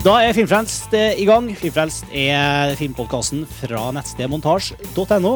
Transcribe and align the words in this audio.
Da 0.00 0.14
er 0.24 0.32
Filmfrelst 0.32 0.94
eh, 0.96 1.18
i 1.20 1.26
gang. 1.28 1.50
Filmfrelst 1.60 2.06
er 2.16 2.72
filmpodkasten 2.80 3.42
fra 3.58 3.90
nettstedet 3.92 4.30
montasj.no. 4.32 5.32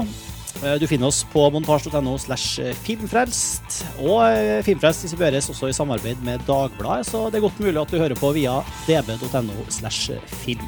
Eh, 0.64 0.76
Du 0.80 0.86
finner 0.88 1.10
oss 1.10 1.18
på 1.34 1.42
montasj.no 1.52 2.14
slash 2.22 2.62
filmfrelst. 2.86 3.82
Og 4.00 4.22
eh, 4.30 4.62
Filmfrelst 4.64 5.04
distribueres 5.04 5.50
også 5.52 5.68
i 5.68 5.76
samarbeid 5.76 6.22
med 6.24 6.40
Dagbladet, 6.48 7.10
så 7.10 7.26
det 7.28 7.42
er 7.42 7.44
godt 7.44 7.60
mulig 7.60 7.76
at 7.82 7.92
du 7.92 8.00
hører 8.00 8.16
på 8.16 8.30
via 8.38 8.56
db.no 8.88 9.66
slash 9.68 10.14
film. 10.46 10.64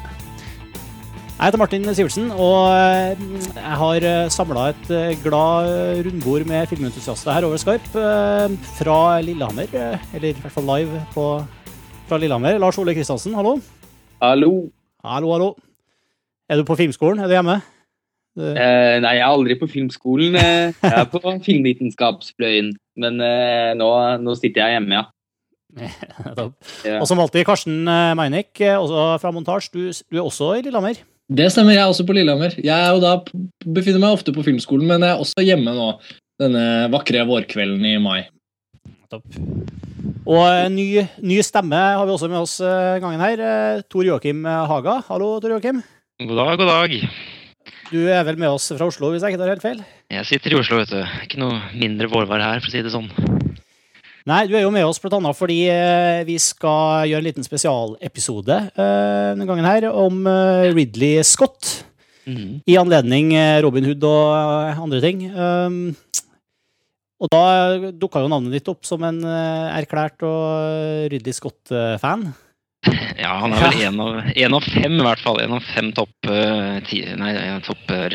Jeg 1.37 1.45
heter 1.51 1.61
Martin 1.61 1.83
Sivertsen, 1.93 2.29
og 2.33 2.69
eh, 2.73 3.25
jeg 3.57 3.79
har 3.81 4.05
samla 4.33 4.67
et 4.75 4.91
eh, 4.93 5.15
glad 5.25 6.03
rundbord 6.05 6.45
med 6.49 6.69
filmentusiaster 6.69 7.33
her 7.33 7.49
over 7.49 7.57
eh, 7.57 8.53
fra 8.77 8.99
Lillehammer. 9.25 9.73
eh, 9.73 10.05
Eller 10.13 10.35
i 10.35 10.45
hvert 10.45 10.53
fall 10.53 10.69
live 10.69 11.01
på, 11.17 11.25
fra 12.07 12.21
Lillehammer. 12.21 12.61
Lars 12.61 12.77
Ole 12.77 12.93
Kristiansen, 12.93 13.33
hallo. 13.33 13.57
Hallo. 14.21 14.69
Hallo, 15.05 15.31
hallo. 15.33 15.49
Er 16.49 16.57
du 16.57 16.63
på 16.67 16.75
filmskolen? 16.79 17.19
Er 17.23 17.27
du 17.29 17.35
hjemme? 17.37 17.59
Du- 18.37 18.43
Eh, 18.53 18.99
nei, 19.01 19.13
jeg 19.17 19.21
er 19.25 19.33
aldri 19.33 19.55
på 19.59 19.67
filmskolen. 19.67 20.35
Eh, 20.35 20.73
jeg 20.81 20.93
er 20.93 21.05
på 21.09 21.19
filmvitenskapsfløyen. 21.47 22.71
Men 22.97 23.21
eh, 23.21 23.73
nå, 23.77 23.87
nå 24.21 24.35
sitter 24.37 24.61
jeg 24.65 24.77
hjemme, 24.77 24.93
ja. 25.01 25.05
Ja. 26.85 26.99
Og 27.01 27.07
som 27.09 27.19
alltid, 27.19 27.45
Karsten 27.45 27.83
Meinek, 27.83 28.17
Meinick, 28.17 28.61
eh, 28.61 28.77
også 28.77 29.17
fra 29.21 29.31
Montasj. 29.33 29.69
Du, 29.73 29.81
du 29.91 30.17
er 30.17 30.23
også 30.25 30.53
i 30.57 30.61
Lillehammer. 30.65 31.01
Det 31.29 31.49
stemmer, 31.51 31.73
jeg 31.75 31.81
er 31.83 31.91
også 31.91 32.05
på 32.07 32.13
Lillehammer. 32.15 32.53
Jeg 32.63 32.71
er 32.71 32.93
jo 32.95 33.01
da, 33.03 33.15
befinner 33.65 33.99
meg 33.99 34.15
ofte 34.15 34.31
på 34.33 34.45
filmskolen, 34.45 34.87
men 34.87 35.01
jeg 35.03 35.11
er 35.11 35.21
også 35.25 35.43
hjemme 35.43 35.73
nå 35.75 35.89
denne 36.39 36.63
vakre 36.93 37.25
vårkvelden 37.27 37.83
i 37.89 37.97
mai. 38.01 38.21
Nettopp. 39.07 39.23
Og 40.27 40.71
ny, 40.73 40.99
ny 41.23 41.37
stemme 41.45 41.79
har 41.79 42.03
vi 42.03 42.11
også 42.11 42.27
med 42.27 42.41
oss 42.41 42.57
eh, 42.59 42.97
gangen 42.99 43.21
her. 43.23 43.39
Eh, 43.39 43.83
Tor 43.87 44.03
Joakim 44.03 44.41
Haga. 44.43 44.97
Hallo, 45.07 45.37
Tor 45.39 45.53
Joakim. 45.53 45.79
God 46.19 46.35
dag, 46.35 46.57
god 46.59 46.71
dag. 46.73 46.95
Du 47.87 48.01
er 48.11 48.25
vel 48.27 48.35
med 48.41 48.51
oss 48.51 48.67
fra 48.75 48.89
Oslo, 48.89 49.13
hvis 49.13 49.23
jeg 49.23 49.31
ikke 49.31 49.39
tar 49.39 49.53
helt 49.53 49.63
feil? 49.63 49.79
Jeg 50.11 50.27
sitter 50.27 50.51
i 50.51 50.57
Oslo, 50.59 50.81
vet 50.81 50.91
du. 50.91 50.99
Ikke 51.23 51.39
noe 51.39 51.61
mindre 51.71 52.09
vårvær 52.11 52.43
her, 52.43 52.59
for 52.59 52.67
å 52.67 52.73
si 52.73 52.83
det 52.83 52.91
sånn. 52.91 53.07
Nei, 54.27 54.41
du 54.49 54.57
er 54.59 54.65
jo 54.65 54.73
med 54.75 54.83
oss 54.83 54.99
annet 54.99 55.39
fordi 55.39 55.61
eh, 55.71 56.25
vi 56.27 56.35
skal 56.43 57.07
gjøre 57.07 57.23
en 57.23 57.29
liten 57.29 57.47
spesialepisode 57.47 58.57
eh, 58.75 59.29
denne 59.31 59.47
gangen 59.47 59.69
her 59.69 59.87
om 59.93 60.19
eh, 60.27 60.73
Ridley 60.75 61.23
Scott. 61.23 61.85
Mm. 62.27 62.59
i 62.67 62.75
anledning 62.75 63.29
eh, 63.39 63.61
Robin 63.63 63.85
Hood 63.87 64.03
og 64.03 64.33
eh, 64.35 64.81
andre 64.83 64.99
ting. 64.99 65.21
Og 67.17 67.29
da 67.33 67.41
dukka 67.97 68.21
jo 68.21 68.29
navnet 68.29 68.53
ditt 68.53 68.67
opp 68.69 68.85
som 68.85 69.01
en 69.07 69.17
eh, 69.25 69.77
erklært 69.79 70.21
og 70.27 71.07
ryddig 71.13 71.33
Scott-fan. 71.37 72.27
Ja, 73.17 73.31
han 73.41 73.51
er 73.51 73.63
vel 73.73 73.81
en 73.87 73.99
av, 73.99 74.17
en 74.37 74.53
av 74.53 74.65
fem, 74.69 74.93
i 75.01 75.03
hvert 75.03 75.19
fall. 75.19 75.39
Én 75.41 75.55
av 75.57 75.63
fem 75.73 75.87
topp, 75.97 76.27
eh, 76.29 77.15
nei, 77.17 77.31
topp 77.65 77.89
eh. 77.89 78.13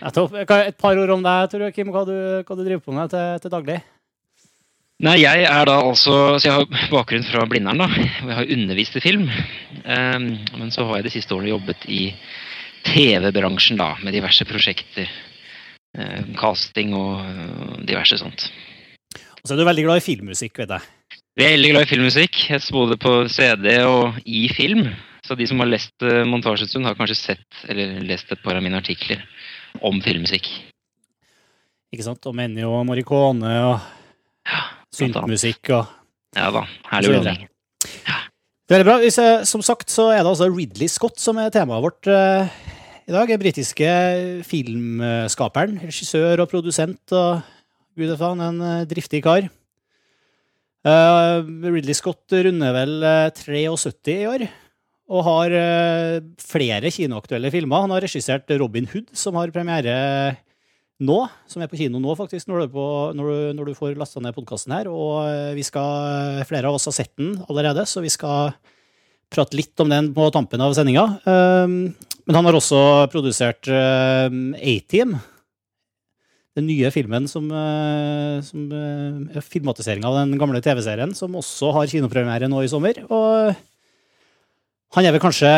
Et 0.00 0.76
par 0.78 0.96
ord 0.96 1.10
om 1.16 1.24
deg, 1.26 1.48
Tor 1.50 1.64
Joakim, 1.66 1.90
hva, 1.92 2.04
du- 2.06 2.44
hva 2.46 2.56
du 2.56 2.62
driver 2.62 2.84
på 2.86 2.94
med 2.94 3.10
til, 3.12 3.40
til 3.42 3.52
daglig. 3.52 3.80
Nei, 5.00 5.16
jeg 5.22 5.44
er 5.48 5.64
da 5.68 5.78
altså 5.80 6.38
Så 6.38 6.46
jeg 6.46 6.54
har 6.54 6.88
bakgrunn 6.92 7.24
fra 7.26 7.42
Blindern, 7.50 7.82
da. 7.82 7.88
Og 7.90 8.30
jeg 8.30 8.38
har 8.38 8.54
undervist 8.56 8.96
i 8.96 9.02
film. 9.04 9.26
Um, 9.84 10.30
men 10.60 10.70
så 10.72 10.86
har 10.86 11.00
jeg 11.00 11.08
de 11.08 11.14
siste 11.18 11.34
årene 11.36 11.52
jobbet 11.54 11.84
i 11.90 12.02
TV-bransjen, 12.86 13.80
da, 13.80 13.94
med 14.04 14.14
diverse 14.16 14.46
prosjekter. 14.48 15.10
Eh, 15.98 16.22
casting 16.38 16.92
og 16.94 17.18
eh, 17.26 17.78
diverse 17.88 18.20
sånt. 18.20 18.46
Og 19.40 19.48
så 19.48 19.54
er 19.54 19.58
du 19.58 19.66
veldig 19.66 19.86
glad 19.88 19.98
i 19.98 20.04
filmmusikk, 20.04 20.60
vet 20.62 20.74
jeg. 20.76 21.18
Vi 21.38 21.46
er 21.46 21.54
veldig 21.56 21.70
glad 21.72 21.86
i 21.86 21.90
filmmusikk, 21.90 22.40
Jeg 22.50 22.62
både 22.74 22.98
på 23.00 23.14
CD 23.32 23.72
og 23.88 24.20
i 24.28 24.44
film. 24.52 24.84
Så 25.26 25.34
de 25.38 25.46
som 25.46 25.60
har 25.62 25.70
lest 25.70 25.94
uh, 26.02 26.22
Montasjestund, 26.28 26.86
har 26.86 26.96
kanskje 26.98 27.16
sett 27.16 27.62
eller 27.70 28.00
lest 28.06 28.30
et 28.32 28.40
par 28.42 28.58
av 28.58 28.64
mine 28.64 28.78
artikler 28.78 29.22
om 29.86 30.00
filmmusikk. 30.02 30.48
Ikke 31.94 32.06
sant? 32.06 32.26
Og 32.26 32.38
Ennio 32.38 32.72
og 32.74 32.84
Morricone 32.88 33.54
og 33.66 33.78
syntmusikk 34.94 35.72
og 35.74 35.96
Ja 36.36 36.50
da, 36.54 36.64
herlig 36.92 37.16
blanding. 37.16 37.46
Det 38.70 38.76
er 38.76 38.84
veldig 38.84 38.90
bra. 38.90 39.44
Som 39.48 39.64
sagt 39.66 39.90
så 39.90 40.10
er 40.14 40.20
det 40.22 40.30
altså 40.30 40.50
Ridley 40.50 40.90
Scott 40.90 41.18
som 41.18 41.40
er 41.42 41.50
temaet 41.54 41.82
vårt 41.82 42.10
eh, 42.10 42.52
i 43.10 43.14
dag. 43.14 43.30
er 43.30 43.40
britiske 43.42 43.92
filmskaperen, 44.46 45.80
regissør 45.82 46.44
og 46.44 46.50
produsent 46.50 47.14
og 47.16 47.40
gud 47.98 48.12
faen, 48.20 48.42
en 48.44 48.60
eh, 48.62 48.84
driftig 48.86 49.18
kar. 49.24 49.48
Uh, 50.86 51.44
Ridley 51.66 51.92
Scott 51.92 52.32
runder 52.32 52.72
vel 52.72 53.02
eh, 53.04 53.32
73 53.34 54.14
i 54.14 54.28
år, 54.30 54.44
og 55.10 55.24
har 55.26 55.56
eh, 55.58 56.20
flere 56.38 56.92
kinoaktuelle 56.94 57.50
filmer. 57.52 57.82
Han 57.82 57.92
har 57.96 58.06
regissert 58.06 58.48
Robin 58.62 58.86
Hood, 58.92 59.10
som 59.12 59.36
har 59.40 59.52
premiere 59.52 59.96
nå, 61.02 61.18
som 61.50 61.64
er 61.64 61.68
på 61.72 61.80
kino 61.80 61.98
nå, 61.98 62.14
faktisk, 62.14 62.46
når 62.46 62.62
du, 62.62 62.74
på, 62.76 62.86
når 63.18 63.32
du, 63.32 63.40
når 63.58 63.72
du 63.72 63.76
får 63.76 63.98
lasta 63.98 64.22
ned 64.22 64.36
podkasten 64.38 64.76
her. 64.76 64.92
Og 64.92 65.26
eh, 65.26 65.50
vi 65.58 65.66
skal, 65.66 66.44
flere 66.48 66.70
av 66.70 66.78
oss 66.78 66.86
har 66.88 66.94
sett 67.00 67.12
den 67.18 67.34
allerede, 67.48 67.88
så 67.90 68.04
vi 68.06 68.12
skal 68.14 68.54
prate 69.30 69.58
litt 69.58 69.82
om 69.82 69.90
den 69.90 70.12
på 70.14 70.30
tampen 70.34 70.62
av 70.62 70.78
sendinga. 70.78 71.08
Men 72.30 72.38
han 72.38 72.46
har 72.46 72.54
også 72.54 72.80
produsert 73.10 73.66
um, 73.66 74.52
A-Team. 74.54 75.16
Den 76.54 76.68
nye 76.70 76.92
filmen 76.94 77.26
som, 77.30 77.48
uh, 77.50 78.38
som 78.46 78.68
uh, 78.70 79.34
er 79.34 79.42
filmatisering 79.42 80.06
av 80.06 80.14
den 80.20 80.36
gamle 80.38 80.62
TV-serien, 80.62 81.10
som 81.18 81.34
også 81.38 81.72
har 81.74 81.90
kinopremiere 81.90 82.46
nå 82.50 82.62
i 82.62 82.70
sommer. 82.70 83.02
Og 83.10 83.50
han 84.94 85.06
er 85.06 85.16
vel 85.16 85.22
kanskje 85.22 85.52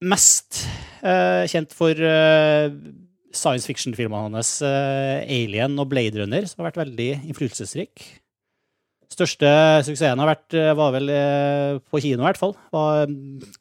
mest 0.00 0.62
kjent 1.00 1.72
for 1.72 1.96
science 1.96 3.64
fiction-filmene 3.64 4.36
hans 4.36 4.50
Alien 4.60 5.78
og 5.80 5.88
Blade 5.88 6.20
Runner, 6.20 6.44
som 6.48 6.60
har 6.60 6.68
vært 6.68 6.80
veldig 6.82 7.08
innflytelsesrik. 7.30 8.04
Største 9.10 9.48
suksessen 9.84 10.20
har 10.22 10.28
vært, 10.30 10.54
eh, 10.54 10.72
var 10.78 10.92
vel 10.94 11.10
eh, 11.10 11.78
på 11.90 12.00
kino, 12.00 12.22
i 12.22 12.28
hvert 12.28 12.38
fall. 12.38 12.54
Var 12.72 13.10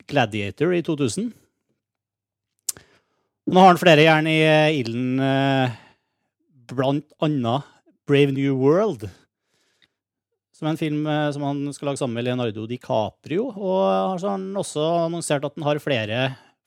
Gladiator 0.08 0.76
i 0.78 0.84
2000. 0.86 1.32
Nå 3.50 3.58
har 3.58 3.72
han 3.72 3.80
flere 3.82 4.04
jern 4.06 4.28
i 4.30 4.36
eh, 4.46 4.76
ilden, 4.78 5.18
eh, 5.26 5.72
blant 6.70 7.08
annet 7.26 7.66
Brave 8.06 8.36
New 8.36 8.60
World. 8.62 9.08
Som 10.54 10.68
er 10.68 10.76
en 10.76 10.78
film 10.78 11.08
eh, 11.10 11.32
som 11.34 11.48
han 11.48 11.64
skal 11.74 11.90
lage 11.90 12.02
sammen 12.02 12.20
med 12.20 12.28
Leonardo 12.28 12.68
DiCaprio. 12.70 13.48
Og 13.50 14.20
så 14.22 14.30
har 14.30 14.36
han 14.36 14.60
også 14.60 14.86
annonsert 15.08 15.48
at 15.50 15.58
han 15.58 15.66
har 15.66 15.82
flere, 15.82 16.20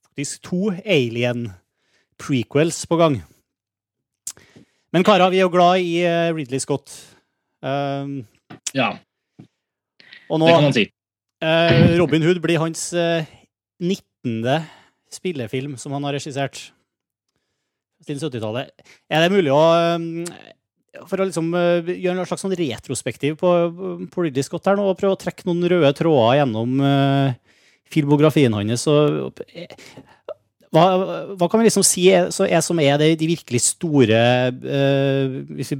faktisk 0.08 0.42
to 0.48 0.72
Alien-prequels 0.82 2.82
på 2.90 2.98
gang. 2.98 3.20
Men 4.92 5.06
karer, 5.06 5.30
vi 5.30 5.38
er 5.38 5.46
jo 5.46 5.54
glad 5.54 5.86
i 5.86 6.02
Ridley 6.34 6.60
Scott. 6.60 6.90
Um, 7.62 8.24
Ja, 8.74 8.96
og 10.32 10.40
nå 10.40 10.48
det 10.48 10.54
kan 10.56 10.64
man 10.64 10.74
si. 10.74 10.82
Robin 12.00 12.24
Hood 12.24 12.40
blir 12.42 12.58
hans 12.58 12.88
eh, 12.96 13.28
19. 13.78 14.64
spillefilm 15.16 15.76
som 15.80 15.94
han 15.96 16.08
har 16.08 16.16
regissert 16.18 16.70
siden 18.02 18.22
70-tallet. 18.22 18.72
Er 19.10 19.22
det 19.22 19.34
mulig 19.34 19.52
å 19.54 19.60
eh, 19.78 21.04
For 21.08 21.22
å 21.22 21.28
liksom 21.28 21.52
eh, 21.56 21.92
gjøre 21.94 22.18
en 22.18 22.28
slags 22.28 22.44
sånn 22.44 22.56
retrospektiv 22.58 23.38
på, 23.40 23.52
på 24.12 24.26
Ridley 24.26 24.44
her 24.66 24.78
nå, 24.78 24.88
og 24.90 24.98
prøve 24.98 25.16
å 25.16 25.20
trekke 25.20 25.46
noen 25.48 25.68
røde 25.70 25.92
tråder 25.98 26.40
gjennom 26.40 26.82
eh, 26.88 27.38
filmografien 27.92 28.54
hans 28.56 28.88
og 28.90 29.42
eh, 29.52 29.76
hva, 30.72 30.84
hva 31.36 31.48
kan 31.52 31.60
vi 31.60 31.68
liksom 31.68 31.84
si 31.84 32.06
er, 32.08 32.30
er, 32.46 32.62
som 32.64 32.78
er 32.80 32.96
det, 33.00 33.10
de 33.20 33.28
virkelig 33.28 33.60
store 33.66 34.20
uh, 34.56 35.34
hvis, 35.52 35.74
vi, 35.74 35.78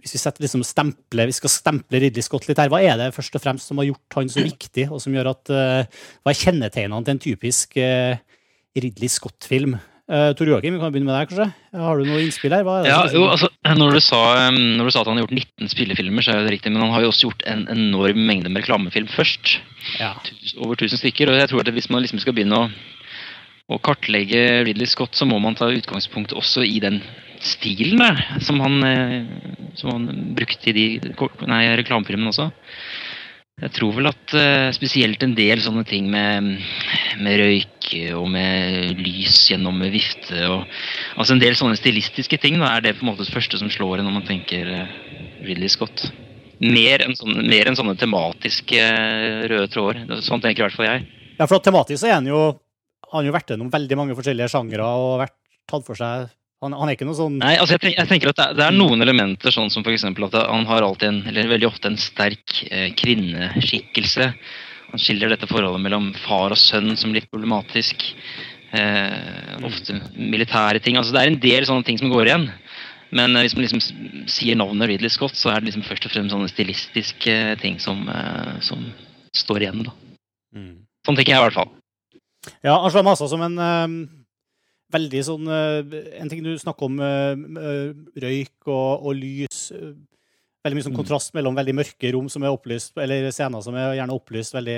hvis 0.00 0.14
vi 0.16 0.20
setter 0.22 0.46
liksom 0.46 0.64
stemple, 0.64 1.26
vi 1.28 1.36
skal 1.36 1.52
stemple 1.52 2.00
Ridley 2.00 2.24
Scott 2.24 2.48
litt 2.48 2.60
her, 2.60 2.70
hva 2.72 2.80
er 2.80 2.96
det 2.96 3.10
først 3.12 3.36
og 3.36 3.44
fremst 3.44 3.68
som 3.68 3.82
har 3.82 3.90
gjort 3.90 4.16
han 4.16 4.32
så 4.32 4.44
viktig, 4.46 4.86
og 4.88 5.02
som 5.04 5.12
gjør 5.12 5.34
at 5.34 5.52
uh, 5.52 6.00
Hva 6.24 6.32
er 6.32 6.40
kjennetegnene 6.40 7.04
til 7.04 7.18
en 7.18 7.22
typisk 7.26 7.76
eh, 7.84 8.16
Ridley 8.76 9.10
Scott-film? 9.10 9.78
Uh, 10.10 10.32
Tor 10.34 10.48
Joakim, 10.50 10.74
vi 10.74 10.82
kan 10.82 10.90
begynne 10.90 11.06
med 11.06 11.14
deg, 11.14 11.30
kanskje? 11.30 11.78
Har 11.78 12.00
du 12.00 12.08
noe 12.08 12.22
innspill 12.24 12.54
her? 12.54 12.66
Er 12.66 12.86
Ja, 12.88 13.02
jo, 13.14 13.28
altså, 13.30 13.46
når 13.78 13.94
du, 13.94 14.00
sa, 14.02 14.20
når 14.50 14.88
du 14.88 14.90
sa 14.90 15.04
at 15.04 15.10
han 15.10 15.20
har 15.20 15.22
gjort 15.22 15.36
19 15.36 15.70
spillefilmer, 15.70 16.26
så 16.26 16.34
er 16.34 16.42
det 16.42 16.56
riktig, 16.56 16.72
men 16.74 16.82
han 16.82 16.90
har 16.94 17.04
jo 17.04 17.12
også 17.12 17.28
gjort 17.28 17.44
en 17.50 17.62
enorm 17.70 18.18
mengde 18.26 18.50
med 18.50 18.64
reklamefilm 18.64 19.10
først. 19.12 19.60
ja. 20.00 20.16
Over 20.58 20.74
1000 20.74 20.98
stykker. 20.98 21.30
Og 21.30 21.38
jeg 21.38 21.52
tror 21.52 21.62
at 21.62 21.70
hvis 21.76 21.90
man 21.94 22.02
liksom 22.02 22.18
skal 22.22 22.34
begynne 22.34 22.58
å, 22.58 22.66
å 23.70 23.78
kartlegge 23.86 24.64
Ridley 24.66 24.90
Scott, 24.90 25.14
så 25.14 25.28
må 25.30 25.38
man 25.42 25.54
ta 25.58 25.70
utgangspunkt 25.70 26.34
også 26.34 26.66
i 26.66 26.80
den 26.82 26.98
stilen 27.40 28.02
der, 28.02 28.18
som 28.42 28.58
han, 28.60 28.82
eh, 28.84 29.30
som 29.78 29.94
han 29.94 30.34
brukte 30.36 30.72
i 30.72 30.74
de 30.74 30.86
nei, 31.46 31.62
reklamefilmene 31.78 32.34
også. 32.34 32.50
Jeg 33.60 33.74
tror 33.76 33.92
vel 33.92 34.08
at 34.08 34.34
eh, 34.38 34.70
spesielt 34.72 35.20
en 35.24 35.34
del 35.36 35.60
sånne 35.60 35.82
ting 35.88 36.06
med, 36.12 36.54
med 37.20 37.40
røyk 37.42 37.90
og 38.16 38.30
med 38.32 38.96
lys 39.02 39.42
gjennom 39.50 39.82
vifte 39.92 40.46
og 40.46 40.62
Altså 41.18 41.34
en 41.34 41.42
del 41.42 41.56
sånne 41.58 41.76
stilistiske 41.76 42.38
ting 42.40 42.56
da, 42.60 42.70
er 42.72 42.86
det 42.86 42.94
på 42.96 43.04
en 43.04 43.10
måte 43.10 43.26
det 43.26 43.34
første 43.34 43.60
som 43.60 43.68
slår 43.72 44.00
en 44.00 44.08
når 44.08 44.16
man 44.16 44.26
tenker 44.28 44.70
eh, 44.72 44.96
Ridley 45.44 45.68
Scott. 45.72 46.06
Mer 46.60 47.04
enn 47.04 47.16
sånne, 47.16 47.44
mer 47.48 47.68
enn 47.68 47.76
sånne 47.76 47.96
tematiske 48.00 48.80
eh, 48.80 49.44
røde 49.50 49.68
tråder. 49.72 50.20
Sånn 50.24 50.40
tenker 50.40 50.62
i 50.62 50.66
hvert 50.68 50.78
fall 50.78 50.88
jeg. 50.88 51.06
Ja, 51.36 51.44
for 51.44 51.58
at 51.58 51.68
tematisk 51.68 52.00
så 52.02 52.10
er 52.10 52.18
han 52.18 52.28
jo 52.28 52.40
Han 53.10 53.26
jo 53.26 53.32
vært 53.34 53.48
gjennom 53.50 53.72
veldig 53.72 53.96
mange 53.98 54.14
forskjellige 54.14 54.52
sjangre 54.52 54.86
og 54.86 55.16
vært 55.24 55.34
tatt 55.66 55.82
for 55.82 55.98
seg 55.98 56.28
Han, 56.60 56.74
han 56.76 56.90
er 56.90 56.96
ikke 56.96 57.06
noe 57.08 57.16
sånn 57.16 57.38
Nei, 57.40 57.54
altså 57.56 57.78
jeg, 57.78 57.82
tenk, 57.86 57.94
jeg 57.96 58.08
tenker 58.10 58.30
at 58.32 58.36
det 58.36 58.44
er, 58.44 58.56
det 58.58 58.64
er 58.66 58.74
noen 58.76 59.00
elementer, 59.00 59.54
sånn 59.54 59.70
som 59.72 59.84
f.eks. 59.84 60.04
at 60.04 60.36
han 60.36 60.66
har 60.68 60.84
alltid 60.84 61.08
en, 61.08 61.20
eller 61.30 61.48
veldig 61.54 61.70
ofte 61.70 61.88
en 61.88 61.96
sterk 62.00 62.58
eh, 62.68 62.90
kvinneskikkelse. 63.00 64.26
Han 64.90 65.00
skiller 65.00 65.32
dette 65.32 65.48
forholdet 65.48 65.80
mellom 65.86 66.10
far 66.26 66.52
og 66.52 66.60
sønn 66.60 66.92
som 67.00 67.14
litt 67.16 67.30
problematisk. 67.32 68.04
Eh, 68.76 69.56
ofte 69.66 69.96
militære 70.14 70.82
ting. 70.84 70.98
altså 71.00 71.14
Det 71.14 71.22
er 71.22 71.32
en 71.32 71.40
del 71.42 71.66
sånne 71.66 71.86
ting 71.86 71.98
som 71.98 72.12
går 72.12 72.28
igjen. 72.28 72.46
Men 73.16 73.34
eh, 73.34 73.46
hvis 73.46 73.56
man 73.56 73.66
liksom 73.66 73.82
sier 74.30 74.58
navnet 74.58 74.92
Ridley 74.92 75.10
Scott, 75.10 75.38
så 75.38 75.54
er 75.54 75.60
det 75.62 75.70
liksom 75.70 75.86
først 75.86 76.06
og 76.06 76.14
fremst 76.14 76.34
sånne 76.34 76.50
stilistiske 76.52 77.36
ting 77.62 77.80
som, 77.82 78.04
eh, 78.12 78.56
som 78.66 78.84
står 79.36 79.66
igjen. 79.66 79.84
da. 79.88 79.96
Mm. 80.54 80.72
Sånn 81.06 81.18
tenker 81.18 81.34
jeg 81.34 81.40
i 81.40 81.46
hvert 81.48 81.56
fall. 81.56 81.72
Ja, 82.64 82.78
han 82.80 82.90
slår 82.92 83.04
meg 83.04 83.16
altså 83.16 83.30
som 83.30 83.42
en 83.46 83.58
eh, 83.58 84.19
veldig 84.90 85.20
sånn 85.26 85.46
eh, 85.48 86.20
En 86.20 86.28
ting 86.28 86.42
du 86.42 86.50
snakker 86.58 86.88
om, 86.88 86.98
eh, 87.00 87.32
eh, 87.62 87.92
røyk 88.24 88.66
og, 88.68 89.06
og 89.06 89.14
lys. 89.16 89.70
veldig 90.64 90.76
mye 90.76 90.84
sånn 90.84 90.92
Mm. 90.92 91.00
kontrast 91.00 91.32
mellom 91.32 91.54
veldig 91.56 91.72
mørke 91.74 92.12
rom 92.12 92.28
som 92.28 92.42
er 92.44 92.50
opplyst, 92.52 92.92
eller 93.00 93.30
scener 93.32 93.62
som 93.64 93.74
er 93.74 93.94
gjerne 93.96 94.12
opplyst 94.12 94.52
veldig 94.52 94.74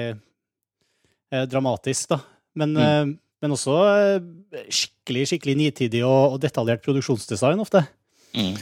eh, 1.32 1.46
dramatisk, 1.46 2.08
da. 2.12 2.20
Men, 2.54 2.76
eh, 2.76 3.04
men 3.42 3.50
også 3.50 3.74
eh, 3.90 4.62
skikkelig 4.70 5.24
skikkelig 5.32 5.56
nitidig 5.58 6.04
og, 6.06 6.34
og 6.36 6.40
detaljert 6.40 6.84
produksjonsdesign 6.84 7.58
ofte. 7.64 7.82
Mm. 8.36 8.54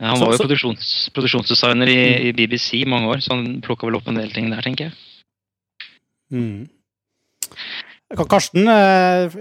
Ja, 0.00 0.10
han 0.10 0.20
var 0.20 0.32
jo 0.32 0.36
så- 0.36 0.44
produksjons, 0.44 0.90
produksjonsdesigner 1.14 1.88
i, 1.88 2.28
i 2.28 2.32
BBC 2.36 2.84
mange 2.84 3.08
år, 3.08 3.22
så 3.24 3.32
han 3.38 3.62
plukka 3.62 3.86
vel 3.86 3.96
opp 3.96 4.08
en 4.08 4.18
del 4.20 4.30
ting 4.34 4.50
der, 4.50 4.60
tenker 4.60 4.90
jeg. 4.90 4.92
Mm. 6.34 6.68
Ka- 8.12 8.26
Karsten, 8.28 8.68
eh, 8.68 9.32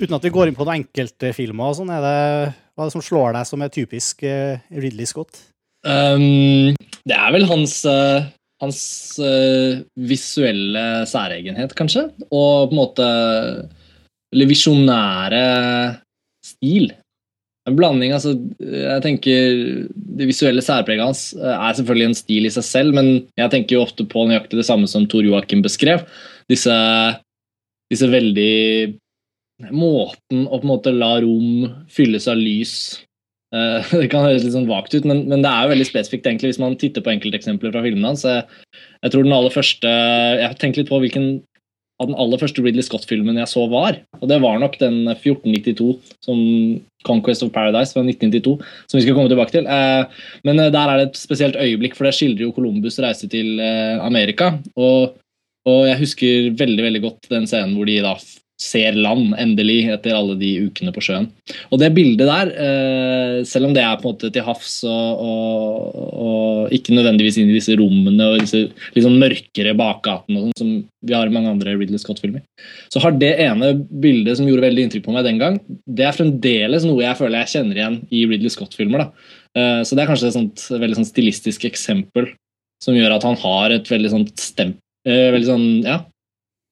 uten 0.00 0.16
at 0.16 0.24
vi 0.24 0.32
går 0.32 0.48
inn 0.48 0.56
på 0.56 0.64
noen 0.64 0.80
enkeltfilmer, 0.80 1.36
filmer, 1.36 1.74
sånn, 1.76 1.92
er 1.92 2.00
det, 2.02 2.54
hva 2.74 2.84
er 2.86 2.88
det 2.88 2.94
som 2.96 3.04
slår 3.04 3.36
deg 3.36 3.46
som 3.50 3.62
er 3.62 3.74
typisk 3.74 4.24
eh, 4.26 4.62
Ridley 4.72 5.06
Scott? 5.06 5.42
Um, 5.86 6.74
det 7.06 7.14
er 7.14 7.34
vel 7.36 7.46
hans, 7.46 7.84
eh, 7.86 8.24
hans 8.62 8.80
visuelle 9.94 10.86
særegenhet, 11.06 11.74
kanskje. 11.78 12.08
Og 12.32 12.70
på 12.70 12.74
en 12.74 12.80
måte 12.80 13.10
Eller 14.34 14.48
visjonære 14.50 15.42
stil. 16.44 16.90
En 17.68 17.76
blanding, 17.76 18.12
altså 18.12 18.32
Jeg 18.58 19.02
tenker 19.04 19.86
Det 20.18 20.26
visuelle 20.28 20.60
særpreget 20.64 21.04
hans 21.04 21.22
er 21.38 21.78
selvfølgelig 21.78 22.08
en 22.10 22.18
stil 22.18 22.48
i 22.48 22.52
seg 22.52 22.66
selv, 22.66 22.94
men 22.98 23.28
jeg 23.38 23.50
tenker 23.54 23.76
jo 23.76 23.84
ofte 23.86 24.04
på 24.08 24.26
nøyaktig 24.26 24.58
det 24.58 24.66
samme 24.66 24.88
som 24.90 25.06
Tor 25.06 25.22
Joakim 25.22 25.62
beskrev. 25.62 26.02
Disse, 26.50 26.74
disse 27.92 28.08
veldig 28.10 28.96
Måten 29.74 30.44
å 30.46 30.60
på 30.60 30.62
en 30.62 30.70
måte 30.70 30.92
la 30.94 31.16
rom 31.18 31.64
fylles 31.90 32.28
av 32.30 32.38
lys 32.38 32.74
Eh, 33.54 33.92
Det 34.02 34.08
kan 34.12 34.26
høres 34.26 34.44
litt 34.44 34.56
sånn 34.56 34.70
vagt 34.70 34.94
ut, 34.94 35.06
men, 35.08 35.24
men 35.30 35.44
det 35.44 35.50
er 35.50 35.66
jo 35.66 35.74
veldig 35.74 35.88
spesifikt 35.88 36.28
egentlig 36.28 36.52
hvis 36.52 36.62
man 36.62 36.78
titter 36.80 37.04
på 37.04 37.14
enkelteksempler 37.14 37.74
fra 37.74 37.84
filmene 37.84 38.12
hans. 38.12 38.26
Jeg, 38.28 38.44
jeg 39.04 39.14
tror 39.14 39.24
den 39.26 39.36
aller 39.36 39.54
første 39.54 39.92
Jeg 40.42 40.58
tenker 40.60 40.82
litt 40.82 40.92
på 40.92 41.00
hvilken 41.04 41.30
av 41.98 42.06
den 42.06 42.18
aller 42.22 42.38
første 42.38 42.62
Ridley 42.62 42.84
Scott-filmen 42.86 43.40
jeg 43.40 43.50
så 43.50 43.64
var. 43.72 43.96
Og 44.20 44.28
det 44.30 44.36
var 44.44 44.60
nok 44.62 44.76
den 44.78 45.00
1492, 45.10 45.96
som 46.22 46.38
Conquest 47.08 47.42
of 47.42 47.50
Paradise 47.50 47.90
fra 47.90 48.04
1992, 48.04 48.52
som 48.86 48.98
vi 48.98 49.02
skal 49.02 49.16
komme 49.16 49.32
tilbake 49.32 49.56
til. 49.56 49.66
Eh, 49.66 50.28
Men 50.46 50.62
eh, 50.62 50.70
der 50.74 50.92
er 50.92 51.00
det 51.00 51.08
et 51.08 51.18
spesielt 51.18 51.58
øyeblikk, 51.58 51.96
for 51.98 52.06
det 52.06 52.14
skildrer 52.14 52.46
jo 52.46 52.54
Columbus' 52.54 53.00
reise 53.02 53.26
til 53.32 53.58
Amerika. 54.04 54.52
Og, 54.78 55.16
og 55.68 55.86
jeg 55.90 56.02
husker 56.02 56.52
veldig 56.58 56.84
veldig 56.88 57.04
godt 57.04 57.32
den 57.32 57.48
scenen 57.50 57.76
hvor 57.76 57.88
de 57.88 58.00
da 58.04 58.16
ser 58.58 58.96
land, 58.98 59.36
endelig, 59.38 59.84
etter 59.94 60.16
alle 60.18 60.34
de 60.38 60.48
ukene 60.66 60.90
på 60.90 61.02
sjøen. 61.06 61.28
Og 61.70 61.78
det 61.78 61.92
bildet 61.94 62.26
der, 62.26 62.48
eh, 62.50 63.34
selv 63.46 63.68
om 63.68 63.74
det 63.74 63.84
er 63.84 64.00
på 64.00 64.08
en 64.08 64.16
måte 64.16 64.30
til 64.34 64.42
havs 64.42 64.80
og, 64.82 65.20
og, 65.22 66.00
og 66.24 66.74
ikke 66.74 66.96
nødvendigvis 66.96 67.38
inn 67.38 67.52
i 67.52 67.54
disse 67.54 67.76
rommene 67.78 68.26
og 68.26 68.42
disse 68.42 68.64
sånn 68.98 69.20
mørkere 69.22 69.76
bakgatene 69.78 70.42
sånn 70.42 70.56
som 70.58 70.72
vi 71.06 71.14
har 71.14 71.30
i 71.30 71.34
mange 71.34 71.52
andre 71.54 71.76
Ridley 71.76 72.02
Scott-filmer, 72.02 72.42
så 72.90 72.98
har 73.04 73.14
det 73.14 73.30
ene 73.44 73.70
bildet 74.02 74.40
som 74.40 74.50
gjorde 74.50 74.66
veldig 74.66 74.88
inntrykk 74.88 75.06
på 75.06 75.14
meg 75.14 75.28
den 75.28 75.38
gang, 75.38 75.60
det 75.86 76.08
er 76.08 76.18
fremdeles 76.18 76.88
noe 76.88 77.06
jeg 77.06 77.20
føler 77.20 77.44
jeg 77.44 77.54
kjenner 77.54 77.78
igjen 77.78 78.00
i 78.10 78.24
Ridley 78.26 78.50
Scott-filmer. 78.50 79.06
Eh, 79.54 79.80
så 79.86 79.94
det 79.94 80.02
er 80.02 80.10
kanskje 80.10 80.32
et 80.32 80.38
sånt 80.40 80.66
veldig 80.74 80.98
sånt 80.98 81.12
stilistisk 81.12 81.70
eksempel 81.70 82.32
som 82.82 82.98
gjør 82.98 83.16
at 83.16 83.26
han 83.26 83.38
har 83.38 83.78
et 83.78 83.94
veldig 83.94 84.14
sånt 84.16 84.34
stemp... 84.42 84.82
eh, 85.06 85.28
veldig 85.34 85.48
sånn, 85.48 85.68
ja, 85.86 86.00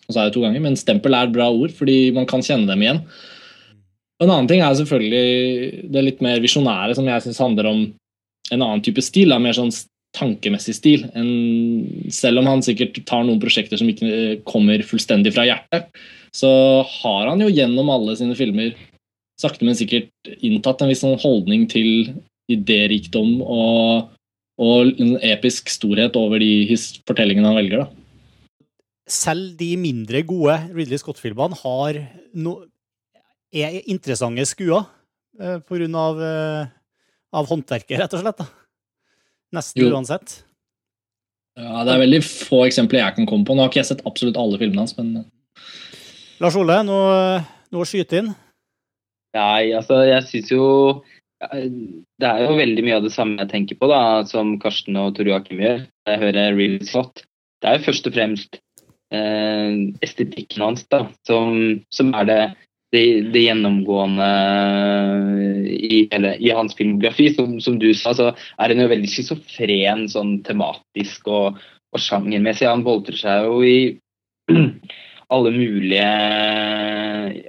og 0.06 0.14
så 0.14 0.20
er 0.20 0.28
det 0.28 0.36
to 0.36 0.44
ganger, 0.44 0.62
men 0.62 0.78
stempel 0.78 1.14
er 1.16 1.26
et 1.26 1.34
bra 1.34 1.48
ord, 1.50 1.74
fordi 1.74 2.12
man 2.14 2.28
kan 2.30 2.44
kjenne 2.46 2.70
dem 2.70 2.84
igjen. 2.84 3.02
En 4.22 4.30
annen 4.30 4.48
ting 4.48 4.62
er 4.64 4.76
selvfølgelig 4.78 5.90
det 5.92 6.04
litt 6.04 6.22
mer 6.24 6.40
visjonære, 6.40 6.94
som 6.96 7.08
jeg 7.10 7.24
syns 7.24 7.42
handler 7.42 7.68
om 7.68 7.80
en 8.54 8.62
annen 8.62 8.84
type 8.86 9.02
stil. 9.04 9.34
Da, 9.34 9.40
mer 9.42 9.56
sånn 9.56 9.74
tankemessig 10.16 10.76
stil. 10.78 11.04
En, 11.18 11.28
selv 12.14 12.40
om 12.40 12.48
han 12.48 12.64
sikkert 12.64 13.02
tar 13.08 13.26
noen 13.26 13.42
prosjekter 13.42 13.80
som 13.80 13.90
ikke 13.90 14.08
eh, 14.08 14.36
kommer 14.48 14.84
fullstendig 14.86 15.34
fra 15.36 15.44
hjertet, 15.48 15.90
så 16.36 16.50
har 17.00 17.32
han 17.32 17.42
jo 17.42 17.50
gjennom 17.52 17.90
alle 17.92 18.16
sine 18.16 18.36
filmer 18.38 18.72
sakte, 19.40 19.66
men 19.68 19.76
sikkert 19.76 20.08
inntatt 20.40 20.80
en 20.80 20.90
viss 20.92 21.02
sånn 21.04 21.18
holdning 21.20 21.66
til 21.68 22.14
idérikdom 22.52 23.42
og, 23.42 24.08
og 24.62 25.00
en 25.02 25.16
episk 25.24 25.68
storhet 25.72 26.16
over 26.16 26.40
de 26.40 26.78
fortellingene 27.04 27.50
han 27.50 27.58
velger. 27.58 27.84
da. 27.84 28.05
Selv 29.06 29.54
de 29.60 29.68
mindre 29.78 30.22
gode 30.26 30.56
Ridley 30.74 30.98
Scott-filmene 30.98 31.54
har 31.60 31.98
no, 32.34 32.56
er 33.54 33.76
interessante 33.86 34.42
skuer 34.50 34.82
eh, 35.38 35.60
på 35.62 35.78
grunn 35.78 35.94
av, 35.94 36.18
eh, 36.22 36.66
av 37.38 37.46
håndverket, 37.52 38.00
rett 38.00 38.16
og 38.18 38.24
slett. 38.24 38.40
da. 38.42 38.48
Nesten 39.54 39.84
Jo. 39.84 39.92
uansett. 39.94 40.40
Ja, 41.56 41.84
Det 41.86 41.94
er 41.94 42.02
veldig 42.02 42.22
få 42.26 42.64
eksempler 42.66 43.00
jeg 43.00 43.14
kan 43.16 43.26
komme 43.30 43.46
på. 43.46 43.54
Nå 43.54 43.62
har 43.62 43.70
ikke 43.70 43.80
jeg 43.84 43.90
sett 43.92 44.02
absolutt 44.08 44.36
alle 44.36 44.58
filmene 44.60 44.82
hans, 44.82 44.96
men 44.98 45.24
Lars 46.42 46.56
Ole, 46.58 46.82
nå, 46.84 46.98
nå 47.72 47.84
skyte 47.88 48.18
inn. 48.20 48.34
Nei, 49.36 49.70
altså, 49.76 50.02
jeg 50.08 50.24
syns 50.28 50.50
jo 50.52 50.66
Det 51.40 52.24
er 52.26 52.42
jo 52.46 52.54
veldig 52.56 52.82
mye 52.84 52.96
av 52.96 53.02
det 53.04 53.12
samme 53.12 53.38
jeg 53.44 53.50
tenker 53.50 53.76
på, 53.76 53.88
da, 53.92 54.24
som 54.24 54.54
Karsten 54.58 54.96
og 54.96 55.14
Tor 55.16 55.28
Joakim 55.28 55.58
gjør. 55.60 55.82
Jeg 56.08 56.20
hører 56.22 56.56
Real 56.56 56.78
Scott. 56.88 57.22
Det 57.60 57.68
er 57.68 57.76
jo 57.78 57.84
først 57.90 58.06
og 58.08 58.14
fremst 58.16 58.56
eh, 58.56 58.60
estetikken 59.14 60.64
hans 60.64 60.86
da, 60.90 61.04
som, 61.28 61.78
som 61.94 62.12
er 62.18 62.26
det, 62.28 62.40
det, 62.94 63.02
det 63.34 63.44
gjennomgående 63.44 64.28
i, 65.70 66.06
hele, 66.12 66.34
i 66.42 66.52
hans 66.54 66.76
filmografi. 66.78 67.30
Som, 67.34 67.58
som 67.62 67.78
du 67.82 67.92
sa, 67.94 68.14
så 68.16 68.32
er 68.32 68.74
han 68.74 68.82
jo 68.82 68.90
veldig 68.90 69.10
schizofren 69.10 70.06
sånn 70.12 70.38
tematisk 70.46 71.30
og, 71.30 71.60
og 71.94 72.02
sjangermessig. 72.02 72.68
Han 72.70 72.86
boltrer 72.86 73.18
seg 73.20 73.48
jo 73.48 73.60
i 73.66 73.78
alle 75.34 75.52
mulige, 75.54 76.10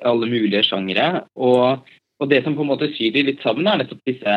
alle 0.07 0.29
mulige 0.31 0.65
sjangere. 0.67 1.25
Og, 1.37 1.87
og 2.17 2.29
det 2.31 2.39
som 2.43 2.55
på 2.57 2.63
en 2.65 2.71
måte 2.71 2.89
syr 2.95 3.11
de 3.13 3.21
litt 3.27 3.43
sammen, 3.45 3.67
er 3.69 3.83
nettopp 3.83 4.01
disse, 4.09 4.35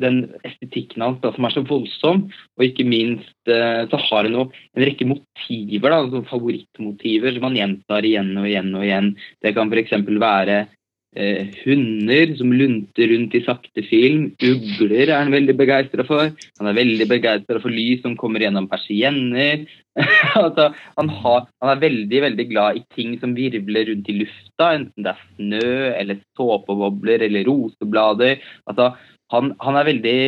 den 0.00 0.20
estetikken 0.46 1.04
hans 1.04 1.20
som 1.20 1.46
er 1.46 1.52
så 1.52 1.62
voldsom. 1.68 2.22
Og 2.56 2.64
ikke 2.64 2.86
minst 2.88 3.50
eh, 3.52 3.82
så 3.90 4.00
har 4.06 4.28
hun 4.28 4.38
en 4.40 4.84
rekke 4.84 5.08
motiver, 5.08 5.92
da, 5.92 5.98
altså 6.00 6.22
favorittmotiver, 6.30 7.36
som 7.36 7.50
han 7.50 7.58
gjentar 7.60 8.08
igjen 8.08 8.32
og 8.40 8.48
igjen 8.48 8.72
og 8.72 8.86
igjen. 8.86 9.10
Det 9.44 9.52
kan 9.56 9.72
f.eks. 9.72 9.96
være 10.22 10.62
eh, 11.16 11.50
hunder 11.64 12.34
som 12.38 12.52
lunter 12.54 13.10
rundt 13.12 13.34
i 13.34 13.42
sakte 13.44 13.84
film. 13.86 14.30
Ugler 14.38 15.08
er 15.08 15.16
han 15.16 15.34
veldig 15.34 15.56
begeistra 15.58 16.06
for. 16.06 16.32
Han 16.60 16.70
er 16.70 16.78
veldig 16.78 17.06
begeistra 17.10 17.62
for 17.62 17.74
lys 17.74 18.02
som 18.04 18.16
kommer 18.20 18.44
gjennom 18.44 18.68
persienner. 18.70 19.66
altså, 20.38 20.70
han, 20.96 21.12
har, 21.20 21.46
han 21.62 21.72
er 21.74 21.84
veldig 21.84 22.24
veldig 22.26 22.48
glad 22.52 22.78
i 22.78 22.84
ting 22.94 23.16
som 23.22 23.34
virvler 23.36 23.90
rundt 23.90 24.10
i 24.10 24.18
lufta, 24.20 24.72
enten 24.76 25.06
det 25.06 25.14
er 25.14 25.24
snø 25.36 25.72
eller 25.96 26.20
såpebobler 26.38 27.26
eller 27.26 27.48
roseblader. 27.48 28.44
Altså, 28.70 28.92
han, 29.34 29.54
han 29.62 29.78
er 29.78 29.90
veldig 29.92 30.20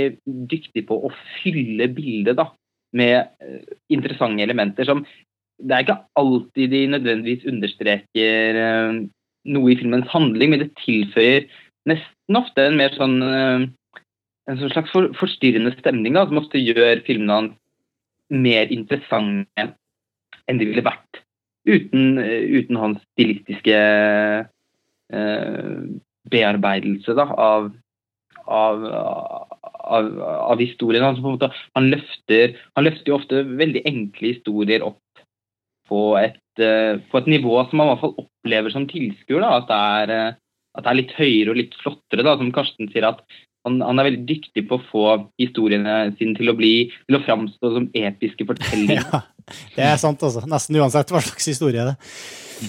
dyktig 0.51 0.87
på 0.89 0.99
å 1.07 1.13
fylle 1.41 1.89
bildet 1.95 2.39
da, 2.39 2.51
med 2.99 3.17
eh, 3.43 3.77
interessante 3.95 4.45
elementer 4.45 4.85
som 4.89 5.05
Det 5.63 5.75
er 5.77 5.85
ikke 5.85 6.03
alltid 6.19 6.73
de 6.73 6.81
nødvendigvis 6.91 7.45
understreker 7.49 8.59
eh, 8.59 8.97
noe 9.49 9.73
i 9.73 9.79
filmens 9.79 10.11
handling, 10.13 10.53
men 10.53 10.63
det 10.63 10.73
tilføyer 10.83 11.49
nesten 11.91 12.39
ofte 12.39 12.69
en 12.69 12.79
mer 12.79 12.95
sånn 12.95 13.17
eh, 13.27 13.65
en 14.51 14.63
slags 14.63 14.91
for, 14.91 15.11
forstyrrende 15.19 15.75
stemning 15.79 16.17
da, 16.17 16.27
som 16.27 16.41
ofte 16.43 16.61
gjør 16.61 17.03
filmene 17.07 17.39
hans 17.39 17.59
mer 18.33 18.71
interessante 18.73 19.69
enn 20.51 20.59
de 20.59 20.69
ville 20.71 20.85
vært 20.85 21.23
uten, 21.69 22.19
eh, 22.23 22.49
uten 22.59 22.79
hans 22.81 23.03
stilistiske 23.13 23.77
eh, 25.13 25.83
bearbeidelse 26.33 27.15
da, 27.19 27.27
av, 27.29 27.71
av, 28.47 28.87
av, 28.89 30.11
av 30.23 30.63
historien. 30.63 31.05
Altså, 31.07 31.23
en 31.23 31.37
måte, 31.37 31.53
han, 31.77 31.91
løfter, 31.93 32.57
han 32.79 32.89
løfter 32.89 33.15
ofte 33.15 33.45
veldig 33.47 33.85
enkle 33.91 34.35
historier 34.35 34.87
opp 34.87 35.02
på 35.93 36.03
et, 36.21 36.41
eh, 36.63 36.99
på 37.13 37.21
et 37.21 37.31
nivå 37.31 37.61
som 37.69 37.81
man 37.81 37.91
i 37.91 37.93
hvert 37.93 38.05
fall 38.07 38.19
opplever 38.25 38.73
som 38.73 38.89
tilskuer. 38.89 39.45
At, 39.45 39.69
det 39.69 39.79
er, 39.79 40.13
eh, 40.17 40.37
at 40.79 40.85
det 40.87 40.93
er 40.93 41.01
litt 41.01 41.17
høyere 41.19 41.53
og 41.53 41.59
litt 41.61 41.81
flottere. 41.83 42.25
da, 42.25 42.37
Som 42.41 42.53
Karsten 42.55 42.89
sier, 42.93 43.09
at 43.11 43.21
han, 43.67 43.79
han 43.85 44.01
er 44.01 44.09
veldig 44.09 44.25
dyktig 44.27 44.65
på 44.69 44.79
å 44.79 44.87
få 44.89 45.05
historiene 45.41 45.97
sine 46.19 46.35
til 46.39 46.51
å, 46.51 46.57
bli, 46.59 46.75
til 47.07 47.19
å 47.19 47.23
framstå 47.27 47.75
som 47.77 47.91
episke 48.05 48.49
fortellinger. 48.49 49.05
Ja, 49.43 49.59
det 49.75 49.83
er 49.83 49.97
sant, 49.99 50.23
altså. 50.23 50.45
Nesten 50.47 50.77
uansett 50.79 51.09
hva 51.11 51.19
slags 51.19 51.49
historie 51.51 51.83
det 51.83 51.97
er. 51.97 52.69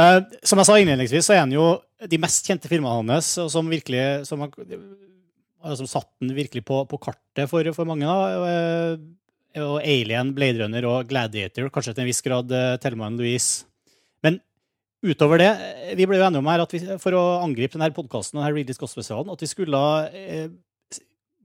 Eh, 0.00 0.20
som 0.48 0.60
jeg 0.60 0.68
sa 0.68 0.76
innledningsvis, 0.80 1.28
så 1.28 1.34
er 1.36 1.42
han 1.44 1.52
jo 1.52 1.74
de 2.08 2.18
mest 2.20 2.48
kjente 2.48 2.70
filmene 2.70 2.94
hans, 3.02 3.34
og 3.42 3.50
som 3.52 3.68
virkelig 3.68 4.24
som, 4.28 4.40
som 4.48 5.90
satt 5.90 6.08
den 6.24 6.32
virkelig 6.36 6.64
på, 6.68 6.82
på 6.88 7.00
kartet 7.04 7.52
for, 7.52 7.68
for 7.76 7.88
mange. 7.88 8.08
da, 8.08 8.96
og 9.62 9.78
Alien, 9.80 10.32
Blade 10.36 10.62
Runner 10.62 10.88
og 10.90 11.08
Gladiator, 11.10 11.70
kanskje 11.72 11.94
til 11.94 12.04
en 12.04 12.10
viss 12.10 12.24
grad 12.24 12.52
uh, 12.52 12.76
Thelma 12.82 13.08
Louise. 13.14 13.66
Men 14.24 14.40
utover 15.04 15.40
det, 15.42 15.50
eh, 15.52 15.94
vi 15.98 16.06
ble 16.08 16.20
jo 16.20 16.26
enige 16.26 16.42
om 16.42 16.50
her 16.50 16.64
at 16.64 16.74
vi, 16.74 16.82
for 17.02 17.16
å 17.16 17.24
angripe 17.44 17.76
denne 17.76 17.94
podkasten 17.96 18.38
og 18.38 18.44
denne 18.44 18.56
Ridley 18.56 18.76
Scott-spesialen, 18.76 19.32
at 19.32 19.44
vi 19.44 19.50
skulle 19.50 19.82
eh, 20.12 20.48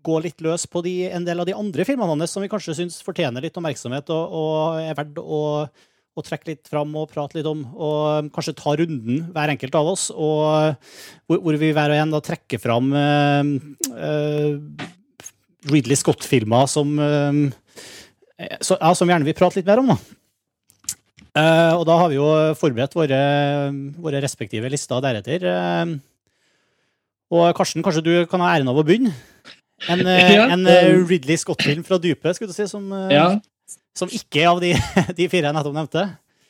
gå 0.01 0.17
litt 0.23 0.41
løs 0.41 0.65
på 0.69 0.81
de, 0.85 0.95
en 1.13 1.25
del 1.27 1.43
av 1.43 1.47
de 1.47 1.55
andre 1.57 1.85
filmene 1.85 2.15
hans 2.15 2.33
som 2.33 2.43
vi 2.43 2.49
kanskje 2.51 2.77
syns 2.79 2.99
fortjener 3.05 3.43
litt 3.43 3.57
oppmerksomhet 3.57 4.09
og, 4.13 4.35
og 4.37 4.81
er 4.81 4.97
verdt 4.97 5.21
å, 5.21 5.41
å 6.11 6.23
trekke 6.25 6.51
litt 6.51 6.71
fram 6.71 6.95
og 6.97 7.11
prate 7.11 7.37
litt 7.37 7.49
om. 7.49 7.63
Og 7.75 8.31
kanskje 8.35 8.57
ta 8.57 8.75
runden, 8.79 9.27
hver 9.35 9.53
enkelt 9.53 9.77
av 9.77 9.91
oss, 9.93 10.09
og 10.11 10.73
hvor, 11.29 11.59
vi 11.61 11.71
hver 11.75 11.93
og 11.93 12.01
en 12.01 12.15
da 12.15 12.23
trekker 12.25 12.61
fram 12.61 12.91
eh, 12.97 13.53
eh, 13.93 14.89
Ridley 15.71 15.99
Scott-filmer 15.99 16.67
som, 16.71 16.97
eh, 16.99 17.43
så, 18.61 18.77
ja, 18.79 18.93
som 18.97 19.07
vi 19.07 19.13
gjerne 19.15 19.27
vil 19.27 19.37
prate 19.37 19.59
litt 19.59 19.67
mer 19.69 19.81
om. 19.83 19.91
da. 19.93 19.97
Eh, 21.31 21.73
og 21.77 21.85
da 21.87 21.95
har 22.01 22.09
vi 22.11 22.17
jo 22.17 22.27
forberedt 22.59 22.95
våre, 22.97 23.19
våre 24.03 24.19
respektive 24.23 24.71
lister 24.71 24.99
deretter. 25.03 25.45
Eh, 25.47 25.93
og 27.31 27.53
Karsten, 27.55 27.83
kanskje 27.85 28.03
du 28.03 28.13
kan 28.31 28.41
ha 28.43 28.49
æren 28.57 28.67
av 28.71 28.79
å 28.81 28.83
begynne? 28.87 29.13
En, 29.87 30.01
eh, 30.05 30.33
Ja, 30.37 30.49
en 30.51 30.65
eh, 30.67 30.89
eh, 30.91 30.97
Ridley 31.07 31.39
Scott-film 31.39 31.85
fra 31.87 31.97
dypet, 32.03 32.35
skulle 32.35 32.51
du 32.51 32.57
si, 32.57 32.67
som, 32.67 32.89
eh, 32.97 33.13
Ja, 33.15 33.29
som 33.97 34.11
ikke 34.11 34.43
er 34.43 34.49
av 34.51 34.59
de, 34.63 34.73
de 35.17 35.29
fire 35.31 35.47
jeg 35.49 35.55
nettopp 35.55 35.77
nevnte. 35.77 36.03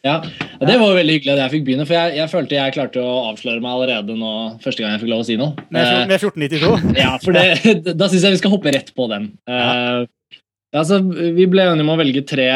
ja. 0.07 0.17
Det 0.62 0.75
var 0.77 0.91
jo 0.91 0.98
veldig 0.98 1.13
hyggelig 1.15 1.31
at 1.33 1.39
jeg 1.41 1.51
fikk 1.55 1.63
begynne, 1.65 1.86
for 1.89 1.95
jeg, 1.98 2.17
jeg 2.19 2.29
følte 2.29 2.53
jeg 2.57 2.74
klarte 2.75 3.01
å 3.01 3.13
avsløre 3.31 3.62
meg 3.63 3.71
allerede 3.74 4.13
nå 4.13 4.33
første 4.62 4.83
gang 4.83 4.91
jeg 4.93 5.01
fikk 5.01 5.10
lov 5.10 5.24
å 5.24 5.25
si 5.25 5.38
noe. 5.41 5.55
Med, 5.74 5.81
Eh, 5.81 6.03
med 6.10 6.17
1492. 6.19 6.98
Ja, 7.00 7.15
for 7.24 7.33
det, 7.33 7.45
da 8.01 8.10
syns 8.12 8.25
jeg 8.27 8.36
vi 8.36 8.41
skal 8.43 8.53
hoppe 8.53 8.74
rett 8.75 8.91
på 8.98 9.07
den. 9.10 9.25
Eh, 9.50 10.03
altså, 10.79 11.01
vi 11.35 11.47
ble 11.49 11.65
enige 11.67 11.85
om 11.85 11.93
å 11.93 11.99
velge 11.99 12.23
tre, 12.27 12.49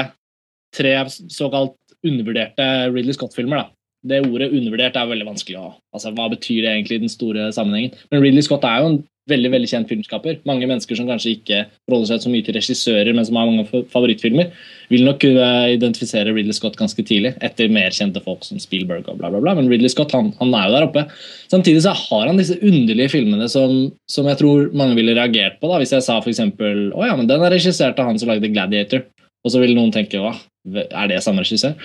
tre 0.75 0.93
såkalt 1.10 1.75
undervurderte 2.05 2.69
Ridley 2.93 3.15
Scott-filmer. 3.17 3.72
Det 4.05 4.22
ordet 4.22 4.51
'undervurdert' 4.53 4.98
er 5.01 5.10
veldig 5.10 5.25
vanskelig 5.25 5.57
å 5.57 5.65
ha. 5.65 5.74
Altså, 5.93 6.13
Hva 6.13 6.29
betyr 6.29 6.62
det 6.62 6.72
egentlig 6.72 6.95
i 6.95 7.05
den 7.05 7.10
store 7.10 7.51
sammenhengen? 7.51 7.95
Men 8.12 8.22
Ridley 8.22 8.45
Scott 8.45 8.63
er 8.63 8.81
jo 8.81 8.89
en 8.91 9.03
veldig 9.29 9.51
veldig 9.51 9.69
kjent 9.69 9.89
filmskaper. 9.89 10.39
Mange 10.45 10.67
mennesker 10.69 10.98
som 10.98 11.07
kanskje 11.10 11.34
ikke 11.39 11.65
forholder 11.88 12.12
seg 12.12 12.22
så 12.22 12.29
mye 12.29 12.45
til 12.45 12.53
regissører, 12.53 13.13
men 13.15 13.25
som 13.25 13.39
har 13.39 13.50
mange 13.50 13.65
favorittfilmer, 13.89 14.51
vil 14.92 15.06
nok 15.08 15.20
kunne 15.24 15.48
identifisere 15.74 16.34
Ridley 16.34 16.56
Scott 16.56 16.77
ganske 16.80 17.06
tidlig, 17.06 17.34
etter 17.46 17.72
mer 17.74 17.94
kjente 17.96 18.22
folk 18.25 18.46
som 18.48 18.62
Spielberg 18.62 19.10
og 19.12 19.20
bla, 19.20 19.32
bla, 19.34 19.42
bla. 19.44 19.56
Men 19.58 19.70
Ridley 19.72 19.92
Scott 19.92 20.13
han, 20.15 20.32
han 20.39 20.54
er 20.58 20.68
jo 20.68 20.75
der 20.75 20.88
oppe. 20.89 21.06
Samtidig 21.51 21.84
så 21.86 21.96
har 21.98 22.30
han 22.30 22.42
disse 22.42 22.60
underlige 22.62 23.13
filmene 23.15 23.50
som, 23.51 23.77
som 24.12 24.30
jeg 24.30 24.42
tror 24.42 24.70
mange 24.77 24.98
ville 25.00 25.18
reagert 25.18 25.60
på. 25.62 25.72
da, 25.72 25.82
Hvis 25.82 25.96
jeg 25.96 26.06
sa 26.06 26.20
f.eks.: 26.22 26.42
Å 26.42 27.06
ja, 27.08 27.15
men 27.18 27.30
den 27.30 27.46
er 27.46 27.56
regissert 27.56 28.00
av 28.01 28.12
han 28.12 28.22
som 28.22 28.32
lagde 28.32 28.51
Gladiator. 28.54 29.06
Og 29.46 29.54
så 29.54 29.62
vil 29.62 29.75
noen 29.77 29.92
tenke 29.94 30.18
hva, 30.18 30.32
er 30.74 31.10
det 31.12 31.20
samme 31.22 31.44
regissør? 31.44 31.75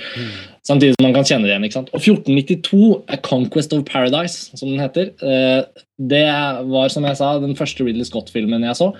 Samtidig 0.64 0.95
som 0.97 1.04
man 1.04 1.12
kan 1.12 1.26
kjenne 1.28 1.45
det 1.45 1.52
igjen. 1.52 1.66
ikke 1.69 1.76
sant? 1.76 1.90
Og 1.92 2.00
1492, 2.00 2.80
A 3.12 3.19
Conquest 3.21 3.75
of 3.76 3.85
Paradise, 3.88 4.49
som 4.57 4.71
den 4.71 4.80
heter, 4.80 5.11
eh, 5.21 5.85
det 6.00 6.25
var 6.71 6.88
som 6.88 7.04
jeg 7.04 7.19
sa, 7.21 7.35
den 7.42 7.57
første 7.59 7.85
Ridley 7.85 8.09
Scott-filmen 8.09 8.64
jeg 8.64 8.78
så. 8.80 8.95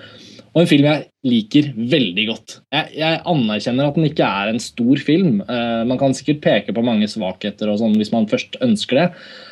Og 0.51 0.63
en 0.63 0.67
film 0.67 0.83
jeg 0.83 1.05
liker 1.23 1.69
veldig 1.75 2.23
godt. 2.27 2.57
Jeg, 2.75 2.91
jeg 2.99 3.19
anerkjenner 3.31 3.87
at 3.87 3.95
den 3.95 4.07
ikke 4.09 4.27
er 4.27 4.49
en 4.51 4.59
stor 4.59 4.99
film. 4.99 5.39
Uh, 5.47 5.83
man 5.87 5.99
kan 6.01 6.15
sikkert 6.17 6.41
peke 6.43 6.75
på 6.75 6.83
mange 6.83 7.07
svakheter 7.07 7.71
og 7.71 7.79
sånn 7.79 7.95
hvis 7.99 8.11
man 8.11 8.27
først 8.27 8.57
ønsker 8.65 8.99
det. 8.99 9.05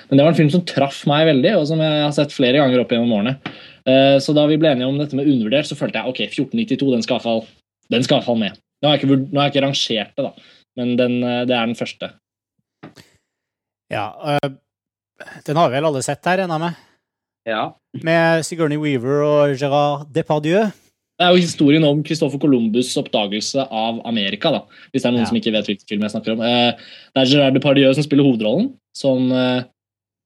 Men 0.09 0.19
det 0.19 0.25
var 0.25 0.33
en 0.33 0.39
film 0.41 0.51
som 0.51 0.65
traff 0.67 1.05
meg 1.07 1.29
veldig, 1.29 1.53
og 1.55 1.67
som 1.69 1.79
jeg 1.83 2.03
har 2.03 2.15
sett 2.17 2.35
flere 2.35 2.59
ganger 2.59 2.83
opp 2.83 2.91
gjennom 2.91 3.15
årene. 3.15 3.37
Uh, 3.87 4.17
så 4.19 4.35
da 4.35 4.43
vi 4.49 4.59
ble 4.59 4.73
enige 4.73 4.89
om 4.91 4.99
dette 4.99 5.15
med 5.15 5.29
undervurdert, 5.29 5.69
så 5.69 5.79
følte 5.79 6.01
jeg 6.01 6.11
ok, 6.11 6.23
1492 6.27 6.91
den 6.97 7.07
skal 7.07 7.23
fall, 7.23 7.45
den 7.95 8.03
skal 8.07 8.19
i 8.19 8.27
fall 8.27 8.41
med. 8.41 8.59
Nå 8.79 8.89
har 8.89 8.97
jeg 8.97 9.05
ikke, 9.05 9.21
nå 9.23 9.39
har 9.39 9.47
jeg 9.47 9.55
ikke 9.55 9.65
rangert 9.67 10.11
det, 10.19 10.27
da, 10.27 10.51
men 10.79 10.93
den, 10.99 11.15
eh, 11.27 11.45
det 11.47 11.55
er 11.55 11.67
den 11.67 11.75
første. 11.75 12.11
Ja, 13.91 14.05
øh, 14.35 14.51
den 15.47 15.59
har 15.59 15.71
vi 15.71 15.75
vel 15.75 15.89
alle 15.89 16.03
sett 16.05 16.23
her, 16.29 16.39
regner 16.39 16.55
jeg 16.55 16.63
med? 16.63 16.85
Ja. 17.49 17.63
Med 18.05 18.45
Sigourney 18.47 18.79
Weaver 18.79 19.25
og 19.25 19.55
Gérard 19.59 20.07
Depardieu. 20.15 20.69
Det 21.19 21.27
er 21.27 21.33
jo 21.35 21.41
historien 21.43 21.83
om 21.83 21.99
Christopher 22.07 22.39
Columbus' 22.39 22.93
oppdagelse 23.01 23.65
av 23.69 23.97
Amerika. 24.07 24.51
da, 24.51 24.61
Hvis 24.93 25.01
det 25.03 25.05
er 25.09 25.11
noen 25.11 25.19
Ja. 25.19 25.25
som 25.25 25.35
ikke 25.37 25.51
vet 25.51 25.65
hvilken 25.67 25.87
film 25.89 26.01
jeg 26.01 26.11
snakker 26.11 26.31
om. 26.31 26.41
Eh, 26.41 26.71
Det 27.13 27.17
er 27.21 27.25
Gerard 27.25 27.53
Depardieu 27.55 27.93
som 27.93 28.03
spiller 28.03 28.23
hovedrollen, 28.23 28.73
som 28.95 29.29
eh, 29.31 29.63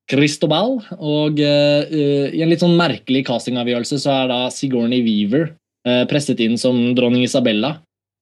Cristobal. 0.07 0.83
Og 1.00 1.39
eh, 1.39 2.29
i 2.31 2.41
en 2.43 2.50
litt 2.50 2.59
sånn 2.59 2.77
merkelig 2.77 3.25
castingavgjørelse 3.25 3.97
så 4.03 4.23
er 4.23 4.27
da 4.27 4.50
Sigourney 4.50 5.01
Weaver 5.01 5.55
eh, 5.88 6.05
presset 6.05 6.39
inn 6.39 6.57
som 6.57 6.93
dronning 6.93 7.23
Isabella. 7.23 7.77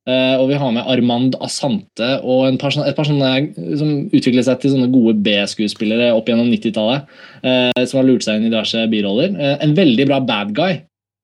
Eh, 0.07 0.35
og 0.39 0.47
vi 0.49 0.55
har 0.55 0.71
med 0.71 0.87
Armand 0.87 1.35
Asante 1.41 2.21
og 2.23 2.47
et 2.53 2.59
par 2.95 3.05
sånne 3.05 3.77
som 3.77 4.09
utviklet 4.09 4.45
seg 4.45 4.59
til 4.61 4.71
sånne 4.71 4.89
gode 4.91 5.19
B-skuespillere 5.21 6.15
opp 6.15 6.25
gjennom 6.25 6.49
90-tallet. 6.49 7.03
Eh, 7.43 7.85
som 7.85 7.99
har 7.99 8.07
lurt 8.07 8.23
seg 8.23 8.37
inn 8.39 8.47
i 8.47 8.49
diverse 8.49 8.87
biroller. 8.89 9.35
En 9.61 9.75
veldig 9.75 10.07
bra 10.07 10.19
bad 10.21 10.55
guy 10.55 10.79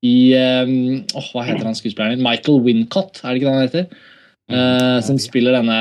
i 0.07 0.13
åh, 0.35 1.27
Hva 1.33 1.43
heter 1.47 1.67
han 1.67 1.75
skuespilleren? 1.77 2.15
din? 2.17 2.23
Michael 2.25 2.61
Wincott, 2.65 3.19
er 3.23 3.33
det 3.33 3.41
ikke 3.41 3.49
det 3.49 3.55
han 3.57 3.67
heter? 3.67 4.03
Uh, 4.47 5.01
som 5.03 5.17
spiller 5.19 5.57
denne 5.57 5.77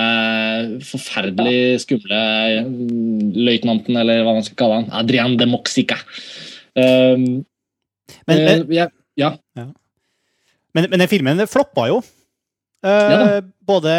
forferdelig 0.82 1.84
skumle 1.84 2.16
eh, 2.58 2.66
løytnanten, 3.46 3.94
eller 4.00 4.24
hva 4.26 4.32
man 4.34 4.42
skal 4.46 4.58
kalle 4.58 4.80
han. 4.80 4.88
Adrian 5.04 5.36
de 5.38 5.46
Moxica. 5.46 6.00
Um, 6.74 7.44
Men, 8.26 8.38
eh, 8.40 8.58
men, 8.64 8.72
jeg- 8.74 8.92
ja. 9.22 9.30
men, 10.74 10.88
men 10.90 10.98
den 11.04 11.08
filmen 11.10 11.46
floppa 11.46 11.86
jo. 11.92 12.00
Ja 12.86 13.40
både 13.66 13.92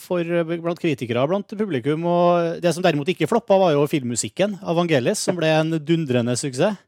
for, 0.00 0.24
blant 0.48 0.80
kritikere 0.80 1.20
og 1.20 1.28
blant 1.32 1.52
publikum. 1.52 2.04
Og 2.08 2.60
det 2.64 2.72
som 2.72 2.84
derimot 2.84 3.10
ikke 3.12 3.28
floppa, 3.28 3.58
var 3.60 3.74
jo 3.74 3.82
filmmusikken 3.90 4.58
av 4.62 4.78
Vangelis, 4.78 5.20
som 5.26 5.36
ble 5.36 5.50
en 5.52 5.74
dundrende 5.84 6.36
suksess. 6.40 6.78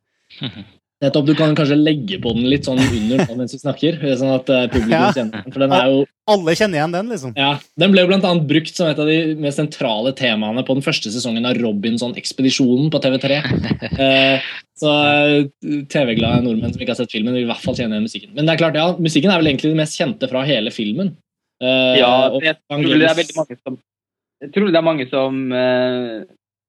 Nettopp, 0.99 1.26
Du 1.28 1.35
kan 1.38 1.55
kanskje 1.55 1.76
legge 1.78 2.17
på 2.19 2.33
den 2.35 2.49
litt 2.50 2.67
sånn 2.67 2.81
under 2.83 3.21
nå 3.23 3.35
mens 3.38 3.52
vi 3.55 3.59
snakker, 3.61 4.00
sånn 4.21 4.33
at 4.35 4.49
eh, 4.50 4.64
publikum 4.73 4.97
Ja. 4.97 5.11
kjenner 5.14 5.45
den. 5.45 5.52
For 5.55 5.62
den 5.62 5.75
er 5.76 5.90
jo 5.93 5.99
Alle 6.28 6.55
kjenner 6.59 6.81
igjen 6.81 6.93
den, 6.97 7.09
liksom. 7.12 7.35
Ja, 7.38 7.50
Den 7.78 7.93
ble 7.95 8.02
jo 8.02 8.09
blant 8.11 8.25
annet 8.26 8.49
brukt 8.50 8.75
som 8.75 8.88
et 8.90 8.99
av 8.99 9.07
de 9.07 9.35
mest 9.40 9.61
sentrale 9.61 10.11
temaene 10.19 10.64
på 10.67 10.75
den 10.75 10.83
første 10.85 11.12
sesongen 11.14 11.47
av 11.47 11.55
Robinson-ekspedisjonen 11.62 12.90
på 12.95 13.00
TV3. 13.05 13.38
Eh, 13.99 14.43
så 14.78 14.90
eh, 14.95 15.47
TV-glade 15.90 16.43
nordmenn 16.45 16.71
som 16.75 16.83
ikke 16.83 16.93
har 16.95 16.99
sett 17.00 17.11
filmen, 17.14 17.35
vil 17.35 17.47
i 17.47 17.49
hvert 17.49 17.62
fall 17.62 17.75
kjenne 17.78 17.97
igjen 17.97 18.05
musikken. 18.07 18.31
Men 18.37 18.47
det 18.47 18.52
er 18.55 18.61
klart, 18.61 18.76
ja, 18.78 18.88
musikken 18.99 19.33
er 19.33 19.40
vel 19.40 19.49
egentlig 19.50 19.73
det 19.73 19.81
mest 19.81 19.97
kjente 19.99 20.28
fra 20.31 20.43
hele 20.47 20.71
filmen. 20.75 21.14
Eh, 21.62 21.95
Ja, 21.99 22.11
jeg 22.43 22.59
tror 22.69 22.85
det 22.87 23.09
er 23.11 23.19
veldig 23.19 23.38
mange 23.38 23.57
som 23.62 23.78
Jeg 24.43 24.52
tror 24.55 24.69
det 24.71 24.78
er 24.78 24.87
mange 24.87 25.07
som 25.11 25.40
eh, 25.50 26.26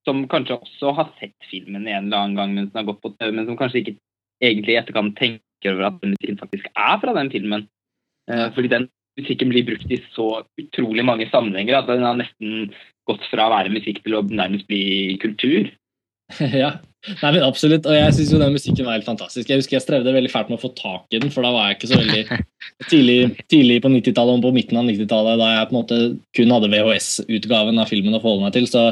som 0.08 0.24
kanskje 0.32 0.58
også 0.58 0.94
har 0.98 1.10
sett 1.20 1.36
filmen 1.52 1.84
en 1.88 2.08
eller 2.08 2.18
annen 2.24 2.38
gang 2.40 2.54
mens 2.56 2.72
den 2.72 2.80
har 2.82 2.88
gått 2.88 3.02
på 3.04 3.12
TV, 3.20 3.34
men 3.36 3.46
som 3.50 3.58
kanskje 3.60 3.82
ikke 3.84 3.96
egentlig 4.42 4.76
i 4.76 4.80
etterkant 4.82 5.18
tenker 5.20 5.74
over 5.74 5.90
at 5.90 6.00
den 6.04 6.16
musikken 6.16 6.40
faktisk 6.40 6.70
er 6.72 7.02
fra 7.02 7.16
den 7.18 7.32
filmen. 7.34 7.68
Eh, 8.32 8.48
fordi 8.56 8.72
den 8.72 8.88
musikken 9.20 9.52
blir 9.52 9.68
brukt 9.68 9.92
i 9.92 10.00
så 10.16 10.30
utrolig 10.62 11.04
mange 11.06 11.28
sammenhenger 11.32 11.80
at 11.80 11.90
den 11.92 12.06
har 12.06 12.20
nesten 12.20 12.70
gått 13.10 13.26
fra 13.32 13.50
å 13.50 13.56
være 13.56 13.74
musikk 13.74 14.04
til 14.06 14.16
å 14.20 14.24
nærmest 14.28 14.70
bli 14.70 15.18
kultur. 15.22 15.72
ja, 16.62 16.78
Nei, 17.08 17.32
men 17.32 17.46
absolutt. 17.46 17.88
Og 17.88 17.96
jeg 17.96 18.16
syns 18.16 18.32
jo 18.34 18.42
den 18.42 18.56
musikken 18.56 18.88
var 18.88 18.98
helt 18.98 19.08
fantastisk. 19.08 19.48
Jeg 19.48 19.62
husker 19.62 19.78
jeg 19.78 19.86
strevde 19.86 20.12
veldig 20.12 20.32
fælt 20.34 20.50
med 20.52 20.60
å 20.60 20.64
få 20.66 20.74
tak 20.76 21.16
i 21.16 21.22
den, 21.24 21.32
for 21.32 21.48
da 21.48 21.54
var 21.56 21.70
jeg 21.70 21.78
ikke 21.78 21.92
så 21.94 22.00
veldig 22.02 22.40
tidlig, 22.92 23.18
tidlig 23.52 23.78
på 23.86 23.92
90-tallet 23.94 24.36
og 24.36 24.48
på 24.50 24.52
midten 24.58 24.82
av 24.82 24.90
90-tallet, 24.90 25.40
da 25.40 25.52
jeg 25.54 25.70
på 25.70 25.76
en 25.76 25.80
måte 25.80 26.00
kun 26.36 26.56
hadde 26.56 26.72
VHS-utgaven 26.74 27.80
av 27.80 27.92
filmen 27.92 28.18
å 28.18 28.20
forholde 28.20 28.50
meg 28.50 28.58
til, 28.58 28.68
så, 28.68 28.84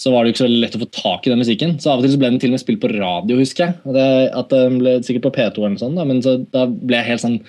så 0.00 0.10
var 0.10 0.24
det 0.24 0.32
jo 0.32 0.34
ikke 0.34 0.42
så 0.42 0.50
lett 0.50 0.76
å 0.76 0.82
få 0.82 0.90
tak 0.96 1.26
i 1.26 1.30
den 1.30 1.40
musikken. 1.42 1.76
Så 1.78 1.92
av 1.92 2.00
og 2.00 2.06
til 2.06 2.16
så 2.16 2.18
ble 2.18 2.32
den 2.32 2.40
til 2.42 2.50
og 2.50 2.56
med 2.56 2.64
spilt 2.64 2.82
på 2.82 2.90
radio, 2.90 3.38
husker 3.38 3.68
jeg. 3.68 3.94
Det, 3.94 4.10
at 4.34 4.50
den 4.50 4.80
ble 4.82 4.98
Sikkert 5.06 5.28
på 5.28 5.34
P2 5.36 5.62
eller 5.62 5.74
noe 5.76 5.82
sånt, 5.82 5.98
da, 6.00 6.06
men 6.08 6.22
så, 6.24 6.38
da 6.54 6.66
ble 6.66 6.98
jeg 6.98 7.12
helt 7.12 7.22
sånn 7.22 7.40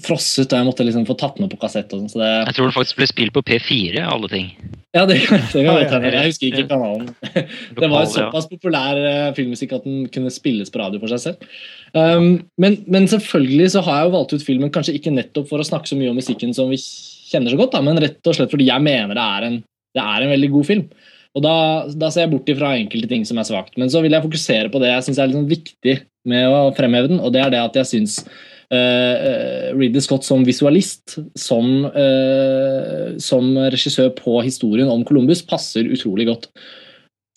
frosset, 0.00 0.48
og 0.48 0.56
jeg 0.56 0.64
måtte 0.64 0.84
liksom 0.88 1.02
få 1.04 1.14
tatt 1.20 1.36
den 1.36 1.44
opp 1.44 1.52
på 1.52 1.58
kassett. 1.66 1.90
og 1.92 2.00
sånn, 2.00 2.12
så 2.14 2.22
det, 2.22 2.30
Jeg 2.48 2.56
tror 2.56 2.70
den 2.70 2.76
faktisk 2.78 3.00
ble 3.00 3.08
spilt 3.10 3.34
på 3.36 3.42
P4, 3.44 4.00
alle 4.08 4.30
ting. 4.32 4.48
ja, 4.96 5.04
det, 5.08 5.18
det 5.52 5.64
kan 5.66 6.06
jeg 6.06 6.14
ja. 6.14 6.22
Jeg 6.22 6.30
husker 6.30 6.48
ikke 6.48 6.70
kanalen. 6.70 7.10
Det 7.82 7.90
var 7.92 8.06
jo 8.06 8.12
såpass 8.14 8.48
populær 8.48 8.96
eh, 8.96 9.34
filmmusikk 9.36 9.76
at 9.76 9.84
den 9.84 10.06
kunne 10.12 10.32
spilles 10.32 10.72
på 10.72 10.80
radio 10.80 11.00
for 11.02 11.12
seg 11.12 11.20
selv. 11.26 11.44
Um, 11.92 12.46
men, 12.56 12.78
men 12.88 13.08
selvfølgelig 13.08 13.74
så 13.74 13.84
har 13.84 14.00
jeg 14.00 14.08
jo 14.08 14.14
valgt 14.16 14.32
ut 14.32 14.46
filmen 14.46 14.72
kanskje 14.72 14.96
ikke 14.96 15.12
nettopp 15.12 15.50
for 15.52 15.60
å 15.60 15.68
snakke 15.68 15.92
så 15.92 16.00
mye 16.00 16.12
om 16.12 16.16
musikken 16.16 16.56
som 16.56 16.72
vi 16.72 16.80
kjenner 16.80 17.52
så 17.52 17.60
godt, 17.60 17.76
da, 17.76 17.84
men 17.84 18.00
rett 18.00 18.24
og 18.24 18.36
slett 18.38 18.52
fordi 18.52 18.70
jeg 18.70 18.84
mener 18.84 19.12
det 19.12 19.28
er 19.36 19.48
en 19.50 19.60
det 19.92 20.00
er 20.00 20.24
en 20.24 20.32
veldig 20.32 20.48
god 20.54 20.68
film. 20.68 20.84
Og 21.32 21.44
da, 21.44 21.56
da 21.96 22.10
ser 22.12 22.26
jeg 22.26 22.32
bort 22.34 22.50
ifra 22.52 22.74
enkelte 22.76 23.08
ting 23.08 23.22
som 23.28 23.40
er 23.40 23.48
svakt. 23.48 23.76
Men 23.80 23.90
så 23.92 24.02
vil 24.04 24.12
jeg 24.12 24.24
fokusere 24.24 24.72
på 24.72 24.80
det 24.82 24.90
jeg 24.90 25.06
syns 25.06 25.20
er 25.22 25.32
sånn 25.32 25.48
viktig 25.48 25.96
med 26.28 26.48
å 26.52 26.72
fremheve 26.76 27.08
den, 27.10 27.22
og 27.22 27.32
det 27.34 27.40
er 27.42 27.54
det 27.54 27.62
at 27.62 27.78
jeg 27.80 27.88
syns 27.88 28.18
uh, 28.22 29.72
Ridley 29.74 30.04
Scott 30.04 30.26
som 30.28 30.44
visualist, 30.46 31.16
som, 31.38 31.88
uh, 31.88 33.16
som 33.22 33.48
regissør 33.72 34.12
på 34.18 34.36
historien 34.44 34.92
om 34.92 35.06
Columbus, 35.08 35.42
passer 35.42 35.88
utrolig 35.88 36.28
godt. 36.28 36.50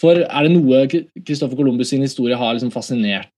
For 0.02 0.26
er 0.26 0.46
det 0.46 0.52
noe 0.52 0.84
Christopher 0.92 1.56
Columbus 1.56 1.94
sin 1.94 2.04
historie 2.04 2.38
har 2.38 2.54
liksom 2.54 2.74
fascinert 2.76 3.32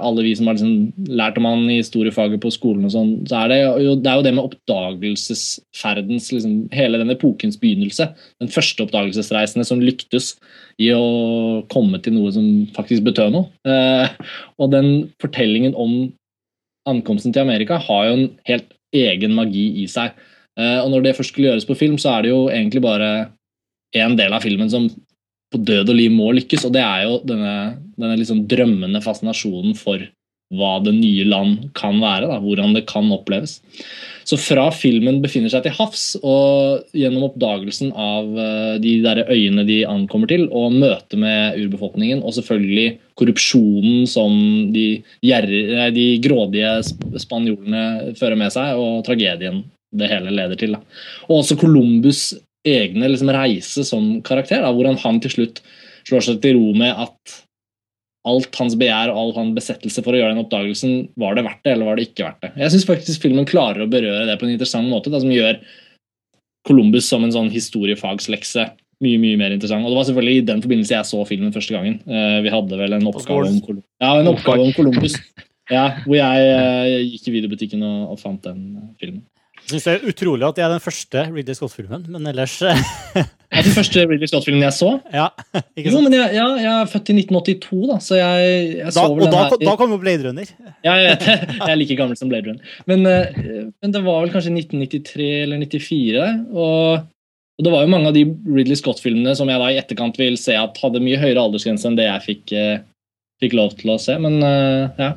alle 0.00 0.24
vi 0.24 0.32
som 0.36 0.48
har 0.48 0.56
liksom 0.56 1.08
lært 1.16 1.38
om 1.40 1.46
han 1.48 1.64
i 1.70 1.80
historiefaget 1.80 2.40
på 2.42 2.52
skolen, 2.54 2.86
og 2.88 2.94
sånn, 2.94 3.12
så 3.30 3.42
er 3.42 3.52
det, 3.52 3.58
jo, 3.84 3.94
det 4.00 4.10
er 4.10 4.20
jo 4.20 4.26
det 4.26 4.32
med 4.36 4.46
oppdagelsesferdens 4.48 6.30
liksom, 6.34 6.56
Hele 6.74 7.00
den 7.00 7.12
epokens 7.14 7.58
begynnelse. 7.60 8.10
Den 8.42 8.52
første 8.52 8.86
oppdagelsesreisende 8.86 9.66
som 9.68 9.82
lyktes 9.82 10.34
i 10.80 10.90
å 10.94 11.64
komme 11.72 12.00
til 12.02 12.16
noe 12.16 12.32
som 12.34 12.46
faktisk 12.76 13.06
betød 13.08 13.34
noe. 13.36 13.50
Eh, 13.68 14.12
og 14.60 14.72
den 14.74 14.90
fortellingen 15.22 15.76
om 15.78 16.10
ankomsten 16.88 17.34
til 17.34 17.44
Amerika 17.44 17.80
har 17.82 18.08
jo 18.08 18.16
en 18.16 18.28
helt 18.48 18.72
egen 18.96 19.36
magi 19.36 19.66
i 19.82 19.86
seg. 19.90 20.16
Eh, 20.58 20.78
og 20.80 20.90
når 20.92 21.04
det 21.04 21.16
først 21.18 21.34
skulle 21.34 21.50
gjøres 21.50 21.68
på 21.68 21.78
film, 21.78 21.98
så 22.00 22.16
er 22.16 22.26
det 22.26 22.32
jo 22.32 22.42
egentlig 22.48 22.82
bare 22.84 23.10
en 23.98 24.16
del 24.18 24.34
av 24.34 24.44
filmen 24.44 24.70
som 24.70 24.88
på 25.50 25.60
død 25.66 25.90
og 25.90 25.98
liv 25.98 26.14
må 26.14 26.30
lykkes, 26.36 26.64
og 26.68 26.74
det 26.76 26.82
er 26.84 27.04
jo 27.08 27.20
denne, 27.26 27.54
denne 27.98 28.16
liksom 28.20 28.44
drømmende 28.50 29.02
fascinasjonen 29.04 29.76
for 29.78 30.02
hva 30.50 30.80
det 30.82 30.96
nye 30.96 31.24
land 31.30 31.68
kan 31.78 32.00
være, 32.02 32.26
da, 32.26 32.40
hvordan 32.42 32.74
det 32.74 32.88
kan 32.90 33.06
oppleves. 33.14 33.60
Så 34.26 34.36
fra 34.38 34.66
filmen 34.74 35.20
befinner 35.22 35.50
seg 35.52 35.64
til 35.64 35.74
havs, 35.76 36.04
og 36.26 36.82
gjennom 36.94 37.28
oppdagelsen 37.28 37.92
av 37.94 38.34
eh, 38.34 38.74
de 38.82 38.96
der 39.04 39.22
øyene 39.30 39.64
de 39.66 39.80
ankommer 39.88 40.30
til, 40.30 40.48
og 40.50 40.74
møtet 40.74 41.18
med 41.22 41.58
urbefolkningen, 41.62 42.22
og 42.26 42.34
selvfølgelig 42.36 42.88
korrupsjonen 43.18 44.06
som 44.10 44.34
de, 44.74 44.86
gjerre, 45.26 45.88
de 45.94 46.06
grådige 46.22 46.74
spanjolene 47.22 48.16
fører 48.18 48.38
med 48.38 48.54
seg, 48.54 48.78
og 48.78 49.04
tragedien 49.06 49.64
det 49.94 50.10
hele 50.10 50.34
leder 50.34 50.58
til. 50.58 50.76
Da. 50.76 50.82
Og 51.28 51.40
også 51.40 51.58
Columbus 51.58 52.30
egne 52.68 53.08
liksom, 53.08 53.30
reise 53.34 53.84
som 53.88 54.10
karakter, 54.26 54.62
da, 54.64 54.72
hvordan 54.74 54.98
han 55.00 55.20
til 55.22 55.32
slutt 55.36 55.62
slår 56.08 56.26
seg 56.26 56.42
til 56.42 56.58
ro 56.58 56.74
med 56.76 56.92
at 57.06 57.38
alt 58.28 58.56
hans 58.60 58.74
begjær 58.76 59.12
og 59.12 59.18
all 59.18 59.30
hans 59.38 59.54
besettelse 59.56 60.02
for 60.04 60.12
å 60.12 60.18
gjøre 60.20 60.34
den 60.34 60.42
oppdagelsen, 60.42 61.06
var 61.20 61.36
det 61.36 61.46
verdt 61.46 61.62
det, 61.64 61.72
eller 61.72 61.88
var 61.88 61.96
det 61.96 62.08
ikke 62.10 62.26
verdt 62.26 62.42
det? 62.44 62.50
Jeg 62.60 62.74
syns 62.74 62.88
faktisk 62.88 63.24
filmen 63.24 63.48
klarer 63.48 63.86
å 63.86 63.90
berøre 63.90 64.26
det 64.28 64.36
på 64.40 64.48
en 64.48 64.52
interessant 64.52 64.90
måte, 64.90 65.12
da, 65.12 65.22
som 65.22 65.32
gjør 65.32 65.60
Columbus 66.68 67.08
som 67.08 67.24
en 67.24 67.32
sånn 67.32 67.48
historiefagslekse 67.52 68.66
mye 69.00 69.20
mye 69.20 69.38
mer 69.40 69.54
interessant. 69.54 69.84
Og 69.86 69.94
Det 69.94 69.96
var 69.96 70.08
selvfølgelig 70.10 70.36
i 70.36 70.46
den 70.50 70.62
forbindelse 70.64 70.92
jeg 70.92 71.08
så 71.08 71.22
filmen 71.28 71.54
første 71.54 71.72
gangen. 71.72 72.00
Uh, 72.04 72.40
vi 72.44 72.52
hadde 72.52 72.80
vel 72.80 72.96
en 72.96 73.08
oppgave 73.08 73.48
om, 73.48 73.60
Columbus. 73.64 73.88
ja, 74.02 74.10
en 74.20 74.32
oppgave 74.34 74.66
om 74.66 74.74
Columbus. 74.76 75.16
Ja, 75.70 75.84
hvor 76.04 76.16
jeg 76.18 76.48
uh, 76.50 76.98
gikk 77.06 77.30
i 77.30 77.36
videobutikken 77.38 77.84
og, 77.86 78.12
og 78.12 78.20
fant 78.20 78.44
den 78.44 78.92
filmen. 79.00 79.22
Syns 79.70 79.86
det 79.86 79.92
er 79.92 80.08
utrolig 80.10 80.46
at 80.46 80.56
det 80.58 80.64
er 80.64 80.72
den 80.72 80.82
første 80.82 81.22
Ridley 81.30 81.56
Scott-filmen, 81.56 82.06
men 82.10 82.26
ellers 82.30 82.56
eh, 82.66 82.80
Er 83.54 83.66
den 83.66 83.74
første 83.74 84.02
Ridley 84.06 84.30
Scott-filmen 84.30 84.64
jeg 84.64 84.74
så? 84.76 84.90
Ja, 85.20 85.28
ikke 85.76 85.92
sant? 85.92 85.94
Jo, 85.94 86.02
men 86.06 86.16
jeg, 86.16 86.34
ja, 86.36 86.46
jeg, 86.58 86.72
er 86.72 86.90
født 86.90 87.12
i 87.12 87.16
1982, 87.20 87.78
da, 87.90 87.98
så 88.02 88.18
jeg, 88.18 88.50
jeg 88.80 88.94
så 88.96 89.06
vel 89.10 89.24
den 89.26 89.34
da, 89.34 89.44
her 89.46 89.62
da 89.62 89.76
kom 89.78 89.94
jo 89.94 90.00
Blade 90.02 90.26
Runner. 90.26 90.50
Ja, 90.86 90.96
jeg 90.96 91.12
vet 91.12 91.24
det. 91.26 91.38
Jeg 91.60 91.68
er 91.68 91.80
like 91.80 91.96
gammel 91.98 92.18
som 92.18 92.32
Blade 92.32 92.50
Runner. 92.50 92.76
Men, 92.90 93.06
eh, 93.10 93.64
men 93.70 93.94
det 93.94 94.04
var 94.06 94.20
vel 94.24 94.34
kanskje 94.34 94.54
1993 94.56 95.30
eller 95.44 95.64
94, 95.64 96.28
og, 96.50 97.08
og 97.60 97.66
det 97.66 97.74
var 97.76 97.86
jo 97.86 97.94
mange 97.94 98.10
av 98.10 98.18
de 98.18 98.26
Ridley 98.26 98.78
Scott-filmene 98.80 99.36
som 99.38 99.50
jeg 99.52 99.62
da 99.62 99.70
i 99.70 99.80
etterkant 99.80 100.20
vil 100.20 100.38
se 100.40 100.58
at 100.58 100.82
hadde 100.82 101.02
mye 101.04 101.20
høyere 101.20 101.46
aldersgrense 101.46 101.90
enn 101.90 101.98
det 102.00 102.10
jeg 102.10 102.26
fikk, 102.26 102.54
eh, 102.58 102.78
fikk 103.44 103.58
lov 103.58 103.74
til 103.78 103.94
å 103.94 104.00
se, 104.02 104.18
men 104.20 104.40
ja. 104.40 105.14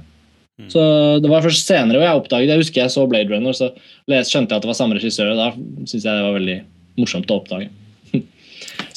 Mm. 0.62 0.70
Så 0.70 0.82
Det 1.20 1.30
var 1.32 1.42
først 1.42 1.66
senere 1.66 1.98
hvor 1.98 2.06
jeg 2.06 2.20
oppdaget 2.20 2.52
Jeg 2.52 2.62
husker 2.62 2.82
jeg 2.84 2.94
så 2.94 3.08
Blade 3.10 3.32
Runner, 3.34 3.56
så 3.58 3.72
skjønte 4.06 4.54
jeg 4.54 4.60
at 4.60 4.66
det 4.66 4.70
var 4.70 4.78
samme 4.78 4.98
regissør. 5.00 5.32
og 5.34 5.40
Da 5.40 5.48
syntes 5.88 6.06
jeg 6.06 6.14
det 6.14 6.28
var 6.28 6.38
veldig 6.38 6.60
morsomt 7.02 7.32
å 7.32 7.40
oppdage. 7.42 7.70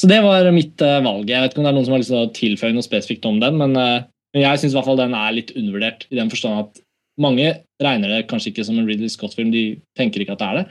så 0.00 0.10
det 0.10 0.20
var 0.24 0.50
mitt 0.52 0.84
uh, 0.84 1.00
valg. 1.04 1.30
Jeg 1.30 1.40
vet 1.40 1.54
ikke 1.54 1.62
om 1.62 1.68
det 1.68 1.72
er 1.72 1.78
noen 1.78 1.88
som 1.88 1.96
har 1.96 2.02
lyst 2.02 2.12
til 2.12 2.20
å 2.20 2.34
tilføye 2.36 2.76
noe 2.76 2.84
spesifikt 2.84 3.28
om 3.28 3.40
den, 3.40 3.56
men, 3.56 3.72
uh, 3.72 4.04
men 4.36 4.44
jeg 4.44 4.60
syns 4.62 4.76
den 4.76 5.16
er 5.16 5.38
litt 5.38 5.54
undervurdert. 5.56 6.04
I 6.12 6.20
den 6.20 6.32
forstand 6.32 6.60
at 6.66 6.82
mange 7.16 7.54
regner 7.80 8.12
det 8.12 8.26
kanskje 8.28 8.52
ikke 8.52 8.66
som 8.68 8.76
en 8.76 8.88
Ridley 8.88 9.08
Scott-film, 9.08 9.48
de 9.54 9.80
tenker 9.96 10.20
ikke 10.20 10.36
at 10.36 10.44
det 10.44 10.50
er 10.50 10.60
det. 10.60 10.66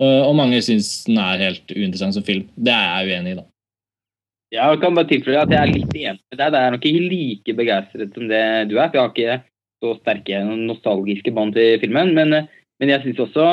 Uh, 0.00 0.24
og 0.24 0.36
mange 0.40 0.64
syns 0.64 1.02
den 1.04 1.20
er 1.20 1.44
helt 1.44 1.76
uinteressant 1.76 2.16
som 2.16 2.24
film. 2.24 2.48
Det 2.56 2.72
er 2.72 2.88
jeg 3.04 3.12
uenig 3.12 3.36
i, 3.36 3.40
da. 3.42 3.48
Jeg 4.52 4.80
kan 4.82 4.96
bare 4.96 5.08
tilføye 5.08 5.40
at 5.40 5.52
jeg 5.52 5.60
er 5.60 5.70
litt 5.70 5.94
enig 5.96 6.18
med 6.18 6.36
deg. 6.40 6.52
Det 6.52 6.60
er 6.60 6.74
nok 6.74 6.86
ikke 6.88 7.08
like 7.08 7.54
begeistret 7.56 8.16
som 8.16 8.28
det 8.28 8.44
du 8.68 8.74
er. 8.76 8.88
for 8.88 8.98
jeg 8.98 9.02
har 9.02 9.12
ikke 9.12 9.36
så 9.82 9.96
sterke 9.98 10.40
nostalgiske 10.46 11.34
bånd 11.34 11.56
til 11.56 11.80
filmen. 11.82 12.14
Men, 12.16 12.46
men 12.80 12.92
jeg 12.92 13.02
syns 13.04 13.24
også 13.26 13.46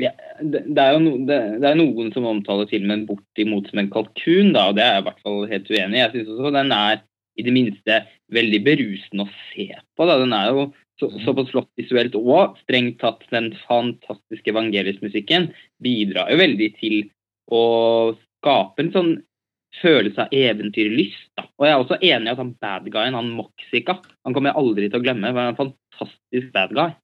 ja, 0.00 0.12
det, 0.40 0.64
det, 0.68 0.82
er 0.82 0.94
jo 0.94 1.00
no, 1.02 1.14
det, 1.28 1.38
det, 1.62 1.68
er 1.68 1.78
noen 1.78 2.12
som 2.14 2.26
omtaler 2.28 2.68
filmen 2.70 3.06
bortimot 3.08 3.70
som 3.70 3.80
en 3.80 3.90
kalkun, 3.92 4.52
da, 4.54 4.68
og 4.68 4.76
det 4.76 4.84
er 4.84 4.96
jeg 4.96 5.02
i 5.02 5.06
hvert 5.08 5.24
fall 5.24 5.40
helt 5.50 5.72
uenig 5.72 5.96
i. 5.98 6.02
Jeg 6.02 6.12
syns 6.14 6.32
også 6.36 6.52
den 6.56 6.76
er 6.76 7.02
i 7.40 7.46
det 7.46 7.54
minste 7.54 7.98
veldig 8.36 8.60
berusende 8.66 9.26
å 9.26 9.34
se 9.52 9.68
på. 9.72 10.06
Da. 10.08 10.18
Den 10.20 10.34
er 10.36 10.50
jo 10.52 10.66
så, 11.00 11.08
såpass 11.24 11.50
flott 11.52 11.70
visuelt 11.80 12.16
og 12.18 12.58
strengt 12.62 13.00
tatt 13.02 13.24
den 13.32 13.52
fantastiske 13.64 14.52
evangelisk-musikken 14.52 15.50
bidrar 15.82 16.30
jo 16.32 16.40
veldig 16.40 16.70
til 16.78 16.98
å 17.52 17.62
skape 18.16 18.84
en 18.84 18.92
sånn 18.94 19.12
følelse 19.80 20.26
av 20.26 20.34
eventyrlyst. 20.36 21.30
Da. 21.38 21.46
Og 21.58 21.66
jeg 21.66 21.74
er 21.74 21.82
også 21.82 21.98
enig 22.00 22.28
i 22.28 22.34
at 22.34 22.40
han 22.42 22.54
bad 22.60 22.88
guyen, 22.92 23.16
han 23.16 23.32
Moxica, 23.36 23.98
han 24.26 24.36
kommer 24.36 24.52
jeg 24.52 24.60
aldri 24.62 24.88
til 24.90 25.00
å 25.00 25.04
glemme. 25.04 25.32
Han 25.32 25.40
er 25.40 25.54
en 25.54 25.60
fantastisk 25.60 26.52
bad 26.54 26.74
guy. 26.76 26.94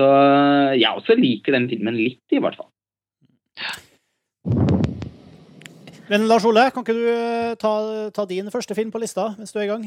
Så 0.00 0.08
jeg 0.78 0.88
også 0.88 1.16
liker 1.18 1.56
den 1.58 1.68
filmen 1.68 1.98
litt, 1.98 2.24
i 2.32 2.40
hvert 2.40 2.56
fall. 2.56 2.70
Men 6.12 6.26
Lars 6.28 6.44
Ole, 6.48 6.66
kan 6.72 6.84
ikke 6.84 6.96
du 6.96 7.06
eh, 7.08 7.52
ta, 7.60 7.72
ta, 8.12 8.24
din 8.28 8.50
første 8.52 8.76
film 8.76 8.90
på 8.92 9.00
lista 9.00 9.30
mens 9.38 9.52
du 9.54 9.60
er 9.60 9.68
i 9.68 9.70
gang? 9.70 9.84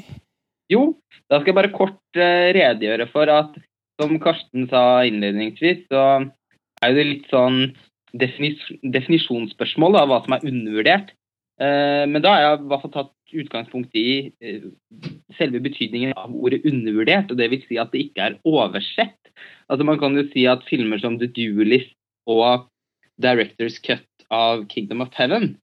Jo, 0.71 0.95
da 1.29 1.37
skal 1.37 1.51
jeg 1.51 1.57
bare 1.59 1.73
kort 1.75 2.17
uh, 2.17 2.49
redegjøre 2.55 3.05
for 3.11 3.29
at 3.29 3.57
som 4.01 4.15
Karsten 4.21 4.65
sa 4.71 5.03
innledningsvis, 5.07 5.85
så 5.91 6.25
er 6.83 6.95
det 6.95 7.05
litt 7.05 7.27
sånn 7.31 7.59
definis 8.17 8.63
definisjonsspørsmål 8.81 9.99
av 9.99 10.09
hva 10.09 10.19
som 10.25 10.35
er 10.35 10.47
undervurdert. 10.49 11.13
Eh, 11.55 12.03
men 12.11 12.19
da 12.23 12.33
har 12.33 12.41
jeg 12.43 12.57
i 12.59 12.69
hvert 12.69 12.83
fall 12.83 12.93
tatt 12.93 13.35
utgangspunkt 13.35 13.95
i 13.99 14.07
eh, 14.43 14.65
selve 15.37 15.61
betydningen 15.63 16.15
av 16.19 16.33
ordet 16.35 16.65
undervurdert, 16.67 17.31
og 17.31 17.39
det 17.39 17.49
vil 17.51 17.63
si 17.67 17.79
at 17.79 17.93
det 17.93 18.07
ikke 18.07 18.29
er 18.29 18.39
oversett. 18.47 19.19
Altså 19.71 19.87
Man 19.87 19.99
kan 20.01 20.17
jo 20.17 20.25
si 20.33 20.45
at 20.51 20.65
filmer 20.67 20.99
som 21.01 21.17
The 21.19 21.29
Duelist 21.31 21.95
og 22.29 22.67
Directors 23.21 23.79
Cut 23.83 24.27
av 24.33 24.65
Kingdom 24.71 25.05
of 25.05 25.15
Heaven 25.15 25.53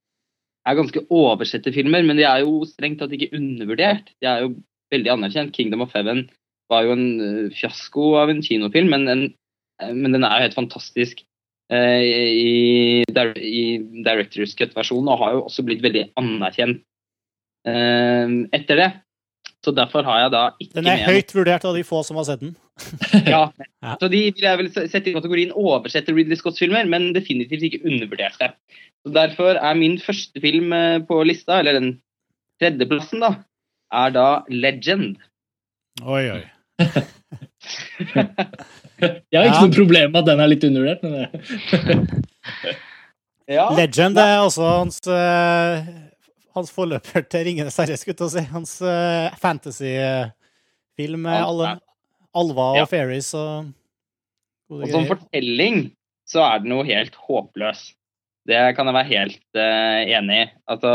er 0.65 0.77
ganske 0.79 1.03
oversette 1.13 1.73
filmer, 1.75 2.05
men 2.07 2.17
de 2.17 2.25
er 2.25 2.41
jo 2.41 2.63
strengt 2.65 3.01
tatt 3.03 3.13
ikke 3.13 3.35
undervurdert. 3.35 4.13
De 4.23 4.29
er 4.31 4.45
jo 4.45 4.53
veldig 4.93 5.11
anerkjent. 5.11 5.53
Kingdom 5.55 5.83
of 5.85 5.93
Heaven 5.93 6.25
var 6.71 6.87
jo 6.87 6.95
en 6.95 7.07
eh, 7.21 7.53
fiasko 7.53 8.15
av 8.23 8.33
en 8.33 8.41
kinofilm, 8.41 8.89
men, 8.95 9.05
en, 9.11 9.23
men 9.93 10.17
den 10.17 10.25
er 10.25 10.39
jo 10.39 10.47
helt 10.47 10.57
fantastisk 10.57 11.21
i, 11.73 13.03
i 13.03 13.63
Directors 14.05 14.55
Cut-versjonen, 14.59 15.11
og 15.11 15.21
har 15.21 15.37
jo 15.37 15.45
også 15.47 15.65
blitt 15.67 15.83
veldig 15.85 16.09
anerkjent 16.19 16.83
eh, 17.69 18.35
etter 18.55 18.81
det. 18.81 18.91
Så 19.63 19.71
derfor 19.71 20.03
har 20.03 20.25
jeg 20.25 20.31
da 20.33 20.43
ikke 20.59 20.75
Den 20.75 20.89
er 20.91 21.05
høyt 21.07 21.29
vurdert 21.31 21.65
av 21.67 21.77
de 21.77 21.85
få 21.87 22.01
som 22.03 22.17
har 22.19 22.27
sett 22.27 22.41
den. 22.43 22.55
ja, 23.33 23.45
så 24.01 24.09
de 24.11 24.21
vil 24.33 24.43
jeg 24.43 24.59
vel 24.59 24.71
sette 24.75 25.11
i 25.11 25.15
kategorien 25.15 25.53
oversette 25.55 26.15
Ridley 26.15 26.39
Scott-filmer, 26.39 26.87
men 26.89 27.13
definitivt 27.15 27.69
ikke 27.69 27.83
undervurderte. 27.87 28.51
Så 29.03 29.13
Derfor 29.15 29.59
er 29.59 29.79
min 29.79 29.99
første 30.03 30.43
film 30.43 30.75
eh, 30.75 30.99
på 31.07 31.21
lista, 31.27 31.59
eller 31.59 31.79
den 31.79 31.93
tredjeplassen, 32.61 33.23
da, 33.23 33.35
er 33.93 34.15
da 34.15 34.27
Legend. 34.51 35.15
Oi, 36.03 36.25
oi. 36.39 36.43
Jeg 39.31 39.37
har 39.37 39.49
ikke 39.49 39.59
ja. 39.59 39.65
noe 39.65 39.75
problem 39.75 40.11
med 40.13 40.19
at 40.21 40.29
den 40.31 40.41
er 40.43 40.51
litt 40.51 40.65
undervurdert. 40.67 41.03
Men 41.03 42.07
ja. 43.57 43.67
Legend 43.77 44.19
er 44.21 44.35
også 44.43 44.67
hans, 44.67 44.99
uh, 45.09 45.87
hans 46.57 46.73
forløper 46.75 47.25
til 47.25 47.47
'Ringenes 47.47 47.79
herre', 47.81 47.97
skulle 47.99 48.17
jeg 48.19 48.35
si. 48.35 48.45
Hans 48.53 48.77
uh, 48.85 49.33
fantasyfilm 49.41 51.25
med 51.25 51.39
alle 51.39 51.75
alver 52.33 52.81
og 52.81 52.89
fairies 52.89 53.33
og 53.37 53.73
Og 54.73 54.87
som 54.89 55.05
fortelling 55.05 55.91
så 56.29 56.41
er 56.47 56.63
den 56.63 56.71
jo 56.73 56.85
helt 56.87 57.13
håpløs. 57.27 57.91
Det 58.47 58.61
kan 58.75 58.87
jeg 58.89 58.95
være 58.95 59.11
helt 59.11 59.59
uh, 59.59 59.99
enig 60.17 60.39
i. 60.39 60.47
Altså, 60.71 60.93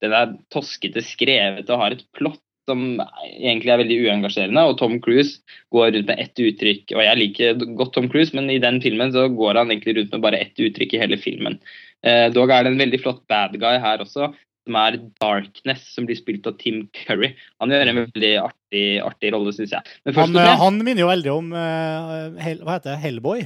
den 0.00 0.14
er 0.16 0.36
toskete 0.52 1.02
skrevet 1.04 1.68
og 1.72 1.80
har 1.82 1.96
et 1.96 2.04
plott 2.16 2.42
som 2.70 2.84
egentlig 3.26 3.74
er 3.74 3.82
veldig 3.82 3.98
uengasjerende. 4.06 4.64
Og 4.70 4.78
Tom 4.80 4.96
Cruise 5.04 5.40
går 5.74 5.92
rundt 5.96 6.10
med 6.12 6.22
ett 6.22 6.42
uttrykk. 6.46 6.94
Og 6.96 7.02
jeg 7.04 7.20
liker 7.20 7.64
godt 7.78 7.92
Tom 7.98 8.06
Cruise, 8.12 8.32
men 8.38 8.48
i 8.54 8.60
den 8.62 8.78
filmen 8.84 9.12
så 9.14 9.26
går 9.34 9.58
han 9.60 9.74
egentlig 9.74 9.98
rundt 9.98 10.14
med 10.16 10.24
bare 10.24 10.40
ett 10.46 10.62
uttrykk 10.62 10.94
i 10.96 11.02
hele 11.02 11.18
filmen. 11.20 11.58
Eh, 12.06 12.28
dog 12.32 12.48
er 12.54 12.64
det 12.64 12.72
en 12.72 12.80
veldig 12.80 13.02
flott 13.02 13.20
bad 13.28 13.58
guy 13.60 13.76
her 13.82 14.00
også, 14.00 14.30
som 14.64 14.76
er 14.80 14.96
Darkness, 15.20 15.84
som 15.94 16.06
blir 16.08 16.16
spilt 16.18 16.46
av 16.48 16.56
Tim 16.60 16.84
Curry. 16.96 17.34
Han 17.60 17.72
gjør 17.74 17.90
en 17.92 18.02
veldig 18.04 18.32
artig, 18.46 18.84
artig 19.04 19.32
rolle, 19.34 19.52
syns 19.56 19.74
jeg. 19.76 19.96
Men 20.06 20.16
først 20.16 20.32
Han, 20.32 20.40
eh, 20.40 20.58
han 20.64 20.80
minner 20.84 21.04
jo 21.04 21.10
veldig 21.10 21.32
om 21.34 21.50
uh, 21.56 22.40
Hel, 22.40 22.62
Hva 22.64 22.78
heter 22.78 22.94
det? 22.94 23.00
Hellboy. 23.04 23.44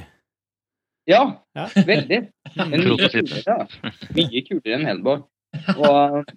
Ja, 1.09 1.23
Ja. 1.55 1.67
veldig. 1.85 2.21
Men 2.57 2.87
mye 2.89 3.09
ja. 3.45 3.57
Mye 4.17 4.41
kulere 4.47 4.79
enn 4.79 4.87
Hellboy. 4.89 5.19
Og, 5.77 6.31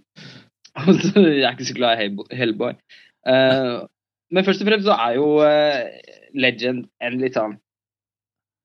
og 0.87 1.01
så, 1.03 1.23
jeg 1.27 1.45
er 1.47 1.55
ikke 1.57 1.71
så 1.71 1.79
glad 1.79 1.97
i 1.97 2.03
Hellbo- 2.05 2.29
Hellboy. 2.35 2.77
Uh, 3.29 3.87
men 4.35 4.45
først 4.47 4.63
og 4.63 4.69
fremst 4.69 4.87
så 4.89 4.97
er 4.99 5.17
jo 5.19 5.31
uh, 5.41 6.13
Legend 6.39 6.87
en 7.03 7.19
litt 7.23 7.39
sånn 7.39 7.57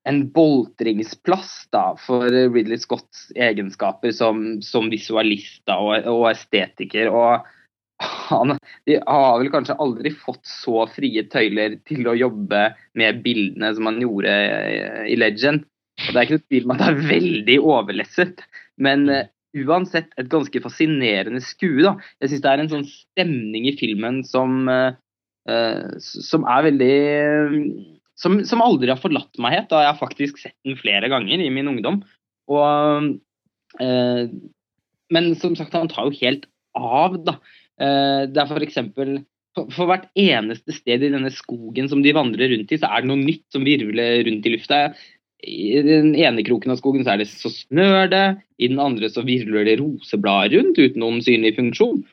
en 0.04 0.19
boltringsplass 0.36 1.69
da, 1.71 1.93
for 1.95 2.28
Ridley 2.28 2.80
Scotts 2.82 3.30
egenskaper 3.39 4.12
som, 4.12 4.60
som 4.60 4.89
visualist 4.91 5.63
og, 5.71 5.93
og 6.12 6.26
estetiker. 6.34 7.08
Og 7.08 7.45
han 8.04 8.58
de 8.89 8.97
har 8.99 9.38
vel 9.39 9.52
kanskje 9.54 9.78
aldri 9.80 10.12
fått 10.12 10.43
så 10.49 10.84
frie 10.91 11.23
tøyler 11.32 11.78
til 11.88 12.10
å 12.10 12.17
jobbe 12.19 12.65
med 12.99 13.21
bildene 13.23 13.71
som 13.78 13.88
han 13.88 14.02
gjorde 14.04 14.34
eh, 14.34 15.06
i 15.13 15.15
Legend. 15.19 15.63
Og 16.04 16.10
Det 16.10 16.17
er 16.17 16.26
ikke 16.26 16.39
noe 16.39 16.47
tvil 16.49 16.67
om 16.67 16.73
at 16.76 16.82
det 16.82 16.89
er 16.89 17.02
veldig 17.13 17.58
overlesset, 17.62 18.43
men 18.82 19.08
uansett 19.54 20.13
et 20.18 20.30
ganske 20.32 20.62
fascinerende 20.63 21.42
skue. 21.44 21.84
da. 21.86 21.96
Jeg 22.22 22.32
syns 22.34 22.44
det 22.46 22.52
er 22.52 22.63
en 22.63 22.72
sånn 22.72 22.88
stemning 22.89 23.68
i 23.70 23.76
filmen 23.78 24.24
som, 24.28 24.63
eh, 24.70 26.00
som 26.00 26.48
er 26.50 26.70
veldig 26.70 26.96
som, 28.20 28.39
som 28.48 28.63
aldri 28.63 28.92
har 28.92 29.02
forlatt 29.02 29.42
meg 29.42 29.58
helt. 29.58 29.70
da 29.72 29.84
Jeg 29.84 29.92
har 29.92 30.00
faktisk 30.02 30.42
sett 30.42 30.58
den 30.66 30.80
flere 30.80 31.10
ganger 31.12 31.42
i 31.42 31.52
min 31.54 31.70
ungdom. 31.72 32.02
Og, 32.52 33.13
uh, 33.80 34.24
men 35.13 35.30
som 35.39 35.56
sagt, 35.60 35.76
han 35.76 35.92
tar 35.92 36.10
jo 36.10 36.18
helt 36.22 36.48
av, 36.78 37.20
da. 37.26 37.38
Uh, 37.82 38.26
det 38.30 38.44
er 38.44 38.50
for 38.50 39.24
for, 39.54 39.70
for 39.70 39.89
hvert 39.89 40.08
eneste 40.18 40.74
sted 40.74 41.04
i 41.06 41.12
denne 41.13 41.30
skogen 41.34 41.86
som 41.89 42.02
de 42.02 42.13
vandrer 42.16 42.50
rundt 42.50 42.72
i, 42.74 42.80
så 42.82 42.89
er 42.89 43.04
det 43.04 43.10
noe 43.12 43.22
nytt 43.22 43.46
som 43.54 43.66
virvler 43.68 44.24
rundt 44.26 44.48
i 44.50 44.54
lufta. 44.56 44.80
I 45.43 45.82
den 45.84 46.13
ene 46.15 46.43
kroken 46.47 46.71
av 46.73 46.79
skogen 46.79 47.03
så 47.06 47.13
er 47.13 47.23
det 47.23 47.29
så 47.32 47.51
snør 47.51 48.10
det, 48.12 48.25
i 48.63 48.69
den 48.71 48.82
andre 48.82 49.10
så 49.12 49.25
virvler 49.27 49.67
det 49.67 49.79
roseblader 49.82 50.58
rundt 50.58 50.79
uten 50.79 51.03
noen 51.03 51.21
synlig 51.25 51.56
funksjon. 51.58 52.03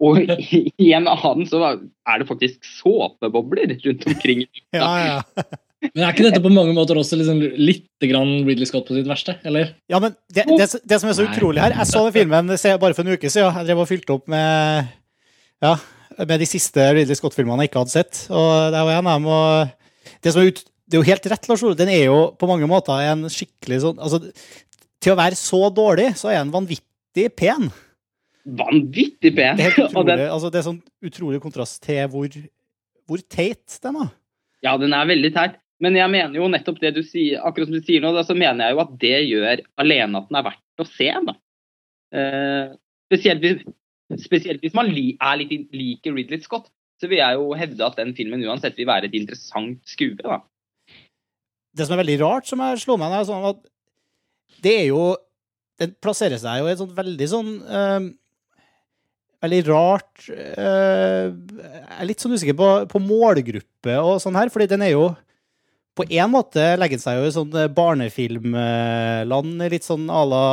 Og 0.00 0.20
i, 0.56 0.62
i 0.80 0.92
en 0.96 1.08
annen 1.10 1.48
så 1.48 1.60
er 1.62 2.22
det 2.22 2.28
faktisk 2.28 2.60
såpebobler 2.80 3.76
rundt 3.84 4.06
omkring. 4.10 4.46
Ja, 4.76 4.92
ja. 5.06 5.18
Men 5.80 6.04
er 6.04 6.12
ikke 6.12 6.26
dette 6.26 6.42
på 6.44 6.52
mange 6.52 6.74
måter 6.76 6.98
også 7.00 7.16
liksom 7.16 7.38
litt 7.56 8.04
grann 8.04 8.42
Ridley 8.44 8.68
Scott 8.68 8.84
på 8.90 8.96
sitt 8.98 9.08
verste? 9.08 9.38
Eller? 9.48 9.70
ja 9.88 9.96
men 10.02 10.12
det, 10.28 10.44
det, 10.44 10.66
det 10.84 10.98
som 11.00 11.08
er 11.08 11.16
så 11.16 11.24
utrolig 11.24 11.62
her 11.62 11.72
Jeg 11.72 11.88
så 11.88 12.02
den 12.04 12.12
filmen 12.18 12.50
bare 12.52 12.92
for 12.92 13.00
en 13.00 13.14
uke 13.14 13.30
siden. 13.32 13.48
Jeg 13.62 13.68
drev 13.70 13.80
og 13.80 13.88
fylte 13.88 14.12
opp 14.12 14.28
med 14.28 14.90
Ja, 15.64 15.78
med 16.18 16.36
de 16.42 16.48
siste 16.48 16.84
Ridley 16.92 17.16
Scott-filmene 17.16 17.64
jeg 17.64 17.72
ikke 17.72 17.84
hadde 17.86 17.94
sett. 17.94 18.26
Og 18.28 18.74
det 18.74 18.84
var 18.90 18.98
en 18.98 19.08
av 19.08 19.16
dem. 19.16 19.30
Og 19.32 20.20
det, 20.20 20.34
som 20.34 20.42
er 20.42 20.52
ut, 20.52 20.60
det 20.90 20.96
er 20.98 21.04
jo 21.04 21.06
helt 21.06 21.28
rett, 21.30 21.46
Lars 21.46 21.62
Ole. 21.62 21.78
Den 21.78 21.92
er 21.92 22.08
jo 22.08 22.18
på 22.38 22.48
mange 22.50 22.66
måter 22.70 22.98
en 23.06 23.28
skikkelig 23.30 23.80
sånn 23.84 24.00
altså, 24.02 24.18
Til 25.00 25.14
å 25.14 25.20
være 25.20 25.38
så 25.38 25.62
dårlig, 25.72 26.10
så 26.18 26.32
er 26.32 26.40
den 26.40 26.52
vanvittig 26.54 27.28
pen. 27.38 27.70
Vanvittig 28.44 29.32
pen! 29.36 29.60
Det 29.60 29.68
er 29.68 29.78
utrolig, 29.86 30.16
den, 30.16 30.26
altså, 30.34 30.50
det 30.50 30.60
er 30.60 30.66
sånn 30.66 30.80
utrolig 31.06 31.40
kontrast 31.42 31.80
til 31.86 32.02
hvor, 32.12 32.38
hvor 33.08 33.22
teit 33.30 33.78
den 33.84 34.00
er. 34.02 34.14
ja, 34.66 34.76
den 34.80 34.96
er 34.96 35.08
veldig 35.08 35.32
teit. 35.36 35.60
Men 35.80 35.96
jeg 35.96 36.12
mener 36.12 36.36
jo 36.36 36.48
nettopp 36.52 36.80
det 36.82 36.92
du 36.98 37.00
sier, 37.06 37.40
akkurat 37.40 37.70
som 37.70 37.78
du 37.78 37.86
sier 37.86 38.02
nå, 38.04 38.10
da, 38.12 38.24
så 38.26 38.36
mener 38.36 38.66
jeg 38.66 38.76
jo 38.76 38.82
at 38.82 38.90
det 39.00 39.14
gjør 39.30 39.62
alene 39.80 40.20
at 40.20 40.26
den 40.28 40.38
er 40.40 40.46
verdt 40.50 40.82
å 40.82 40.86
se. 40.90 41.08
da. 41.30 41.34
Eh, 42.20 42.74
spesielt, 43.08 43.46
hvis, 43.46 43.62
spesielt 44.26 44.66
hvis 44.66 44.76
man 44.76 44.90
li, 44.92 45.14
er 45.16 45.40
litt 45.40 45.72
liker 45.72 46.12
Ridley 46.16 46.44
Scott, 46.44 46.68
så 47.00 47.08
vil 47.08 47.22
jeg 47.22 47.38
jo 47.38 47.56
hevde 47.56 47.86
at 47.86 47.96
den 47.96 48.12
filmen 48.16 48.44
uansett 48.44 48.76
vil 48.76 48.90
være 48.90 49.08
et 49.08 49.16
interessant 49.16 49.80
skue. 49.88 50.18
da. 50.20 50.42
Det 51.76 51.86
som 51.86 51.94
er 51.96 52.02
veldig 52.02 52.18
rart, 52.24 52.46
som 52.50 52.62
jeg 52.64 52.80
slår 52.82 52.98
meg, 52.98 53.12
ned, 53.12 53.20
er 53.22 53.28
sånn 53.28 53.48
at 53.50 53.60
det 54.64 54.72
er 54.82 54.86
jo 54.90 55.02
Den 55.80 55.92
plasserer 56.02 56.36
seg 56.42 56.58
jo 56.60 56.66
i 56.68 56.72
et 56.74 56.80
sånt 56.82 56.96
veldig 56.96 57.26
sånn 57.30 57.50
øh, 57.64 58.08
Veldig 59.40 59.60
rart 59.70 60.26
eh, 60.34 61.30
Jeg 61.30 61.94
er 61.96 62.08
litt 62.10 62.20
sånn 62.20 62.34
usikker 62.36 62.56
på, 62.58 62.66
på 62.90 63.00
målgruppe 63.00 63.94
og 64.02 64.18
sånn 64.20 64.36
her, 64.36 64.50
fordi 64.52 64.66
den 64.74 64.82
er 64.84 64.92
jo 64.96 65.06
På 65.96 66.04
én 66.10 66.28
måte 66.34 66.66
legger 66.76 66.98
den 66.98 67.04
seg 67.06 67.20
jo 67.22 67.30
i 67.30 67.32
sånn 67.38 67.54
eh, 67.62 67.70
barnefilmland, 67.72 69.64
litt 69.72 69.86
sånn 69.86 70.06
à 70.12 70.20
la 70.28 70.44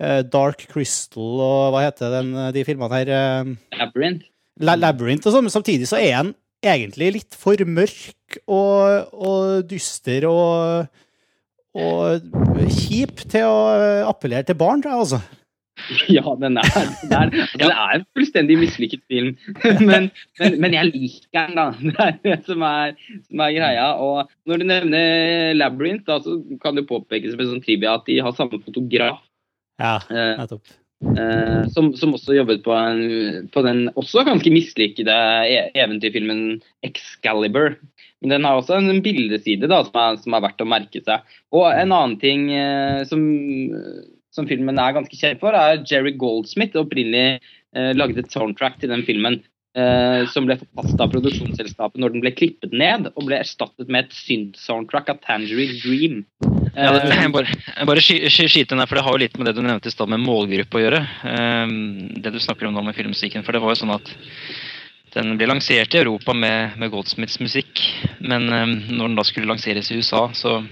eh, 0.00 0.22
Dark 0.30 0.64
Crystal 0.70 1.42
og 1.42 1.72
hva 1.74 1.84
heter 1.88 2.14
den, 2.20 2.32
de 2.54 2.64
filmene 2.66 2.94
her? 3.02 3.12
eh, 3.18 3.52
Labyrinth. 3.82 4.24
La- 4.62 4.78
Labyrinth 4.78 5.26
og 5.28 5.34
sånn, 5.36 5.46
men 5.50 5.54
samtidig 5.54 5.86
så 5.90 5.98
er 6.00 6.14
han 6.22 6.32
egentlig 6.64 7.12
litt 7.18 7.36
for 7.38 7.60
mørk 7.68 8.38
og, 8.46 9.12
og 9.14 9.66
dyster 9.70 10.26
og, 10.28 10.88
og 11.78 12.30
kjip 12.74 13.24
til 13.30 13.46
å 13.48 13.58
appellere 14.10 14.48
til 14.48 14.58
barn, 14.58 14.82
tror 14.84 14.94
jeg, 14.96 15.04
altså. 15.06 15.20
Ja, 16.10 16.24
den 16.40 16.56
er, 16.58 16.66
den 17.06 17.12
er, 17.14 17.28
altså, 17.30 17.58
det 17.60 17.68
er 17.70 17.92
en 17.94 18.04
fullstendig 18.18 18.56
mislykket 18.58 19.04
film. 19.06 19.28
Men, 19.86 20.08
men, 20.40 20.56
men 20.64 20.74
jeg 20.74 20.88
liker 20.90 21.52
den, 21.52 21.54
da. 21.54 21.66
Det 21.86 22.02
er 22.02 22.16
det 22.24 22.34
som 22.48 22.64
er, 22.66 22.96
som 23.28 23.44
er 23.46 23.52
greia. 23.54 23.84
Og 24.02 24.26
når 24.50 24.58
du 24.58 24.66
nevner 24.72 25.54
Labyrinth, 25.54 26.02
da, 26.10 26.18
så 26.24 26.34
kan 26.64 26.74
det 26.74 26.88
påpekes 26.90 27.38
med 27.38 27.46
sånn 27.52 27.62
trivia 27.62 27.94
at 27.94 28.10
de 28.10 28.18
har 28.26 28.34
samme 28.34 28.58
fotograf. 28.66 29.22
Ja, 29.78 29.94
Eh, 30.10 30.34
nettopp. 30.40 30.66
eh, 30.66 30.82
som, 31.70 31.92
som 31.94 32.14
også 32.16 32.34
jobbet 32.34 32.64
på, 32.64 32.72
en, 32.74 33.46
på 33.54 33.62
den 33.62 33.84
også 33.94 34.24
ganske 34.26 34.50
mislykkede 34.50 35.14
e- 35.46 35.68
eventyrfilmen 35.78 36.58
Excalibur. 36.86 37.76
Men 38.20 38.34
den 38.34 38.46
har 38.48 38.58
også 38.58 38.80
en 38.80 39.02
bildeside 39.04 39.70
da, 39.70 39.82
som, 39.86 39.98
er, 40.02 40.18
som 40.24 40.34
er 40.34 40.42
verdt 40.48 40.64
å 40.64 40.68
merke 40.68 41.02
seg. 41.04 41.36
Og 41.54 41.68
en 41.70 41.94
annen 41.94 42.16
ting 42.18 42.48
uh, 42.50 43.04
som, 43.06 43.22
som 44.34 44.48
filmen 44.50 44.80
er 44.82 44.96
ganske 44.96 45.20
kjent 45.20 45.38
for, 45.42 45.54
er 45.54 45.84
Jerry 45.86 46.16
Goldsmith 46.18 46.78
opprinnelig 46.80 47.38
uh, 47.78 47.94
lagde 47.94 48.24
et 48.24 48.34
soundtrack 48.34 48.80
til 48.82 48.94
den 48.94 49.06
filmen. 49.06 49.40
som 50.32 50.46
ble 50.48 50.56
forkasta 50.58 51.04
av 51.04 51.12
produksjonsselskapet 51.12 52.00
når 52.02 52.10
den 52.10 52.22
ble 52.24 52.32
klippet 52.34 52.72
ned, 52.74 53.12
og 53.12 53.28
ble 53.28 53.36
erstattet 53.38 53.86
med 53.86 54.08
et 54.08 54.16
synt-soundtrack 54.16 55.12
av 55.12 55.20
Tangerine 55.22 55.76
Dream. 55.84 56.24
Ja, 56.78 56.92
det, 56.94 57.10
Eh, 57.10 57.22
jeg 57.24 57.32
bare, 57.34 57.48
jeg 57.50 57.86
bare 57.90 58.02
sky- 58.04 58.28
sky- 58.30 58.48
skyte 58.52 58.74
inn 58.76 58.78
her, 58.82 58.86
for 58.86 58.98
det 59.00 59.04
har 59.04 59.14
jo 59.16 59.22
litt 59.24 59.38
med 59.38 59.48
det 59.50 59.54
du 59.56 59.62
nevnte 59.66 59.90
i 59.90 59.94
stad, 59.94 60.08
med 60.12 60.22
målgruppe 60.22 60.78
å 60.78 60.82
gjøre. 60.84 61.00
Ehm, 61.26 62.22
det 62.22 62.30
du 62.32 62.38
snakker 62.38 62.68
om 62.68 62.74
nå 62.76 62.84
med 62.86 62.94
filmmusikken. 62.94 63.42
For 63.44 63.52
det 63.52 63.60
var 63.64 63.74
jo 63.74 63.80
sånn 63.82 63.94
at 63.96 64.12
den 65.16 65.36
ble 65.40 65.48
lansert 65.50 65.94
i 65.96 65.98
Europa 66.02 66.34
med, 66.36 66.76
med 66.78 66.90
Goldsmiths 66.92 67.40
musikk, 67.42 67.82
men 68.20 68.46
ehm, 68.52 68.76
når 68.94 69.08
den 69.10 69.18
da 69.18 69.24
skulle 69.26 69.50
lanseres 69.50 69.90
i 69.90 69.98
USA, 69.98 70.28
så, 70.36 70.62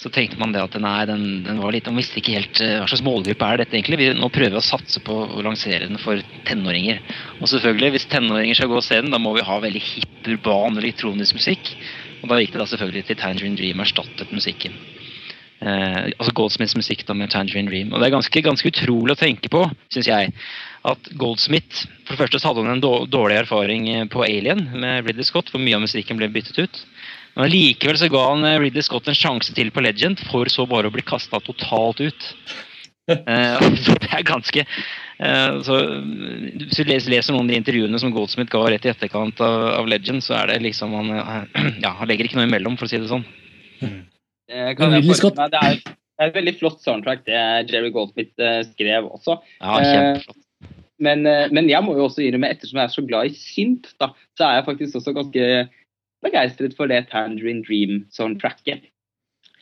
så 0.00 0.10
tenkte 0.10 0.38
man 0.40 0.50
det 0.56 0.62
at 0.64 0.74
nei, 0.80 1.04
den, 1.06 1.24
den 1.46 1.60
var 1.62 1.70
litt, 1.76 1.86
man 1.86 2.00
visste 2.00 2.18
ikke 2.18 2.34
helt 2.38 2.60
eh, 2.64 2.78
hva 2.80 2.88
slags 2.90 3.04
målgruppe 3.06 3.46
er 3.52 3.62
dette 3.62 3.76
egentlig. 3.78 4.00
Vi 4.00 4.10
nå 4.18 4.30
prøver 4.34 4.56
vi 4.56 4.62
å 4.62 4.66
satse 4.66 4.98
på 5.04 5.14
å 5.28 5.42
lansere 5.46 5.86
den 5.86 6.00
for 6.00 6.18
tenåringer. 6.48 6.98
Og 7.38 7.46
selvfølgelig, 7.52 7.92
hvis 7.94 8.08
tenåringer 8.10 8.56
skal 8.58 8.72
gå 8.72 8.80
og 8.80 8.86
se 8.86 8.98
den, 8.98 9.12
da 9.14 9.20
må 9.22 9.36
vi 9.36 9.46
ha 9.46 9.60
veldig 9.62 9.84
hipp, 9.94 10.24
urban 10.26 10.80
elektronisk 10.80 11.36
musikk. 11.38 11.74
Og 12.22 12.28
da 12.28 12.40
gikk 12.42 12.52
det 12.56 12.60
da 12.60 12.66
selvfølgelig 12.68 13.06
til 13.08 13.16
Tangerine 13.16 13.56
Dream 13.56 13.80
erstattet 13.80 14.32
musikken. 14.34 14.74
Eh, 15.60 16.08
altså 16.16 16.32
Goldsmiths 16.32 16.76
musikk 16.78 17.04
da 17.04 17.14
med 17.16 17.32
Tangerine 17.32 17.68
Dream. 17.68 17.92
Og 17.92 18.00
det 18.00 18.08
er 18.08 18.14
ganske, 18.14 18.42
ganske 18.44 18.70
utrolig 18.72 19.12
å 19.12 19.20
tenke 19.20 19.50
på, 19.52 19.66
syns 19.92 20.08
jeg, 20.08 20.32
at 20.88 21.10
Goldsmith 21.20 21.82
For 22.06 22.14
det 22.14 22.22
første 22.22 22.40
hadde 22.48 22.62
han 22.64 22.78
en 22.78 23.08
dårlig 23.12 23.42
erfaring 23.42 23.88
eh, 23.92 24.06
på 24.08 24.24
Alien 24.24 24.64
med 24.72 25.04
Ridley 25.04 25.26
Scott, 25.28 25.52
hvor 25.52 25.60
mye 25.60 25.76
av 25.76 25.84
musikken 25.84 26.20
ble 26.20 26.30
byttet 26.32 26.62
ut. 26.62 26.80
Men 27.36 27.52
likevel 27.52 27.98
så 28.00 28.08
ga 28.12 28.24
han 28.30 28.46
eh, 28.48 28.58
Ridley 28.62 28.86
Scott 28.86 29.10
en 29.10 29.18
sjanse 29.18 29.52
til 29.56 29.68
på 29.74 29.84
Legend, 29.84 30.22
for 30.30 30.48
så 30.48 30.64
bare 30.70 30.88
å 30.88 30.94
bli 30.94 31.04
kasta 31.04 31.42
totalt 31.44 32.00
ut. 32.00 32.30
Eh, 33.10 33.68
så 33.84 33.96
det 34.00 34.10
er 34.14 34.22
ganske 34.22 34.62
eh, 34.62 35.54
så, 35.66 35.78
Hvis 36.60 36.78
du 36.78 36.84
leser, 36.86 37.10
leser 37.10 37.34
noen 37.34 37.48
av 37.48 37.52
de 37.52 37.58
intervjuene 37.58 38.00
som 38.00 38.12
Goldsmith 38.14 38.52
ga 38.52 38.62
rett 38.70 38.86
i 38.86 38.92
etterkant 38.92 39.42
av, 39.44 39.66
av 39.80 39.90
Legend, 39.90 40.24
så 40.24 40.38
er 40.40 40.54
det 40.54 40.62
liksom 40.70 40.96
han, 40.96 41.12
eh, 41.18 41.68
ja, 41.84 41.92
legger 42.08 42.28
ikke 42.30 42.40
noe 42.40 42.48
imellom, 42.48 42.80
for 42.80 42.88
å 42.88 42.92
si 42.92 43.02
det 43.02 43.10
sånn. 43.12 43.26
Det 43.80 43.92
kan 44.76 44.92
jeg 44.96 45.04
Ridley. 45.06 45.32
Det 45.36 45.62
er, 45.62 45.80
det 45.80 46.26
er 46.26 46.30
et 46.30 46.36
veldig 46.36 46.54
flott 46.60 46.80
soundtrack 46.84 47.24
det 47.28 47.40
Jerry 47.72 47.90
Goldsmith 47.94 48.34
eh, 48.42 48.62
skrev 48.74 49.08
også. 49.10 49.38
Ja, 49.60 49.80
Eh. 49.80 50.22
Men, 51.00 51.24
eh, 51.24 51.46
men 51.48 51.64
jeg 51.70 51.80
må 51.86 51.94
jo 51.96 52.04
også 52.10 52.20
innrømme, 52.20 52.50
ettersom 52.52 52.76
jeg 52.76 52.84
er 52.84 52.92
så 52.92 53.02
glad 53.08 53.30
i 53.30 53.36
synt, 53.38 53.86
da, 54.02 54.10
så 54.36 54.44
er 54.50 54.58
jeg 54.58 54.66
faktisk 54.66 54.98
også 54.98 55.14
ganske 55.16 55.44
begeistret 56.20 56.74
for 56.76 56.90
det 56.92 57.06
Tangerine 57.08 57.62
Dream-soundtracket. 57.64 58.82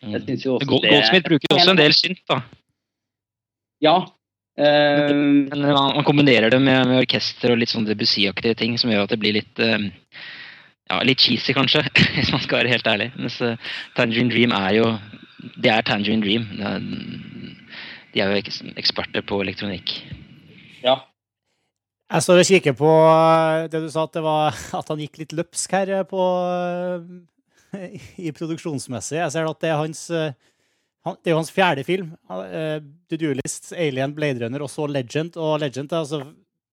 Jeg 0.02 0.20
Mm. 0.20 0.26
synes 0.26 0.44
jo 0.46 0.56
også 0.56 0.66
Gold, 0.66 0.82
det 0.82 0.90
Goldsmith 0.90 1.28
bruker 1.28 1.54
også 1.54 1.70
en 1.70 1.78
del 1.78 1.94
synt, 1.94 2.18
da. 2.28 2.40
Ja. 3.82 3.96
Um, 4.58 5.46
man, 5.54 6.02
kombinerer 6.02 6.50
det 6.50 6.58
med, 6.60 6.88
med 6.90 7.04
orkester 7.04 7.52
og 7.54 7.60
litt 7.60 7.70
sånn 7.70 7.86
Debussy-aktige 7.86 8.56
ting 8.58 8.74
som 8.78 8.90
gjør 8.90 9.04
at 9.06 9.12
det 9.14 9.20
blir 9.22 9.36
litt 9.38 9.60
eh, 9.62 9.78
ja, 10.88 11.02
litt 11.04 11.20
cheesy, 11.20 11.52
kanskje, 11.56 11.82
hvis 12.16 12.32
man 12.32 12.42
skal 12.44 12.62
være 12.62 12.72
helt 12.72 12.88
ærlig. 12.88 13.10
Mens 13.18 13.38
eh, 13.44 13.60
Tangerine 13.98 14.32
Dream 14.32 14.54
er 14.56 14.78
jo 14.78 14.90
Det 15.62 15.70
er 15.70 15.84
Tangerine 15.86 16.24
Dream. 16.24 16.46
De 18.14 18.22
er 18.22 18.32
jo 18.32 18.72
eksperter 18.80 19.22
på 19.22 19.42
elektronikk. 19.44 19.92
Ja. 20.82 20.96
Jeg 22.08 22.24
står 22.24 22.40
og 22.40 22.48
kikker 22.48 22.74
på 22.78 22.88
eh, 22.88 23.68
det 23.68 23.82
du 23.84 23.90
sa, 23.92 24.06
at, 24.08 24.16
det 24.16 24.24
var, 24.24 24.56
at 24.80 24.92
han 24.94 25.04
gikk 25.04 25.20
litt 25.20 25.36
løpsk 25.36 25.76
her 25.76 25.94
eh, 26.00 26.06
på 26.08 26.24
i 28.24 28.32
produksjonsmessig. 28.32 29.20
Jeg 29.20 29.34
ser 29.36 29.48
at 29.50 29.60
det 29.60 29.72
er 29.74 29.82
hans 29.82 30.06
Det 30.08 31.28
er 31.28 31.34
jo 31.34 31.40
hans 31.42 31.52
fjerde 31.52 31.84
film. 31.84 32.14
The 32.28 33.20
Duelist, 33.20 33.74
Alien, 33.76 34.16
Blade 34.16 34.40
Runner 34.40 34.64
og 34.64 34.72
så 34.72 34.88
Legend. 34.88 35.36
Og 35.36 35.60
Legend, 35.60 35.92
altså 35.92 36.24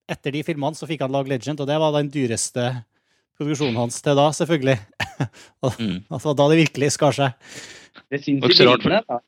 Etter 0.07 0.31
de 0.31 0.43
filmene 0.45 0.77
så 0.77 0.87
fikk 0.87 1.01
han 1.01 1.11
lage 1.11 1.31
Legend, 1.31 1.63
og 1.63 1.67
det 1.67 1.79
var 1.81 1.93
den 1.95 2.11
dyreste 2.13 2.69
produksjonen 3.39 3.75
hans 3.79 3.97
til 4.05 4.15
da, 4.17 4.29
selvfølgelig. 4.35 4.77
Og- 5.65 5.79
Mm. 5.79 5.97
altså, 6.11 6.33
da 6.37 6.47
det 6.51 6.57
virkelig 6.63 6.91
skar 6.95 7.15
seg. 7.15 7.33
Det 8.11 8.21
syns 8.23 8.43
i 8.59 8.65
rart, 8.67 8.83
bildene. 8.83 9.01
da. 9.07 9.19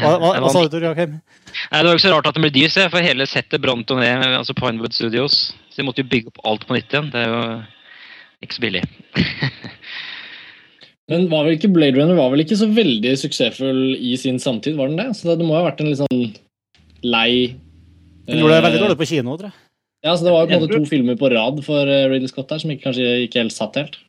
Hva, 0.00 0.10
hva, 0.22 0.28
hva 0.40 0.50
sa 0.52 0.62
du, 0.62 0.68
Tor 0.70 0.84
Joakim? 0.86 1.16
Det 1.50 1.80
var 1.82 1.96
ikke 1.96 2.04
så 2.06 2.12
rart 2.14 2.26
at 2.30 2.36
den 2.36 2.44
ble 2.46 2.52
dyr, 2.54 2.70
se, 2.70 2.84
for 2.92 3.02
hele 3.02 3.26
settet 3.26 3.60
brant 3.62 3.88
jo 3.90 3.96
ned, 3.98 4.22
altså 4.38 4.54
Pinewood 4.54 4.94
Studios. 4.94 5.40
Så 5.70 5.80
de 5.80 5.86
måtte 5.88 6.04
jo 6.04 6.10
bygge 6.12 6.30
opp 6.30 6.38
alt 6.46 6.66
på 6.68 6.76
nytt 6.76 6.92
igjen. 6.94 7.10
Det 7.10 7.24
er 7.24 7.32
jo 7.32 7.40
ikke 8.46 8.56
så 8.56 8.62
billig. 8.64 8.82
Men 11.10 11.26
var 11.32 11.42
vel 11.48 11.56
ikke 11.58 11.72
Blade 11.74 11.98
Runner 11.98 12.14
var 12.18 12.30
vel 12.30 12.44
ikke 12.44 12.58
så 12.60 12.68
veldig 12.70 13.16
suksessfull 13.18 13.80
i 13.98 14.12
sin 14.20 14.38
samtid, 14.42 14.76
var 14.78 14.90
den 14.92 15.00
det? 15.00 15.08
Så 15.18 15.34
det 15.34 15.46
må 15.46 15.56
ha 15.58 15.64
vært 15.66 15.82
en 15.82 15.90
litt 15.90 15.98
sånn 15.98 16.22
lei 17.02 17.56
Den 18.28 18.38
gjorde 18.38 18.60
det 18.60 18.64
veldig 18.68 18.78
eh, 18.78 18.84
dårlig 18.86 18.98
på 19.00 19.08
kino, 19.10 19.34
tror 19.40 19.50
jeg. 19.50 19.58
Ja, 20.04 20.16
så 20.16 20.24
Det 20.24 20.32
var 20.32 20.44
jo 20.44 20.48
på 20.48 20.56
en 20.56 20.64
måte 20.64 20.78
to 20.78 20.88
filmer 20.88 21.16
på 21.20 21.28
rad 21.32 21.60
for 21.66 21.88
eh, 21.88 22.08
Ridley 22.08 22.30
Scott 22.30 22.48
der 22.48 22.62
som 22.62 22.72
ikke, 22.72 22.86
kanskje 22.88 23.08
ikke 23.26 23.42
helt 23.42 23.54
satt 23.56 23.76
helt. 23.76 24.00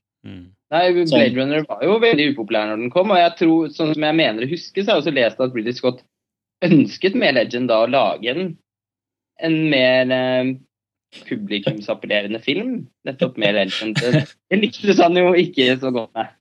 Nei, 0.72 0.86
Sånn. 1.04 1.12
Blade 1.12 1.36
Runner 1.36 1.66
var 1.68 1.84
jo 1.84 1.98
veldig 2.00 2.30
upopulær 2.32 2.70
når 2.70 2.84
den 2.86 2.92
kom, 2.94 3.12
og 3.12 3.20
jeg 3.20 3.34
tror, 3.42 3.72
sånn 3.76 3.92
som 3.92 4.06
jeg 4.08 4.16
mener 4.16 4.46
å 4.46 4.52
huske, 4.52 4.80
så 4.80 4.88
har 4.88 5.00
jeg 5.00 5.04
også 5.04 5.16
lest 5.18 5.42
at 5.44 5.56
Ridley 5.58 5.76
Scott 5.76 6.04
ønsket 6.64 7.18
med 7.18 7.36
Legend 7.36 7.72
da 7.72 7.82
å 7.84 7.90
lage 7.92 8.32
en, 8.32 8.54
en 9.44 9.58
mer 9.74 10.14
eh, 10.16 10.54
publikumsappellerende 11.28 12.40
film, 12.44 12.86
nettopp 13.08 13.36
med 13.42 13.58
Legend. 13.58 14.00
Det, 14.00 14.24
det 14.52 14.62
lyktes 14.62 15.02
han 15.04 15.20
jo 15.20 15.34
ikke 15.36 15.74
så 15.82 15.92
godt 15.92 16.16
med. 16.16 16.32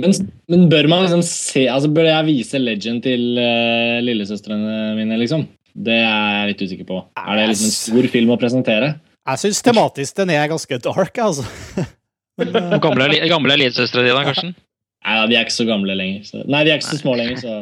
Men, 0.00 0.14
men 0.50 0.64
bør 0.72 0.88
man 0.90 1.04
liksom 1.04 1.20
se 1.22 1.66
altså 1.70 1.90
Bør 1.94 2.08
jeg 2.08 2.26
vise 2.26 2.58
Legend 2.58 3.04
til 3.04 3.36
uh, 3.38 4.00
lillesøstrene 4.02 4.96
mine, 4.98 5.18
liksom? 5.20 5.44
Det 5.72 5.96
er 5.96 6.36
jeg 6.36 6.50
litt 6.50 6.62
usikker 6.66 6.88
på. 6.88 6.98
Er 7.16 7.38
det 7.38 7.48
liksom 7.52 7.70
en 7.70 7.74
stor 7.76 8.08
film 8.12 8.34
å 8.34 8.38
presentere? 8.40 8.92
Jeg 9.22 9.40
syns 9.44 9.62
tematisk 9.64 10.18
den 10.18 10.32
er 10.34 10.50
ganske 10.50 10.78
dark, 10.82 11.18
altså. 11.22 11.46
Men, 12.40 12.52
uh... 12.56 12.76
Gamle 12.82 13.08
er, 13.08 13.26
gamle 13.30 13.54
er 13.54 13.60
lillesøstera 13.60 14.04
di, 14.06 14.12
da, 14.14 14.24
Karsten? 14.26 14.54
Nei, 15.04 15.14
ja, 15.18 15.26
De 15.26 15.36
er 15.36 15.46
ikke 15.46 15.56
så 15.56 15.66
gamle 15.68 15.96
lenger. 15.98 16.26
Så. 16.28 16.42
Nei, 16.46 16.62
de 16.66 16.72
er 16.72 16.80
ikke 16.80 16.90
så 16.90 17.00
små 17.00 17.16
lenger. 17.18 17.40
så... 17.42 17.58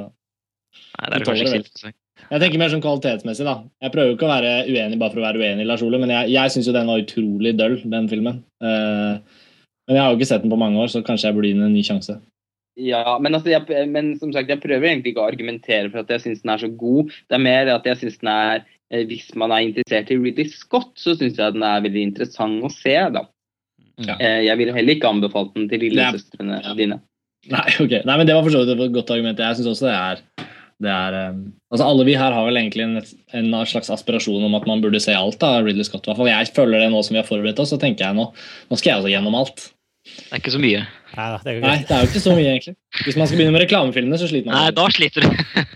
Nei, 1.00 1.06
det 1.06 1.10
er 1.10 1.22
det 1.22 1.26
kanskje 1.28 1.60
ikke 1.60 1.92
Jeg 2.30 2.42
tenker 2.42 2.60
mer 2.60 2.72
sånn 2.72 2.82
kvalitetsmessig, 2.84 3.46
da. 3.48 3.54
Jeg 3.80 3.94
prøver 3.94 4.12
jo 4.12 4.16
ikke 4.18 4.26
å 4.28 4.32
være 4.32 4.50
uenig 4.68 4.98
bare 5.00 5.14
for 5.14 5.22
å 5.22 5.24
være 5.24 5.40
uenig, 5.40 5.68
Lars 5.68 5.84
Ole, 5.86 6.00
men 6.02 6.12
jeg, 6.12 6.32
jeg 6.34 6.54
syns 6.54 6.68
jo 6.68 6.74
den 6.76 6.90
var 6.90 7.00
utrolig 7.00 7.54
døll, 7.58 7.78
den 7.94 8.10
filmen. 8.10 8.42
Uh, 8.62 9.16
men 9.88 9.96
jeg 9.96 10.04
har 10.04 10.12
jo 10.12 10.20
ikke 10.20 10.28
sett 10.28 10.44
den 10.44 10.52
på 10.52 10.60
mange 10.60 10.82
år, 10.82 10.92
så 10.92 11.02
kanskje 11.06 11.30
jeg 11.30 11.38
burde 11.38 11.50
gi 11.50 11.56
den 11.56 11.66
en 11.66 11.74
ny 11.74 11.84
sjanse. 11.86 12.18
Ja, 12.78 13.18
men, 13.18 13.34
altså, 13.34 13.50
jeg, 13.50 13.88
men 13.90 14.12
som 14.20 14.30
sagt, 14.32 14.50
jeg 14.52 14.62
prøver 14.62 14.92
egentlig 14.92 15.12
ikke 15.12 15.24
å 15.24 15.30
argumentere 15.30 15.90
for 15.90 16.04
at 16.04 16.12
jeg 16.14 16.22
syns 16.22 16.44
den 16.44 16.52
er 16.54 16.62
så 16.62 16.70
god. 16.70 17.10
Det 17.28 17.36
er 17.36 17.42
mer 17.42 17.72
at 17.74 17.88
jeg 17.88 17.98
syns 17.98 18.20
den 18.22 18.30
er 18.32 18.62
eh, 18.62 19.02
Hvis 19.10 19.28
man 19.38 19.52
er 19.54 19.66
interessert 19.66 20.12
i 20.14 20.18
Ridley 20.20 20.48
Scott, 20.52 20.92
så 21.00 21.16
syns 21.18 21.40
jeg 21.40 21.56
den 21.56 21.66
er 21.66 21.82
veldig 21.84 22.04
interessant 22.12 22.64
å 22.64 22.70
se, 22.72 22.94
da. 23.16 23.26
Ja. 24.00 24.16
Eh, 24.16 24.46
Jeg 24.46 24.56
ville 24.60 24.76
heller 24.76 24.96
ikke 24.96 25.10
anbefalt 25.10 25.52
den 25.56 25.66
til 25.70 25.82
lillesøstrene 25.84 26.60
ja. 26.62 26.76
dine. 26.78 27.00
Nei, 27.50 27.66
ok. 27.82 27.98
Nei, 28.06 28.16
men 28.16 28.28
Det 28.28 28.36
var 28.36 28.46
for 28.46 28.54
så 28.54 28.62
vidt 28.62 28.86
et 28.86 28.94
godt 28.94 29.12
argument. 29.16 29.42
Jeg 29.42 29.58
syns 29.58 29.72
også 29.74 29.88
det 29.88 29.96
er, 29.96 30.22
det 30.86 30.94
er 30.94 31.18
eh, 31.18 31.42
altså 31.74 31.90
Alle 31.90 32.06
vi 32.08 32.16
her 32.22 32.36
har 32.36 32.46
vel 32.46 32.62
egentlig 32.62 32.86
en, 32.86 32.96
en 33.42 33.58
slags 33.68 33.92
aspirasjon 33.92 34.46
om 34.46 34.56
at 34.56 34.70
man 34.70 34.84
burde 34.84 35.02
se 35.02 35.16
alt 35.16 35.42
av 35.44 35.66
Ridley 35.66 35.84
Scott. 35.88 36.06
i 36.06 36.12
hvert 36.12 36.22
fall. 36.22 36.32
Jeg 36.32 36.54
føler 36.56 36.84
det 36.86 36.94
nå 36.94 37.02
som 37.02 37.18
vi 37.18 37.22
har 37.22 37.28
forberedt 37.28 37.60
oss, 37.60 37.74
så 37.74 37.80
tenker 37.82 38.06
jeg 38.08 38.20
nå 38.20 38.30
nå 38.30 38.78
skal 38.78 38.94
jeg 38.94 39.02
også 39.02 39.14
gjennom 39.16 39.38
alt. 39.42 39.68
Det 40.30 40.36
er 40.36 40.42
ikke 40.44 40.52
så 40.54 40.60
mye. 40.62 40.80
Nei 41.10 41.24
det 41.42 41.50
er 41.50 41.56
Nei, 41.64 41.72
det 41.82 41.94
er 41.94 42.04
jo 42.04 42.08
ikke 42.08 42.20
så 42.22 42.32
mye, 42.36 42.50
egentlig. 42.52 42.72
Hvis 43.02 43.16
man 43.18 43.26
skal 43.26 43.40
begynne 43.40 43.54
med 43.56 43.62
reklamefilmene, 43.64 44.18
så 44.20 44.28
sliter 44.30 44.46
man. 44.46 44.60
Nei, 44.60 44.74
da 44.76 44.84
sliter 44.94 45.24
du. 45.26 45.30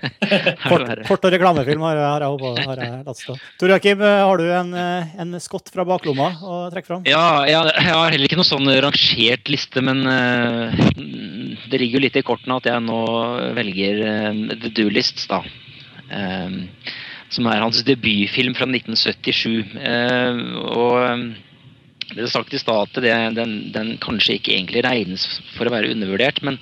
Kort, 0.70 0.85
kort 1.09 1.27
og 1.27 1.35
reklamefilm 1.35 1.83
har, 1.85 1.99
har 2.01 2.23
jeg, 2.25 2.31
håpet- 2.37 2.68
har 2.68 2.81
jeg 2.81 3.01
latt 3.09 3.18
stå. 3.18 3.35
Tor 3.61 3.73
Joakim, 3.75 4.01
eh, 4.07 4.20
har 4.25 4.40
du 4.40 4.44
en, 4.61 4.70
eh, 4.79 5.16
en 5.25 5.37
skott 5.42 5.73
fra 5.75 5.85
baklomma 5.88 6.29
å 6.38 6.59
trekke 6.73 6.88
fram? 6.88 7.03
Ja, 7.11 7.42
jeg, 7.51 7.73
jeg 7.75 7.97
har 7.99 8.14
heller 8.14 8.29
ikke 8.31 8.38
noe 8.38 8.49
sånn 8.49 8.70
rangert 8.87 9.51
liste, 9.53 9.83
men 9.85 10.05
uh, 10.07 10.70
det 11.66 11.81
ligger 11.83 11.99
jo 11.99 12.05
litt 12.07 12.18
i 12.20 12.25
kortene 12.27 12.61
at 12.62 12.68
jeg 12.70 12.85
nå 12.87 13.01
velger 13.59 14.01
uh, 14.07 14.55
The 14.55 14.70
Duelists, 14.79 15.27
da. 15.31 15.42
Um, 16.14 16.61
som 17.35 17.51
er 17.51 17.64
hans 17.64 17.83
debutfilm 17.85 18.55
fra 18.57 18.70
1977. 18.70 19.75
Uh, 19.83 20.38
og 20.79 21.27
det 22.12 22.27
er 22.27 22.33
sagt 22.33 22.55
i 22.55 22.61
stad 22.61 22.88
at 22.88 23.01
det, 23.05 23.14
den, 23.38 23.55
den 23.75 23.95
kanskje 24.03 24.38
ikke 24.38 24.55
egentlig 24.57 24.85
regnes 24.87 25.25
for 25.57 25.69
å 25.69 25.75
være 25.75 25.93
undervurdert, 25.95 26.43
men 26.47 26.61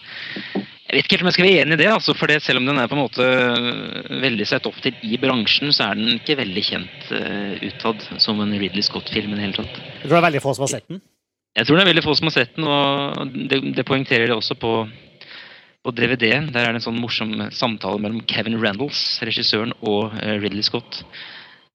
jeg 0.93 0.99
vet 0.99 1.07
ikke 1.07 1.17
helt 1.17 1.25
om 1.25 1.29
jeg 1.31 1.37
skal 1.39 1.47
være 1.47 1.61
enig 1.63 1.77
i 1.79 1.81
det. 1.81 1.87
Altså, 1.89 2.13
for 2.13 2.29
det, 2.29 2.35
selv 2.45 2.61
om 2.61 2.67
den 2.69 2.77
er 2.77 2.89
på 2.91 2.97
en 2.99 3.01
måte 3.01 3.25
øh, 3.25 4.11
veldig 4.21 4.47
sett 4.51 4.67
opp 4.69 4.77
til 4.85 4.99
i 5.09 5.17
bransjen, 5.21 5.73
så 5.73 5.87
er 5.87 5.97
den 5.97 6.19
ikke 6.19 6.37
veldig 6.37 6.65
kjent 6.67 7.07
uh, 7.17 7.55
utad 7.65 8.05
som 8.21 8.43
en 8.45 8.53
Ridley 8.61 8.85
Scott-film 8.85 9.33
i 9.33 9.39
det 9.39 9.47
hele 9.47 9.57
tatt. 9.57 9.79
Jeg 10.03 10.11
tror 10.11 10.19
det 10.19 10.21
er 10.21 10.27
veldig 10.29 10.43
få 10.45 10.53
som 10.59 10.67
har 10.67 10.73
sett 10.75 10.91
den. 10.93 11.01
Jeg 11.57 11.69
tror 11.69 11.79
det 11.79 11.83
er 11.83 11.91
veldig 11.95 12.05
få 12.05 12.17
som 12.19 12.29
har 12.29 12.35
sett 12.37 12.53
den, 12.59 12.69
og 12.69 13.33
det, 13.49 13.63
det 13.79 13.87
poengterer 13.89 14.29
det 14.29 14.37
også 14.37 14.59
på, 14.61 14.75
på 15.81 15.97
DVD. 15.97 16.27
Der 16.53 16.61
er 16.61 16.77
det 16.77 16.83
en 16.83 16.87
sånn 16.91 17.01
morsom 17.01 17.35
samtale 17.57 18.01
mellom 18.05 18.21
Kevin 18.29 18.61
Reynolds, 18.61 19.01
regissøren, 19.25 19.73
og 19.81 20.13
eh, 20.21 20.37
Ridley 20.45 20.65
Scott. 20.69 21.01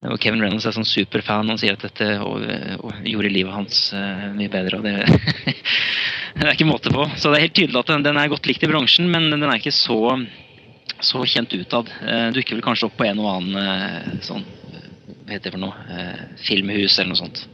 Og 0.05 0.19
Kevin 0.21 0.43
Reynolds 0.43 0.67
er 0.69 0.75
sånn 0.75 0.85
superfan. 0.85 1.49
Han 1.49 1.57
sier 1.57 1.73
at 1.73 1.81
dette 1.87 2.19
og, 2.21 2.43
og 2.85 3.07
gjorde 3.07 3.31
livet 3.33 3.55
hans 3.55 3.79
uh, 3.97 4.27
mye 4.35 4.51
bedre. 4.53 4.77
og 4.77 4.85
det, 4.85 4.93
det 6.37 6.45
er 6.45 6.53
ikke 6.53 6.69
måte 6.69 6.93
på. 6.93 7.07
Så 7.17 7.31
det 7.31 7.39
er 7.39 7.47
helt 7.47 7.57
tydelig 7.57 7.81
at 7.81 7.89
den, 7.89 8.05
den 8.05 8.19
er 8.21 8.29
godt 8.29 8.45
likt 8.45 8.61
i 8.61 8.69
bransjen, 8.69 9.09
men 9.09 9.31
den 9.33 9.47
er 9.47 9.57
ikke 9.57 9.73
så, 9.73 9.97
så 11.01 11.23
kjent 11.25 11.57
utad. 11.57 11.89
Uh, 12.03 12.29
dukker 12.35 12.59
vel 12.59 12.65
kanskje 12.67 12.91
opp 12.91 12.97
på 12.99 13.09
en 13.09 13.23
og 13.25 13.31
annen 13.33 13.57
uh, 13.57 14.21
sånn 14.27 14.45
Hva 15.25 15.33
heter 15.33 15.49
det 15.49 15.57
for 15.57 15.65
noe? 15.65 15.99
Filmhus 16.45 16.99
eller 16.99 17.15
noe 17.15 17.23
sånt. 17.25 17.47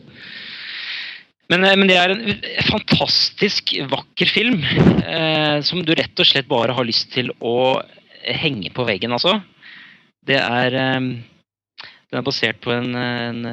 Men, 1.51 1.63
men 1.79 1.87
det 1.87 1.95
er 1.99 2.11
en 2.11 2.21
fantastisk 2.67 3.73
vakker 3.91 4.29
film, 4.31 4.61
som 5.67 5.81
du 5.85 5.91
rett 5.97 6.21
og 6.21 6.25
slett 6.25 6.47
bare 6.49 6.73
har 6.73 6.87
lyst 6.87 7.11
til 7.13 7.29
å 7.43 7.81
henge 8.23 8.71
på 8.73 8.85
veggen, 8.87 9.13
altså. 9.13 9.35
Det 10.25 10.39
er 10.39 10.77
Den 12.13 12.19
er 12.21 12.25
basert 12.27 12.59
på 12.61 12.69
en, 12.69 12.91
en 12.93 13.45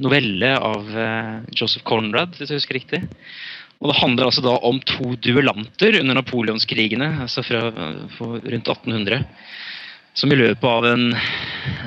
novelle 0.00 0.54
av 0.56 0.86
eh, 0.96 1.34
Joseph 1.52 1.84
Conrad, 1.84 2.38
hvis 2.38 2.48
jeg 2.48 2.62
husker 2.62 2.78
riktig. 2.78 3.02
Og 3.82 3.90
det 3.90 3.98
handler 3.98 4.30
altså 4.30 4.40
da 4.40 4.54
om 4.64 4.78
to 4.88 5.10
duellanter 5.20 5.98
under 5.98 6.16
napoleonskrigene, 6.16 7.10
altså 7.26 7.44
fra 7.44 7.66
rundt 7.68 8.70
1800, 8.72 9.20
som 10.16 10.32
i 10.32 10.40
løpet 10.40 10.64
av 10.70 10.88
en, 10.88 11.04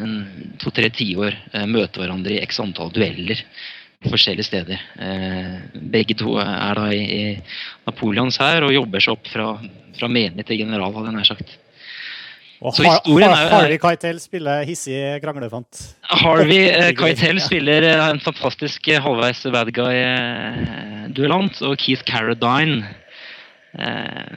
en 0.04 0.14
to-tre 0.62 0.92
tiår 0.94 1.34
eh, 1.34 1.66
møter 1.74 2.04
hverandre 2.04 2.38
i 2.38 2.44
x 2.46 2.62
antall 2.62 2.94
dueller 2.94 3.42
på 4.06 4.14
forskjellige 4.14 4.46
steder. 4.46 4.88
Eh, 5.02 5.52
begge 5.90 6.14
to 6.22 6.38
er 6.38 6.84
da 6.84 6.90
i 6.94 7.22
Napoleons 7.90 8.38
hær 8.46 8.70
og 8.70 8.78
jobber 8.78 9.02
seg 9.02 9.18
opp 9.18 9.34
fra, 9.34 9.54
fra 9.98 10.14
menig 10.22 10.46
til 10.46 10.62
general, 10.68 10.94
hadde 10.94 11.16
jeg 11.16 11.18
nær 11.18 11.34
sagt. 11.34 11.62
Og 12.64 12.74
Så 12.76 12.84
historien 12.88 13.30
er- 13.30 13.50
Harvey 13.52 13.78
Keitel 13.82 14.20
spiller 14.24 14.64
hissig 14.68 15.00
kranglefant. 15.24 15.82
Harvey 16.08 16.70
eh. 16.70 16.94
Keitel 16.96 17.40
spiller 17.44 17.84
eh, 17.84 18.10
en 18.10 18.20
fantastisk 18.24 18.88
eh, 18.88 19.02
halvveis 19.04 19.44
bad 19.52 19.72
guy-duellant, 19.76 21.60
og 21.68 21.76
Keith 21.82 22.04
Carradine 22.08 22.86
eh, 23.78 24.36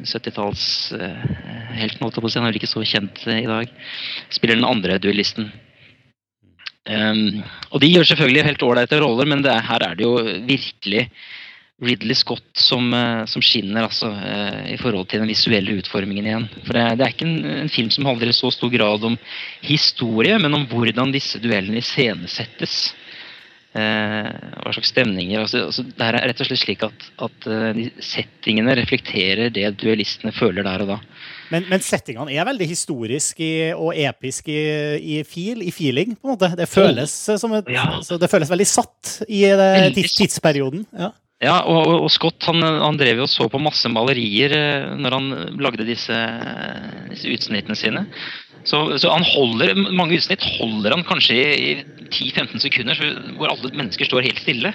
70-tallshelten, 0.00 2.00
holdt 2.00 2.16
jeg 2.16 2.22
på 2.22 2.28
å 2.28 2.30
si, 2.30 2.38
han 2.38 2.46
er 2.46 2.52
vel 2.52 2.60
ikke 2.60 2.70
så 2.70 2.84
kjent 2.86 3.24
eh, 3.26 3.40
i 3.42 3.48
dag, 3.50 3.66
spiller 4.34 4.56
den 4.58 4.68
andre 4.68 4.98
duellisten. 5.02 5.50
Um, 6.88 7.42
og 7.68 7.82
de 7.82 7.90
gjør 7.92 8.06
selvfølgelig 8.08 8.46
helt 8.46 8.62
ålreite 8.64 9.00
roller, 9.02 9.26
men 9.28 9.42
det 9.44 9.50
er, 9.52 9.60
her 9.66 9.82
er 9.90 9.94
det 9.98 10.06
jo 10.06 10.14
virkelig 10.48 11.02
Ridley 11.82 12.14
Scott 12.18 12.58
som, 12.58 12.88
eh, 12.94 13.24
som 13.30 13.42
skinner 13.44 13.86
altså, 13.86 14.10
eh, 14.10 14.72
i 14.74 14.78
forhold 14.80 15.08
til 15.10 15.22
den 15.22 15.30
visuelle 15.30 15.76
utformingen 15.78 16.26
igjen. 16.26 16.48
For 16.66 16.74
det, 16.74 16.86
det 16.98 17.06
er 17.06 17.12
ikke 17.14 17.28
en, 17.28 17.36
en 17.64 17.70
film 17.70 17.90
som 17.94 18.08
handler 18.08 18.32
i 18.32 18.34
så 18.36 18.50
stor 18.54 18.72
grad 18.72 19.04
om 19.06 19.18
historie, 19.62 20.38
men 20.42 20.58
om 20.58 20.66
hvordan 20.70 21.14
disse 21.14 21.38
duellene 21.42 21.78
iscenesettes. 21.78 22.80
Eh, 23.78 24.28
hva 24.64 24.72
slags 24.74 24.90
stemninger. 24.90 25.42
Altså, 25.44 25.60
altså, 25.68 25.84
det 25.86 26.06
er 26.06 26.16
rett 26.30 26.40
og 26.42 26.48
slett 26.48 26.62
slik 26.64 26.82
at, 26.86 27.04
at 27.28 27.46
eh, 27.46 27.66
de 27.76 27.84
settingene 28.02 28.74
reflekterer 28.80 29.52
det 29.54 29.68
duellistene 29.78 30.32
føler 30.34 30.66
der 30.66 30.82
og 30.82 30.90
da. 30.94 30.96
Men, 31.52 31.68
men 31.70 31.84
settingene 31.84 32.32
er 32.34 32.48
veldig 32.48 32.68
historiske 32.72 33.50
og 33.76 33.92
episke 33.94 34.50
i, 34.50 35.20
i 35.20 35.22
feel, 35.28 35.62
i 35.62 35.70
feeling, 35.70 36.16
på 36.16 36.26
en 36.26 36.34
måte. 36.34 36.50
Det 36.58 36.66
føles, 36.72 37.14
som 37.38 37.54
et, 37.60 37.70
Ja. 37.70 37.86
det 38.02 38.32
føles 38.32 38.50
veldig 38.50 38.68
satt 38.72 39.14
i 39.28 39.44
det, 39.46 39.70
tids, 40.00 40.16
tidsperioden. 40.18 40.82
Ja. 40.96 41.12
Ja, 41.38 41.60
og, 41.70 41.86
og- 41.86 42.10
Scott 42.10 42.42
han, 42.50 42.62
han 42.62 42.96
drev 42.98 43.20
jo 43.22 43.28
og 43.28 43.30
så 43.30 43.46
på 43.50 43.60
masse 43.62 43.86
malerier 43.92 44.54
eh, 44.56 44.96
når 44.98 45.14
han 45.14 45.28
lagde 45.62 45.86
disse, 45.86 46.16
disse 47.12 47.30
utsnittene 47.30 47.78
sine. 47.78 48.06
Så, 48.66 48.80
så 48.98 49.12
han 49.14 49.22
holder, 49.24 49.70
mange 49.94 50.18
utsnitt 50.18 50.42
holder 50.58 50.96
han 50.96 51.04
kanskje 51.06 51.36
i, 51.38 51.70
i 51.70 52.08
10-15 52.10 52.58
sekunder, 52.64 52.98
så, 52.98 53.06
hvor 53.38 53.52
alle 53.52 53.70
mennesker 53.70 54.08
står 54.08 54.26
helt 54.26 54.42
stille. 54.42 54.72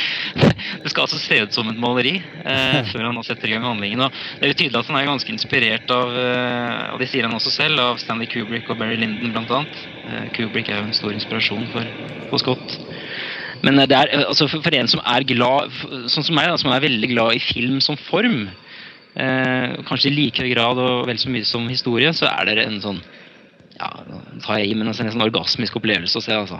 det 0.84 0.92
skal 0.92 1.04
altså 1.08 1.18
se 1.18 1.40
ut 1.42 1.56
som 1.58 1.68
et 1.72 1.80
maleri 1.82 2.14
eh, 2.20 2.78
før 2.92 3.08
han 3.08 3.18
setter 3.26 3.50
i 3.50 3.56
gang 3.56 3.66
handlingen. 3.66 4.06
Og 4.06 4.14
det 4.38 4.46
er 4.46 4.54
jo 4.54 4.58
tydelig 4.62 4.80
at 4.84 4.92
han 4.92 5.00
er 5.00 5.10
ganske 5.10 5.34
inspirert 5.34 5.90
av, 5.96 6.14
eh, 6.22 6.86
og 6.94 7.02
det 7.02 7.10
sier 7.10 7.26
han 7.26 7.34
også 7.36 7.52
selv, 7.56 7.82
av 7.82 7.98
Stanley 8.00 8.30
Kubrick 8.30 8.70
og 8.70 8.78
Barry 8.80 9.00
Lyndon 9.00 9.34
bl.a. 9.34 9.64
Eh, 10.06 10.30
Kubrick 10.38 10.70
er 10.70 10.84
jo 10.84 10.88
en 10.92 10.96
stor 10.96 11.16
inspirasjon 11.18 11.66
for, 11.74 11.90
for 12.30 12.44
Scott. 12.46 12.78
Men 13.66 13.78
eh, 13.78 13.88
det 13.90 13.96
er, 13.96 14.10
eh, 14.14 14.26
altså 14.26 14.48
for, 14.50 14.64
for 14.64 14.76
en 14.76 14.90
som 14.90 15.02
er 15.04 15.26
glad, 15.28 15.72
sånn 16.12 16.26
som 16.26 16.36
meg, 16.36 16.50
da, 16.50 16.58
som 16.60 16.72
er 16.74 16.84
veldig 16.84 17.12
glad 17.12 17.36
i 17.36 17.42
film 17.44 17.80
som 17.84 17.98
form, 18.08 18.44
eh, 19.14 19.80
kanskje 19.88 20.10
i 20.10 20.16
like 20.16 20.50
grad 20.52 20.80
og 20.80 21.08
vel 21.10 21.20
så 21.20 21.32
mye 21.32 21.48
som 21.48 21.68
historie, 21.70 22.12
så 22.16 22.30
er 22.32 22.50
det 22.50 22.66
en 22.66 22.78
sånn 22.84 23.02
ja, 23.80 23.88
tar 24.44 24.58
jeg 24.60 24.68
i, 24.68 24.76
men 24.76 24.90
altså 24.90 25.06
en 25.06 25.14
sånn 25.14 25.24
orgasmisk 25.24 25.78
opplevelse 25.78 26.20
å 26.20 26.24
se, 26.24 26.34
altså. 26.36 26.58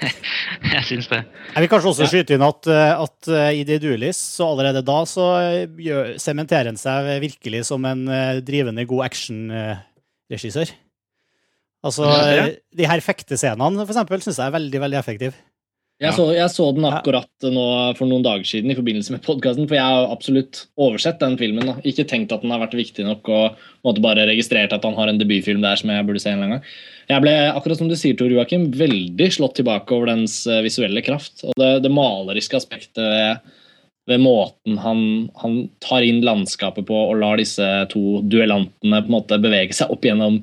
jeg 0.74 0.82
syns 0.84 1.08
det. 1.08 1.22
Jeg 1.54 1.64
vil 1.64 1.70
kanskje 1.72 1.92
også 1.94 2.08
skyte 2.10 2.36
inn 2.36 2.44
at, 2.44 2.68
eh, 2.68 2.92
at 3.00 3.30
i 3.56 3.62
The 3.64 3.78
Duelist, 3.80 4.34
så 4.36 4.50
allerede 4.52 4.84
da 4.84 4.98
så 5.08 5.30
sementerer 6.20 6.68
han 6.68 6.80
seg 6.80 7.08
virkelig 7.24 7.64
som 7.70 7.88
en 7.88 8.04
drivende 8.44 8.84
god 8.90 9.06
actionregissør. 9.08 10.74
Altså, 11.84 12.04
Ja, 12.08 12.28
ja. 12.36 12.44
de 12.76 12.86
her 12.88 13.00
fektescenene, 13.04 13.80
for 13.84 13.92
eksempel, 13.92 14.20
syns 14.24 14.40
jeg 14.40 14.48
er 14.48 14.56
veldig, 14.56 14.84
veldig 14.84 15.00
effektive. 15.00 15.36
Jeg, 16.02 16.10
Ja. 16.10 16.12
så, 16.16 16.24
jeg 16.34 16.50
så 16.50 16.64
den 16.74 16.84
akkurat 16.88 17.44
nå 17.46 17.64
for 17.94 18.10
noen 18.10 18.24
dager 18.26 18.42
siden 18.44 18.72
i 18.72 18.74
forbindelse 18.74 19.14
med 19.14 19.22
podkasten, 19.22 19.68
for 19.70 19.76
jeg 19.78 19.84
har 19.94 20.10
absolutt 20.10 20.64
oversett 20.76 21.20
den 21.22 21.36
filmen. 21.38 21.68
Da. 21.70 21.76
Ikke 21.86 22.04
tenkt 22.10 22.34
at 22.34 22.42
den 22.42 22.50
har 22.50 22.58
vært 22.64 22.74
viktig 22.74 23.06
nok, 23.06 23.30
og 23.30 23.60
måtte 23.86 24.02
bare 24.02 24.26
registrert 24.26 24.74
at 24.74 24.82
han 24.84 24.98
har 24.98 25.08
en 25.12 25.20
debutfilm 25.22 25.62
der 25.62 25.78
som 25.78 25.92
jeg 25.94 26.04
burde 26.08 26.20
se 26.20 26.32
en 26.32 26.40
eller 26.40 26.48
annen 26.50 26.58
gang. 26.58 26.74
Jeg 27.14 27.22
ble, 27.22 27.34
akkurat 27.54 27.78
som 27.78 27.88
du 27.88 27.94
sier, 28.00 28.16
Tor 28.18 28.32
Joakim, 28.34 28.72
veldig 28.74 29.30
slått 29.38 29.54
tilbake 29.60 29.94
over 29.94 30.10
dens 30.10 30.40
eh, 30.50 30.64
visuelle 30.66 31.04
kraft. 31.06 31.44
Og 31.46 31.54
det, 31.62 31.70
det 31.86 31.92
maleriske 31.94 32.58
aspektet 32.58 32.98
ved, 32.98 33.54
ved 34.10 34.20
måten 34.20 34.76
han, 34.82 35.00
han 35.40 35.58
tar 35.80 36.02
inn 36.04 36.24
landskapet 36.26 36.84
på 36.90 36.96
og 37.06 37.20
lar 37.22 37.38
disse 37.40 37.64
to 37.94 38.18
duellantene 38.28 38.98
på 39.00 39.08
en 39.12 39.14
måte 39.14 39.38
bevege 39.40 39.72
seg 39.78 39.94
opp 39.94 40.04
gjennom 40.04 40.42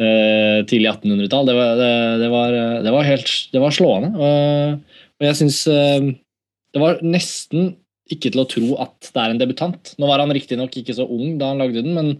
eh, 0.00 0.60
tidlig 0.70 0.90
1800-tall. 0.92 1.48
Det, 1.48 1.54
var- 1.58 1.78
det, 1.80 1.92
det, 2.22 2.30
det 2.86 2.92
var 2.94 3.08
helt 3.08 3.32
det 3.54 3.62
var 3.62 3.74
slående. 3.74 4.10
Og, 4.18 5.00
og 5.20 5.26
jeg 5.28 5.38
syns 5.40 5.60
uh, 5.70 6.10
Det 6.74 6.82
var 6.82 7.02
nesten 7.06 7.74
ikke 8.12 8.32
til 8.34 8.42
å 8.42 8.48
tro 8.50 8.72
at 8.84 9.10
det 9.14 9.20
er 9.22 9.32
en 9.32 9.40
debutant. 9.40 9.94
Nå 9.98 10.08
var 10.10 10.20
han 10.20 10.34
riktignok 10.34 10.74
ikke 10.76 10.96
så 10.96 11.06
ung 11.08 11.38
da 11.40 11.52
han 11.52 11.62
lagde 11.62 11.84
den, 11.84 11.94
men, 11.96 12.10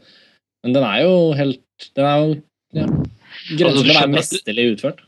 men 0.65 0.77
den 0.77 0.87
er 0.87 1.03
jo 1.05 1.17
helt 1.37 1.89
Den 1.99 2.07
er 2.09 2.23
jo 2.23 2.31
ja, 2.75 2.87
Altså, 2.89 3.83
til 3.83 3.91
å 3.93 3.99
være 3.99 4.13
mesterlig 4.15 4.65
utført. 4.73 5.03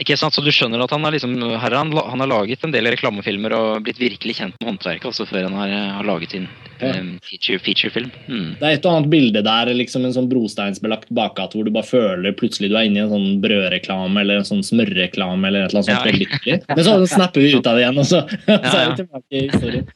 Ikke 0.00 0.16
sant, 0.16 0.32
så 0.32 0.40
du 0.40 0.48
skjønner 0.48 0.80
at 0.80 0.92
han 0.94 1.04
har, 1.04 1.12
liksom, 1.12 1.34
her 1.60 1.74
han, 1.76 1.90
han 1.92 2.22
har 2.24 2.28
laget 2.30 2.62
en 2.64 2.72
del 2.72 2.86
reklamefilmer 2.88 3.52
og 3.52 3.82
blitt 3.84 3.98
virkelig 4.00 4.38
kjent 4.38 4.54
med 4.56 4.70
håndverket 4.70 5.04
også 5.10 5.26
før 5.28 5.44
han 5.44 5.56
har, 5.58 5.74
har 5.98 6.06
laget 6.08 6.32
sin 6.36 6.46
Ja. 6.80 6.94
eh, 6.96 7.08
feature, 7.28 7.58
featurefilm. 7.60 8.08
Mm. 8.24 8.46
Det 8.56 8.64
er 8.64 8.78
et 8.78 8.86
og 8.88 8.94
annet 8.96 9.10
bilde 9.12 9.42
der, 9.44 9.72
liksom 9.76 10.06
en 10.08 10.14
sånn 10.16 10.30
brosteinsbelagt 10.30 11.10
bakgate 11.12 11.58
hvor 11.58 11.68
du 11.68 11.72
bare 11.74 11.84
føler 11.84 12.32
plutselig 12.32 12.70
du 12.72 12.78
er 12.80 12.88
inne 12.88 13.02
i 13.02 13.04
en 13.04 13.12
sånn 13.12 13.40
brødreklame 13.44 14.22
eller 14.24 14.40
en 14.40 14.48
sånn 14.48 14.64
smørreklame 14.64 15.50
eller 15.50 15.66
et 15.66 15.74
eller 15.74 15.84
annet 15.84 16.30
sånt 16.32 16.48
Ja. 16.48 16.60
Men 16.72 16.84
så 16.86 16.96
snapper 17.18 17.44
vi 17.44 17.52
ut 17.52 17.68
av 17.68 17.76
det 17.76 17.84
igjen, 17.84 18.00
og 18.00 18.08
så, 18.08 18.22
så 18.48 18.76
er 18.80 18.88
vi 18.94 19.02
tilbake 19.02 19.36
i 19.36 19.44
historien. 19.50 19.90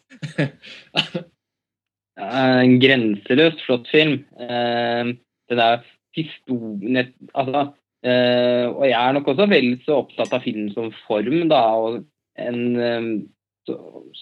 Ja, 2.14 2.60
En 2.62 2.76
grenseløst 2.78 3.64
flott 3.66 3.88
film. 3.90 4.20
Uh, 4.38 5.16
den 5.50 5.58
er 5.64 5.80
historien 6.14 7.08
Altså 7.34 7.64
eh, 7.64 7.72
Og 8.04 8.82
jeg 8.84 8.98
er 9.00 9.14
nok 9.16 9.30
også 9.32 9.46
vel 9.48 9.70
så 9.84 10.02
opptatt 10.02 10.34
av 10.36 10.42
film 10.44 10.66
som 10.74 10.90
form, 11.06 11.46
da, 11.48 11.62
og 11.80 12.02
en 12.36 12.80
eh, 12.80 13.06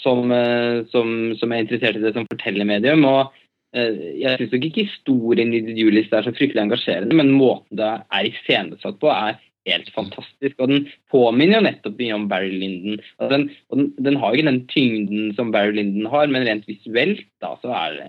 som, 0.03 0.33
eh, 0.33 0.85
som, 0.93 1.35
som 1.39 1.53
er 1.53 1.65
interessert 1.65 1.99
i 1.99 2.05
det 2.05 2.15
som 2.17 2.29
fortellermedium. 2.31 3.05
Og 3.09 3.33
eh, 3.77 4.21
jeg 4.23 4.39
syns 4.39 4.59
ikke 4.59 4.87
historien 4.87 5.55
i 5.55 5.63
Duelist 5.73 6.15
er 6.15 6.27
så 6.27 6.35
fryktelig 6.37 6.67
engasjerende, 6.67 7.17
men 7.19 7.35
måten 7.35 7.81
det 7.81 7.89
er 7.89 8.29
iscenesatt 8.31 9.01
på, 9.03 9.11
er 9.11 9.41
helt 9.69 9.91
fantastisk. 9.95 10.57
Og 10.59 10.71
den 10.71 10.87
påminner 11.13 11.61
jo 11.61 11.67
nettopp 11.69 11.99
mye 11.99 12.17
om 12.17 12.29
Barry 12.31 12.55
Lyndon. 12.55 13.03
Og 13.23 13.35
den, 13.35 13.51
og 13.71 13.83
den, 13.83 13.93
den 14.09 14.19
har 14.23 14.31
jo 14.33 14.41
ikke 14.41 14.51
den 14.51 14.65
tyngden 14.71 15.37
som 15.39 15.53
Barry 15.55 15.77
Lyndon 15.79 16.11
har, 16.13 16.31
men 16.31 16.47
rent 16.49 16.67
visuelt 16.71 17.27
da, 17.43 17.55
så 17.63 17.75
er 17.77 18.01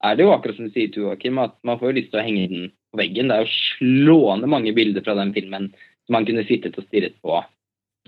er 0.00 0.14
det 0.16 0.24
jo 0.24 0.30
akkurat 0.32 0.56
som 0.56 0.64
du 0.64 0.72
sier, 0.72 0.88
Joakim, 0.96 1.36
at 1.42 1.58
man 1.60 1.76
får 1.76 1.90
jo 1.90 1.96
lyst 1.98 2.06
til 2.14 2.22
å 2.22 2.24
henge 2.24 2.44
den 2.48 2.70
på 2.90 3.00
veggen. 3.00 3.30
Det 3.30 3.36
er 3.36 3.46
jo 3.46 3.58
slående 3.78 4.50
mange 4.50 4.74
bilder 4.76 5.04
fra 5.06 5.16
den 5.18 5.34
filmen 5.36 5.70
som 6.06 6.18
han 6.18 6.26
kunne 6.28 6.46
sittet 6.48 6.78
og 6.78 6.86
stirret 6.88 7.16
på 7.22 7.38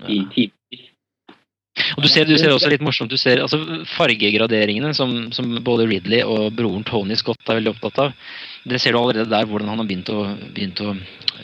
i 0.09 0.23
timevis. 0.33 0.89
Og 1.97 2.05
du 2.05 2.09
ser, 2.09 2.27
du 2.29 2.35
ser 2.37 2.53
også 2.53 2.69
litt 2.69 2.83
morsomt, 2.85 3.09
du 3.09 3.17
ser 3.17 3.41
altså, 3.41 3.57
fargegraderingene 3.95 4.91
som, 4.97 5.31
som 5.33 5.47
både 5.65 5.87
Ridley 5.89 6.21
og 6.21 6.51
broren 6.57 6.85
Tony 6.85 7.17
Scott 7.17 7.41
er 7.47 7.57
veldig 7.57 7.73
opptatt 7.73 8.01
av. 8.03 8.13
Det 8.69 8.79
ser 8.81 8.93
du 8.93 8.99
allerede 8.99 9.31
der 9.31 9.47
hvordan 9.49 9.71
han 9.71 9.81
har 9.81 9.89
begynt 9.89 10.11
å, 10.13 10.19
begynt 10.53 10.83
å 10.85 10.93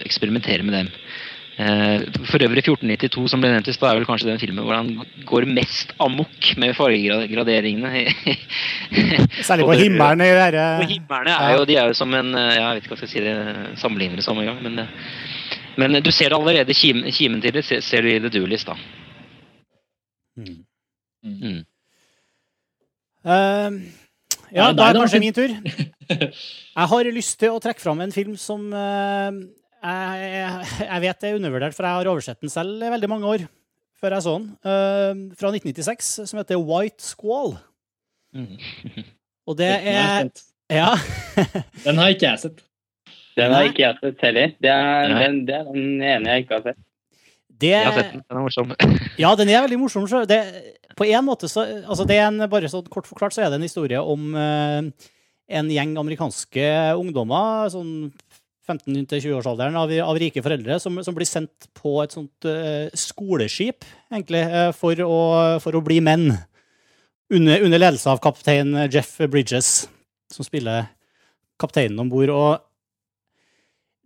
eksperimentere 0.05 0.65
med 0.65 0.77
dem. 0.77 0.91
Eh, 1.59 2.05
For 2.29 2.39
øvrig 2.45 2.61
1492, 2.63 3.25
som 3.27 3.41
ble 3.41 3.49
nevnt 3.51 3.67
i 3.67 3.73
stad, 3.75 3.89
er 3.89 3.99
vel 3.99 4.07
kanskje 4.07 4.29
den 4.29 4.39
filmen 4.39 4.63
hvor 4.63 4.77
han 4.77 4.93
går 5.27 5.47
mest 5.51 5.91
amok 5.99 6.53
med 6.61 6.71
fargegraderingene. 6.77 8.05
Særlig 9.49 9.67
på 9.67 9.75
himmelen 9.81 10.23
i 10.23 10.29
det 10.31 10.37
Og 10.39 10.93
derre 11.09 11.35
er 11.35 11.57
jo, 11.57 11.65
de 11.67 11.75
er 11.75 11.91
jo 11.91 11.97
som 11.99 12.15
en 12.15 12.31
eh, 12.31 12.53
Jeg 12.55 12.77
vet 12.77 12.85
ikke 12.85 12.93
hva 12.93 12.99
jeg 12.99 13.03
skal 13.03 13.11
si 13.11 13.25
det 13.25 13.35
sammenligner 13.81 14.21
det 14.21 14.27
samme 14.27 14.47
gang, 14.47 14.63
men, 14.63 14.79
eh, 14.85 15.59
men 15.81 15.99
du 16.03 16.11
ser 16.15 16.31
det 16.31 16.39
allerede. 16.39 16.73
kimen, 16.73 17.11
kimen 17.11 17.43
til 17.43 17.59
det 17.59 17.65
ser, 17.67 17.83
ser 17.83 18.07
du 18.07 18.13
i 18.13 18.19
The 18.23 18.31
Duelist, 18.39 18.71
da. 18.71 18.79
Mm. 20.39 20.63
Mm. 21.27 21.63
Uh, 23.27 23.99
Ja, 24.49 24.69
ja, 24.69 24.73
da 24.73 24.87
er 24.87 24.89
er 24.89 24.93
det 24.93 25.01
kanskje 25.03 25.19
min 25.19 25.33
tur. 25.33 25.51
Jeg 26.79 26.87
har 26.89 27.11
lyst 27.13 27.35
til 27.39 27.53
å 27.53 27.59
trekke 27.61 27.81
fram 27.83 27.99
en 28.01 28.11
film 28.11 28.35
som 28.39 28.71
eh, 28.73 29.35
jeg, 29.83 30.67
jeg 30.85 31.03
vet 31.05 31.25
er 31.25 31.39
undervurdert, 31.39 31.75
for 31.77 31.87
jeg 31.87 31.99
har 31.99 32.11
oversett 32.11 32.41
den 32.43 32.51
selv 32.51 32.83
i 32.83 32.91
veldig 32.91 33.09
mange 33.11 33.29
år 33.29 33.47
før 33.99 34.15
jeg 34.15 34.25
så 34.25 34.35
den. 34.37 34.49
Uh, 34.63 35.35
fra 35.39 35.51
1996, 35.51 36.11
som 36.29 36.39
heter 36.39 36.61
White 36.61 37.03
Squall. 37.03 37.57
Mm. 38.35 38.55
Og 39.49 39.57
det 39.59 39.69
er. 39.69 40.29
Ja. 40.69 40.91
Den 41.85 41.97
har 41.97 42.11
ikke 42.13 42.27
jeg 42.27 42.41
sett. 42.43 42.59
Den 43.39 43.55
har 43.55 43.65
ikke 43.65 43.81
jeg 43.81 43.97
sett 44.03 44.21
heller. 44.21 44.51
Det 44.61 44.69
er, 44.69 45.13
den, 45.15 45.39
det 45.47 45.55
er 45.55 45.69
den 45.71 46.03
ene 46.03 46.33
jeg 46.35 46.43
ikke 46.43 46.59
har 46.59 46.65
sett. 46.67 46.81
Det, 47.59 47.71
Jeg 47.71 47.87
har 47.87 47.95
sett 47.97 48.11
den. 48.13 48.21
Den 48.27 48.37
er 48.37 48.43
morsom. 48.43 48.75
Ja, 49.23 49.31
den 49.39 49.49
er 49.49 49.63
veldig 49.65 49.79
morsom. 49.81 50.05
så 50.11 50.21
Det, 50.29 50.39
på 50.99 51.07
en 51.07 51.25
måte 51.25 51.49
så, 51.49 51.63
altså 51.81 52.05
det 52.05 52.19
er 52.19 52.27
en, 52.27 52.43
bare 52.51 52.69
så 52.69 52.83
kort 52.85 53.07
forklart 53.09 53.33
så 53.33 53.41
er 53.45 53.49
det 53.49 53.57
en 53.57 53.65
historie 53.65 53.99
om 53.99 54.35
uh, 54.35 55.09
en 55.49 55.71
gjeng 55.73 55.95
amerikanske 55.97 56.67
ungdommer, 56.99 57.71
sånn 57.73 58.11
15-20-årsalderen, 58.69 59.77
av, 59.79 59.91
av 60.05 60.19
rike 60.21 60.43
foreldre, 60.45 60.77
som, 60.81 61.01
som 61.05 61.17
blir 61.17 61.27
sendt 61.27 61.67
på 61.77 61.97
et 62.03 62.13
sånt 62.15 62.47
uh, 62.47 62.87
skoleskip, 62.97 63.87
egentlig, 64.13 64.45
uh, 64.47 64.69
for, 64.77 65.01
å, 65.03 65.19
for 65.63 65.75
å 65.75 65.83
bli 65.85 65.99
menn. 66.05 66.29
Under, 67.33 67.61
under 67.61 67.81
ledelse 67.81 68.09
av 68.09 68.21
kaptein 68.23 68.73
Jeff 68.89 69.11
Bridges, 69.29 69.83
som 70.33 70.45
spiller 70.45 70.87
kapteinen 71.61 71.99
om 72.01 72.09
bord. 72.09 72.31
Og 72.33 72.57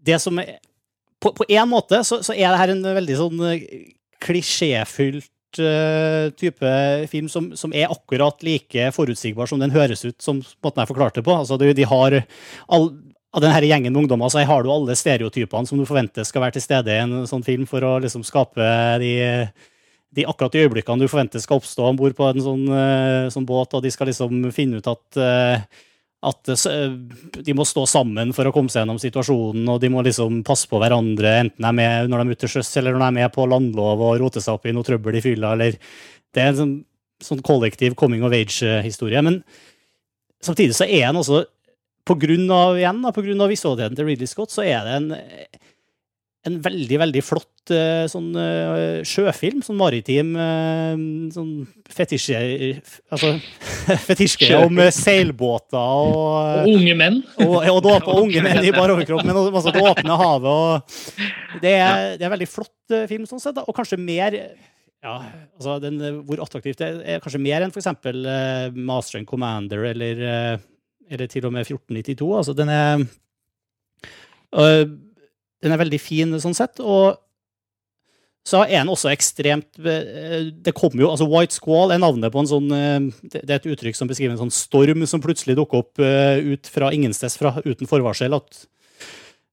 det 0.03 0.19
som 0.23 0.41
er 0.41 0.57
på, 1.23 1.31
én 1.47 1.69
måte 1.69 2.01
så, 2.03 2.19
så 2.25 2.35
er 2.35 2.51
det 2.51 2.59
her 2.59 2.73
en 2.73 2.83
veldig 2.97 3.15
sånn 3.19 3.45
eh, 3.47 3.63
klisjéfylt 4.23 5.61
uh, 5.61 6.31
type 6.39 6.73
film 7.11 7.29
som, 7.31 7.51
som 7.59 7.73
er 7.75 7.91
akkurat 7.91 8.43
like 8.45 8.89
forutsigbar 8.95 9.49
som 9.49 9.61
den 9.61 9.73
høres 9.75 10.03
ut 10.03 10.19
som 10.23 10.41
måten 10.63 10.83
jeg 10.83 10.91
forklarte 10.91 11.23
på. 11.25 11.35
Altså, 11.43 11.59
de, 11.61 11.71
de 11.77 11.87
har 11.87 12.19
all, 12.67 12.89
av 13.33 13.41
denne 13.41 13.61
gjengen 13.65 13.93
med 13.93 14.03
ungdommer 14.03 14.29
så 14.29 14.43
har 14.45 14.63
du 14.63 14.71
alle 14.71 14.95
stereotypene 14.97 15.69
som 15.69 15.79
du 15.79 15.87
forventer 15.89 16.25
skal 16.27 16.45
være 16.45 16.57
til 16.57 16.65
stede 16.65 16.93
i 16.93 17.01
en 17.01 17.23
sånn 17.29 17.45
film 17.45 17.65
for 17.69 17.85
å 17.85 17.95
liksom 18.03 18.25
skape 18.27 18.67
de, 19.01 19.13
de 20.13 20.27
akkurat 20.29 20.53
de 20.53 20.67
øyeblikkene 20.67 21.01
du 21.01 21.09
forventer 21.09 21.41
skal 21.41 21.61
oppstå 21.61 21.87
om 21.89 21.97
bord 21.97 22.13
på 22.17 22.29
en 22.29 22.43
sånn, 22.45 22.67
eh, 22.69 23.31
sånn 23.33 23.47
båt, 23.49 23.73
og 23.73 23.81
de 23.85 23.93
skal 23.93 24.11
liksom 24.11 24.45
finne 24.53 24.81
ut 24.81 24.91
at 24.91 25.21
eh, 25.21 25.65
at 26.23 26.49
eh, 26.69 26.93
de 27.43 27.55
må 27.55 27.65
stå 27.67 27.83
sammen 27.89 28.31
for 28.35 28.47
å 28.47 28.53
komme 28.55 28.71
seg 28.71 28.83
gjennom 28.83 28.99
situasjonen, 29.01 29.67
og 29.69 29.81
de 29.83 29.91
må 29.91 30.03
liksom 30.05 30.41
passe 30.47 30.69
på 30.71 30.79
hverandre, 30.81 31.35
enten 31.43 31.59
de 31.59 31.69
er 31.69 31.77
med 31.77 32.11
når 32.11 32.21
de 32.21 32.25
er 32.25 32.37
ute 32.37 32.43
til 32.45 32.53
sjøs, 32.55 32.71
eller 32.79 32.95
når 32.95 33.03
de 33.03 33.09
er 33.09 33.17
med 33.19 33.35
på 33.35 33.47
landlov 33.49 34.03
og 34.07 34.15
roter 34.21 34.43
seg 34.43 34.55
opp 34.55 34.67
i 34.69 34.75
noe 34.75 34.87
trøbbel 34.87 35.19
i 35.19 35.23
fylla, 35.25 35.53
eller 35.57 35.79
Det 36.33 36.41
er 36.41 36.47
en 36.49 36.57
sånn, 36.57 36.77
sånn 37.21 37.43
kollektiv 37.45 37.93
coming 37.93 38.23
of 38.25 38.33
age-historie. 38.33 39.21
Men 39.21 39.43
samtidig 40.41 40.73
så 40.73 40.87
er 40.87 41.11
den 41.11 41.19
også, 41.19 41.43
på 42.03 42.17
grunn 42.19 42.49
av, 42.51 42.77
igjen, 42.79 43.03
da, 43.05 43.13
på 43.15 43.23
grunn 43.25 43.43
av 43.43 43.51
visualiteten 43.51 43.95
til 43.99 44.09
Ridley 44.09 44.29
Scott, 44.29 44.51
så 44.51 44.65
er 44.67 44.87
det 44.87 44.97
en 44.97 45.13
en 46.43 46.57
veldig, 46.63 46.97
veldig 46.99 47.21
flott 47.23 47.71
eh, 47.71 48.03
sånn 48.11 48.33
eh, 48.39 48.99
sjøfilm. 49.07 49.61
Sånn 49.63 49.79
maritim 49.79 50.33
eh, 50.35 50.97
sånn 51.31 51.53
fetisje... 51.91 52.41
Altså 53.13 53.37
fetisjgreie 54.09 54.59
om 54.65 54.81
seilbåter 54.91 55.79
og, 55.79 56.65
Og 56.65 56.75
unge 56.75 56.97
menn. 56.99 57.21
og, 57.45 57.55
og 57.61 57.79
det 57.85 57.95
åpne, 57.95 58.17
unge 58.25 58.43
menn 58.43 58.67
i 58.67 58.75
bar 58.75 58.91
overkropp, 58.91 59.23
men 59.27 59.39
også 59.39 59.71
det 59.75 59.85
åpne 59.87 60.19
havet. 60.19 60.51
Og 60.51 61.63
det, 61.63 61.77
er, 61.77 62.13
det 62.17 62.25
er 62.25 62.27
en 62.27 62.35
veldig 62.35 62.51
flott 62.51 62.99
film, 63.09 63.25
sånn 63.29 63.43
sett, 63.43 63.55
da. 63.55 63.63
og 63.63 63.75
kanskje 63.77 64.01
mer 64.01 64.35
ja, 65.03 65.17
altså 65.57 65.81
den, 65.83 65.97
Hvor 66.23 66.39
attraktivt 66.45 66.79
det 66.79 66.87
er, 66.87 66.99
er 67.15 67.23
kanskje 67.23 67.41
mer 67.43 67.63
enn 67.63 67.73
f.eks. 67.73 67.89
Uh, 68.07 68.75
Master 68.87 69.19
and 69.19 69.27
Commander 69.27 69.83
eller, 69.89 70.21
eller 71.13 71.29
til 71.31 71.45
og 71.47 71.53
med 71.53 71.67
1492. 71.67 72.31
Altså, 72.41 72.55
den 72.57 72.69
er 72.73 73.05
øh, 74.53 74.87
Den 75.63 75.71
er 75.71 75.79
veldig 75.79 75.99
fin 76.01 76.33
sånn 76.43 76.57
sett, 76.57 76.81
og 76.83 77.21
så 78.43 78.65
er 78.65 78.81
den 78.81 78.91
også 78.91 79.11
ekstremt 79.13 79.79
eh, 79.79 80.49
Det 80.51 80.75
kommer 80.75 81.05
jo, 81.05 81.09
altså 81.13 81.27
White 81.31 81.55
Squall 81.55 81.93
er 81.95 82.01
navnet 82.03 82.33
på 82.33 82.41
en 82.41 82.49
sånn 82.49 82.75
eh, 82.75 83.05
Det 83.23 83.43
er 83.45 83.55
et 83.55 83.69
uttrykk 83.71 83.95
som 83.95 84.09
beskriver 84.09 84.35
en 84.35 84.41
sånn 84.41 84.53
storm 84.53 85.05
som 85.07 85.23
plutselig 85.23 85.55
dukker 85.59 85.83
opp 85.83 86.03
eh, 86.03 86.43
ut 86.53 86.67
fra 86.67 86.91
ingensteds, 86.95 87.37
fra, 87.39 87.55
uten 87.63 87.89
forvarsel. 87.89 88.35
at 88.35 88.65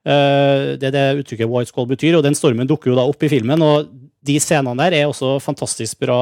Det 0.02 0.88
er 0.88 0.94
det 0.94 1.06
uttrykket 1.22 1.50
White 1.50 1.70
Squall 1.70 1.86
betyr, 1.90 2.18
og 2.18 2.24
den 2.26 2.34
stormen 2.34 2.68
dukker 2.68 2.90
jo 2.90 2.98
da 2.98 3.06
opp 3.06 3.22
i 3.22 3.30
filmen. 3.30 3.62
og 3.62 3.90
de 4.26 4.34
scenene 4.36 4.76
der 4.76 4.98
er 4.98 5.06
også 5.08 5.38
fantastisk 5.40 6.02
bra. 6.02 6.18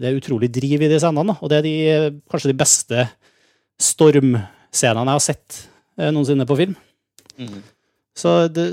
Det 0.00 0.08
er 0.08 0.16
utrolig 0.16 0.48
driv 0.52 0.86
i 0.86 0.88
de 0.88 0.96
scenene. 0.96 1.34
Og 1.40 1.50
det 1.52 1.58
er 1.58 1.66
de, 1.66 2.20
kanskje 2.32 2.48
de 2.48 2.56
beste 2.56 3.04
stormscenene 3.82 5.10
jeg 5.10 5.18
har 5.18 5.22
sett 5.24 5.60
eh, 5.98 6.10
noensinne 6.14 6.46
på 6.48 6.56
film. 6.58 6.74
Mm. 7.38 7.62
Så 8.14 8.32
det, 8.54 8.66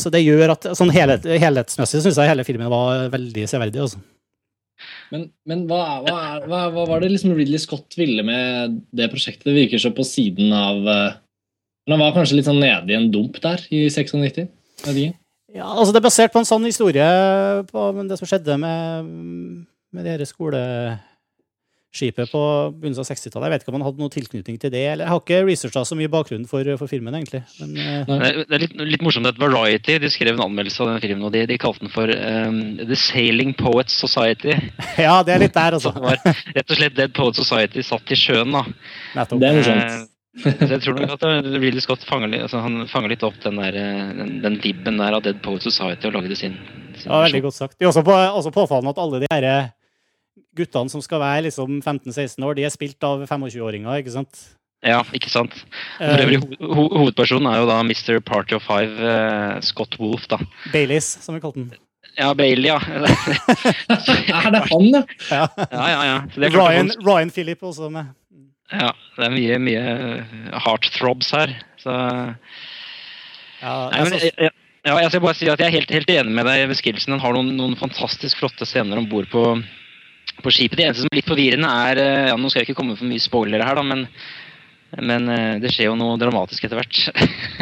så 0.00 0.10
det 0.10 0.24
gjør 0.24 0.56
at 0.56 0.66
sånn 0.74 0.90
helhet, 0.90 1.26
Helhetsmessig 1.38 2.00
syns 2.02 2.18
jeg 2.18 2.30
hele 2.32 2.42
filmen 2.46 2.70
var 2.72 3.04
veldig 3.12 3.44
severdig. 3.50 3.84
Altså. 3.84 4.00
Men, 5.14 5.28
men 5.46 5.66
hva, 5.70 5.78
er- 5.84 6.02
hva, 6.08 6.16
er- 6.34 6.46
hva, 6.50 6.60
hva 6.74 6.86
var 6.88 7.02
det 7.04 7.12
liksom 7.12 7.34
Ridley 7.36 7.60
Scott 7.62 7.94
ville 8.00 8.24
med 8.26 8.80
det 8.96 9.10
prosjektet? 9.12 9.46
Det 9.46 9.54
virker 9.54 9.82
så 9.82 9.92
på 9.94 10.06
siden 10.06 10.50
av 10.56 10.80
eh, 10.88 11.18
Men 11.86 11.96
han 11.96 12.02
var 12.06 12.16
kanskje 12.18 12.38
litt 12.40 12.48
sånn 12.48 12.60
nede 12.62 12.90
i 12.92 12.96
en 12.98 13.10
dump 13.14 13.38
der 13.42 13.62
i 13.70 13.84
96? 13.90 14.16
Jeg 14.26 14.94
vet 14.94 15.02
ikke. 15.04 15.16
Ja, 15.50 15.66
altså 15.66 15.92
Det 15.92 15.98
er 16.00 16.06
basert 16.06 16.32
på 16.34 16.38
en 16.42 16.46
sann 16.46 16.62
historie, 16.66 17.06
på 17.70 17.86
det 18.06 18.18
som 18.20 18.28
skjedde 18.30 18.54
med, 18.62 19.08
med 19.90 20.06
det 20.06 20.12
her 20.14 20.22
skoleskipet 21.90 22.30
på 22.30 22.40
begynnelsen 22.80 23.02
av 23.02 23.08
60-tallet. 23.08 23.46
Jeg 23.46 23.52
vet 23.52 23.62
ikke 23.64 23.72
om 23.72 23.78
han 23.80 23.84
hadde 23.88 23.98
noen 24.00 24.12
tilknytning 24.14 24.58
til 24.62 24.70
det. 24.70 24.82
eller 24.92 25.04
Jeg 25.04 25.10
har 25.10 25.20
ikke 25.20 25.40
researcha 25.46 25.82
så 25.84 25.96
mye 25.98 26.08
bakgrunn 26.10 26.46
for, 26.48 26.64
for 26.78 26.86
filmen, 26.86 27.14
egentlig. 27.14 27.42
Men, 27.60 27.76
eh, 27.76 28.04
Det 28.46 28.52
er- 28.54 28.58
litt, 28.60 28.74
litt 28.76 29.02
morsomt 29.02 29.26
at 29.26 29.38
Variety 29.38 29.98
de 29.98 30.06
skrev 30.10 30.34
en 30.34 30.44
anmeldelse 30.46 30.80
av 30.80 30.86
den 30.88 31.00
filmen, 31.00 31.24
og 31.24 31.32
de, 31.32 31.46
de 31.46 31.58
kalte 31.58 31.80
den 31.80 31.88
for 31.90 32.04
um, 32.08 32.76
The 32.78 32.94
Sailing 32.96 33.54
Poets 33.54 33.92
Society. 33.92 34.54
ja, 34.98 35.22
det 35.22 35.34
er 35.34 35.38
litt 35.40 35.54
der, 35.54 35.78
Så 35.78 35.90
altså. 35.90 35.92
det 35.94 36.02
var 36.02 36.16
rett 36.54 36.70
og 36.70 36.76
slett 36.76 36.94
Dead 36.96 37.12
Poets 37.14 37.38
Society 37.38 37.82
satt 37.82 38.10
i 38.10 38.14
sjøen. 38.14 38.52
da. 38.52 38.64
Nettopp. 39.16 39.40
Det 39.40 39.48
er 39.50 39.54
morsomt. 39.58 39.82
Eh, 39.82 40.06
Så 40.40 40.68
jeg 40.70 40.80
tror 40.84 40.94
nok 40.94 41.10
at 41.16 41.24
eh, 41.26 41.42
Ridley 41.58 41.80
Scott 41.82 42.04
fanger, 42.06 42.30
altså, 42.46 42.60
han 42.62 42.86
fanger 42.86 43.08
litt 43.10 43.24
opp 43.26 43.34
den, 43.42 43.56
der, 43.58 43.72
den, 44.14 44.36
den 44.44 44.60
vibben 44.62 44.96
der 45.02 45.16
av 45.18 45.24
Dead 45.26 45.42
Poets 45.42 45.64
Society 45.66 46.06
og 46.06 46.14
lagde 46.14 46.36
sin, 46.38 46.54
sin 46.94 47.10
Ja, 47.10 47.24
veldig 47.26 47.42
godt 47.48 47.54
sagt. 47.58 47.74
Det 47.80 47.84
er 47.84 47.90
også, 47.90 48.04
på, 48.06 48.14
også 48.14 48.52
påfallende 48.54 48.94
at 48.94 49.02
alle 49.02 49.20
de 49.24 49.26
her 49.34 49.72
guttene 50.56 50.92
som 50.92 51.02
skal 51.04 51.22
være 51.22 51.44
liksom 51.48 51.78
15-16 51.82 52.46
år, 52.46 52.56
de 52.58 52.64
er 52.66 52.72
spilt 52.74 53.06
av 53.06 53.22
25-åringer, 53.26 54.00
ikke 54.02 54.14
sant? 54.16 54.42
Ja, 54.86 55.02
ikke 55.12 55.28
sant. 55.28 55.58
For 55.98 56.22
øvrig, 56.24 56.40
ho 56.40 56.72
ho 56.72 56.86
hovedpersonen 57.02 57.50
er 57.50 57.60
jo 57.60 57.68
da 57.68 57.82
Mr. 57.84 58.20
Party 58.24 58.56
of 58.56 58.64
Five, 58.64 58.96
eh, 58.96 59.58
Scott 59.66 59.98
Wolf, 60.00 60.24
da. 60.32 60.38
Baileys, 60.72 61.10
som 61.20 61.36
vi 61.36 61.42
kalte 61.42 61.60
den. 61.66 61.74
Ja, 62.18 62.32
Bailey, 62.34 62.70
ja. 62.70 62.78
Er 64.40 64.50
det 64.54 64.62
han, 64.70 64.86
ja? 64.94 65.02
Ja. 65.30 65.44
ja, 65.70 65.84
ja, 65.92 66.00
ja. 66.08 66.16
Så 66.32 66.40
det 66.40 66.48
er 66.48 66.56
Ryan, 66.56 66.90
Ryan 67.04 67.30
Philip 67.30 67.62
også 67.62 67.90
med. 67.92 68.10
Ja, 68.70 68.90
det 69.18 69.26
er 69.26 69.34
mye, 69.34 69.58
mye 69.62 69.84
heartthrobs 70.64 71.32
her. 71.36 71.54
Så 71.82 71.92
Ja, 73.60 73.74
Nei, 73.92 74.00
men, 74.00 74.14
altså, 74.14 74.30
jeg, 74.30 74.50
ja, 74.86 74.94
jeg 74.96 75.10
skal 75.12 75.22
bare 75.26 75.36
si 75.36 75.48
at 75.52 75.60
jeg 75.60 75.68
er 75.68 75.74
helt, 75.76 75.90
helt 75.92 76.12
enig 76.14 76.32
med 76.38 76.46
deg 76.48 76.62
i 76.64 76.70
beskrivelsen. 76.70 77.12
Den 77.12 77.20
har 77.20 77.36
noen, 77.36 77.50
noen 77.58 77.76
fantastisk 77.76 78.40
flotte 78.40 78.64
scener 78.68 79.00
om 79.00 79.08
bord 79.10 79.28
på, 79.32 79.42
på 80.44 80.52
skipet. 80.54 80.78
Det 80.78 80.86
eneste 80.86 81.04
som 81.04 81.12
er 81.12 81.20
litt 81.20 81.30
forvirrende, 81.30 81.72
er 81.90 82.02
eh, 82.02 82.28
ja, 82.30 82.36
Nå 82.38 82.50
skal 82.50 82.62
jeg 82.62 82.70
ikke 82.70 82.80
komme 82.80 82.96
for 82.98 83.08
mye 83.10 83.22
spoilere 83.22 83.66
her, 83.66 83.78
da, 83.78 83.84
men, 83.86 84.06
men 84.98 85.28
eh, 85.30 85.58
det 85.62 85.70
skjer 85.70 85.86
jo 85.90 85.96
noe 85.98 86.16
dramatisk 86.18 86.64
etter 86.66 86.80
hvert. 86.80 86.98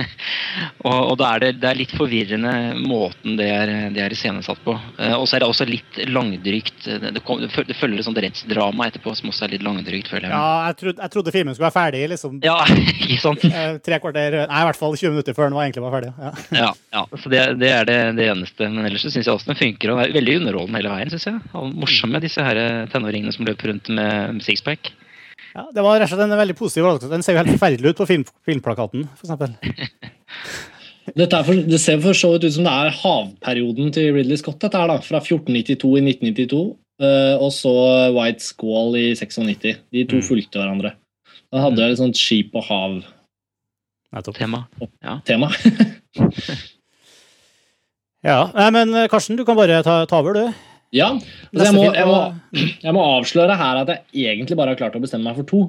og 0.88 0.98
og 1.08 1.14
da 1.20 1.28
er 1.36 1.42
det, 1.42 1.50
det 1.62 1.68
er 1.70 1.78
litt 1.78 1.92
forvirrende 1.96 2.52
måten 2.80 3.36
det 3.38 3.48
er, 3.52 3.72
det 3.94 4.00
er 4.04 4.14
iscenesatt 4.14 4.60
på. 4.64 4.74
Eh, 4.98 5.14
Og 5.18 5.26
så 5.28 5.36
er 5.36 5.42
det 5.44 5.48
også 5.50 5.66
litt 5.68 5.98
langdrygt. 6.08 6.86
Det, 6.86 7.12
det, 7.16 7.22
kom, 7.26 7.40
det 7.42 7.76
følger 7.76 8.00
et 8.00 8.06
sånt 8.08 8.20
rettsdrama 8.22 8.88
etterpå 8.88 9.14
som 9.18 9.30
også 9.32 9.46
er 9.48 9.54
litt 9.56 9.66
langdrygt, 9.66 10.08
føler 10.12 10.28
jeg. 10.28 10.32
ja, 10.34 10.68
jeg, 10.68 10.78
trodde, 10.82 11.02
jeg 11.04 11.14
trodde 11.16 11.34
filmen 11.34 11.54
skulle 11.56 11.68
være 11.70 11.78
ferdig 11.78 12.02
liksom 12.14 12.38
Ja, 12.44 12.56
ikke 13.08 13.20
sant? 13.22 13.44
eh, 13.48 13.76
tre 13.84 14.00
kvarter 14.02 14.38
Nei, 14.44 14.62
i 14.62 14.68
hvert 14.70 14.80
fall 14.80 14.96
20 14.96 15.14
minutter 15.16 15.36
før 15.36 15.50
den 15.50 15.58
var 15.58 15.66
egentlig 15.68 15.84
var 15.84 15.96
ferdig. 15.98 16.12
Ja. 16.18 16.32
Ja, 16.62 16.70
ja. 16.96 17.04
så 17.22 17.32
det, 17.32 17.42
det 17.60 17.72
er 17.74 17.88
det, 17.88 17.98
det 18.18 18.30
eneste. 18.32 18.68
Men 18.72 18.88
ellers 18.88 19.04
så 19.06 19.12
syns 19.12 19.28
jeg 19.28 19.34
også 19.34 19.52
den 19.52 19.60
funker. 19.60 19.92
og 19.94 20.02
er 20.06 20.14
Veldig 20.18 20.38
underholdende 20.42 20.80
hele 20.82 20.94
veien, 20.96 21.12
syns 21.12 21.28
jeg. 21.28 21.42
Og 21.58 21.74
morsomme, 21.84 22.20
disse 22.24 22.42
her 22.44 22.62
tenåringene 22.92 23.34
som 23.34 23.46
løper 23.48 23.72
rundt 23.72 23.90
med 23.92 24.40
sixpack. 24.46 24.92
Ja, 25.58 25.64
det 25.74 25.82
var 25.82 25.96
rett 25.98 26.06
og 26.06 26.12
slett 26.14 26.22
en 26.28 26.38
veldig 26.38 26.54
positiv 26.58 26.84
overraskelse. 26.86 27.10
Den 27.10 27.24
ser 27.26 27.34
jo 27.34 27.40
helt 27.42 27.54
forferdelig 27.56 27.90
ut 27.94 27.98
på 27.98 28.06
film, 28.06 28.24
filmplakaten, 28.46 29.08
for 29.18 29.26
eksempel. 29.26 29.50
Dette 31.18 31.38
er 31.40 31.46
for, 31.48 31.56
det 31.72 31.78
ser 31.82 31.98
for 32.04 32.14
så 32.14 32.28
vidt 32.34 32.44
ut 32.46 32.54
som 32.58 32.66
det 32.68 32.74
er 32.84 32.92
havperioden 33.00 33.88
til 33.96 34.10
Ridley 34.14 34.38
Scott, 34.38 34.58
dette 34.62 34.76
her 34.78 34.90
da, 34.92 34.98
fra 35.02 35.18
1492 35.24 35.88
i 35.98 36.02
1992, 36.04 36.60
eh, 37.00 37.34
og 37.40 37.50
så 37.56 37.72
White 38.14 38.44
Squall 38.44 38.94
i 39.00 39.06
96. 39.16 39.80
De 39.96 40.04
to 40.10 40.20
Mm. 40.20 40.26
fulgte 40.28 40.60
hverandre. 40.60 40.90
Da 41.48 41.62
hadde 41.64 41.80
jeg 41.80 41.96
et 41.96 42.02
sånt 42.02 42.20
skip 42.20 42.52
og 42.60 42.64
hav-tema. 42.68 43.06
Nettopp. 44.12 44.36
Ja, 48.26 48.50
nei, 48.50 48.68
men 48.74 48.90
eh, 48.98 49.08
Karsten, 49.08 49.36
du 49.38 49.44
kan 49.46 49.56
bare 49.56 49.78
ta, 49.86 50.00
ta 50.10 50.18
over, 50.18 50.34
du. 50.34 50.52
Ja, 50.96 51.10
altså 51.12 51.64
jeg, 51.66 51.74
må, 51.76 51.82
jeg, 51.92 52.06
må, 52.08 52.18
jeg 52.86 52.94
må 52.96 53.02
avsløre 53.18 53.56
her 53.60 53.82
at 53.82 53.90
jeg 54.16 54.32
egentlig 54.38 54.56
bare 54.56 54.72
har 54.72 54.80
klart 54.80 54.96
å 54.96 55.02
bestemme 55.04 55.28
meg 55.28 55.36
for 55.36 55.48
to. 55.48 55.60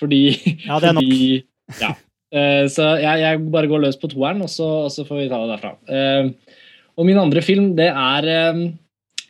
Fordi 0.00 0.22
Ja, 0.66 0.78
det 0.80 0.90
er 0.90 0.96
nok. 0.96 1.04
fordi, 1.04 1.44
ja. 1.80 1.94
Eh, 2.32 2.64
Så 2.72 2.84
jeg, 3.02 3.20
jeg 3.24 3.40
bare 3.52 3.66
går 3.70 3.80
løs 3.86 3.96
på 4.00 4.08
toeren, 4.12 4.42
og 4.44 4.50
så, 4.52 4.68
og 4.86 4.90
så 4.94 5.04
får 5.08 5.16
vi 5.22 5.28
ta 5.32 5.40
det 5.42 5.50
derfra. 5.56 5.72
Eh, 5.88 6.56
Og 7.00 7.06
min 7.08 7.18
andre 7.18 7.40
film, 7.42 7.72
det 7.78 7.88
er, 7.88 8.26
eh, 8.28 8.60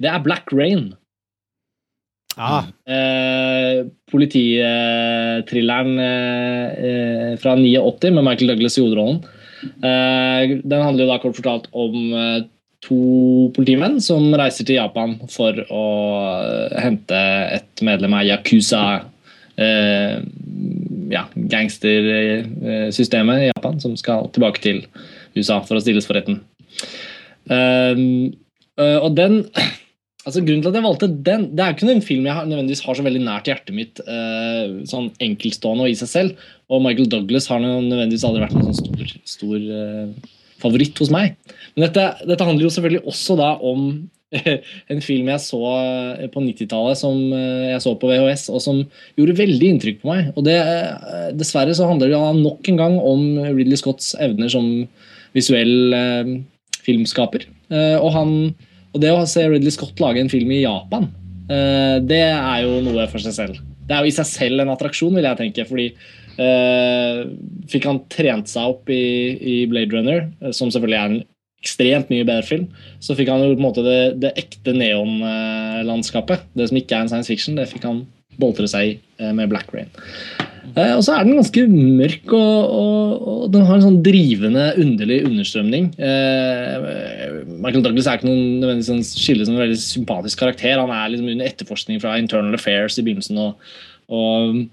det 0.03 0.11
er 0.11 0.23
Black 0.25 0.51
Rain. 0.53 0.89
Eh, 2.89 3.85
Politithrilleren 4.11 5.99
eh, 5.99 6.67
eh, 6.91 7.33
fra 7.43 7.55
89 7.59 8.11
med 8.17 8.25
Michael 8.27 8.53
Douglas 8.55 8.79
i 8.79 8.83
hovedrollen. 8.85 9.19
Eh, 9.85 10.55
den 10.63 10.83
handler 10.85 11.05
jo 11.05 11.11
da 11.11 11.19
kort 11.23 11.37
fortalt 11.37 11.67
om 11.77 11.97
to 12.85 13.51
politimenn 13.57 13.99
som 14.03 14.31
reiser 14.39 14.67
til 14.69 14.79
Japan 14.79 15.17
for 15.33 15.57
å 15.69 15.85
eh, 16.41 16.77
hente 16.81 17.19
et 17.59 17.85
medlem 17.85 18.15
av 18.17 18.27
Yakuza. 18.29 18.85
Eh, 19.61 20.17
ja, 21.11 21.25
gangstersystemet 21.53 23.45
i 23.45 23.51
Japan, 23.51 23.81
som 23.83 23.97
skal 24.01 24.31
tilbake 24.33 24.63
til 24.65 24.85
USA 25.37 25.61
for 25.67 25.77
å 25.77 25.83
stilles 25.85 26.09
for 26.09 26.17
retten. 26.17 26.41
Eh, 27.51 27.97
og 29.01 29.13
den 29.19 29.43
Altså 30.21 30.43
Grunnen 30.45 30.61
til 30.61 30.69
at 30.69 30.77
jeg 30.77 30.85
valgte 30.85 31.07
den 31.27 31.45
Det 31.57 31.63
er 31.65 31.73
ikke 31.73 31.87
en 31.89 32.03
film 32.05 32.27
jeg 32.29 32.37
har, 32.37 32.45
nødvendigvis 32.45 32.83
har 32.85 32.97
så 32.97 33.05
veldig 33.07 33.23
nært 33.25 33.49
hjertet 33.49 33.73
mitt 33.73 34.03
eh, 34.05 34.75
sånn 34.89 35.09
enkeltstående 35.25 35.87
og 35.87 35.93
i 35.93 35.97
seg 35.97 36.11
selv. 36.11 36.43
Og 36.69 36.83
Michael 36.85 37.09
Douglas 37.13 37.49
har 37.49 37.63
nødvendigvis 37.65 38.27
aldri 38.29 38.45
vært 38.45 38.57
noen 38.59 38.69
sånn 38.69 38.85
stor, 38.85 39.15
stor 39.25 39.65
favoritt 40.63 40.99
hos 41.03 41.13
meg. 41.15 41.37
Men 41.75 41.87
dette, 41.89 42.07
dette 42.29 42.47
handler 42.47 42.67
jo 42.67 42.73
selvfølgelig 42.75 43.07
også 43.13 43.37
da 43.41 43.53
om 43.67 43.93
en 44.93 45.01
film 45.03 45.29
jeg 45.33 45.43
så 45.43 45.61
eh, 45.75 46.27
på 46.31 46.43
90-tallet 46.45 46.99
som 47.01 47.17
eh, 47.35 47.73
jeg 47.73 47.83
så 47.83 47.97
på 47.99 48.11
VHS, 48.11 48.47
og 48.55 48.63
som 48.63 48.83
gjorde 49.19 49.39
veldig 49.41 49.71
inntrykk 49.75 50.03
på 50.03 50.13
meg. 50.13 50.31
Og 50.37 50.47
det, 50.47 50.57
eh, 50.61 51.31
Dessverre 51.39 51.75
så 51.77 51.89
handler 51.91 52.13
det 52.13 52.21
nok 52.39 52.71
en 52.71 52.81
gang 52.81 52.99
om 53.03 53.25
Ridley 53.49 53.81
Scotts 53.81 54.15
evner 54.23 54.53
som 54.53 54.69
visuell 55.37 55.97
eh, 55.97 56.35
filmskaper. 56.87 57.49
Eh, 57.71 57.97
og 57.99 58.13
han 58.15 58.35
og 58.91 59.03
det 59.03 59.11
å 59.15 59.27
se 59.29 59.45
Ridley 59.47 59.71
Scott 59.75 60.01
lage 60.03 60.23
en 60.23 60.31
film 60.31 60.51
i 60.51 60.65
Japan, 60.65 61.07
eh, 61.47 61.99
det 62.03 62.25
er 62.27 62.65
jo 62.65 62.81
noe 62.87 63.07
for 63.11 63.23
seg 63.23 63.37
selv. 63.37 63.61
Det 63.87 63.95
er 63.95 64.03
jo 64.03 64.11
i 64.11 64.15
seg 64.15 64.27
selv 64.27 64.63
en 64.63 64.73
attraksjon, 64.73 65.15
vil 65.15 65.27
jeg 65.27 65.39
tenke. 65.39 65.67
fordi 65.67 65.93
fikk 67.71 67.89
han 67.89 68.01
trent 68.13 68.51
seg 68.51 68.73
opp 68.73 68.91
i, 68.93 69.03
i 69.41 69.57
Blade 69.71 69.97
Runner, 69.97 70.25
eh, 70.43 70.55
som 70.57 70.73
selvfølgelig 70.73 70.99
er 71.01 71.13
en 71.13 71.23
ekstremt 71.61 72.09
mye 72.09 72.25
bedre 72.25 72.47
film, 72.47 72.69
så 73.05 73.17
fikk 73.17 73.29
han 73.29 73.43
jo 73.45 73.53
på 73.53 73.61
en 73.61 73.67
måte 73.67 73.85
det, 73.85 73.99
det 74.23 74.33
ekte 74.41 74.73
neonlandskapet. 74.77 76.47
Det 76.57 76.71
som 76.71 76.79
ikke 76.81 76.97
er 76.97 77.05
en 77.05 77.13
science 77.13 77.29
fiction, 77.29 77.59
det 77.59 77.69
fikk 77.69 77.85
han 77.85 78.07
boltre 78.41 78.69
seg 78.71 78.95
i 78.95 78.95
eh, 79.21 79.35
med 79.37 79.51
Black 79.53 79.69
Rain. 79.75 79.91
Eh, 80.71 80.95
og 80.95 81.03
så 81.05 81.17
er 81.17 81.27
den 81.27 81.37
ganske 81.37 81.67
mørk, 81.69 82.33
og, 82.37 82.73
og, 82.81 83.29
og 83.35 83.45
den 83.53 83.67
har 83.69 83.77
en 83.77 83.87
sånn 83.89 84.01
drivende, 84.07 84.67
underlig 84.81 85.21
understrømning. 85.29 85.93
Eh, 86.01 86.91
Michael 87.61 87.85
Douglas 87.85 88.09
er 88.09 88.21
ikke 88.21 88.31
noen 88.31 88.61
nødvendigvis 88.63 88.93
en 88.95 89.07
skille 89.07 89.47
som 89.47 89.59
en 89.59 89.65
veldig 89.67 89.81
sympatisk 89.83 90.41
karakter. 90.41 90.81
Han 90.81 90.93
er 90.95 91.13
liksom 91.13 91.31
under 91.35 91.51
etterforskning 91.51 92.01
fra 92.03 92.17
Internal 92.21 92.57
Affairs 92.57 92.97
i 92.97 93.05
begynnelsen. 93.05 93.41
og, 93.41 93.73
og 94.09 94.55
eh, 94.55 94.69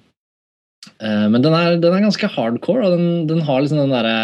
Men 0.99 1.43
den 1.43 1.53
er, 1.53 1.75
den 1.81 1.93
er, 1.93 2.03
ganske 2.03 2.29
hardcore, 2.33 2.87
og 2.87 2.95
den, 2.95 3.07
den 3.29 3.43
har 3.45 3.61
liksom 3.63 3.79
den 3.83 3.93
derre 3.93 4.17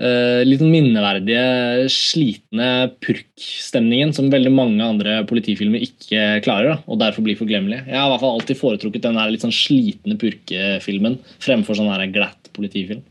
Uh, 0.00 0.40
litt 0.48 0.62
sånn 0.62 0.72
minneverdige, 0.72 1.88
slitne 1.92 2.88
purkstemningen 3.04 4.14
som 4.16 4.30
veldig 4.32 4.52
mange 4.54 4.80
andre 4.80 5.18
politifilmer 5.28 5.82
ikke 5.84 6.38
klarer. 6.46 6.70
Da, 6.70 6.76
og 6.88 7.02
derfor 7.02 7.26
blir 7.26 7.36
forglemmelige. 7.36 7.84
Jeg 7.84 7.98
har 7.98 8.08
i 8.08 8.12
hvert 8.14 8.22
fall 8.22 8.38
alltid 8.38 8.60
foretrukket 8.62 9.04
den 9.04 9.18
der 9.20 9.28
litt 9.34 9.44
sånn 9.44 9.52
slitne 9.52 10.16
purkefilmen 10.20 11.18
fremfor 11.44 11.76
sånn 11.76 11.92
der 11.92 12.06
glatt 12.14 12.48
politifilm. 12.56 13.04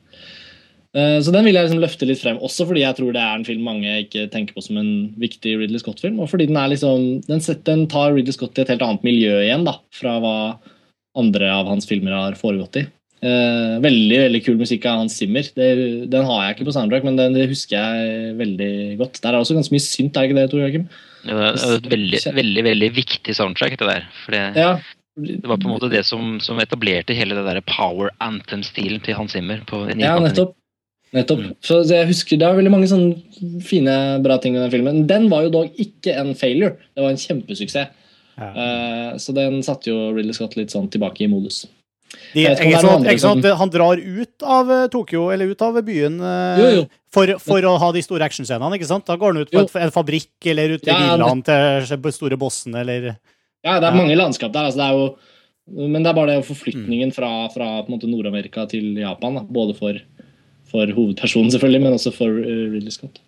Uh, 0.97 1.22
så 1.22 1.30
den 1.36 1.45
vil 1.45 1.59
jeg 1.59 1.67
liksom 1.67 1.84
løfte 1.84 2.09
litt 2.09 2.24
frem, 2.24 2.41
også 2.41 2.65
fordi 2.72 2.82
jeg 2.82 2.97
tror 2.97 3.13
det 3.13 3.22
er 3.22 3.38
en 3.38 3.45
film 3.45 3.70
mange 3.70 3.93
ikke 4.07 4.26
tenker 4.34 4.57
på 4.57 4.65
som 4.65 4.82
en 4.82 4.91
viktig 5.22 5.59
Ridley 5.61 5.84
Scott-film. 5.84 6.17
Og 6.17 6.34
fordi 6.34 6.49
den 6.49 6.57
er 6.57 6.74
liksom 6.74 7.22
den, 7.30 7.45
den, 7.70 7.86
tar 7.93 8.17
Ridley 8.17 8.34
Scott 8.34 8.57
til 8.57 8.65
et 8.65 8.74
helt 8.74 8.88
annet 8.88 9.05
miljø 9.05 9.38
igjen 9.43 9.70
da, 9.70 9.78
fra 9.93 10.17
hva 10.26 10.36
andre 11.18 11.49
av 11.51 11.70
hans 11.72 11.88
filmer 11.89 12.16
har 12.16 12.38
foregått 12.39 12.82
i. 12.82 12.86
Uh, 13.20 13.82
veldig 13.84 14.16
veldig 14.22 14.39
kul 14.45 14.55
musikk 14.62 14.86
av 14.88 15.01
Hans 15.01 15.18
Zimmer. 15.20 15.43
Det, 15.55 15.66
den 16.07 16.28
har 16.28 16.43
jeg 16.45 16.55
ikke 16.55 16.70
på 16.70 16.76
soundtrack, 16.76 17.03
men 17.03 17.18
den, 17.20 17.36
det 17.36 17.49
husker 17.51 17.76
jeg 17.76 18.36
veldig 18.39 18.72
godt. 19.01 19.20
Der 19.26 19.34
er 19.34 19.43
også 19.43 19.57
ganske 19.57 19.76
mye 19.76 19.84
synt, 19.84 20.16
er 20.16 20.24
det 20.24 20.30
ikke 20.30 20.38
det, 20.38 20.45
Tor 20.53 20.64
Joakim? 20.64 20.86
Ja, 21.28 21.34
det 21.36 21.66
er 21.66 21.74
et 21.82 21.89
veldig, 21.91 22.22
veldig 22.38 22.64
veldig 22.70 22.89
viktig 22.95 23.36
soundtrack, 23.36 23.76
det 23.82 23.89
der. 23.89 24.07
For 24.24 24.38
det, 24.38 24.43
ja. 24.55 24.70
det 25.20 25.51
var 25.51 25.60
på 25.60 25.68
en 25.68 25.76
måte 25.76 25.91
det 25.91 26.05
som, 26.07 26.38
som 26.43 26.64
etablerte 26.64 27.18
hele 27.18 27.36
det 27.36 27.43
der 27.49 27.60
power 27.68 28.14
anthem-stilen 28.24 29.03
til 29.03 29.20
Hans 29.20 29.36
Zimmer. 29.36 29.66
På, 29.68 29.84
ja, 29.91 30.16
nettopp. 30.24 30.55
nettopp. 31.18 31.43
Så 31.66 31.82
jeg 31.91 32.07
husker 32.14 32.39
Det 32.39 32.47
er 32.47 32.55
veldig 32.62 32.72
mange 32.78 32.88
sånne 32.88 33.60
fine, 33.68 33.97
bra 34.24 34.39
ting 34.39 34.55
i 34.55 34.64
den 34.64 34.72
filmen. 34.72 35.03
Den 35.12 35.28
var 35.28 35.43
jo 35.43 35.55
dog 35.60 35.76
ikke 35.76 36.16
en 36.24 36.32
failure. 36.39 36.78
Det 36.95 37.03
var 37.03 37.12
en 37.12 37.20
kjempesuksess. 37.20 37.91
Ja. 38.40 38.50
Uh, 38.56 39.18
så 39.22 39.36
den 39.36 39.60
satte 39.66 39.92
jo 39.92 40.10
Ridley 40.16 40.36
Scott 40.38 40.56
litt 40.60 40.74
sånn 40.74 40.90
tilbake 40.92 41.26
i 41.26 41.30
modus. 41.32 41.66
De, 42.34 42.42
ikke 42.42 42.82
sånn, 42.82 43.06
ikke 43.06 43.22
sånn 43.22 43.44
at 43.46 43.58
han 43.60 43.72
drar 43.74 44.00
ut 44.02 44.46
av 44.46 44.70
eh, 44.74 44.86
Tokyo, 44.90 45.28
eller 45.34 45.52
ut 45.52 45.60
av 45.62 45.78
byen, 45.86 46.16
uh, 46.22 46.58
jo, 46.58 46.70
jo. 46.80 46.86
For, 47.14 47.36
for, 47.42 47.66
å 47.66 47.76
ha 47.82 47.90
de 47.94 48.02
store 48.06 48.26
actionscenene. 48.26 48.78
ikke 48.78 48.90
sant? 48.90 49.06
Da 49.06 49.18
går 49.18 49.34
han 49.34 49.44
ut 49.46 49.54
på 49.54 49.62
et, 49.62 49.76
en 49.82 49.94
fabrikk, 49.94 50.32
eller 50.50 50.78
ut 50.78 50.88
i 50.88 50.90
ja, 50.90 50.98
villaen 51.04 51.44
til 51.46 52.14
store 52.16 52.38
bossen, 52.42 52.78
eller 52.78 53.12
Ja, 53.66 53.78
det 53.78 53.90
er 53.90 53.98
mange 53.98 54.18
landskap 54.18 54.54
der. 54.56 54.70
altså 54.70 54.82
det 54.82 54.88
er 54.88 54.98
jo 54.98 55.10
men 55.70 56.02
det 56.02 56.10
er 56.10 56.18
bare 56.18 56.38
det 56.38 56.48
forflytningen 56.48 57.12
fra, 57.14 57.30
fra 57.54 57.68
Nord-Amerika 57.86 58.66
til 58.70 58.98
Japan. 58.98 59.36
Da. 59.38 59.44
Både 59.46 59.76
for, 59.78 60.00
for, 60.70 60.94
hovedpersonen, 60.96 61.52
selvfølgelig, 61.54 61.84
men 61.84 61.98
også 61.98 62.14
for 62.16 62.40
uh, 62.40 62.64
Ridley 62.74 62.94
Scott. 62.94 63.22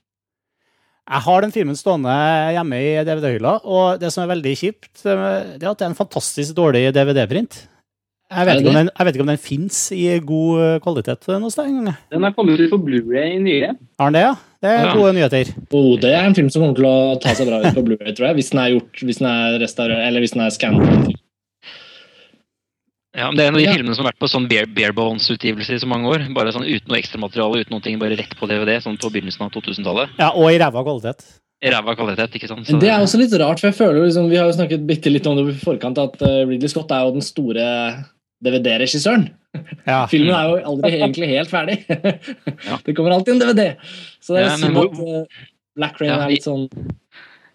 Jeg 1.10 1.26
har 1.26 1.44
den 1.44 1.52
filmen 1.52 1.76
stående 1.76 2.14
hjemme 2.56 2.78
i 2.78 2.92
DVD-hylla, 3.08 3.58
og 3.66 4.00
det 4.00 4.12
som 4.14 4.24
er 4.24 4.32
veldig 4.36 4.54
kjipt, 4.60 4.92
det 5.02 5.16
er 5.18 5.68
at 5.72 5.80
det 5.82 5.88
er 5.88 5.90
en 5.90 5.98
fantastisk 5.98 6.56
dårlig 6.56 6.86
DVD-print. 6.96 7.64
Jeg 8.32 8.48
vet, 8.48 8.62
den, 8.64 8.88
jeg 8.88 9.06
vet, 9.06 9.16
ikke 9.18 9.26
om 9.26 9.32
den 9.34 9.42
fins 9.44 9.78
i 9.92 10.06
god 10.24 10.62
eh, 10.64 10.78
kvalitet 10.84 11.28
noe 11.34 11.52
sted 11.52 11.68
engang. 11.68 11.98
Den 12.14 12.24
er 12.24 12.32
kommet 12.38 12.62
ut 12.62 12.72
på 12.72 12.80
Blu-ray 12.80 13.36
nylig. 13.44 13.74
Har 14.00 14.08
den 14.08 14.16
det, 14.16 14.22
ja? 14.24 14.32
Det 14.64 14.70
er 14.72 14.86
ja. 14.86 14.94
gode 14.96 15.12
nyheter. 15.18 15.52
Oh, 15.76 15.90
det 16.00 16.14
er 16.16 16.30
en 16.30 16.38
film 16.38 16.48
som 16.54 16.64
kommer 16.64 16.80
til 16.80 16.88
å 16.88 17.18
ta 17.20 17.34
seg 17.36 17.50
bra 17.50 17.60
ut 17.60 17.76
på 17.76 17.84
Blu-ray, 17.90 18.14
tror 18.16 18.30
jeg. 18.30 18.38
Hvis 18.40 18.54
den 18.54 18.62
er 18.64 18.72
gjort, 18.78 19.04
hvis 19.04 19.20
den 19.20 19.28
er 19.34 19.58
restaurert, 19.66 20.06
eller 20.08 20.24
hvis 20.24 20.36
den 20.38 20.46
er 20.46 20.56
skannet. 20.56 21.12
Ja, 23.12 23.28
men 23.28 23.36
det 23.36 23.44
er 23.44 23.50
en 23.50 23.58
av 23.58 23.60
de 23.60 23.66
ja. 23.66 23.74
filmene 23.76 23.96
som 23.98 24.06
har 24.06 24.14
vært 24.14 24.22
på 24.24 24.30
sånn 24.32 24.48
bare, 24.48 24.68
bare 24.72 24.96
bones-utgivelse 24.96 25.76
i 25.76 25.82
så 25.84 25.88
mange 25.90 26.08
år. 26.08 26.24
Bare 26.36 26.54
sånn 26.56 26.64
Uten 26.64 26.88
noe 26.88 27.00
ekstramateriale, 27.02 27.66
uten 27.66 27.76
noe 27.76 27.84
ting, 27.84 27.98
bare 28.00 28.16
rett 28.20 28.32
på 28.40 28.48
DVD, 28.48 28.78
sånn 28.84 28.96
på 29.02 29.12
begynnelsen 29.12 29.44
av 29.44 29.52
2000-tallet. 29.58 30.14
Ja, 30.22 30.30
Og 30.32 30.48
i 30.48 30.62
ræva 30.62 30.84
kvalitet. 30.86 31.26
I 31.62 31.74
ræva 31.74 31.98
kvalitet, 32.00 32.40
ikke 32.40 32.50
sant. 32.50 32.70
Så, 32.70 32.80
det 32.80 32.88
er 32.90 33.04
også 33.04 33.20
litt 33.20 33.36
rart, 33.42 33.60
for 33.60 33.70
jeg 33.70 33.78
føler 33.78 34.06
liksom, 34.06 34.32
Vi 34.32 34.40
har 34.40 34.48
jo 34.48 34.56
snakket 34.56 34.88
bitte 34.88 35.12
litt 35.12 35.28
om 35.28 35.38
det 35.38 35.44
i 35.52 35.60
forkant, 35.60 36.00
at 36.00 36.24
uh, 36.24 36.40
Ridley 36.48 36.72
Scott 36.72 36.94
er 36.96 37.04
jo 37.04 37.14
den 37.18 37.26
store 37.26 37.68
DVD-regissøren. 38.42 39.28
Ja. 39.84 40.06
Filmen 40.08 40.32
er 40.32 40.48
jo 40.48 40.58
aldri 40.72 40.96
egentlig 41.02 41.28
helt 41.34 41.52
ferdig. 41.52 41.82
ja. 41.92 42.80
Det 42.86 42.96
kommer 42.96 43.18
alltid 43.18 43.36
en 43.36 43.44
DVD. 43.44 43.68
Så 44.24 44.38
det 44.38 44.46
er 44.46 44.50
ja, 44.54 44.58
synd 44.62 44.80
at 44.86 45.04
uh, 45.04 45.46
Black 45.76 46.00
Rain 46.00 46.16
er 46.16 46.32
litt 46.32 46.48
sånn 46.48 46.70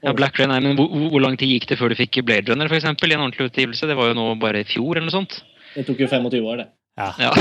ja, 0.04 0.12
Black 0.16 0.38
Rain 0.38 0.50
nei, 0.52 0.60
men 0.64 0.76
hvor, 0.78 0.90
hvor, 0.92 1.22
lang 1.24 1.36
tid 1.40 1.50
gikk 1.54 1.68
det 1.70 1.78
før 1.80 1.92
du 1.92 1.98
fikk 1.98 2.20
Blade 2.26 2.52
Runner 2.52 2.68
for 2.68 2.78
eksempel, 2.78 3.10
i 3.10 3.16
en 3.16 3.24
ordentlig 3.24 3.48
utgivelse? 3.50 3.88
Det 3.88 3.96
var 3.98 4.10
jo 4.10 4.18
nå 4.18 4.26
bare 4.42 4.62
i 4.62 4.68
fjor, 4.68 4.96
eller 4.96 5.08
noe 5.08 5.14
sånt. 5.14 5.40
Det 5.74 5.86
tok 5.88 6.02
jo 6.04 6.08
25 6.10 6.40
år, 6.42 6.62
det. 6.62 6.68
Ja, 6.96 7.10
ja, 7.26 7.32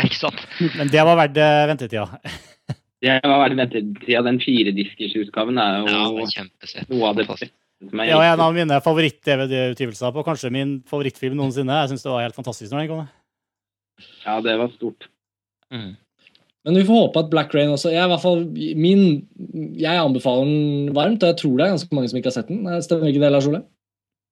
ikke 0.00 0.18
sant. 0.18 0.44
Men 0.78 0.92
det 0.92 1.04
var 1.08 1.18
verdt 1.20 1.40
eh, 1.40 1.62
ventetida. 1.68 2.06
det 3.04 3.18
var 3.24 3.42
verdt 3.44 3.58
ventetida. 3.60 4.22
Den 4.28 4.40
firediskersutgaven 4.42 5.60
er 5.60 5.80
jo 5.80 5.90
ja, 5.92 6.06
noe 6.92 7.10
av 7.10 7.18
det 7.20 7.28
beste. 7.28 7.50
Ja, 8.06 8.20
en 8.22 8.40
av 8.40 8.54
mine 8.54 8.78
favoritt-DVD-utgivelser 8.84 10.12
på 10.14 10.22
kanskje 10.26 10.52
min 10.54 10.76
favorittfilm 10.88 11.34
noensinne. 11.34 11.80
Jeg 11.82 11.90
syns 11.92 12.04
det 12.06 12.12
var 12.12 12.22
helt 12.22 12.38
fantastisk 12.38 12.70
når 12.70 12.84
den 12.84 12.92
kom. 12.92 13.08
Ja, 14.22 14.36
det 14.44 14.54
var 14.60 14.70
stort. 14.76 15.08
Mm. 15.74 15.96
Men 16.62 16.78
vi 16.78 16.86
får 16.86 16.98
håpe 17.00 17.22
at 17.24 17.30
Black 17.32 17.54
Rain 17.56 17.72
også 17.74 17.90
Jeg, 17.90 18.04
i 18.06 18.10
hvert 18.12 18.22
fall, 18.22 18.44
min, 18.78 19.00
jeg 19.78 19.98
anbefaler 19.98 20.46
den 20.46 20.92
varmt, 20.94 21.22
og 21.24 21.32
jeg 21.32 21.40
tror 21.40 21.56
det 21.58 21.64
er 21.64 21.72
ganske 21.74 21.96
mange 21.96 22.10
som 22.10 22.20
ikke 22.20 22.30
har 22.30 22.36
sett 22.38 22.52
den. 22.52 22.68
Stemmer 22.86 23.10
ikke 23.10 23.22
det, 23.24 23.32
Lars 23.34 23.48
Ole? 23.50 23.64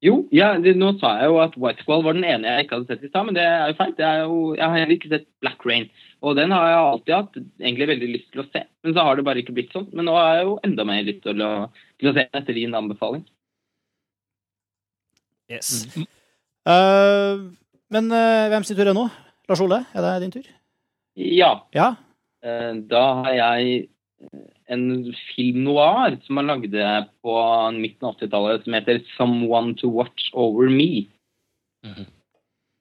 Jo, 0.00 0.14
ja, 0.32 0.54
det, 0.56 0.78
nå 0.80 0.94
sa 0.96 1.10
jeg 1.20 1.28
jo 1.28 1.40
at 1.42 1.56
White 1.60 1.84
Squall 1.84 2.04
var 2.06 2.16
den 2.16 2.24
ene 2.24 2.48
jeg 2.48 2.64
ikke 2.64 2.78
hadde 2.78 2.94
sett 2.94 3.02
i 3.04 3.10
stad, 3.10 3.26
men 3.28 3.36
det 3.36 3.42
er 3.44 3.66
jo 3.68 3.76
feil. 3.76 3.92
jeg 4.00 4.62
har 4.62 4.78
heller 4.78 4.94
ikke 4.94 5.10
sett 5.12 5.26
Black 5.44 5.66
Rain. 5.68 5.90
Og 6.24 6.38
den 6.38 6.54
har 6.54 6.68
jeg 6.68 6.78
alltid 6.78 7.14
hatt 7.16 7.36
egentlig 7.60 7.88
veldig 7.90 8.08
lyst 8.14 8.30
til 8.32 8.42
å 8.42 8.46
se, 8.48 8.62
men 8.84 8.96
så 8.96 9.04
har 9.04 9.18
det 9.18 9.26
bare 9.26 9.42
ikke 9.42 9.56
blitt 9.56 9.76
sånn. 9.76 9.90
Men 9.92 10.08
nå 10.08 10.14
har 10.16 10.38
jeg 10.38 10.46
jo 10.46 10.54
enda 10.68 10.86
mer 10.88 11.04
lyst 11.04 11.20
til 11.26 11.44
å, 11.44 11.50
til 12.00 12.12
å 12.12 12.14
se 12.16 12.24
etter 12.30 12.56
din 12.56 12.76
anbefaling. 12.78 13.26
Yes. 15.52 15.72
Mm. 15.92 16.08
Uh, 16.70 17.34
men 17.92 18.08
uh, 18.14 18.48
hvem 18.52 18.64
sin 18.64 18.78
tur 18.78 18.88
er 18.88 18.96
nå? 18.96 19.08
Lars 19.50 19.64
Ole, 19.64 19.82
er 19.92 20.06
det 20.06 20.14
din 20.24 20.34
tur? 20.38 20.48
Ja. 21.20 21.58
ja? 21.76 21.92
Uh, 22.44 22.76
da 22.90 23.04
har 23.24 23.34
jeg 23.36 23.88
en 24.70 24.84
film 25.32 25.64
noir 25.64 26.16
som 26.26 26.40
han 26.40 26.50
lagde 26.52 26.92
på 27.24 27.34
midten 27.76 28.06
av 28.06 28.16
80-tallet, 28.18 28.64
som 28.64 28.76
heter 28.76 29.02
'Someone 29.16 29.74
to 29.80 29.90
Watch 29.90 30.30
Over 30.32 30.68
Me'. 30.68 31.08
Mm 31.84 31.94
-hmm. 31.94 32.06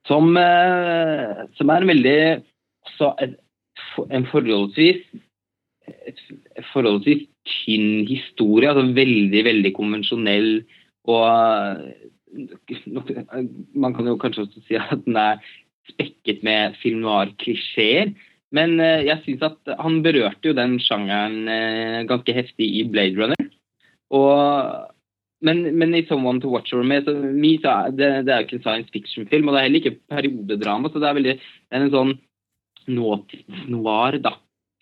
som, 0.08 0.26
som, 1.56 1.70
er 1.70 1.78
en 1.82 1.88
veldig 1.88 2.44
også 2.86 3.16
et, 3.22 3.36
en 4.12 4.26
forholdsvis 4.26 5.06
et 5.88 6.20
forholdsvis 6.74 7.28
tynn 7.46 8.08
historie. 8.08 8.70
altså 8.70 8.94
Veldig, 8.94 9.46
veldig 9.46 9.74
konvensjonell 9.74 10.66
og 11.10 11.78
man 13.74 13.96
kan 13.96 14.08
jo 14.08 14.18
kanskje 14.22 14.46
også 14.46 14.62
si 14.68 14.78
at 14.78 15.06
den 15.06 15.18
er 15.18 15.40
spekket 15.90 16.44
med 16.46 16.78
film 16.82 17.02
noir-klisjeer. 17.06 18.14
Men 18.56 18.80
eh, 18.82 19.06
jeg 19.06 19.22
syns 19.26 19.46
at 19.46 19.74
han 19.78 20.00
berørte 20.06 20.50
jo 20.50 20.56
den 20.58 20.78
sjangeren 20.82 21.50
eh, 21.52 22.00
ganske 22.10 22.34
heftig 22.34 22.70
i 22.80 22.86
Blade 22.90 23.20
Runner. 23.20 23.50
Og, 24.16 24.88
men, 25.46 25.62
men, 25.78 25.94
i 25.94 26.02
'Someone 26.08 26.42
to 26.42 26.50
Watch 26.50 26.74
Over 26.74 26.88
Me', 26.88 27.04
så, 27.06 27.14
me 27.14 27.54
så 27.62 27.76
er 27.76 27.92
det, 27.94 28.10
det, 28.26 28.34
er 28.34 28.42
jo 28.42 28.48
ikke 28.48 28.58
en 28.58 28.66
science 28.66 28.94
fiction-film, 28.96 29.48
og 29.48 29.54
det 29.54 29.60
er 29.60 29.68
heller 29.68 29.84
ikke 29.84 30.00
periodedrama. 30.10 30.90
Så 30.90 31.02
det 31.02 31.10
er, 31.10 31.20
veldig, 31.20 31.36
det 31.38 31.78
er 31.78 31.86
en 31.86 31.94
sånn 31.94 32.16
nåtidsnoir 32.90 34.18
da, 34.24 34.34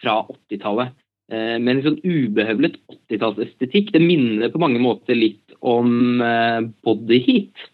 fra 0.02 0.22
80-tallet. 0.32 0.96
Eh, 1.28 1.58
med 1.60 1.74
en 1.74 1.84
sånn 1.84 2.00
ubehøvlet 2.08 2.78
80-tallsestetikk. 2.88 3.92
Det 3.92 4.04
minner 4.04 4.52
på 4.54 4.62
mange 4.64 4.80
måter 4.80 5.18
litt 5.18 5.58
om 5.60 6.22
eh, 6.24 6.62
Body 6.88 7.20
Heat, 7.26 7.68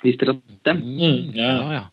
hvis 0.00 0.16
dere 0.20 0.38
har 0.38 0.40
sett 0.40 0.70
dem. 0.70 0.80
Mm, 0.96 1.18
ja, 1.36 1.52
ja. 1.76 1.84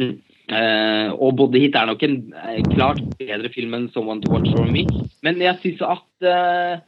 Mm. 0.00 0.16
Eh, 0.48 1.08
og 1.12 1.34
Body 1.36 1.60
Hit' 1.60 1.76
er 1.76 1.90
nok 1.90 2.02
en 2.06 2.16
uh, 2.32 2.60
klart 2.72 3.00
bedre 3.20 3.50
film 3.52 3.74
enn 3.76 3.88
Someone 3.92 4.22
to 4.24 4.32
Watch 4.32 4.48
For 4.56 4.68
Me. 4.72 4.86
Men 5.26 5.42
jeg 5.44 5.60
syns 5.60 5.82
at 5.84 6.24
uh, 6.24 6.78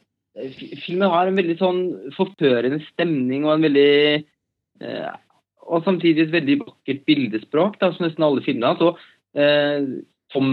filmen 0.86 1.12
har 1.12 1.28
en 1.28 1.36
veldig 1.36 1.56
sånn 1.60 1.82
forførende 2.16 2.80
stemning 2.86 3.44
og 3.44 3.58
en 3.58 3.66
veldig 3.68 3.90
Og 5.70 5.84
samtidig 5.84 6.22
et 6.24 6.32
veldig 6.32 6.54
vakkert 6.62 7.02
bildespråk, 7.04 7.76
da, 7.82 7.90
som 7.92 8.06
nesten 8.06 8.24
alle 8.24 8.40
filmene. 8.42 8.72
Så, 8.80 8.94
som 10.32 10.46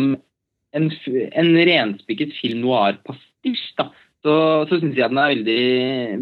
en, 0.76 0.90
en 1.32 1.52
renspikket 1.70 2.36
film 2.42 2.60
noir-pastisj, 2.66 3.64
da, 3.80 3.88
så, 4.26 4.36
så 4.68 4.82
syns 4.82 5.00
jeg 5.00 5.10
den 5.14 5.22
er 5.24 5.32
veldig, 5.32 5.64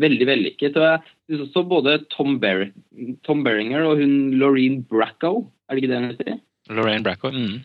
veldig 0.06 0.30
vellykket. 0.30 0.78
Og 0.78 0.86
jeg 0.86 1.02
syns 1.34 1.48
også 1.48 1.66
både 1.74 1.98
Tom, 2.14 2.38
Ber 2.44 2.68
Tom 3.26 3.42
Berringer 3.44 3.90
og 3.90 4.04
hun 4.04 4.36
Laureen 4.38 4.84
Bracco, 4.86 5.48
er 5.66 5.76
det 5.76 5.84
ikke 5.84 5.92
det 5.96 6.04
hun 6.04 6.12
heter? 6.14 6.38
Lorraine 6.70 7.06
Bracco, 7.06 7.32
mm. 7.32 7.56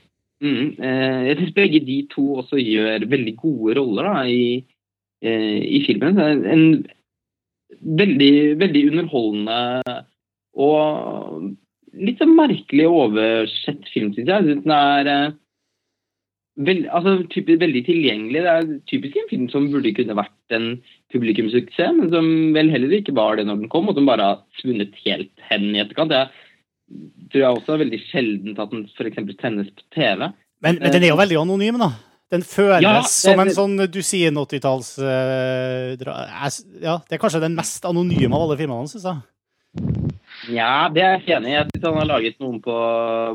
Mm, 0.41 0.69
eh, 0.81 1.19
jeg 1.29 1.37
syns 1.37 1.57
begge 1.57 1.81
de 1.85 1.97
to 2.09 2.23
også 2.41 2.61
gjør 2.61 3.05
veldig 3.13 3.35
gode 3.37 3.77
roller 3.77 4.09
da, 4.09 4.23
i, 4.25 4.63
eh, 5.21 5.59
i 5.69 5.83
filmen. 5.85 6.17
En 6.21 6.65
veldig, 8.01 8.33
veldig 8.61 8.87
underholdende 8.89 9.59
og 10.57 11.51
litt 11.93 12.23
sånn 12.23 12.33
merkelig 12.39 12.89
oversett 12.89 13.85
film, 13.93 14.15
syns 14.17 14.33
jeg. 14.33 14.57
Den 14.65 14.75
er 14.75 15.13
eh, 15.13 15.37
veld, 16.65 16.89
altså, 16.89 17.19
typisk, 17.33 17.61
veldig 17.61 17.85
tilgjengelig. 17.85 18.45
Det 18.47 18.55
er 18.55 18.71
typisk 18.91 19.21
en 19.21 19.31
film 19.31 19.49
som 19.53 19.69
burde 19.73 19.93
kunne 19.97 20.17
vært 20.19 20.57
en 20.57 20.71
publikumssuksess, 21.13 21.99
men 21.99 22.13
som 22.15 22.31
vel 22.57 22.73
heller 22.73 22.97
ikke 22.97 23.17
var 23.19 23.37
det 23.37 23.45
når 23.49 23.61
den 23.61 23.73
kom, 23.73 23.93
og 23.93 23.99
som 23.99 24.09
bare 24.09 24.33
har 24.33 24.63
svunnet 24.63 24.97
helt 25.05 25.51
hen 25.51 25.75
i 25.75 25.83
etterkant. 25.85 26.17
Jeg 26.17 26.33
tror 27.31 27.43
jeg 27.45 27.57
også 27.57 27.75
er 27.75 27.83
veldig 27.85 28.01
sjeldent 28.11 28.59
at 28.63 28.71
den 28.75 28.87
f.eks. 28.91 29.19
sendes 29.41 29.69
på 29.77 29.83
TV. 29.95 30.31
Men, 30.61 30.79
men 30.83 30.93
den 30.93 31.05
er 31.07 31.13
jo 31.13 31.19
veldig 31.21 31.39
anonym, 31.41 31.79
da. 31.81 31.93
Den 32.31 32.43
føles 32.47 32.83
Ja, 32.85 33.01
det- 33.01 33.11
som 33.11 33.41
en 33.43 33.51
sånn 33.51 33.77
du 33.91 34.01
sier 34.07 34.31
80-talls 34.31 34.93
uh, 35.03 35.97
Ja, 35.99 36.99
det 37.09 37.17
er 37.17 37.23
kanskje 37.23 37.41
den 37.43 37.57
mest 37.59 37.85
anonyme 37.89 38.31
av 38.37 38.45
alle 38.47 38.59
filmene 38.61 38.85
hans, 38.85 38.95
syns 38.95 39.09
jeg. 39.09 39.19
Ja, 40.55 40.89
det 40.95 41.03
er 41.03 41.19
jeg 41.19 41.37
enig 41.37 41.51
i. 41.51 41.57
Jeg 41.57 41.67
synes 41.71 41.87
han 41.89 41.99
har 42.01 42.09
laget 42.11 42.39
noen 42.43 42.61
på 42.65 42.77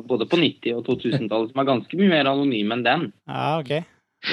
både 0.08 0.28
på 0.32 0.40
90- 0.40 0.78
og 0.80 0.88
2000-tallet 0.88 1.52
som 1.52 1.62
er 1.62 1.68
ganske 1.70 2.00
mye 2.00 2.12
mer 2.12 2.30
anonyme 2.32 2.78
enn 2.78 2.86
den. 2.88 3.06
Ja, 3.30 3.60
ok. 3.60 3.72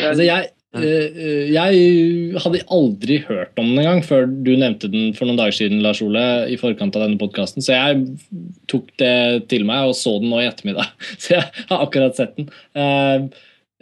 Altså, 0.03 0.23
jeg, 0.25 0.47
eh, 0.47 0.62
jeg 0.73 2.41
hadde 2.41 2.63
aldri 2.73 3.19
hørt 3.27 3.59
om 3.61 3.69
den 3.69 3.83
engang 3.83 4.03
før 4.07 4.25
du 4.25 4.55
nevnte 4.57 4.89
den 4.89 5.13
for 5.17 5.29
noen 5.29 5.37
dager 5.41 5.57
siden, 5.59 5.83
Lars 5.85 6.01
Ole, 6.05 6.25
i 6.49 6.57
forkant 6.61 6.97
av 6.97 7.05
denne 7.05 7.21
podkasten. 7.21 7.65
Så 7.65 7.77
jeg 7.77 8.07
tok 8.73 8.89
det 9.03 9.15
til 9.53 9.67
meg 9.69 9.91
og 9.91 9.97
så 9.99 10.17
den 10.23 10.33
nå 10.33 10.41
i 10.41 10.49
ettermiddag. 10.49 10.89
Så 11.23 11.37
jeg 11.37 11.49
har 11.69 11.85
akkurat 11.85 12.17
sett 12.17 12.39
den. 12.39 12.49
Eh, 12.73 13.27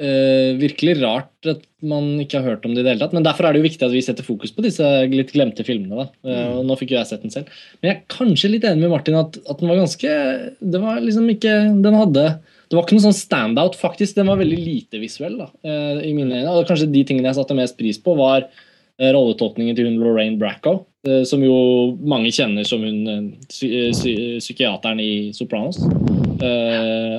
eh, 0.00 0.50
virkelig 0.58 0.98
rart 1.02 1.50
at 1.50 1.62
man 1.80 2.12
ikke 2.20 2.40
har 2.40 2.54
hørt 2.54 2.66
om 2.66 2.74
det 2.74 2.82
i 2.82 2.84
det 2.84 2.94
hele 2.94 3.04
tatt. 3.04 3.14
Men 3.16 3.26
derfor 3.26 3.46
er 3.46 3.54
det 3.54 3.62
jo 3.62 3.68
viktig 3.68 3.86
at 3.86 3.94
vi 3.94 4.04
setter 4.04 4.26
fokus 4.26 4.52
på 4.54 4.64
disse 4.64 4.86
litt 5.12 5.32
glemte 5.34 5.66
filmene. 5.66 6.04
da. 6.04 6.30
Eh, 6.30 6.46
og 6.58 6.64
nå 6.68 6.76
fikk 6.80 6.94
jo 6.94 7.00
jeg 7.00 7.10
sett 7.10 7.24
den 7.24 7.34
selv. 7.34 7.50
Men 7.80 7.92
jeg 7.92 7.98
er 7.98 8.16
kanskje 8.16 8.54
litt 8.54 8.66
enig 8.68 8.84
med 8.84 8.94
Martin 8.94 9.20
at, 9.20 9.38
at 9.46 9.60
den 9.62 9.70
var 9.70 9.80
ganske 9.80 10.16
Det 10.60 10.82
var 10.82 11.02
liksom 11.04 11.28
ikke 11.32 11.54
Den 11.84 11.98
hadde 11.98 12.24
det 12.70 12.78
var 12.78 12.84
ikke 12.86 12.94
noe 13.00 13.02
sånn 13.08 13.16
standout, 13.18 13.74
faktisk. 13.74 14.14
Den 14.14 14.28
var 14.30 14.38
veldig 14.38 14.58
lite 14.58 15.00
visuell. 15.02 15.36
da, 15.40 15.48
eh, 15.66 16.06
i 16.06 16.12
mine 16.14 16.38
øyne. 16.38 16.52
Og 16.54 16.68
kanskje 16.68 16.92
de 16.92 17.02
tingene 17.04 17.26
jeg 17.26 17.34
satte 17.40 17.56
mest 17.58 17.76
pris 17.76 17.98
på, 17.98 18.14
var 18.14 18.46
eh, 18.46 19.10
rolletolkningen 19.10 19.74
til 19.74 19.88
hun 19.88 19.98
Lorraine 19.98 20.38
Bracco, 20.38 20.86
eh, 21.04 21.24
som 21.24 21.42
jo 21.42 21.98
mange 21.98 22.30
kjenner 22.30 22.64
som 22.64 22.84
hun 22.86 23.34
psy 23.48 23.90
psy 23.90 24.14
psykiateren 24.38 25.00
i 25.02 25.32
Sopranos. 25.34 25.82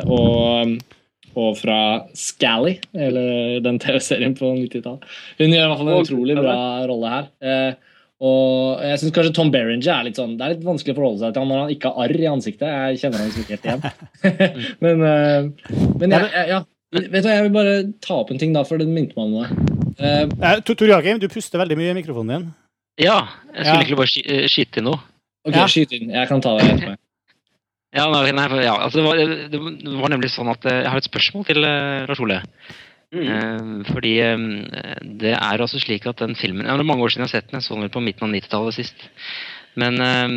Og, 0.07 0.79
og 1.35 1.57
fra 1.59 2.07
Scally, 2.15 2.79
eller 2.95 3.59
den 3.59 3.77
TV-serien 3.77 4.33
på 4.33 4.55
90-tallet. 4.55 5.03
Hun 5.37 5.51
gjør 5.51 5.65
i 5.65 5.67
hvert 5.67 5.81
fall 5.83 5.91
en 5.91 6.05
utrolig 6.05 6.39
bra 6.39 6.59
rolle 6.87 7.11
her. 7.17 7.75
Eh, 8.21 8.27
og 8.27 8.81
jeg 8.85 8.99
synes 9.01 9.13
kanskje 9.15 9.33
Tom 9.33 9.49
Berenger 9.53 9.93
er 9.95 10.03
litt 10.05 10.19
sånn 10.19 10.35
Det 10.37 10.45
er 10.45 10.53
litt 10.53 10.65
vanskelig 10.67 10.93
å 10.93 10.97
forholde 10.99 11.23
seg 11.23 11.33
til 11.33 11.41
han 11.41 11.49
når 11.49 11.61
han 11.63 11.71
ikke 11.73 11.89
har 11.89 12.05
arr 12.05 12.21
i 12.21 12.27
ansiktet. 12.29 12.67
Jeg 12.69 12.99
kjenner 13.01 13.17
han 13.17 13.31
liksom 13.31 13.43
ikke 13.43 13.55
helt 13.57 13.65
igjen. 13.65 13.81
men 14.85 15.03
eh, 15.07 15.49
men 16.01 16.15
jeg, 16.17 16.29
jeg, 16.35 16.47
ja. 16.53 16.61
Vet 16.91 17.11
du 17.23 17.27
hva, 17.27 17.35
Jeg 17.37 17.45
vil 17.47 17.53
bare 17.55 17.75
ta 18.03 18.17
opp 18.19 18.31
en 18.33 18.41
ting, 18.41 18.51
da, 18.53 18.65
for 18.67 18.77
det 18.81 18.85
minte 18.89 19.15
meg 19.15 19.23
om 19.25 19.37
noe. 19.39 19.47
Eh, 19.97 20.25
Eh, 20.27 20.59
Tor 20.67 20.75
Tor 20.75 20.89
Joakim, 20.91 21.19
du 21.21 21.29
puster 21.31 21.61
veldig 21.61 21.77
mye 21.79 21.93
i 21.93 21.97
mikrofonen 22.01 22.33
din. 22.35 22.49
Ja, 22.99 23.21
jeg 23.55 23.63
skulle 23.63 23.69
Ja. 23.71 23.77
egentlig 23.79 23.97
bare 24.01 24.11
sky 24.11 24.21
eh, 24.27 24.47
skyte 24.51 24.81
inn 24.81 24.89
noe. 24.89 24.99
ok, 25.47 25.55
Ja. 25.55 25.65
Skyt 25.71 25.93
inn. 25.97 26.09
Jeg 26.11 26.27
kan 26.29 26.41
ta 26.43 26.57
det 26.57 26.67
etterpå. 26.67 26.97
Ja, 27.95 28.05
nei, 28.11 28.31
nei, 28.31 28.45
ja 28.63 28.75
altså 28.85 29.01
det, 29.01 29.03
var, 29.03 29.17
det 29.51 29.95
var 29.99 30.11
nemlig 30.13 30.29
sånn 30.31 30.47
at 30.51 30.63
eh, 30.65 30.77
jeg 30.83 30.91
har 30.93 31.01
et 31.01 31.07
spørsmål 31.09 31.45
til 31.49 31.63
eh, 31.67 32.05
Lars 32.07 32.21
Ole. 32.23 32.37
Mm. 33.11 33.27
Eh, 33.27 33.87
fordi 33.91 34.13
eh, 34.23 34.43
det 35.19 35.33
er 35.35 35.59
altså 35.59 35.79
slik 35.83 36.05
at 36.07 36.21
den 36.23 36.31
filmen 36.39 36.63
ja, 36.63 36.77
Det 36.77 36.85
er 36.85 36.87
mange 36.87 37.03
år 37.03 37.11
siden 37.11 37.25
jeg 37.25 37.31
har 37.31 37.41
sett 37.41 37.49
den. 37.49 37.59
Jeg 37.59 37.67
så 37.67 37.75
den 37.75 37.85
vel 37.85 37.91
på 37.91 38.03
midten 38.03 38.27
av 38.27 38.35
90-tallet 38.37 38.77
sist. 38.77 39.07
Men 39.79 39.99
eh, 40.03 40.35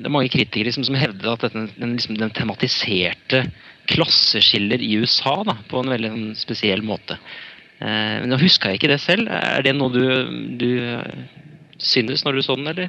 det 0.00 0.02
er 0.02 0.14
mange 0.14 0.32
kritikere 0.32 0.70
liksom, 0.70 0.86
som 0.88 0.98
hevder 0.98 1.32
at 1.32 1.46
dette, 1.46 1.66
den, 1.78 1.94
liksom, 1.94 2.18
den 2.18 2.34
tematiserte 2.34 3.44
klasseskiller 3.86 4.82
i 4.82 4.96
USA 4.98 5.38
da, 5.46 5.54
på 5.70 5.78
en 5.78 5.92
veldig 5.94 6.10
en 6.10 6.30
spesiell 6.38 6.82
måte. 6.82 7.20
Men 7.78 8.30
Nå 8.32 8.38
huska 8.40 8.70
jeg 8.72 8.80
ikke 8.80 8.88
det 8.88 9.02
selv. 9.04 9.28
Er 9.30 9.60
det 9.62 9.74
noe 9.76 9.92
du, 9.92 10.00
du 10.58 10.70
synes 11.78 12.24
når 12.24 12.38
du 12.38 12.42
så 12.42 12.56
den, 12.56 12.70
eller? 12.72 12.88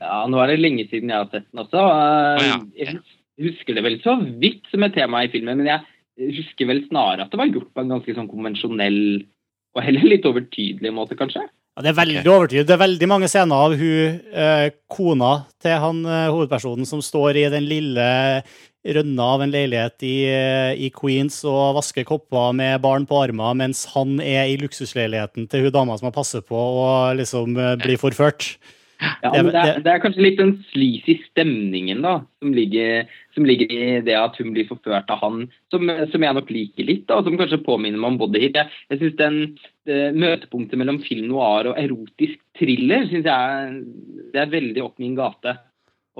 Ja, 0.00 0.20
nå 0.30 0.38
er 0.40 0.52
det 0.52 0.60
lenge 0.62 0.86
siden 0.86 1.10
jeg 1.10 1.18
har 1.18 1.26
sett 1.32 1.48
den 1.50 1.60
også. 1.60 1.82
Jeg 2.78 2.94
husker 3.42 3.76
det 3.76 3.84
vel 3.84 3.98
så 4.04 4.14
vidt 4.40 4.70
som 4.70 4.86
et 4.86 4.94
tema 4.96 5.24
i 5.26 5.32
filmen, 5.34 5.60
men 5.60 5.68
jeg 5.68 5.82
husker 6.20 6.68
vel 6.68 6.84
snarere 6.88 7.26
at 7.26 7.32
det 7.32 7.40
var 7.40 7.50
gjort 7.50 7.70
på 7.74 7.84
en 7.84 7.94
ganske 7.96 8.16
sånn 8.16 8.30
konvensjonell 8.30 9.00
og 9.76 9.82
heller 9.86 10.08
litt 10.10 10.26
overtydelig 10.26 10.90
måte, 10.92 11.16
kanskje. 11.18 11.44
Ja, 11.78 11.84
det 11.84 11.92
er 11.92 12.00
veldig 12.00 12.24
overtydelig. 12.26 12.66
Det 12.66 12.74
er 12.74 12.82
veldig 12.82 13.08
mange 13.08 13.28
scener 13.30 13.66
av 13.68 13.76
hun 13.78 14.16
eh, 14.34 14.64
kona 14.90 15.30
til 15.62 15.76
han 15.84 16.00
eh, 16.02 16.26
hovedpersonen 16.32 16.88
som 16.88 17.02
står 17.04 17.38
i 17.38 17.46
den 17.52 17.68
lille 17.70 18.08
rønna 18.80 19.26
av 19.34 19.44
en 19.44 19.52
leilighet 19.52 20.04
i, 20.08 20.16
eh, 20.24 20.72
i 20.74 20.90
Queens 20.94 21.42
og 21.48 21.76
vasker 21.76 22.06
kopper 22.08 22.54
med 22.56 22.80
barn 22.80 23.06
på 23.06 23.18
armen, 23.20 23.60
mens 23.60 23.84
han 23.94 24.18
er 24.24 24.48
i 24.48 24.58
luksusleiligheten 24.60 25.48
til 25.50 25.66
hun 25.66 25.74
dama 25.74 25.98
som 25.98 26.08
han 26.08 26.16
passer 26.16 26.44
på 26.44 26.56
og 26.56 27.16
liksom 27.20 27.56
eh, 27.56 27.76
blir 27.80 28.00
forført. 28.00 28.56
Ja, 29.00 29.30
Det- 29.32 29.42
men 29.44 29.52
det, 29.54 29.60
er, 29.60 29.78
det- 29.80 29.92
er 29.94 30.00
kanskje 30.02 30.22
litt 30.26 30.36
den 30.38 30.52
sleazy 30.72 31.14
stemningen 31.30 32.02
da, 32.04 32.20
som 32.42 32.52
ligger, 32.52 33.06
som 33.34 33.44
ligger 33.48 33.70
i 33.72 34.00
det 34.04 34.16
at 34.16 34.36
hun 34.36 34.52
blir 34.52 34.68
forført 34.68 35.08
av 35.10 35.18
han, 35.22 35.46
som, 35.72 35.88
som 36.12 36.20
jeg 36.26 36.36
nok 36.36 36.50
liker 36.52 36.84
litt, 36.84 37.06
da, 37.08 37.16
og 37.16 37.24
som 37.24 37.38
kanskje 37.40 37.62
påminner 37.64 37.98
meg 38.00 38.12
om 38.12 38.18
Bodyhit. 38.20 38.54
Jeg, 38.60 38.68
jeg 38.90 38.98
synes 39.00 39.16
den 39.16 39.40
det, 39.88 39.98
Møtepunktet 40.20 40.76
mellom 40.78 41.00
film 41.02 41.28
noir 41.32 41.70
og 41.72 41.78
erotisk 41.80 42.38
thriller 42.58 43.06
synes 43.08 43.24
jeg 43.24 43.84
det 44.34 44.42
er 44.44 44.52
veldig 44.52 44.84
opp 44.84 44.98
min 45.00 45.16
gate. 45.16 45.56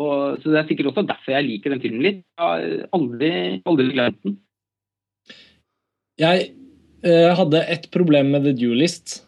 Og, 0.00 0.38
så 0.40 0.48
Det 0.54 0.58
er 0.62 0.68
sikkert 0.70 0.92
også 0.94 1.04
derfor 1.10 1.34
jeg 1.36 1.44
liker 1.50 1.74
den 1.74 1.80
filmen 1.82 2.02
litt. 2.06 2.22
Jeg 2.38 2.46
har 2.46 2.86
aldri, 2.96 3.32
aldri 3.68 3.90
glemt 3.92 4.22
den. 4.24 4.38
Jeg 6.20 6.50
eh, 7.04 7.30
hadde 7.36 7.60
et 7.68 7.86
problem 7.92 8.32
med 8.34 8.44
The 8.44 8.52
Duelist, 8.56 9.20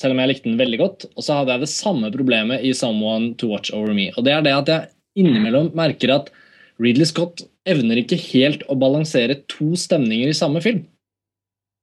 selv 0.00 0.14
om 0.14 0.22
jeg 0.22 0.32
likte 0.32 0.48
den 0.48 0.60
veldig 0.60 0.80
godt. 0.80 1.08
Og 1.14 1.26
så 1.26 1.40
hadde 1.40 1.54
jeg 1.54 1.64
det 1.66 1.72
samme 1.72 2.10
problemet 2.14 2.64
i 2.64 2.72
Someone 2.76 3.34
to 3.40 3.50
Watch 3.52 3.72
Over 3.76 3.92
Me. 3.96 4.08
Og 4.16 4.24
det 4.26 4.34
er 4.34 4.46
det 4.46 4.56
at 4.56 4.72
jeg 4.72 5.24
innimellom 5.24 5.72
merker 5.76 6.14
at 6.14 6.30
Ridley 6.80 7.08
Scott 7.08 7.44
evner 7.68 8.00
ikke 8.00 8.18
helt 8.30 8.64
å 8.72 8.78
balansere 8.80 9.42
to 9.52 9.74
stemninger 9.78 10.30
i 10.30 10.36
samme 10.36 10.62
film. 10.64 10.86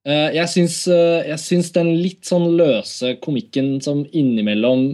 Eh, 0.08 0.30
jeg, 0.34 0.50
syns, 0.50 0.80
eh, 0.90 1.28
jeg 1.30 1.42
syns 1.42 1.70
den 1.74 1.92
litt 2.00 2.26
sånn 2.26 2.48
løse 2.58 3.14
komikken 3.22 3.76
som 3.84 4.02
innimellom 4.06 4.90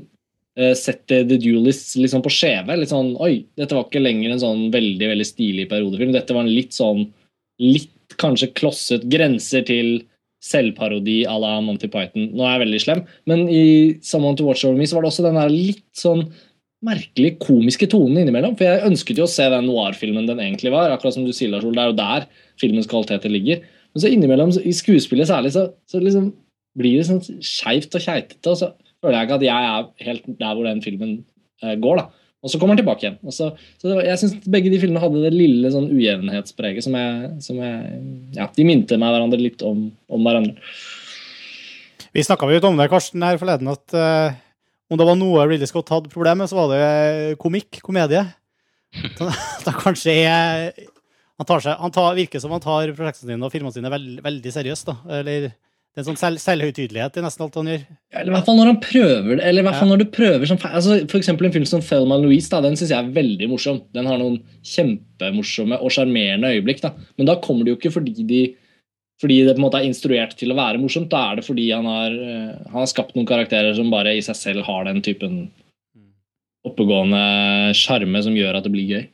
eh, 0.59 0.75
setter 0.77 1.25
The 1.29 1.39
Duelists 1.41 1.95
sånn 1.97 2.25
på 2.25 2.33
skjeve. 2.33 2.77
Litt 2.81 2.93
sånn 2.93 3.15
Oi, 3.23 3.47
dette 3.57 3.77
var 3.77 3.89
ikke 3.89 4.05
lenger 4.05 4.35
en 4.35 4.43
sånn 4.43 4.65
veldig 4.75 5.13
veldig 5.15 5.29
stilig 5.29 5.69
periodefilm. 5.73 6.13
Dette 6.17 6.37
var 6.37 6.45
en 6.45 6.53
litt 6.53 6.77
sånn 6.77 7.07
litt 7.63 8.17
kanskje 8.21 8.53
klosset 8.59 9.07
grenser 9.11 9.65
til 9.67 10.03
selvparodi 10.45 11.23
à 11.31 11.37
la 11.41 11.59
Monty 11.65 11.89
Python. 11.89 12.29
Nå 12.35 12.45
er 12.45 12.57
jeg 12.57 12.65
veldig 12.67 12.81
slem, 12.83 13.05
men 13.31 13.47
i 13.49 13.65
Someone 14.05 14.37
to 14.39 14.49
Watch 14.49 14.67
Over 14.67 14.77
Me 14.79 14.89
så 14.89 14.99
var 14.99 15.07
det 15.07 15.13
også 15.13 15.25
den 15.27 15.39
der 15.41 15.53
litt 15.53 15.87
sånn 15.97 16.27
merkelig 16.85 17.39
komiske 17.41 17.89
tonen 17.91 18.21
innimellom. 18.21 18.57
For 18.59 18.69
jeg 18.69 18.91
ønsket 18.91 19.21
jo 19.21 19.25
å 19.25 19.31
se 19.31 19.47
den 19.51 19.69
noir-filmen 19.71 20.29
den 20.29 20.43
egentlig 20.43 20.73
var. 20.75 20.93
akkurat 20.93 21.17
som 21.17 21.25
du 21.25 21.33
sier, 21.33 21.49
Lars 21.53 21.65
Det 21.65 21.81
er 21.81 21.91
jo 21.91 22.01
der 22.01 22.27
filmens 22.61 22.91
kvaliteter 22.91 23.33
ligger. 23.33 23.63
Men 23.95 24.03
så 24.03 24.11
innimellom, 24.11 24.53
i 24.61 24.75
skuespillet 24.75 25.31
særlig, 25.31 25.55
så, 25.55 25.71
så 25.89 26.03
liksom 26.03 26.33
blir 26.77 26.99
det 26.99 27.07
sånn 27.09 27.23
skeivt 27.25 27.97
og 27.97 28.05
keitete. 28.05 28.53
Og 28.53 28.61
så 28.61 28.73
føler 29.01 29.17
jeg 29.17 29.29
ikke 29.29 29.39
at 29.41 29.47
jeg 29.49 29.71
er 29.71 30.11
helt 30.11 30.29
der 30.43 30.59
hvor 30.59 30.69
den 30.69 30.85
filmen 30.85 31.17
eh, 31.63 31.77
går. 31.81 32.03
da. 32.03 32.24
Og 32.45 32.53
så 32.53 32.61
kommer 32.61 32.77
han 32.77 32.83
tilbake 32.83 33.07
igjen. 33.07 33.17
Og 33.25 33.33
så, 33.33 33.49
så 33.81 33.89
det 33.89 33.97
var, 33.97 34.05
jeg 34.05 34.21
synes 34.21 34.49
Begge 34.53 34.73
de 34.73 34.81
filmene 34.83 35.01
hadde 35.01 35.23
det 35.25 35.33
lille 35.33 35.71
sånn 35.73 35.89
ujevnhetspreget 35.89 36.85
som 36.85 36.97
jeg, 36.99 37.31
som 37.47 37.61
jeg 37.63 38.01
Ja, 38.37 38.51
de 38.53 38.69
minte 38.69 38.99
meg 39.01 39.15
hverandre 39.15 39.41
litt 39.41 39.65
om, 39.65 39.87
om 40.13 40.29
hverandre. 40.29 40.55
Vi 42.15 42.23
snakka 42.23 42.47
litt 42.51 42.67
om 42.69 42.77
det 42.79 42.91
Karsten, 42.93 43.25
her 43.27 43.41
forleden, 43.41 43.73
at 43.73 43.97
uh, 43.97 44.37
om 44.93 45.01
det 45.01 45.07
var 45.09 45.17
noe 45.19 45.47
Ridley 45.49 45.67
Scott 45.67 45.91
hadde 45.91 46.13
problem 46.13 46.45
med, 46.45 46.51
så 46.51 46.61
var 46.61 46.71
det 46.71 47.39
komikk, 47.43 47.81
komedie. 47.83 48.23
Så 49.19 49.27
da 49.65 49.73
kanskje 49.75 50.13
er 50.23 50.69
han 51.35 51.49
tar 51.49 51.65
seg, 51.65 51.75
han 51.81 51.91
tar, 51.91 52.13
virker 52.15 52.39
som 52.39 52.53
han 52.55 52.63
tar 52.63 52.93
prosjektene 52.95 53.33
sine 53.33 53.47
og 53.47 53.51
filmene 53.51 53.75
sine 53.75 53.91
veld, 53.91 54.21
veldig 54.23 54.53
seriøst. 54.55 54.87
da. 54.87 55.17
Eller 55.19 55.49
det 55.95 56.01
er 56.01 56.03
en 56.03 56.09
sånn 56.09 56.19
selv, 56.19 56.41
selvhøytidelighet 56.43 57.21
i 57.21 57.23
nesten 57.23 57.45
alt 57.45 57.55
han 57.55 57.69
gjør. 57.71 57.83
Ja, 57.87 58.17
Eller 58.19 58.33
i 58.33 58.35
hvert 58.35 58.49
fall 58.49 58.57
når 58.59 58.69
han 58.73 58.79
prøver 58.83 59.29
det. 59.29 59.45
eller 59.47 59.63
i 59.63 59.67
hvert 59.69 59.77
fall 59.79 59.91
når 59.93 60.01
du 60.01 60.09
prøver 60.17 60.51
som. 60.51 60.59
Altså, 60.67 60.97
for 61.07 61.21
eksempel 61.21 61.47
en 61.47 61.55
film 61.55 61.69
som 61.71 61.85
Thelma 61.87 62.17
Louise 62.19 62.51
da, 62.51 62.59
den 62.65 62.75
synes 62.75 62.91
jeg 62.91 62.99
er 62.99 63.13
veldig 63.15 63.47
morsom. 63.53 63.79
Den 63.95 64.09
har 64.11 64.19
noen 64.19 64.41
kjempemorsomme 64.67 65.79
og 65.79 65.95
sjarmerende 65.95 66.51
øyeblikk. 66.51 66.83
da. 66.83 66.91
Men 67.15 67.31
da 67.31 67.37
kommer 67.39 67.63
det 67.63 67.71
jo 67.71 67.79
ikke 67.79 67.95
fordi, 67.95 68.27
de, 68.27 68.41
fordi 69.23 69.37
det 69.47 69.55
på 69.55 69.63
en 69.63 69.67
måte 69.69 69.79
er 69.85 69.87
instruert 69.87 70.35
til 70.41 70.51
å 70.51 70.59
være 70.59 70.83
morsomt. 70.83 71.13
Da 71.15 71.29
er 71.29 71.39
det 71.39 71.47
fordi 71.47 71.69
han 71.71 71.87
har, 71.87 72.11
eh, 72.11 72.67
han 72.73 72.81
har 72.81 72.91
skapt 72.91 73.15
noen 73.15 73.31
karakterer 73.31 73.79
som 73.79 73.95
bare 73.95 74.17
i 74.19 74.27
seg 74.27 74.41
selv 74.41 74.67
har 74.67 74.91
den 74.91 74.99
typen 74.99 75.45
oppegående 76.67 77.71
sjarme 77.79 78.19
som 78.27 78.35
gjør 78.35 78.59
at 78.59 78.67
det 78.67 78.75
blir 78.75 78.91
gøy. 78.97 79.07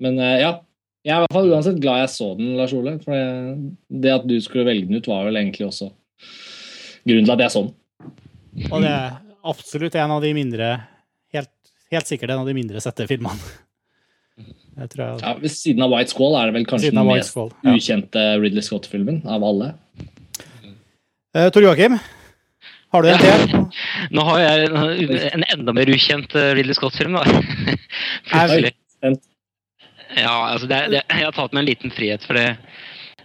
Men 0.00 0.16
eh, 0.24 0.40
ja, 0.46 0.56
jeg 1.06 1.14
er 1.14 1.22
i 1.22 1.24
hvert 1.24 1.36
fall 1.36 1.50
uansett 1.50 1.80
glad 1.80 2.02
jeg 2.02 2.12
så 2.12 2.28
den, 2.36 2.52
Lars 2.58 2.74
Ole. 2.76 2.96
For 3.04 3.16
det, 3.16 3.72
det 4.04 4.12
at 4.18 4.26
du 4.28 4.36
skulle 4.44 4.66
velge 4.68 4.88
den 4.90 5.00
ut, 5.00 5.08
var 5.08 5.24
vel 5.28 5.40
egentlig 5.40 5.68
også 5.70 5.90
grunnen 7.08 7.26
til 7.26 7.34
at 7.36 7.44
jeg 7.46 7.54
så 7.54 7.64
den. 7.66 7.74
Og 8.68 8.78
det 8.84 8.92
er 8.92 9.18
absolutt 9.50 9.96
en 9.96 10.12
av 10.16 10.24
de 10.24 10.32
mindre 10.36 10.70
Helt, 11.30 11.52
helt 11.94 12.08
sikkert 12.08 12.32
en 12.34 12.40
av 12.42 12.48
de 12.48 12.54
mindre 12.56 12.80
sette 12.82 13.04
filmene. 13.06 13.38
Jeg 14.80 14.90
tror 14.90 15.02
jeg. 15.04 15.20
Ja, 15.22 15.34
Ved 15.38 15.52
siden 15.54 15.84
av 15.84 15.92
White 15.94 16.10
Squall 16.10 16.34
er 16.34 16.48
det 16.50 16.56
vel 16.56 16.64
kanskje 16.66 16.90
den 16.90 17.06
mest 17.06 17.30
Squall. 17.30 17.52
Ja. 17.62 17.74
ukjente 17.76 18.24
Ridley 18.42 18.64
Scott-filmen 18.66 19.20
av 19.30 19.44
alle. 19.46 19.68
Uh, 21.30 21.46
Tor 21.54 21.62
Joakim, 21.62 22.00
har 22.90 23.06
du 23.06 23.12
en 23.12 23.22
til? 23.22 23.60
Nå 24.16 24.26
har 24.26 24.42
jeg 24.42 25.30
en 25.30 25.46
enda 25.54 25.74
mer 25.76 25.92
ukjent 25.94 26.34
eh, 26.34 26.50
Ridley 26.58 26.74
Scott-film, 26.74 27.14
da. 27.14 27.22
Plutselig. 28.32 28.74
Ja, 30.18 30.36
altså 30.50 30.66
det, 30.70 30.80
det, 30.94 31.02
jeg 31.06 31.26
har 31.26 31.36
tatt 31.36 31.52
meg 31.54 31.64
en 31.64 31.70
liten 31.70 31.94
frihet 31.94 32.24
for 32.26 32.38
det. 32.38 32.48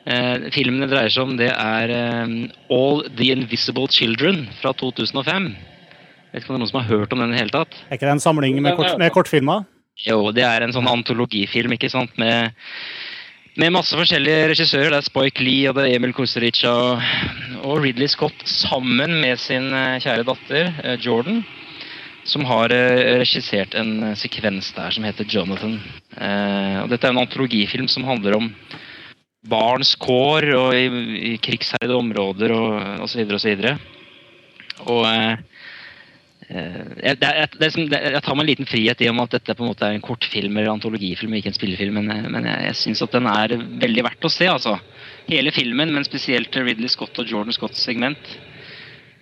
Eh, 0.06 0.50
filmen 0.54 0.84
det 0.84 0.92
dreier 0.92 1.10
seg 1.10 1.26
om, 1.26 1.38
det 1.40 1.50
er 1.50 1.94
eh, 1.94 2.36
All 2.74 3.02
The 3.18 3.32
Invisible 3.34 3.88
Children 3.90 4.46
fra 4.60 4.76
2005. 4.78 5.50
Vet 6.36 6.44
ikke 6.44 6.52
om 6.52 6.58
det 6.58 6.60
er 6.60 6.66
noen 6.66 6.74
som 6.74 6.82
har 6.82 6.92
hørt 6.92 7.16
om 7.16 7.24
den 7.24 7.32
i 7.32 7.38
det 7.38 7.42
hele 7.46 7.56
tatt? 7.56 7.80
Er 7.88 7.98
ikke 7.98 8.10
det 8.10 8.18
en 8.18 8.22
samling 8.22 8.60
med, 8.62 8.78
kort, 8.78 8.98
med 9.02 9.14
kortfilmer? 9.16 9.66
Jo, 10.04 10.30
det 10.36 10.44
er 10.44 10.66
en 10.66 10.76
sånn 10.76 10.90
antologifilm, 10.92 11.74
ikke 11.78 11.90
sant, 11.90 12.12
med, 12.20 12.52
med 13.56 13.72
masse 13.74 13.96
forskjellige 13.96 14.50
regissører. 14.52 14.92
Det 14.92 15.00
er 15.00 15.08
Spike 15.08 15.46
Lee, 15.46 15.70
og 15.72 15.78
det 15.78 15.86
er 15.86 15.96
Emil 15.96 16.14
Kusturica 16.14 16.74
og, 16.76 17.06
og 17.64 17.80
Ridley 17.86 18.12
Scott 18.12 18.44
sammen 18.52 19.16
med 19.24 19.40
sin 19.42 19.72
eh, 19.72 19.96
kjære 20.04 20.28
datter 20.28 20.74
eh, 20.84 20.98
Jordan, 21.00 21.42
som 22.26 22.46
har 22.50 22.74
eh, 22.74 23.20
regissert 23.22 23.76
en 23.78 24.12
eh, 24.12 24.18
sekvens 24.18 24.72
der 24.76 24.94
som 24.94 25.06
heter 25.06 25.28
Jonathan. 25.30 25.78
Eh, 26.18 26.78
og 26.82 26.90
dette 26.92 27.08
er 27.08 27.14
en 27.14 27.22
antologifilm 27.22 27.88
som 27.92 28.08
handler 28.08 28.40
om 28.40 28.50
barns 29.46 29.94
kår 30.02 30.50
og 30.58 30.72
i, 30.74 30.86
i 31.34 31.36
krigsherjede 31.38 31.98
områder 31.98 32.54
og 32.56 33.06
osv. 33.06 33.28
Og, 33.30 33.38
så 33.38 33.52
videre, 33.52 33.76
og, 34.86 35.06
så 35.06 35.12
og 36.46 37.02
jeg, 37.02 37.18
det, 37.18 37.70
jeg 37.74 38.22
tar 38.22 38.36
meg 38.38 38.44
en 38.44 38.50
liten 38.52 38.68
frihet 38.70 39.00
i 39.02 39.08
om 39.10 39.22
at 39.24 39.32
dette 39.34 39.54
på 39.58 39.64
en 39.64 39.72
måte 39.72 39.88
er 39.88 39.96
en 39.96 40.04
kortfilm 40.04 40.54
eller 40.54 40.76
antologifilm, 40.76 41.34
ikke 41.34 41.50
en 41.50 41.58
spillefilm, 41.58 41.98
men, 41.98 42.28
men 42.30 42.46
jeg, 42.46 42.68
jeg 42.68 42.78
syns 42.84 43.02
at 43.02 43.16
den 43.18 43.30
er 43.32 43.56
veldig 43.82 44.04
verdt 44.06 44.28
å 44.28 44.30
se. 44.30 44.46
altså. 44.52 44.76
Hele 45.26 45.54
filmen, 45.56 45.94
men 45.96 46.06
spesielt 46.06 46.54
Ridley 46.54 46.92
Scott 46.94 47.18
og 47.22 47.32
Jordan 47.32 47.56
Scotts 47.56 47.82
segment. 47.82 48.30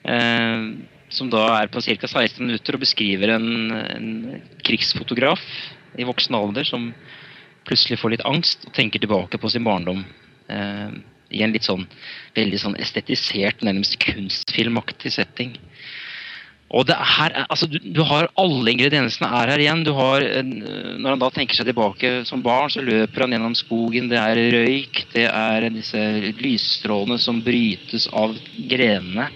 Eh, 0.04 0.68
som 1.14 1.30
da 1.32 1.46
er 1.60 1.72
på 1.72 1.82
ca. 1.84 2.10
16 2.10 2.42
minutter 2.44 2.78
og 2.78 2.84
beskriver 2.84 3.36
en, 3.36 3.72
en 3.72 4.12
krigsfotograf 4.66 5.42
i 6.00 6.08
voksen 6.08 6.36
alder 6.38 6.68
som 6.68 6.92
plutselig 7.68 8.00
får 8.02 8.16
litt 8.16 8.28
angst 8.28 8.68
og 8.68 8.76
tenker 8.76 9.02
tilbake 9.04 9.40
på 9.40 9.52
sin 9.52 9.66
barndom. 9.66 10.04
Eh, 10.52 10.96
I 11.34 11.44
en 11.46 11.54
litt 11.56 11.66
sånn 11.66 11.86
veldig 12.36 12.60
sånn 12.62 12.80
estetisert, 12.82 13.64
nærmest 13.66 13.98
kunstfilmaktig 14.04 15.14
setting. 15.14 15.56
Og 16.74 16.88
det 16.90 16.96
er 16.98 17.06
her, 17.06 17.36
altså 17.54 17.68
du, 17.70 17.76
du 17.94 18.02
har 18.08 18.32
Alle 18.40 18.72
ingrediensene 18.72 19.30
er 19.30 19.52
her 19.54 19.62
igjen. 19.62 19.84
Du 19.86 19.92
har, 19.94 20.24
Når 20.42 21.10
han 21.12 21.22
da 21.22 21.30
tenker 21.34 21.58
seg 21.58 21.70
tilbake 21.70 22.14
som 22.26 22.42
barn, 22.46 22.72
så 22.74 22.82
løper 22.82 23.26
han 23.26 23.36
gjennom 23.36 23.54
skogen. 23.58 24.10
Det 24.10 24.18
er 24.18 24.42
røyk, 24.56 25.04
det 25.14 25.28
er 25.30 25.70
disse 25.74 26.02
lysstrålene 26.42 27.20
som 27.22 27.44
brytes 27.46 28.10
av 28.10 28.34
grenene. 28.72 29.30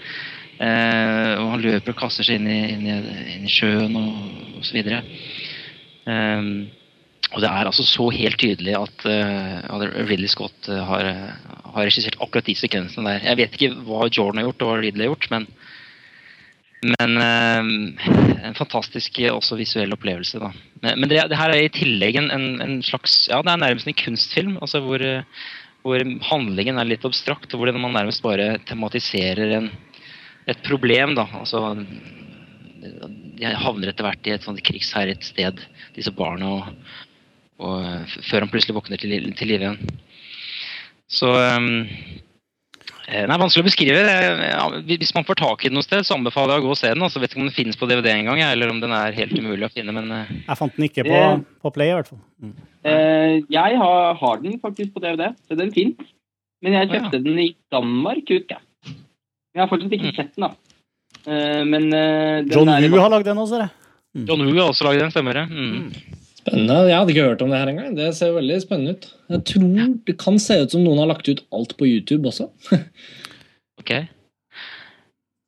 Eh, 0.58 1.34
og 1.38 1.52
han 1.54 1.62
løper 1.62 1.94
og 1.94 2.00
kaster 2.00 2.26
seg 2.26 2.40
inn 2.40 2.50
i, 2.50 2.60
inn 2.74 2.88
i, 2.90 2.98
inn 3.36 3.46
i 3.46 3.52
sjøen 3.52 3.94
og 4.00 4.58
osv. 4.62 4.80
Eh, 4.82 6.50
og 7.36 7.44
det 7.44 7.50
er 7.50 7.68
altså 7.68 7.84
så 7.84 8.08
helt 8.16 8.40
tydelig 8.40 8.74
at, 8.78 9.04
at 9.06 9.82
Ridley 10.08 10.30
Scott 10.32 10.70
eh, 10.72 10.84
har, 10.90 11.10
har 11.74 11.84
regissert 11.84 12.18
akkurat 12.24 12.48
de 12.48 12.56
sekvensene 12.58 13.18
der. 13.18 13.26
Jeg 13.28 13.42
vet 13.42 13.58
ikke 13.58 13.74
hva 13.88 14.08
Jordan 14.08 14.42
har 14.42 14.48
gjort 14.50 14.64
og 14.64 14.72
hva 14.72 14.80
Ridley 14.82 15.08
har 15.08 15.14
gjort, 15.16 15.32
men 15.36 15.50
men 16.86 17.18
eh, 17.18 17.70
en 18.46 18.56
fantastisk 18.56 19.16
også 19.32 19.58
visuell 19.58 19.96
opplevelse. 19.96 20.38
da. 20.38 20.52
Men, 20.84 21.00
men 21.02 21.10
det, 21.10 21.24
det 21.32 21.40
her 21.40 21.50
er 21.50 21.64
i 21.66 21.72
tillegg 21.74 22.20
en, 22.22 22.30
en, 22.32 22.46
en 22.62 22.76
slags 22.86 23.24
Ja, 23.32 23.42
det 23.42 23.50
er 23.50 23.64
nærmest 23.64 23.90
en 23.90 23.98
kunstfilm. 23.98 24.60
altså 24.62 24.84
hvor, 24.86 25.02
hvor 25.82 26.06
handlingen 26.30 26.78
er 26.78 26.86
litt 26.86 27.06
abstrakt, 27.10 27.50
og 27.50 27.64
hvor 27.64 27.74
man 27.74 27.98
nærmest 27.98 28.22
bare 28.22 28.60
tematiserer 28.70 29.56
en, 29.58 29.72
et 30.48 30.62
problem. 30.66 31.16
da, 31.18 31.26
altså 31.42 31.62
De 33.38 33.52
havner 33.64 33.92
etter 33.92 34.06
hvert 34.08 34.28
i 34.30 34.36
et 34.36 34.46
sånt 34.46 34.62
krigsherjet 34.66 35.24
sted, 35.28 35.60
disse 35.98 36.12
barna, 36.16 36.54
og, 36.58 36.94
og 37.60 37.82
eh, 37.86 38.16
før 38.30 38.46
han 38.46 38.52
plutselig 38.54 38.78
våkner 38.78 39.02
til, 39.02 39.18
til 39.38 39.52
live 39.54 39.68
igjen. 39.68 40.00
Så 41.08 41.34
um, 41.36 41.86
Eh, 43.08 43.22
Det 43.24 43.32
er 43.32 43.40
vanskelig 43.40 43.64
å 43.64 43.68
beskrive. 43.70 44.00
det. 44.04 44.98
Hvis 45.00 45.14
man 45.16 45.24
får 45.24 45.38
tak 45.40 45.62
i 45.64 45.70
den 45.70 45.78
noe 45.80 45.86
sted, 45.86 46.04
så 46.04 46.18
anbefaler 46.18 46.58
jeg 46.58 46.60
å 46.60 46.66
gå 46.66 46.72
og 46.74 46.80
se 46.82 46.90
den. 46.92 47.04
Altså, 47.06 47.22
vet 47.24 47.32
ikke 47.32 47.40
om 47.40 47.46
den 47.48 47.56
finnes 47.56 47.78
på 47.80 47.88
DVD 47.88 48.10
engang, 48.12 48.42
eller 48.44 48.68
om 48.74 48.82
den 48.84 48.92
er 48.92 49.16
helt 49.16 49.32
umulig 49.32 49.64
å 49.64 49.72
finne. 49.72 49.94
Men 49.96 50.12
eh, 50.12 50.34
Jeg 50.50 50.60
fant 50.60 50.76
den 50.76 50.88
ikke 50.90 51.06
på, 51.08 51.16
Det- 51.16 51.62
på 51.64 51.72
Play, 51.78 51.94
i 51.94 51.96
hvert 51.96 52.10
fall. 52.12 52.20
Mm. 52.44 52.52
Eh, 52.84 53.36
jeg 53.56 53.78
har, 53.80 54.12
har 54.20 54.42
den 54.44 54.60
faktisk 54.60 54.92
på 54.92 55.00
DVD, 55.06 55.30
så 55.48 55.56
den 55.56 55.72
fins. 55.72 56.04
Men 56.60 56.76
jeg 56.76 56.90
Å, 56.90 56.92
ja. 56.92 57.00
kjøpte 57.00 57.24
den 57.30 57.40
i 57.46 57.48
Danmark, 57.72 58.28
husker 58.28 58.58
jeg. 58.58 58.67
Jeg 59.58 59.64
har 59.64 59.72
fortsatt 59.72 59.96
ikke 59.98 60.12
Mm. 60.12 60.16
sett 60.16 60.36
den, 60.38 60.46
da. 60.46 60.52
Uh, 61.28 61.64
men 61.66 61.88
uh, 61.90 62.46
den 62.46 62.54
John 62.54 62.70
Hu 62.70 62.88
Woo 62.94 63.02
har 63.02 63.10
lagd 63.16 63.26
den 63.28 63.42
også, 63.42 63.58
dere. 63.58 63.72
Mm. 64.16 64.26
John 64.30 64.46
Woo 64.46 64.56
har 64.62 64.70
også 64.72 64.86
lagd 64.88 65.02
den, 65.02 65.12
stemmer 65.12 65.34
det? 65.42 65.46
Mm. 65.50 65.90
Spennende. 66.38 66.76
Jeg 66.88 66.96
hadde 67.02 67.12
ikke 67.16 67.26
hørt 67.28 67.42
om 67.44 67.50
det 67.52 67.58
her 67.60 67.72
engang. 67.74 67.96
Det 67.98 68.12
ser 68.16 68.32
veldig 68.38 68.60
spennende 68.64 68.94
ut. 68.96 69.08
Jeg 69.34 69.42
tror 69.50 69.98
det 70.08 70.16
kan 70.22 70.38
se 70.40 70.60
ut 70.62 70.72
som 70.72 70.86
noen 70.86 71.02
har 71.02 71.10
lagt 71.10 71.28
ut 71.28 71.42
alt 71.52 71.74
på 71.80 71.90
YouTube 71.90 72.30
også. 72.30 72.48
Ok. 73.82 73.92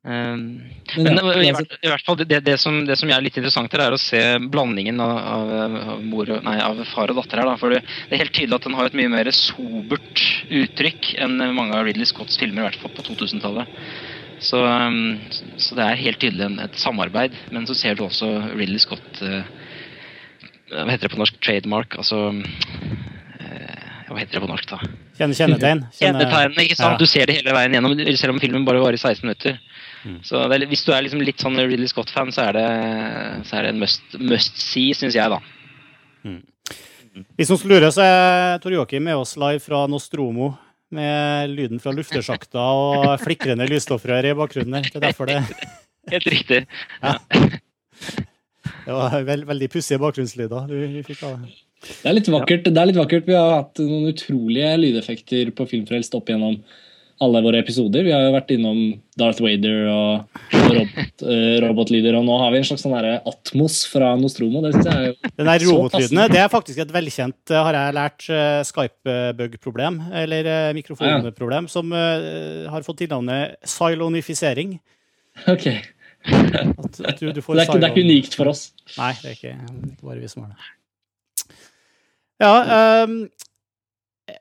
Um, 0.04 0.62
Men 0.96 1.04
men 1.04 1.18
ja, 1.18 1.42
i, 1.44 1.52
hvert, 1.52 1.74
i 1.84 1.90
hvert 1.92 2.06
fall, 2.08 2.16
det, 2.22 2.40
det, 2.46 2.56
som, 2.58 2.78
det 2.88 2.96
som 2.96 3.10
er 3.12 3.24
litt 3.24 3.36
interessant 3.36 3.74
her, 3.76 3.82
er 3.84 3.96
å 3.96 4.00
se 4.00 4.22
blandingen 4.52 5.02
av, 5.04 5.12
av, 5.20 5.50
av, 5.76 6.06
mor 6.08 6.30
nei, 6.46 6.56
av 6.64 6.80
far 6.94 7.12
og 7.12 7.20
datter 7.20 7.42
her. 7.42 7.50
Da. 7.52 7.58
For 7.60 7.76
det, 7.76 7.82
er 8.08 8.24
helt 8.24 8.34
tydelig 8.36 8.56
at 8.56 8.68
den 8.70 8.78
har 8.80 8.88
et 8.88 8.96
mye 8.96 9.12
mer 9.12 9.30
sobert 9.36 10.24
uttrykk 10.62 11.12
enn 11.26 11.36
mange 11.58 11.76
av 11.76 11.84
Ridley 11.90 12.08
Scotts 12.08 12.40
filmer, 12.40 12.64
i 12.64 12.68
hvert 12.70 12.80
fall 12.80 12.96
på 12.96 13.06
2000-tallet. 13.12 13.76
Så, 14.40 14.62
um, 14.64 15.18
så 15.60 15.76
det 15.76 15.84
er 15.84 16.04
helt 16.06 16.22
tydelig 16.24 16.48
en, 16.48 16.60
et 16.64 16.80
samarbeid. 16.80 17.36
Men 17.52 17.68
så 17.68 17.76
ser 17.76 18.00
du 18.00 18.06
også 18.08 18.32
Ridley 18.54 18.80
Scott 18.80 19.20
uh, 19.20 19.44
Hva 20.72 20.88
heter 20.94 21.10
det 21.10 21.14
på 21.18 21.20
norsk? 21.20 21.42
Trademark? 21.44 21.98
Altså 22.00 22.30
eh, 22.32 23.88
Hva 24.08 24.16
heter 24.22 24.38
det 24.38 24.44
på 24.46 24.52
norsk, 24.52 24.72
da? 24.72 24.80
Kjenne 25.20 25.36
kjennetegn. 25.36 25.84
Kjenne, 26.00 26.30
ikke 26.64 26.80
sant? 26.80 26.96
Ja. 26.96 27.00
Du 27.02 27.10
ser 27.10 27.28
det 27.28 27.42
hele 27.42 27.58
veien 27.58 27.76
gjennom, 27.76 27.98
selv 28.16 28.38
om 28.38 28.40
filmen 28.40 28.68
bare 28.70 28.80
varer 28.80 29.02
16 29.02 29.28
minutter. 29.28 29.60
Mm. 30.06 30.20
Så 30.24 30.42
det 30.48 30.58
er, 30.60 30.68
Hvis 30.72 30.86
du 30.88 30.94
er 30.96 31.04
liksom 31.04 31.24
litt 31.26 31.42
sånn 31.44 31.60
Ridley 31.60 31.90
Scott-fan, 31.92 32.32
så 32.36 32.48
det, 32.56 32.66
så 33.50 33.60
er 33.60 33.68
det 33.68 33.74
en 33.74 33.82
must, 33.82 34.06
must 34.20 34.62
see, 34.62 34.94
syns 34.98 35.18
jeg, 35.18 35.32
da. 35.32 35.42
Hvis 37.36 37.52
noen 37.52 37.60
skulle 37.60 37.80
lure, 37.80 37.92
så 37.94 38.06
er 38.06 38.60
Tor 38.64 38.76
Joakim 38.76 39.06
med 39.08 39.20
oss 39.20 39.36
live 39.40 39.62
fra 39.64 39.86
Nostromo. 39.92 40.54
Med 40.96 41.52
lyden 41.54 41.82
fra 41.82 41.92
luftersjakta 41.94 42.64
og 42.74 43.12
flikrende 43.22 43.68
lysstoffrør 43.70 44.26
i 44.32 44.36
bakgrunnen. 44.38 44.88
Det 44.88 44.98
er 44.98 45.04
derfor 45.04 45.30
det, 45.30 45.44
Helt 46.14 46.30
riktig. 46.32 46.64
det 48.86 48.96
var 48.96 49.18
veld, 49.28 49.46
veldig 49.46 49.70
pussige 49.70 50.02
bakgrunnslyder 50.02 50.70
du, 50.72 50.78
fikk 51.06 51.22
av 51.28 51.36
det. 51.44 51.58
Det 51.90 52.10
er 52.10 52.16
litt 52.18 52.30
vakkert. 52.34 52.66
Det 52.68 52.82
er 52.82 52.90
litt 52.90 53.00
vakkert. 53.00 53.28
Vi 53.30 53.38
har 53.38 53.54
hatt 53.54 53.82
noen 53.84 54.10
utrolige 54.10 54.72
lydeffekter 54.82 55.54
på 55.56 55.68
Filmfrelst 55.70 56.18
opp 56.18 56.32
gjennom 56.32 56.58
alle 57.24 57.42
våre 57.44 57.60
episoder. 57.60 58.06
Vi 58.08 58.14
har 58.16 58.24
jo 58.24 58.32
vært 58.34 58.52
innom 58.56 58.80
Darth 59.20 59.44
Vader 59.44 59.90
og, 59.92 60.40
og 60.56 60.72
robot, 60.78 61.24
uh, 61.26 61.56
robotlyder, 61.66 62.16
og 62.20 62.26
nå 62.28 62.38
har 62.42 62.54
vi 62.54 62.62
en 62.62 62.68
slags 62.70 62.86
sånn 62.86 62.96
Atmos 63.00 63.82
fra 63.92 64.14
Nostromo. 64.20 64.64
Det 64.64 64.74
synes 64.76 64.90
jeg 64.90 64.96
er 64.96 65.10
jo 65.10 65.32
Den 65.42 65.52
der 65.52 65.66
robotlydene 65.68 66.28
det 66.32 66.42
er 66.44 66.52
faktisk 66.54 66.82
et 66.86 66.94
velkjent, 66.96 67.38
eh, 67.52 67.62
har 67.68 67.78
jeg 67.78 67.98
lært, 68.00 68.28
eh, 68.32 68.62
Skype-bug-problem, 68.70 70.02
eller 70.24 70.50
mikrofonproblem, 70.78 71.70
som 71.72 71.92
uh, 71.92 72.70
har 72.72 72.88
fått 72.88 73.04
tilnavnet 73.04 73.60
silonifisering. 73.68 74.78
Ok. 75.52 75.70
At, 76.30 77.00
at 77.00 77.20
du, 77.20 77.30
du 77.32 77.40
får 77.44 77.56
Det 77.56 77.64
er, 77.64 77.70
ikke, 77.70 77.80
det 77.80 77.88
er 77.88 77.94
ikke 77.94 78.08
unikt 78.08 78.36
for 78.36 78.52
oss. 78.52 78.70
Nei, 78.98 79.14
det 79.22 79.30
er 79.30 79.38
ikke, 79.38 79.56
ikke 79.94 80.08
bare 80.08 80.20
vi 80.20 80.32
som 80.32 80.44
har 80.44 80.56
det. 80.56 80.76
Ja, 82.40 82.54
ehm, 82.64 83.16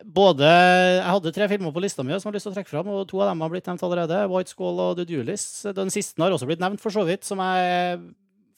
både 0.05 0.47
Jeg 0.49 1.09
hadde 1.09 1.33
tre 1.35 1.49
filmer 1.51 1.75
på 1.75 1.83
lista 1.83 2.05
mi 2.05 2.15
som 2.15 2.29
jeg 2.29 2.31
har 2.31 2.37
lyst 2.39 2.49
til 2.49 2.55
å 2.55 2.57
trekke 2.57 2.73
fram, 2.73 2.89
og 2.95 3.05
to 3.11 3.21
av 3.23 3.31
dem 3.31 3.45
har 3.45 3.53
blitt 3.53 3.69
nevnt 3.69 3.85
allerede. 3.87 4.23
White 4.33 4.53
Skull 4.53 4.81
og 4.83 4.97
The 4.99 5.07
Duelist. 5.09 5.67
Den 5.77 5.93
siste 5.95 6.23
har 6.23 6.35
også 6.35 6.49
blitt 6.49 6.63
nevnt, 6.63 6.83
for 6.83 6.95
så 6.95 7.05
vidt, 7.09 7.27
som 7.29 7.43
jeg 7.45 8.01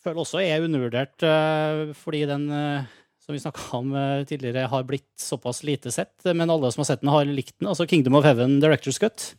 føler 0.05 0.23
også 0.23 0.41
er 0.43 0.65
undervurdert, 0.65 1.17
eh, 1.27 1.93
fordi 1.97 2.25
den 2.29 2.49
eh, 2.55 2.89
som 3.21 3.37
vi 3.37 3.43
snakka 3.43 3.67
om 3.79 3.95
eh, 3.95 4.25
tidligere, 4.29 4.69
har 4.73 4.87
blitt 4.89 5.09
såpass 5.21 5.63
lite 5.67 5.93
sett. 5.95 6.17
Men 6.25 6.51
alle 6.51 6.73
som 6.73 6.85
har 6.85 6.91
sett 6.93 7.05
den, 7.05 7.13
har 7.13 7.29
likt 7.29 7.59
den. 7.59 7.69
Altså 7.71 7.89
Kingdom 7.89 8.19
of 8.19 8.27
Heaven 8.29 8.59
Director's 8.63 9.01
Cut. 9.03 9.35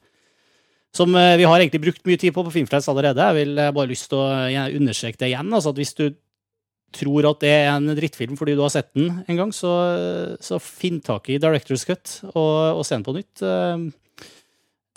Som 0.91 1.15
vi 1.15 1.45
har 1.47 1.55
egentlig 1.55 1.79
brukt 1.85 2.03
mye 2.03 2.19
tid 2.19 2.33
på 2.35 2.43
på 2.43 2.51
Filmfrelst 2.51 2.89
allerede. 2.91 3.23
Jeg 3.23 3.45
vil 3.45 3.59
bare 3.71 3.87
lyst 3.87 4.09
til 4.11 4.19
å 4.19 4.25
understreke 4.75 5.21
det 5.21 5.29
igjen. 5.29 5.53
altså 5.55 5.71
at 5.71 5.79
Hvis 5.79 5.93
du 5.95 6.09
tror 6.95 7.27
at 7.29 7.41
det 7.43 7.51
er 7.53 7.69
en 7.71 7.91
drittfilm 7.97 8.37
fordi 8.39 8.55
du 8.57 8.63
har 8.63 8.73
sett 8.73 8.91
den 8.97 9.23
en 9.25 9.39
gang, 9.39 9.53
så, 9.55 9.71
så 10.43 10.59
finn 10.61 10.99
tak 11.03 11.29
i 11.31 11.39
Director's 11.41 11.85
Cut 11.87 12.17
og, 12.33 12.79
og 12.79 12.85
se 12.87 12.97
den 12.97 13.05
på 13.07 13.15
nytt. 13.17 13.43
Eh, 13.45 13.89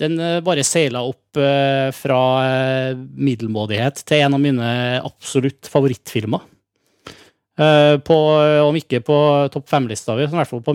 Den 0.02 0.18
eh, 0.18 0.40
bare 0.42 0.64
seila 0.66 1.04
opp 1.06 1.38
eh, 1.38 1.92
fra 1.94 2.18
middelmådighet 3.14 4.02
til 4.02 4.24
en 4.24 4.34
av 4.34 4.42
mine 4.42 4.72
absolutt 5.04 5.70
favorittfilmer. 5.70 6.50
På, 7.54 8.16
om 8.66 8.74
ikke 8.74 8.98
på 9.06 9.16
topp 9.54 9.68
fem-lista 9.70 10.16
mi, 10.18 10.24
så 10.26 10.34
i 10.34 10.38
hvert 10.40 10.50
fall 10.50 10.62
på, 10.66 10.72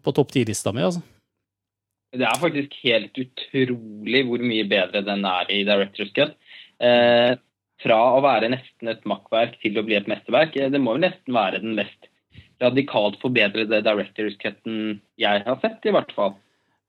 på 0.00 0.14
topp 0.16 0.30
ti-lista 0.32 0.72
mi. 0.72 0.80
altså. 0.80 1.02
Det 2.16 2.24
er 2.24 2.40
faktisk 2.40 2.78
helt 2.86 3.18
utrolig 3.20 4.22
hvor 4.24 4.40
mye 4.40 4.64
bedre 4.68 5.02
den 5.04 5.26
er 5.28 5.50
i 5.52 5.58
Directors 5.68 6.14
Cut. 6.16 6.32
Eh, 6.80 7.34
fra 7.82 7.98
å 8.16 8.22
være 8.24 8.50
nesten 8.52 8.90
et 8.90 9.04
makkverk 9.08 9.58
til 9.62 9.78
å 9.78 9.84
bli 9.86 9.98
et 9.98 10.08
mesterverk. 10.10 10.56
eh, 10.56 10.70
Det 10.70 10.80
må 10.82 10.96
jo 10.96 11.04
nesten 11.06 11.34
være 11.34 11.62
den 11.62 11.76
mest 11.78 12.10
radikalt 12.62 13.18
forbedrede 13.22 13.82
Directors 13.86 14.36
Cutten 14.42 15.00
jeg 15.20 15.42
har 15.46 15.58
sett, 15.62 15.78
i 15.86 15.94
hvert 15.94 16.12
fall. 16.16 16.34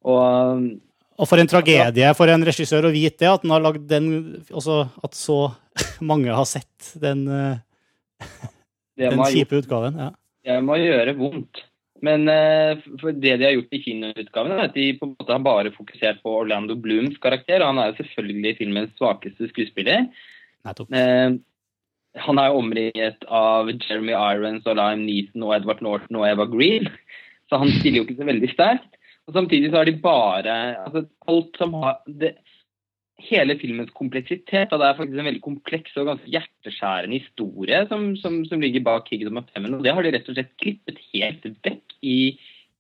Og 0.03 0.79
Og 1.19 1.27
for 1.27 1.37
en 1.37 1.49
tragedie 1.51 2.13
for 2.15 2.31
en 2.31 2.45
regissør 2.47 2.87
å 2.87 2.93
vite 2.93 3.25
det, 3.25 3.29
at 3.29 3.43
han 3.43 3.51
har 3.51 3.65
lagd 3.65 3.89
den 3.89 4.05
altså 4.47 4.87
At 5.03 5.13
så 5.13 5.51
mange 6.11 6.31
har 6.31 6.47
sett 6.47 6.93
den, 6.99 7.27
eh, 7.27 7.59
den 8.97 9.19
kjipe 9.27 9.59
utgaven. 9.61 9.99
Ja. 9.99 10.11
Det 10.45 10.63
må 10.63 10.79
gjøre 10.79 11.17
vondt. 11.19 11.65
Men 12.01 12.29
eh, 12.31 12.79
for 13.01 13.11
det 13.11 13.35
de 13.39 13.45
har 13.45 13.55
gjort 13.55 13.75
i 13.75 13.81
kinoutgaven, 13.83 14.53
er 14.55 14.65
at 14.69 14.75
de 14.75 14.87
på 14.95 15.07
en 15.07 15.15
måte 15.17 15.35
har 15.35 15.43
bare 15.43 15.73
fokusert 15.75 16.21
på 16.23 16.31
Orlando 16.41 16.77
Blooms 16.79 17.19
karakter. 17.21 17.59
og 17.61 17.73
Han 17.73 17.81
er 17.83 17.91
jo 17.91 17.99
selvfølgelig 17.99 18.57
filmens 18.61 18.93
svakeste 18.97 19.49
skuespiller. 19.51 20.07
Nettopp. 20.67 20.91
Eh, 20.93 21.37
han 22.19 22.41
er 22.41 22.49
jo 22.49 22.61
omringet 22.63 23.25
av 23.29 23.69
Jeremy 23.69 24.15
Irons 24.17 24.67
og 24.67 24.77
Lime 24.79 25.05
Neeson 25.05 25.45
og 25.45 25.55
Edward 25.55 25.83
Norton 25.85 26.19
og 26.19 26.27
Eva 26.27 26.47
Green, 26.49 26.89
så 27.49 27.61
han 27.61 27.71
stiller 27.77 28.01
jo 28.01 28.07
ikke 28.07 28.19
så 28.19 28.29
veldig 28.29 28.51
sterkt. 28.53 28.95
Og 29.29 29.35
Samtidig 29.37 29.69
så 29.69 29.77
har 29.77 29.85
de 29.85 29.99
bare 30.01 30.55
altså 30.81 31.05
alt 31.29 31.59
som 31.61 31.75
har 31.83 31.99
det, 32.07 32.35
Hele 33.19 33.57
filmens 33.59 33.91
kompleksitet, 33.91 34.71
og 34.71 34.79
det 34.79 34.85
er 34.87 34.95
faktisk 34.95 35.17
en 35.19 35.27
veldig 35.27 35.41
kompleks 35.43 35.97
og 35.99 36.05
ganske 36.07 36.29
hjerteskjærende 36.31 37.17
historie 37.19 37.81
som, 37.89 38.13
som, 38.15 38.37
som 38.47 38.61
ligger 38.63 38.85
bak 38.85 39.09
Kingdom 39.09 39.41
of 39.41 39.49
Heaven, 39.51 39.75
og 39.75 39.83
det 39.83 39.91
har 39.91 40.05
de 40.05 40.13
rett 40.15 40.29
og 40.31 40.37
slett 40.37 40.53
klippet 40.61 41.01
helt 41.11 41.43
vekk 41.65 41.97
i, 41.99 42.37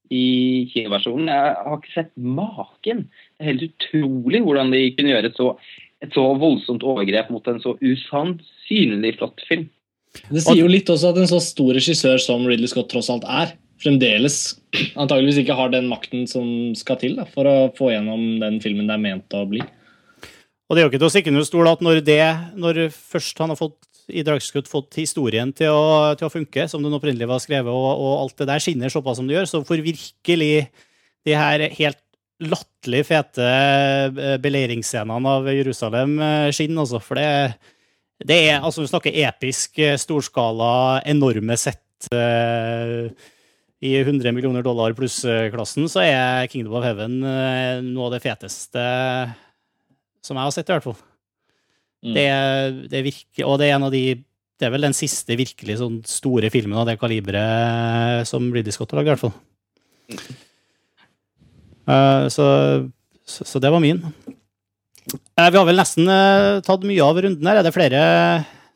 i 0.07 0.23
kinoversjonen. 0.71 1.27
Jeg 1.27 1.57
har 1.65 1.75
ikke 1.75 1.91
sett 1.91 2.13
maken. 2.15 3.03
Det 3.35 3.43
er 3.43 3.51
helt 3.51 3.67
utrolig 3.67 4.41
hvordan 4.45 4.71
de 4.71 4.81
kunne 4.95 5.11
gjøre 5.11 5.33
så, 5.35 5.49
et 6.03 6.15
så 6.15 6.23
voldsomt 6.39 6.85
overgrep 6.87 7.31
mot 7.33 7.47
en 7.51 7.59
så 7.63 7.75
usannsynlig 7.81 9.17
flott 9.19 9.43
film. 9.49 9.67
Det 10.29 10.41
sier 10.41 10.63
jo 10.63 10.69
litt 10.69 10.89
også 10.89 11.11
at 11.11 11.19
en 11.21 11.29
så 11.29 11.39
stor 11.43 11.75
regissør 11.77 12.21
som 12.21 12.45
Ridley 12.47 12.69
Scott 12.71 12.89
tross 12.91 13.11
alt 13.13 13.27
er, 13.29 13.53
fremdeles 13.79 14.39
antageligvis 14.99 15.41
ikke 15.43 15.55
har 15.55 15.71
den 15.73 15.89
makten 15.91 16.25
som 16.27 16.47
skal 16.77 16.99
til 17.01 17.15
da, 17.19 17.27
for 17.29 17.47
å 17.47 17.57
få 17.77 17.93
gjennom 17.93 18.39
den 18.41 18.57
filmen 18.63 18.89
det 18.89 18.97
er 18.97 19.03
ment 19.03 19.37
å 19.37 19.45
bli. 19.49 19.61
Og 20.69 20.75
det 20.75 20.81
er 20.81 20.85
jo 20.85 20.91
ikke 20.91 21.01
til 21.01 21.09
å 21.09 21.13
stikke 21.13 21.31
under 21.33 21.45
stol 21.47 21.69
at 21.69 21.79
når 21.85 22.01
det, 22.05 22.23
når 22.59 22.81
først 22.93 23.39
han 23.41 23.53
har 23.53 23.59
fått 23.59 23.77
i 24.09 24.23
Dragskutt 24.25 24.69
fått 24.69 24.97
historien 24.97 25.51
til 25.53 25.73
å, 25.73 26.13
til 26.17 26.25
å 26.25 26.33
funke, 26.33 26.65
som 26.69 26.81
den 26.81 26.95
opprinnelig 26.97 27.29
var 27.29 27.41
skrevet, 27.43 27.69
og, 27.69 27.89
og 28.01 28.13
alt 28.23 28.41
det 28.41 28.49
der 28.49 28.63
skinner 28.63 28.93
såpass 28.93 29.19
som 29.19 29.29
det 29.29 29.37
gjør, 29.37 29.49
så 29.49 29.61
får 29.65 29.85
virkelig 29.85 30.53
de 31.27 31.35
her 31.37 31.65
helt 31.77 32.01
latterlig 32.39 33.03
fete 33.09 33.45
eh, 33.45 34.37
beleiringsscenene 34.41 35.33
av 35.35 35.49
Jerusalem 35.51 36.15
skinner, 36.55 36.85
altså. 36.85 37.01
For 37.03 37.19
det, 37.19 37.27
det 38.25 38.39
er 38.49 38.63
altså 38.63 38.83
Vi 38.83 38.91
snakker 38.91 39.19
episk, 39.25 39.79
eh, 39.79 39.97
storskala, 39.99 41.01
enorme 41.07 41.55
sett 41.59 42.09
uh, 42.13 43.07
i 43.79 43.93
100 43.99 44.31
millioner 44.35 44.63
dollar 44.63 44.95
pluss-klassen, 44.95 45.87
så 45.91 46.03
er 46.03 46.49
Kingdom 46.51 46.77
of 46.79 46.87
Heaven 46.87 47.19
uh, 47.23 47.79
noe 47.83 48.09
av 48.09 48.17
det 48.17 48.23
feteste 48.23 48.83
som 50.23 50.35
jeg 50.35 50.43
har 50.43 50.55
sett, 50.55 50.67
i 50.67 50.75
hvert 50.75 50.87
fall. 50.87 50.99
Mm. 52.03 52.13
Det, 52.15 52.27
det 52.91 53.05
virker, 53.07 53.45
og 53.47 53.57
det 53.59 53.69
er 53.69 53.75
en 53.75 53.87
av 53.89 53.91
de 53.91 54.03
Det 54.59 54.67
er 54.67 54.71
vel 54.71 54.87
den 54.87 54.95
siste 54.95 55.35
virkelig 55.39 55.77
sånn 55.79 55.97
store 56.07 56.47
filmen 56.51 56.77
av 56.79 56.87
det 56.87 56.97
kaliberet 56.99 58.27
som 58.27 58.47
Ridley 58.51 58.75
Scott 58.75 58.91
har 58.91 58.99
lagd, 58.99 59.07
i 59.07 59.15
hvert 59.15 59.23
fall. 59.23 60.39
Eh, 61.87 62.25
så, 62.33 62.45
så, 63.25 63.61
det 63.61 63.71
var 63.71 63.83
min. 63.83 64.01
Eh, 65.09 65.49
vi 65.49 65.57
har 65.57 65.65
vel 65.67 65.79
nesten 65.79 66.09
eh, 66.11 66.59
tatt 66.65 66.83
mye 66.87 67.05
av 67.05 67.21
runden 67.23 67.49
her. 67.49 67.61
Er 67.61 67.67
det 67.67 67.75
flere 67.75 68.03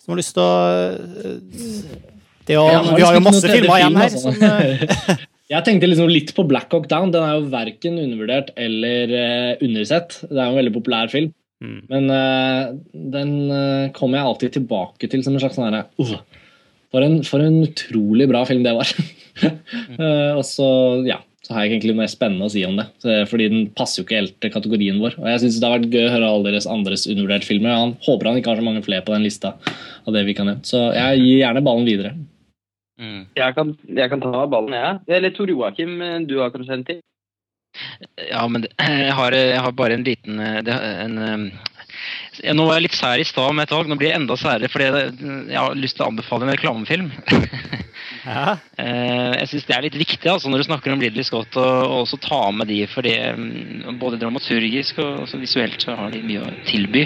som 0.04 0.14
har 0.14 0.20
lyst 0.20 0.36
til 0.36 0.44
å 0.44 0.54
det 2.44 2.58
å, 2.60 2.66
Vi 2.98 3.04
har 3.06 3.16
jo 3.16 3.22
masse 3.24 3.48
filmer 3.48 3.80
igjen 3.80 3.96
her. 4.00 4.10
altså. 4.10 4.34
Som, 4.34 5.22
Jeg 5.54 5.66
tenkte 5.68 5.88
liksom 5.90 6.10
litt 6.10 6.32
på 6.36 6.46
Black 6.50 6.72
Hawk 6.74 6.88
Down. 6.92 7.12
Den 7.14 7.24
er 7.24 7.38
jo 7.38 7.50
verken 7.52 8.00
undervurdert 8.02 8.50
eller 8.60 9.12
uh, 9.14 9.64
undersett. 9.64 10.16
Det 10.26 10.34
er 10.40 10.48
jo 10.48 10.54
en 10.56 10.60
veldig 10.62 10.74
populær 10.76 11.12
film. 11.12 11.30
mm. 11.64 11.82
Men 11.92 12.08
uh, 12.10 12.72
den 13.14 13.34
uh, 13.52 13.92
kommer 13.96 14.20
jeg 14.20 14.30
alltid 14.32 14.56
tilbake 14.58 15.12
til 15.12 15.24
som 15.26 15.36
en 15.36 15.44
slags 15.44 15.60
sånn 15.60 15.78
uh, 15.78 15.84
for, 16.94 17.06
en- 17.06 17.22
for 17.28 17.44
en 17.44 17.60
utrolig 17.68 18.28
bra 18.32 18.44
film 18.50 18.66
det 18.66 18.76
var. 18.80 18.96
Eh, 19.44 20.32
og 20.38 20.44
så, 20.46 20.66
ja, 21.08 21.16
så 21.44 21.54
har 21.54 21.66
jeg 21.66 21.74
egentlig 21.74 21.92
noe 21.92 22.00
mer 22.02 22.12
spennende 22.12 22.48
å 22.48 22.52
si 22.54 22.62
om 22.64 22.78
det. 22.80 22.86
Fordi 23.28 23.48
den 23.52 23.66
passer 23.76 24.00
jo 24.00 24.06
ikke 24.06 24.20
helt 24.22 24.36
til 24.40 24.52
kategorien 24.54 25.02
vår. 25.04 25.18
Og 25.20 25.26
jeg 25.28 25.42
syns 25.44 25.58
det 25.60 25.68
har 25.68 25.74
vært 25.76 25.92
gøy 25.92 26.06
å 26.08 26.14
høre 26.14 26.30
alle 26.32 26.54
deres 26.54 26.68
andres 26.72 27.04
undervurderte 27.04 27.50
filmer. 27.50 27.76
Han 27.76 27.96
håper 28.06 28.30
han 28.30 28.40
ikke 28.40 28.54
har 28.54 28.62
så 28.62 28.68
mange 28.70 28.84
flere 28.86 29.04
på 29.04 29.12
den 29.12 29.26
lista 29.28 29.52
av 29.60 30.16
det 30.16 30.24
vi 30.24 30.38
kan 30.38 30.48
gjøre. 30.48 30.64
Så 30.70 30.86
jeg 30.96 31.20
gir 31.20 31.42
gjerne 31.42 31.66
ballen 31.68 31.90
videre. 31.90 32.14
Mm. 33.02 33.26
Jeg 33.36 33.58
kan, 33.58 33.74
jeg 34.00 34.14
kan 34.14 34.24
ta 34.24 34.46
ballen, 34.48 34.78
jeg. 34.78 35.02
Eller 35.18 35.36
Tor 35.36 35.52
Joakim, 35.52 35.98
du 36.30 36.38
har 36.40 36.54
kanskje 36.54 36.78
en 36.78 36.88
til? 36.88 37.04
Ja, 38.30 38.46
men 38.48 38.68
jeg, 38.70 39.14
har, 39.18 39.34
jeg 39.34 39.62
har 39.66 39.76
bare 39.76 39.98
en 39.98 40.06
liten 40.06 40.40
eh, 40.40 40.60
en, 40.62 41.18
eh, 41.18 41.72
Nå 42.42 42.66
var 42.66 42.80
jeg 42.80 42.88
litt 42.88 42.98
sær 42.98 43.22
i 43.22 43.26
stad 43.28 43.54
med 43.54 43.68
et 43.68 43.74
valg, 43.76 43.90
nå 43.90 43.98
blir 44.00 44.10
jeg 44.10 44.20
enda 44.22 44.38
særere 44.40 44.70
fordi 44.72 44.88
jeg, 44.90 45.58
har 45.58 45.76
lyst 45.78 46.00
til 46.00 46.06
å 46.06 46.10
anbefale 46.10 46.48
en 46.48 46.54
reklamefilm. 46.56 47.12
ja. 48.26 48.56
Eh, 48.82 49.34
jeg 49.38 49.52
syns 49.52 49.68
det 49.70 49.76
er 49.78 49.86
litt 49.86 50.00
viktig 50.00 50.32
altså, 50.32 50.50
når 50.50 50.64
du 50.64 50.68
snakker 50.72 50.96
om 50.96 51.04
Ridley 51.04 51.28
Scott, 51.28 51.54
å 51.62 51.68
og 51.84 52.00
også 52.04 52.18
ta 52.24 52.42
med 52.56 52.72
de, 52.72 52.82
for 52.90 53.06
mm, 53.06 54.00
både 54.02 54.22
dramaturgisk 54.22 55.04
og 55.04 55.30
visuelt 55.42 55.78
så 55.84 55.98
har 56.00 56.14
de 56.14 56.24
mye 56.26 56.42
å 56.42 56.54
tilby. 56.70 57.06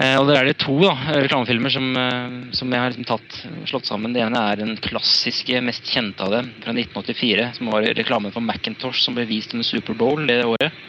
Eh, 0.00 0.16
og 0.16 0.30
der 0.30 0.38
er 0.40 0.48
det 0.48 0.60
to 0.62 0.78
da, 0.80 0.94
reklamefilmer 1.20 1.72
som, 1.74 1.90
eh, 2.00 2.54
som 2.56 2.72
jeg 2.72 2.80
har 2.80 2.94
liksom 2.94 3.08
tatt, 3.10 3.40
slått 3.68 3.90
sammen. 3.90 4.14
Det 4.16 4.22
ene 4.24 4.40
er 4.48 4.62
den 4.62 4.78
klassiske, 4.80 5.60
mest 5.66 5.84
kjente 5.92 6.24
av 6.24 6.32
dem, 6.38 6.54
fra 6.64 6.72
1984, 6.72 7.50
som 7.58 7.68
var 7.74 7.84
reklamen 7.98 8.32
for 8.32 8.44
Macintosh 8.44 9.04
som 9.04 9.18
ble 9.18 9.28
vist 9.28 9.52
under 9.52 9.68
Superbowl 9.68 10.24
det 10.30 10.40
året. 10.48 10.80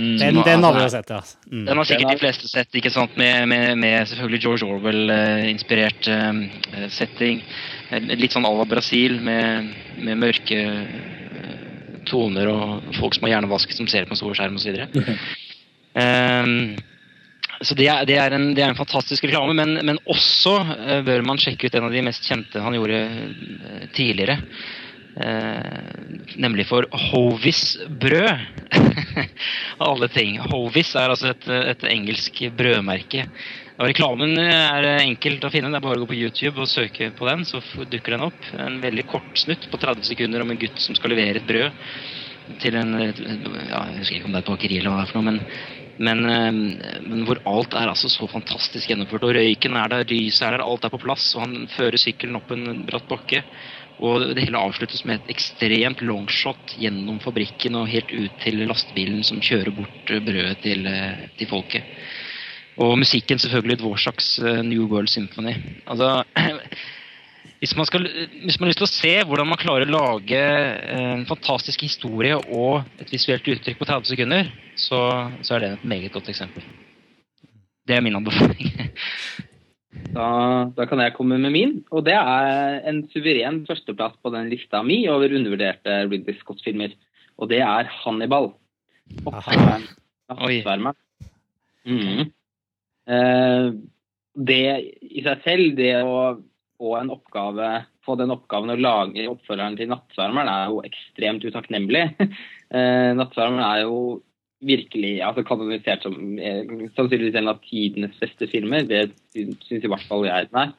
Den, 0.00 0.40
den 0.46 0.64
har 0.64 0.76
vi 0.76 0.82
jo 0.84 0.90
sett, 0.92 1.10
ja. 1.12 1.20
Mm. 1.50 1.64
Den 1.66 1.80
har 1.80 1.88
sikkert 1.88 2.12
de 2.14 2.20
fleste 2.22 2.48
sett, 2.50 2.74
ikke 2.78 2.92
sant? 2.94 3.16
Med, 3.20 3.48
med, 3.50 3.78
med 3.80 4.08
selvfølgelig 4.08 4.42
George 4.44 4.68
Orwell-inspirert 4.68 6.10
uh, 6.10 6.86
setting. 6.92 7.42
Eh, 7.90 8.12
Litt 8.16 8.36
sånn 8.36 8.46
à 8.48 8.52
la 8.54 8.66
Brasil, 8.68 9.18
med, 9.24 9.72
med 10.00 10.20
mørke 10.22 10.60
eh, 10.60 12.04
toner 12.08 12.50
og 12.50 12.94
folk 12.98 13.16
som 13.16 13.26
har 13.26 13.36
hjernevask 13.36 13.74
som 13.74 13.88
ser 13.90 14.06
på 14.06 14.16
en 14.16 14.20
stor 14.20 14.38
skjerm 14.38 14.58
osv. 14.60 14.78
Um, 15.94 16.54
så 17.66 17.76
det 17.76 17.88
er, 17.92 18.06
det, 18.08 18.16
er 18.22 18.36
en, 18.36 18.50
det 18.56 18.64
er 18.64 18.72
en 18.72 18.78
fantastisk 18.78 19.26
reklame, 19.26 19.54
men, 19.58 19.76
men 19.86 20.00
også 20.08 20.54
eh, 20.78 21.00
bør 21.06 21.26
man 21.26 21.40
sjekke 21.40 21.68
ut 21.68 21.76
en 21.76 21.88
av 21.90 21.96
de 21.96 22.04
mest 22.06 22.26
kjente 22.28 22.62
han 22.64 22.76
gjorde 22.78 23.02
eh, 23.04 23.88
tidligere. 23.96 24.38
Eh, 25.16 25.90
nemlig 26.36 26.66
for 26.68 26.86
Hovis 27.10 27.78
brød. 27.88 28.30
Av 29.78 29.88
alle 29.90 30.08
ting. 30.12 30.38
Hovis 30.52 30.94
er 30.94 31.10
altså 31.10 31.32
et, 31.32 31.48
et 31.48 31.88
engelsk 31.90 32.44
brødmerke. 32.56 33.26
Og 33.80 33.88
Reklamen 33.88 34.36
er 34.38 34.86
enkelt 35.00 35.44
å 35.44 35.50
finne. 35.52 35.72
Det 35.72 35.80
er 35.80 35.84
bare 35.86 35.98
å 35.98 36.04
gå 36.04 36.10
på 36.12 36.18
YouTube 36.20 36.60
og 36.60 36.68
søke 36.68 37.10
på 37.16 37.28
den, 37.30 37.46
så 37.48 37.62
dukker 37.88 38.16
den 38.16 38.26
opp. 38.28 38.48
En 38.60 38.80
veldig 38.82 39.06
kort 39.08 39.40
snutt 39.40 39.70
på 39.72 39.80
30 39.80 40.04
sekunder 40.12 40.44
om 40.44 40.52
en 40.52 40.60
gutt 40.60 40.82
som 40.84 40.98
skal 40.98 41.14
levere 41.14 41.40
et 41.40 41.48
brød 41.48 41.72
til 42.58 42.74
en 42.74 42.96
ja, 42.98 43.84
Jeg 43.86 44.00
husker 44.00 44.16
ikke 44.16 44.26
om 44.26 44.34
det 44.34 44.40
er 44.40 44.44
et 44.44 44.50
bakeri 44.50 44.80
eller 44.80 44.90
hva 44.90 45.02
det 45.02 45.06
er 45.06 45.12
for 45.12 45.20
noe, 45.20 45.30
men, 45.30 45.38
men, 46.02 46.22
eh, 46.26 47.00
men 47.06 47.24
hvor 47.28 47.38
alt 47.48 47.76
er 47.78 47.90
altså 47.92 48.10
så 48.10 48.26
fantastisk 48.30 48.90
gjennomført. 48.90 49.26
Og 49.26 49.36
røyken 49.36 49.78
er 49.78 49.92
der, 49.92 50.06
lyset 50.10 50.46
er 50.46 50.56
der, 50.56 50.64
alt 50.66 50.86
er 50.86 50.92
på 50.92 51.02
plass. 51.02 51.30
Og 51.36 51.44
han 51.44 51.68
fører 51.72 52.00
sykkelen 52.00 52.40
opp 52.40 52.50
en 52.54 52.84
bratt 52.88 53.08
bakke. 53.10 53.44
Og 54.00 54.22
det 54.32 54.46
hele 54.46 54.60
avsluttes 54.60 55.02
med 55.04 55.18
et 55.18 55.34
ekstremt 55.34 56.00
longshot 56.04 56.76
gjennom 56.80 57.18
fabrikken 57.20 57.76
og 57.76 57.90
helt 57.92 58.12
ut 58.14 58.38
til 58.40 58.62
lastebilen 58.64 59.20
som 59.26 59.42
kjører 59.44 59.74
bort 59.76 60.12
eh, 60.12 60.22
brødet 60.24 60.62
til, 60.64 60.88
eh, 60.88 61.26
til 61.36 61.50
folket. 61.50 61.84
Og 62.80 62.96
musikken 63.02 63.40
selvfølgelig 63.42 63.80
Dvoraks 63.82 64.30
eh, 64.40 64.62
New 64.64 64.86
World 64.88 65.12
Symphony. 65.12 65.52
Altså, 65.84 66.22
hvis 67.60 67.76
man, 67.76 67.90
skal, 67.90 68.08
hvis 68.46 68.56
man 68.56 68.70
har 68.70 68.72
lyst 68.72 68.80
til 68.80 68.88
å 68.88 68.94
se 68.94 69.12
hvordan 69.28 69.52
man 69.52 69.60
klarer 69.60 69.84
å 69.84 69.92
lage 69.98 70.40
en 70.96 71.28
fantastisk 71.28 71.84
historie 71.84 72.40
og 72.40 72.80
et 73.02 73.12
visuelt 73.12 73.52
uttrykk 73.52 73.82
på 73.82 73.90
30 73.90 74.14
sekunder, 74.14 74.48
så, 74.80 75.02
så 75.44 75.58
er 75.58 75.66
det 75.66 75.72
et 75.74 75.88
meget 75.92 76.16
godt 76.16 76.32
eksempel. 76.32 76.64
Det 77.84 77.98
er 77.98 78.04
min 78.06 78.16
anbefaling. 78.16 78.72
Da, 79.90 80.70
da 80.76 80.86
kan 80.86 81.02
jeg 81.02 81.14
komme 81.16 81.38
med 81.42 81.52
min. 81.54 81.76
Og 81.90 82.04
det 82.06 82.14
er 82.14 82.80
en 82.88 83.02
suveren 83.10 83.64
førsteplass 83.68 84.18
på 84.22 84.32
den 84.34 84.50
lista 84.52 84.82
mi 84.86 85.02
over 85.10 85.34
undervurderte 85.34 86.02
Ridley 86.06 86.38
Scott-filmer. 86.40 86.94
Og 87.40 87.50
det 87.50 87.62
er 87.64 87.90
Hannibal. 88.02 88.52
Hattsvermeren. 90.30 90.98
Mhm. 91.88 92.30
Eh, 93.10 93.72
det 94.40 94.64
i 95.02 95.24
seg 95.24 95.42
selv, 95.44 95.74
det 95.78 95.94
å 96.04 96.38
få 96.80 96.94
en 97.00 97.10
oppgave, 97.12 97.70
få 98.06 98.16
den 98.20 98.32
oppgaven 98.32 98.72
å 98.72 98.78
lage 98.80 99.26
oppfølgeren 99.28 99.76
til 99.76 99.90
'Nattsvermeren' 99.90 100.52
er 100.52 100.70
jo 100.70 100.82
ekstremt 100.86 101.44
utakknemlig. 101.44 102.06
Eh, 102.70 103.10
'Nattsvermeren' 103.18 103.66
er 103.66 103.80
jo 103.82 104.22
virkelig 104.60 105.12
altså 105.24 105.44
kanonisert 105.46 106.04
som 106.04 106.16
eh, 106.38 106.68
sannsynligvis 106.96 107.38
en 107.40 107.52
av 107.52 107.62
tidenes 107.64 108.18
beste 108.20 108.48
filmer. 108.50 108.84
Det 108.88 109.06
syns 109.34 109.84
i 109.84 109.90
hvert 109.90 110.06
fall 110.08 110.26
jeg 110.28 110.50
den 110.50 110.60
er. 110.64 110.74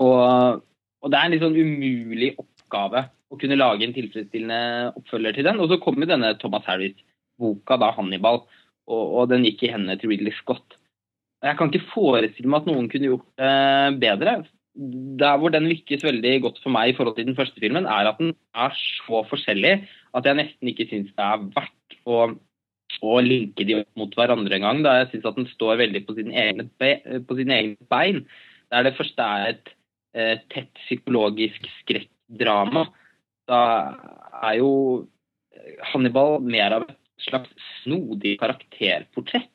Og, 0.00 0.64
og 1.02 1.12
det 1.12 1.18
er 1.18 1.28
en 1.28 1.34
litt 1.34 1.44
sånn 1.44 1.58
umulig 1.58 2.32
oppgave 2.40 3.04
å 3.28 3.38
kunne 3.40 3.58
lage 3.58 3.84
en 3.84 3.94
tilfredsstillende 3.96 4.94
oppfølger 4.98 5.36
til 5.36 5.48
den. 5.50 5.60
Og 5.60 5.70
så 5.72 5.80
kom 5.82 6.00
jo 6.00 6.08
denne 6.08 6.34
Thomas 6.40 6.66
Harris-boka, 6.68 7.76
da 7.80 7.92
'Hannibal', 7.92 8.44
og, 8.88 9.04
og 9.20 9.32
den 9.32 9.44
gikk 9.44 9.66
i 9.66 9.72
hendene 9.74 9.98
til 10.00 10.14
Ridley 10.14 10.32
Scott. 10.38 10.78
Jeg 11.44 11.58
kan 11.58 11.70
ikke 11.70 11.92
forestille 11.92 12.50
meg 12.50 12.64
at 12.64 12.70
noen 12.70 12.88
kunne 12.90 13.12
gjort 13.12 13.28
det 13.38 14.00
bedre. 14.02 14.38
Der 15.20 15.38
hvor 15.38 15.52
den 15.52 15.68
lykkes 15.68 16.02
veldig 16.06 16.32
godt 16.46 16.58
for 16.62 16.72
meg 16.74 16.90
i 16.90 16.96
forhold 16.96 17.18
til 17.18 17.28
den 17.28 17.36
første 17.38 17.60
filmen, 17.62 17.86
er 17.86 18.10
at 18.10 18.18
den 18.18 18.32
er 18.54 18.74
så 18.74 19.22
forskjellig 19.28 19.74
at 20.16 20.26
jeg 20.26 20.38
nesten 20.38 20.70
ikke 20.70 20.88
syns 20.90 21.12
det 21.12 21.24
er 21.24 21.44
verdt 21.54 21.98
å, 22.08 22.30
å 23.04 23.18
linke 23.22 23.66
de 23.68 23.80
opp 23.80 23.90
mot 24.00 24.14
hverandre 24.18 24.58
en 24.58 24.66
gang. 24.66 24.84
Da 24.86 24.98
jeg 25.00 25.10
syns 25.12 25.28
at 25.30 25.40
den 25.40 25.50
står 25.52 25.80
veldig 25.82 26.04
på 26.06 26.16
sine 26.18 26.36
egne, 26.38 26.68
be, 26.80 26.94
sin 27.38 27.54
egne 27.54 27.90
bein. 27.92 28.24
Der 28.72 28.86
det 28.86 28.96
første 28.98 29.24
er 29.24 29.52
et 29.52 29.74
eh, 30.14 30.40
tett 30.52 30.72
psykologisk 30.86 31.68
skrekkdrama, 31.80 32.88
da 33.48 33.60
er 34.44 34.58
jo 34.60 34.72
Hannibal 35.90 36.38
mer 36.44 36.74
av 36.76 36.88
et 36.88 36.98
slags 37.24 37.70
snodig 37.82 38.36
karakterportrett. 38.40 39.52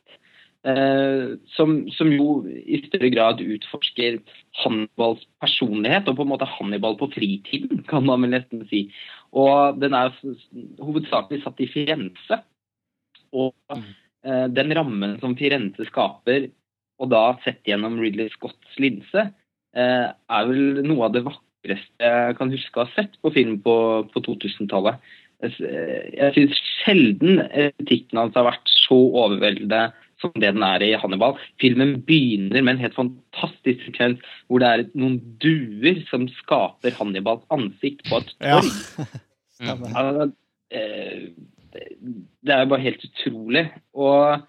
Eh, 0.63 1.35
som, 1.57 1.75
som, 1.91 2.11
jo 2.15 2.45
i 2.47 2.79
større 2.85 3.09
grad 3.11 3.41
utforsker 3.43 4.21
Hannibals 4.61 5.25
personlighet, 5.43 6.07
og 6.07 6.17
på 6.17 6.25
en 6.25 6.31
måte 6.31 6.47
Hannibal 6.47 6.95
på 6.99 7.09
fritiden, 7.15 7.83
kan 7.89 8.07
man 8.07 8.23
vel 8.23 8.37
nesten 8.37 8.63
si. 8.71 8.85
Og 9.35 9.79
den 9.81 9.95
er 9.97 10.15
hovedsakelig 10.79 11.43
satt 11.43 11.59
i 11.63 11.69
Firenze. 11.71 12.39
Og 13.33 13.53
eh, 13.73 14.45
den 14.53 14.75
rammen 14.77 15.17
som 15.21 15.35
Firenze 15.39 15.87
skaper, 15.89 16.49
og 17.01 17.09
da 17.11 17.23
sett 17.43 17.63
gjennom 17.67 17.97
Ridley 18.01 18.31
Scotts 18.33 18.77
linse, 18.81 19.27
eh, 19.75 20.07
er 20.13 20.47
vel 20.49 20.83
noe 20.85 21.09
av 21.09 21.15
det 21.15 21.25
vakreste 21.25 22.13
jeg 22.13 22.37
kan 22.37 22.51
huske 22.51 22.79
å 22.79 22.85
ha 22.85 22.95
sett 22.95 23.17
på 23.23 23.31
film 23.35 23.59
på, 23.63 23.75
på 24.13 24.23
2000-tallet. 24.25 24.99
Jeg 25.43 26.31
syns 26.35 26.59
sjelden 26.83 27.41
etikken 27.51 28.19
hans 28.21 28.37
har 28.37 28.45
vært 28.47 28.69
så 28.71 28.95
overveldende 28.95 29.89
som 30.23 30.31
det 30.39 30.53
den 30.55 30.63
er 30.63 30.83
i 30.85 30.93
Hannibal. 30.99 31.35
Filmen 31.61 31.97
begynner 32.07 32.63
med 32.63 32.75
en 32.75 32.83
helt 32.85 32.95
fantastisk 32.95 33.83
sekvens 33.87 34.23
hvor 34.47 34.63
det 34.63 34.69
er 34.69 34.85
noen 34.95 35.17
duer 35.43 35.99
som 36.07 36.29
skaper 36.39 36.95
Hannibals 36.99 37.43
ansikt 37.53 38.05
på 38.09 38.21
et 38.21 38.35
torg. 38.39 38.73
Ja. 39.63 39.77
altså, 39.79 40.25
det 41.73 42.53
er 42.55 42.63
jo 42.63 42.71
bare 42.73 42.85
helt 42.85 43.05
utrolig. 43.09 43.63
Og, 43.97 44.43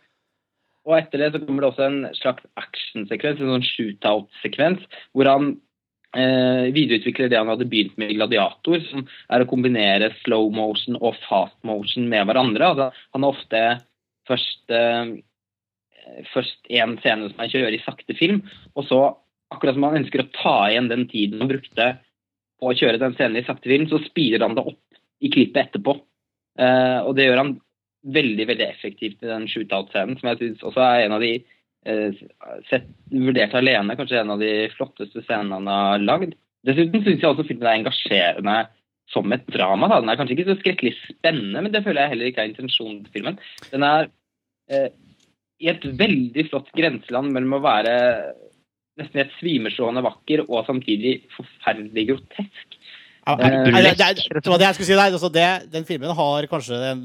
og, 0.84 0.96
etter 0.98 1.22
det 1.22 1.32
så 1.34 1.42
kommer 1.42 1.64
det 1.64 1.70
også 1.72 1.86
en 1.88 2.00
slags 2.18 2.46
actionsekvens, 2.60 3.42
en 3.42 3.54
sånn 3.54 3.68
shootout-sekvens, 3.68 4.84
hvor 5.16 5.30
han 5.30 5.50
eh, 6.16 6.70
videreutvikler 6.76 7.32
det 7.32 7.40
han 7.40 7.52
hadde 7.52 7.68
begynt 7.70 7.96
med 8.00 8.12
i 8.12 8.18
Gladiator, 8.18 8.80
som 8.90 9.06
er 9.32 9.44
å 9.44 9.50
kombinere 9.50 10.12
slow 10.22 10.50
motion 10.54 11.00
og 11.00 11.18
fast 11.26 11.56
motion 11.66 12.08
med 12.12 12.28
hverandre. 12.28 12.72
Altså, 12.72 13.06
han 13.16 13.26
har 13.26 13.36
ofte 13.36 13.64
først 14.28 14.72
eh, 14.74 15.14
først 16.32 16.72
en 16.72 16.96
scene 17.02 17.30
som 17.30 17.42
han 17.42 17.52
kjører 17.52 17.76
i 17.76 17.82
sakte 17.84 18.16
film, 18.18 18.42
og 18.76 18.88
så, 18.88 19.00
akkurat 19.54 19.76
som 19.76 19.86
han 19.88 20.00
ønsker 20.02 20.24
å 20.24 20.30
ta 20.36 20.56
igjen 20.70 20.90
den 20.90 21.06
tiden 21.10 21.42
han 21.42 21.50
brukte 21.50 21.90
på 22.60 22.70
å 22.70 22.76
kjøre 22.76 23.00
den 23.02 23.14
scenen 23.16 23.40
i 23.40 23.46
sakte 23.46 23.70
film, 23.70 23.86
så 23.90 24.00
speeder 24.04 24.44
han 24.44 24.56
det 24.56 24.66
opp 24.68 24.80
i 25.24 25.30
klippet 25.32 25.68
etterpå. 25.68 25.96
Uh, 26.60 27.00
og 27.08 27.16
det 27.18 27.28
gjør 27.28 27.40
han 27.42 27.56
veldig 28.14 28.46
veldig 28.50 28.66
effektivt 28.68 29.24
i 29.24 29.30
den 29.30 29.48
shootout-scenen, 29.50 30.18
som 30.20 30.30
jeg 30.30 30.40
syns 30.40 30.64
også 30.68 30.82
er 30.84 31.06
en 31.06 31.16
av 31.16 31.24
de 31.24 31.32
uh, 31.40 32.22
sett, 32.68 32.86
vurdert 33.10 33.56
alene, 33.58 33.96
kanskje 33.98 34.20
en 34.20 34.34
av 34.36 34.42
de 34.42 34.54
flotteste 34.76 35.24
scenene 35.24 35.60
han 35.60 35.70
har 35.70 36.04
lagd. 36.04 36.36
Dessuten 36.64 37.04
syns 37.04 37.20
jeg 37.20 37.30
også 37.30 37.46
filmen 37.48 37.68
er 37.68 37.80
engasjerende 37.80 38.58
som 39.12 39.32
et 39.36 39.44
drama. 39.52 39.88
Da. 39.90 40.00
Den 40.00 40.12
er 40.12 40.20
kanskje 40.20 40.36
ikke 40.38 40.50
så 40.50 40.58
skrekkelig 40.60 40.94
spennende, 41.02 41.60
men 41.64 41.72
det 41.74 41.84
føler 41.84 42.04
jeg 42.04 42.14
heller 42.14 42.30
ikke 42.30 42.44
er 42.44 42.52
intensjonen 42.52 43.02
til 43.04 43.18
filmen. 43.18 43.36
Den 43.72 43.84
er 43.86 44.08
eh, 44.72 44.88
i 45.60 45.70
et 45.72 45.84
veldig 45.84 46.46
flott 46.48 46.70
grenseland 46.76 47.34
mellom 47.34 47.58
å 47.58 47.64
være 47.64 47.94
nesten 49.00 49.20
helt 49.20 49.34
svimeslående 49.40 50.04
vakker 50.06 50.44
og 50.46 50.68
samtidig 50.68 51.18
forferdelig 51.34 52.06
grotesk. 52.12 52.78
Ja, 53.24 53.36
det, 53.40 54.48
var 54.48 54.58
det 54.60 54.66
jeg 54.66 54.76
skulle 54.76 54.88
si 54.88 54.96
der. 54.96 55.04
Altså 55.06 55.30
det, 55.32 55.46
den 55.72 55.86
filmen 55.88 56.12
har 56.16 56.48
kanskje 56.50 56.80
den, 56.80 57.04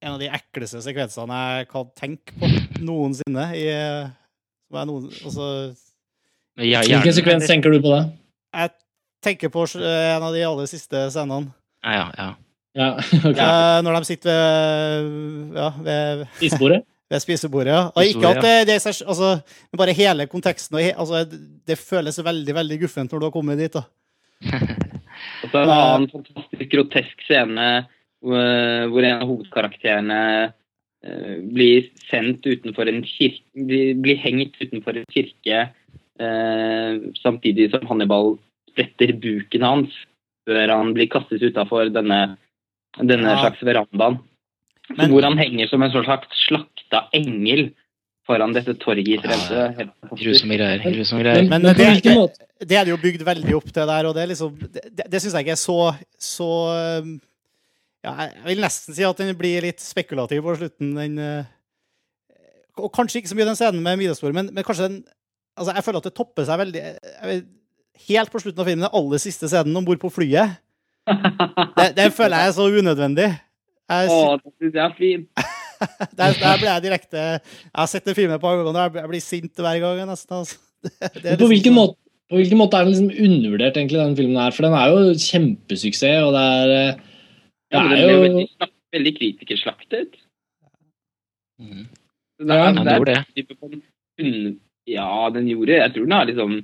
en 0.00 0.14
av 0.14 0.20
de 0.20 0.30
ekleste 0.32 0.80
sekvensene 0.84 1.40
jeg 1.58 1.68
kan 1.72 1.90
tenke 1.98 2.36
på 2.40 2.48
noensinne. 2.84 3.48
I, 3.58 3.66
noen, 4.74 5.10
altså, 5.24 5.48
Hvilken 6.60 7.16
sekvens 7.18 7.50
tenker 7.50 7.74
du 7.74 7.80
på 7.84 7.92
da? 7.92 8.06
Jeg 8.54 8.74
tenker 9.24 9.52
på 9.52 9.66
en 9.80 10.24
av 10.24 10.32
de 10.34 10.46
aller 10.46 10.70
siste 10.70 11.08
scenene. 11.12 11.52
Ja, 11.84 11.92
ja, 11.98 12.08
ja. 12.16 12.32
ja 12.80 12.88
okay. 13.28 13.84
Når 13.84 13.98
de 13.98 14.08
sitter 14.08 14.40
ved, 15.04 15.60
ja, 15.60 15.70
ved 15.84 16.26
Spisebordet? 16.38 16.80
ved 17.10 17.20
spisebordet. 17.20 17.72
Ja. 17.72 17.82
Og 17.92 18.06
ikke 18.08 18.30
at 18.30 18.40
det, 18.42 18.54
det 18.68 18.78
er 18.78 19.02
altså, 19.06 19.38
bare 19.76 19.92
hele 19.92 20.26
konteksten. 20.26 20.78
Altså, 20.94 21.24
det 21.66 21.78
føles 21.78 22.24
veldig 22.24 22.54
veldig 22.54 22.80
guffent 22.80 23.12
når 23.12 23.20
du 23.20 23.26
har 23.28 23.34
kommet 23.34 23.60
dit. 23.60 23.76
da. 23.76 23.84
og 25.42 25.50
så 25.50 25.60
er 25.60 25.64
det 25.64 25.74
en 25.74 25.74
annen 25.74 26.10
fantastisk 26.12 26.70
grotesk 26.72 27.24
scene 27.26 27.68
hvor 28.24 29.04
en 29.04 29.18
av 29.20 29.28
hovedkarakterene 29.28 30.20
uh, 30.48 31.34
blir 31.52 31.90
sendt 32.08 32.46
utenfor 32.46 32.88
en 32.88 33.02
kirke 33.04 33.66
Blir 34.00 34.20
hengt 34.22 34.56
utenfor 34.62 34.96
en 34.96 35.08
kirke 35.12 35.66
uh, 36.22 36.92
samtidig 37.20 37.70
som 37.74 37.84
Hannibal 37.90 38.38
spretter 38.72 39.12
buken 39.20 39.66
hans 39.66 39.98
før 40.48 40.72
han 40.72 40.92
blir 40.96 41.08
kastet 41.12 41.44
utafor 41.44 41.92
denne, 41.92 42.36
denne 43.00 43.30
ja. 43.32 43.40
slags 43.40 43.62
verandaen. 43.64 44.18
Men, 44.92 45.08
hvor 45.08 45.24
han 45.24 45.38
henger 45.40 45.70
som 45.70 45.80
en 45.84 45.92
slags 45.94 46.42
slakta 46.44 47.06
engel 47.16 47.70
foran 48.28 48.54
dette 48.56 48.74
torget 48.80 49.08
i 49.08 49.18
Firenze. 49.20 49.88
Grusomme 50.10 50.56
greier. 50.58 50.82
Grusomme 50.84 51.24
greier. 51.24 51.46
Men, 51.48 51.64
men 51.64 51.76
det, 51.76 51.88
det, 52.04 52.14
det, 52.64 52.78
er 52.78 52.86
det 52.86 52.94
jo 52.94 53.00
bygd 53.02 53.24
veldig 53.26 53.56
opp 53.58 53.68
til 53.68 53.90
der, 53.90 54.08
og 54.08 54.14
det, 54.16 54.28
liksom, 54.32 54.54
det, 54.72 55.08
det 55.12 55.20
syns 55.20 55.36
jeg 55.36 55.46
ikke 55.46 55.56
er 55.56 55.60
så, 55.60 55.78
så 56.20 56.50
um, 57.04 57.16
ja, 58.04 58.14
Jeg 58.30 58.46
vil 58.46 58.64
nesten 58.64 58.96
si 58.96 59.04
at 59.06 59.20
den 59.20 59.34
blir 59.38 59.66
litt 59.66 59.84
spekulativ 59.84 60.44
på 60.46 60.56
slutten. 60.60 60.94
Den, 60.96 61.18
uh, 61.20 62.80
og 62.80 62.90
kanskje 62.94 63.20
ikke 63.20 63.32
så 63.32 63.38
mye 63.38 63.48
den 63.50 63.58
scenen 63.58 63.84
med 63.84 64.00
middagsbordet, 64.00 64.38
men, 64.40 64.52
men, 64.54 64.66
kanskje 64.66 64.88
den 64.88 65.02
altså 65.54 65.76
Jeg 65.76 65.84
føler 65.86 66.00
at 66.00 66.06
det 66.08 66.16
topper 66.16 66.46
seg 66.48 66.58
veldig 66.64 66.80
vet, 67.28 67.50
Helt 68.08 68.32
på 68.32 68.40
slutten 68.42 68.58
av 68.58 68.66
filmen, 68.66 68.82
den 68.82 68.96
aller 68.98 69.20
siste 69.22 69.46
scenen 69.46 69.76
om 69.78 69.84
bord 69.86 70.00
på 70.02 70.10
flyet. 70.10 70.56
Det, 71.76 71.92
det 71.94 72.06
føler 72.16 72.40
jeg 72.40 72.50
er 72.50 72.54
så 72.56 72.64
unødvendig. 72.66 73.26
Jeg, 73.92 74.08
Å, 74.10 74.16
det 74.40 74.50
syns 74.56 74.74
jeg 74.74 74.82
er 74.82 74.96
fint. 74.98 75.44
der, 76.18 76.36
der 76.38 76.60
blir 76.60 76.70
jeg 76.70 76.84
direkte 76.84 77.20
Jeg 77.20 77.78
har 77.80 77.90
sett 77.90 78.06
den 78.06 78.16
filmen 78.16 78.40
på 78.40 78.50
mange 78.50 78.66
ganger, 78.68 79.00
jeg 79.00 79.10
blir 79.12 79.24
sint 79.24 79.62
hver 79.64 79.80
gang. 79.82 80.02
nesten. 80.08 80.40
Altså. 80.40 80.60
Det, 80.84 81.00
det 81.14 81.22
liksom, 81.24 81.40
på, 81.40 81.46
hvilken 81.48 81.74
måte, 81.78 81.96
på, 82.28 82.36
hvilken 82.36 82.58
måte, 82.60 82.76
er 82.76 82.84
den 82.84 82.92
liksom 82.92 83.26
undervurdert, 83.26 83.78
egentlig, 83.80 84.00
den 84.02 84.16
filmen 84.18 84.40
her? 84.42 84.52
For 84.52 84.66
den 84.66 84.76
er 84.76 84.92
jo 84.92 85.14
kjempesuksess, 85.16 86.26
og 86.26 86.34
det 86.36 86.44
er 86.44 86.72
eh, 86.74 87.00
Det 87.72 87.80
ja, 87.80 87.84
er 87.94 88.12
jo 88.12 88.20
veldig, 88.26 88.68
veldig 88.98 89.14
kritikerslaktet. 89.16 90.20
Mm. 91.62 91.86
Det 92.44 92.58
ja, 92.58 92.68
den 92.74 92.90
gjorde 92.92 93.14
det. 93.14 94.54
Ja, 94.90 95.10
den 95.32 95.48
gjorde 95.48 95.72
Jeg 95.78 95.92
tror 95.94 96.04
den 96.04 96.16
har 96.18 96.28
liksom 96.28 96.56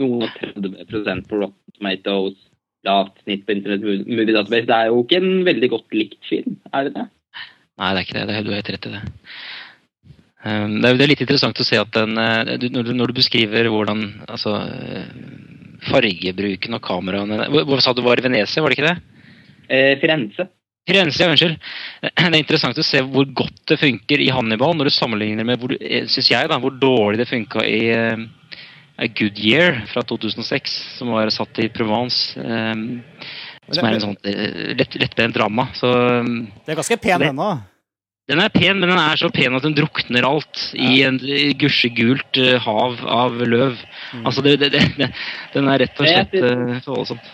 noen 0.00 0.26
og 0.26 0.38
30% 0.38 1.28
på 1.30 1.40
Rotten 1.42 1.76
Tomatoes 1.78 2.38
lavt 2.84 3.20
snitt 3.24 3.44
på 3.46 3.54
Internett 3.56 3.84
Movie 3.84 4.34
Database. 4.34 4.68
Det 4.68 4.76
er 4.76 4.90
jo 4.92 5.02
ikke 5.04 5.20
en 5.22 5.44
veldig 5.46 5.70
godt 5.72 5.96
likt 5.96 6.20
film, 6.28 6.58
er 6.72 6.88
det 6.88 6.94
det? 6.98 7.06
Nei, 7.80 7.90
det 7.90 8.00
er 8.00 8.06
ikke 8.06 8.18
det. 8.18 8.26
det 8.28 8.34
er, 8.36 8.44
du 8.46 8.52
har 8.52 8.60
helt 8.60 8.72
rett 8.74 8.88
i 8.88 8.94
det. 8.94 9.04
Um, 10.44 10.74
det 10.82 10.90
er, 10.90 10.98
det 10.98 11.06
er 11.06 11.10
litt 11.10 11.24
interessant 11.24 11.60
å 11.60 11.66
se 11.66 11.78
at 11.80 11.94
den, 11.96 12.18
eh, 12.20 12.54
når, 12.68 12.90
du, 12.90 12.92
når 12.94 13.10
du 13.10 13.16
beskriver 13.16 13.70
hvordan 13.72 14.02
altså, 14.28 14.58
eh, 14.68 15.06
fargebruken 15.88 16.76
og 16.76 16.84
kameraene 16.84 17.48
Hva 17.48 17.80
sa 17.82 17.94
du 17.96 18.02
var 18.04 18.20
i 18.20 18.26
Venezia, 18.26 18.62
var 18.62 18.72
det 18.72 18.78
ikke 18.78 18.90
det? 18.90 18.98
Eh, 19.72 19.94
Firenze. 20.02 20.46
Firenze, 20.84 21.24
unnskyld. 21.32 21.56
Det 22.04 22.28
er 22.28 22.36
interessant 22.36 22.78
å 22.78 22.84
se 22.84 23.00
hvor 23.08 23.24
godt 23.32 23.62
det 23.72 23.80
funker 23.80 24.20
i 24.20 24.28
Hannibal, 24.34 24.74
når 24.76 24.90
du 24.90 24.94
sammenligner 24.94 25.46
med 25.48 25.60
hvor, 25.62 25.72
eh, 25.80 26.04
synes 26.12 26.28
jeg, 26.28 26.50
da, 26.50 26.58
hvor 26.60 26.76
dårlig 26.76 27.22
det 27.22 27.30
funka 27.30 27.64
i 27.64 27.80
uh, 27.96 28.26
Goodyear 29.16 29.80
fra 29.88 30.04
2006, 30.04 30.76
som 30.98 31.14
var 31.16 31.32
satt 31.32 31.62
i 31.64 31.70
Provence. 31.72 32.36
Um, 32.36 33.00
som 33.70 33.86
er 33.86 33.96
en 33.96 34.02
sånn 34.02 34.18
eh, 34.28 34.74
lett, 34.78 34.96
lettbent 35.00 35.36
drama. 35.36 35.68
Så, 35.78 35.92
det 36.64 36.74
er 36.74 36.80
ganske 36.80 37.00
pen 37.02 37.24
ennå. 37.30 37.52
Den 38.28 38.40
er 38.40 38.52
pen, 38.52 38.78
men 38.80 38.88
den 38.88 39.00
er 39.00 39.18
så 39.20 39.28
pen 39.32 39.52
at 39.56 39.64
den 39.66 39.74
drukner 39.76 40.24
alt 40.24 40.60
i 40.80 41.02
en 41.04 41.18
gusjegult 41.60 42.38
eh, 42.40 42.56
hav 42.64 43.02
av 43.04 43.36
løv. 43.44 43.80
Mm. 44.14 44.22
Altså, 44.24 44.44
det, 44.46 44.54
det, 44.62 44.70
det, 44.72 45.10
den 45.52 45.68
er 45.68 45.82
rett 45.84 46.00
og 46.00 46.08
slett 46.08 46.36
eh, 46.40 46.78
så 46.84 46.96
voldsomt. 46.96 47.32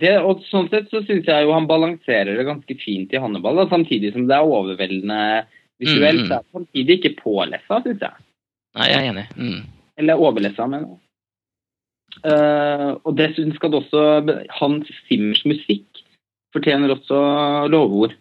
Det, 0.00 0.12
og 0.20 0.42
sånn 0.50 0.68
sett 0.72 0.90
så 0.90 1.00
syns 1.06 1.28
jeg 1.30 1.46
jo 1.46 1.54
han 1.54 1.68
balanserer 1.70 2.36
det 2.36 2.44
ganske 2.44 2.76
fint 2.82 3.12
i 3.14 3.20
Hannibal, 3.22 3.62
da, 3.62 3.68
samtidig 3.70 4.10
som 4.12 4.26
det 4.28 4.36
er 4.36 4.56
overveldende 4.58 5.20
visuelt. 5.80 6.26
Mm. 6.26 6.28
Det 6.28 6.36
er 6.36 6.58
samtidig 6.58 6.98
ikke 6.98 7.14
pålessa, 7.22 7.80
syns 7.86 8.04
jeg. 8.04 8.24
Nei, 8.74 8.90
jeg 8.90 9.00
er 9.00 9.10
enig. 9.12 9.26
Mm. 9.38 9.60
Eller 10.02 10.20
overlessa, 10.20 10.66
mener 10.68 10.90
jeg. 10.90 10.98
Eh, 10.98 11.03
og 12.22 13.10
dessuten 13.18 13.52
skal 13.56 13.72
det 13.72 13.80
også 13.82 14.02
Hans 14.60 14.90
Simmers 15.08 15.42
musikk 15.48 16.04
fortjener 16.54 16.94
også 16.94 17.18
lovord. 17.72 18.14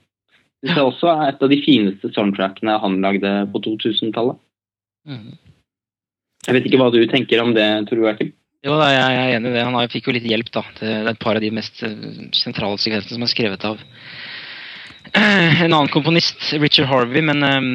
Det 0.63 0.71
er 0.73 0.85
også 0.85 1.11
et 1.27 1.41
av 1.43 1.51
de 1.51 1.59
fineste 1.63 2.09
soundtrackene 2.15 2.77
han 2.79 3.01
lagde 3.03 3.31
på 3.51 3.61
2000-tallet. 3.65 4.39
Mm. 5.07 5.33
Jeg 6.47 6.55
vet 6.55 6.67
ikke 6.67 6.79
hva 6.79 6.89
du 6.91 7.01
tenker 7.11 7.43
om 7.43 7.51
det, 7.55 7.67
Tor 7.89 7.99
Joakim? 7.99 8.31
Jo, 8.63 8.77
jeg 8.79 8.99
er 9.03 9.33
enig 9.35 9.51
i 9.51 9.55
det. 9.57 9.65
Han 9.67 9.75
har, 9.75 9.91
fikk 9.91 10.07
jo 10.07 10.15
litt 10.15 10.27
hjelp, 10.27 10.49
da. 10.55 10.63
Det 10.77 10.87
er 10.87 11.09
et 11.11 11.19
par 11.19 11.35
av 11.35 11.43
de 11.43 11.51
mest 11.51 11.83
eh, 11.83 12.29
sentrale 12.35 12.79
sekvensene 12.79 13.17
som 13.17 13.25
er 13.25 13.31
skrevet 13.31 13.65
av 13.67 13.81
eh, 15.11 15.63
en 15.65 15.73
annen 15.73 15.91
komponist, 15.91 16.53
Richard 16.63 16.87
Harvey, 16.87 17.23
men 17.27 17.43
um, 17.43 17.73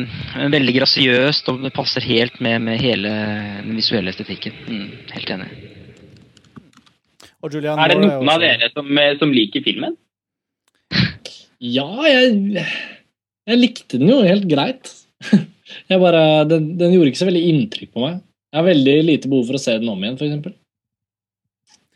veldig 0.56 0.78
grasiøst 0.80 1.52
og 1.52 1.66
det 1.66 1.74
passer 1.76 2.08
helt 2.08 2.40
med, 2.44 2.64
med 2.64 2.80
hele 2.80 3.12
den 3.66 3.76
visuelle 3.76 4.16
estetikken. 4.16 4.56
Mm, 4.64 4.88
helt 5.12 5.36
enig. 5.36 5.77
Og 7.44 7.54
Julian 7.54 7.78
Er 7.78 7.88
det 7.92 7.98
noen 8.02 8.28
av 8.28 8.36
også- 8.36 8.40
dere 8.44 8.70
som, 8.74 8.98
eh, 8.98 9.16
som 9.20 9.32
liker 9.32 9.62
filmen? 9.62 9.96
Ja, 11.60 11.86
jeg, 12.06 12.64
jeg 13.48 13.58
likte 13.58 13.98
den 13.98 14.08
jo 14.12 14.20
helt 14.22 14.46
greit. 14.50 14.92
Jeg 15.90 16.00
bare, 16.00 16.20
den, 16.48 16.70
den 16.80 16.94
gjorde 16.94 17.10
ikke 17.10 17.20
så 17.20 17.26
veldig 17.28 17.42
inntrykk 17.50 17.90
på 17.92 18.00
meg. 18.00 18.20
Jeg 18.54 18.56
har 18.56 18.64
veldig 18.70 18.92
lite 19.04 19.28
behov 19.28 19.50
for 19.50 19.58
å 19.58 19.60
se 19.60 19.74
den 19.78 19.90
om 19.92 20.00
igjen, 20.00 20.14
f.eks. 20.16 20.54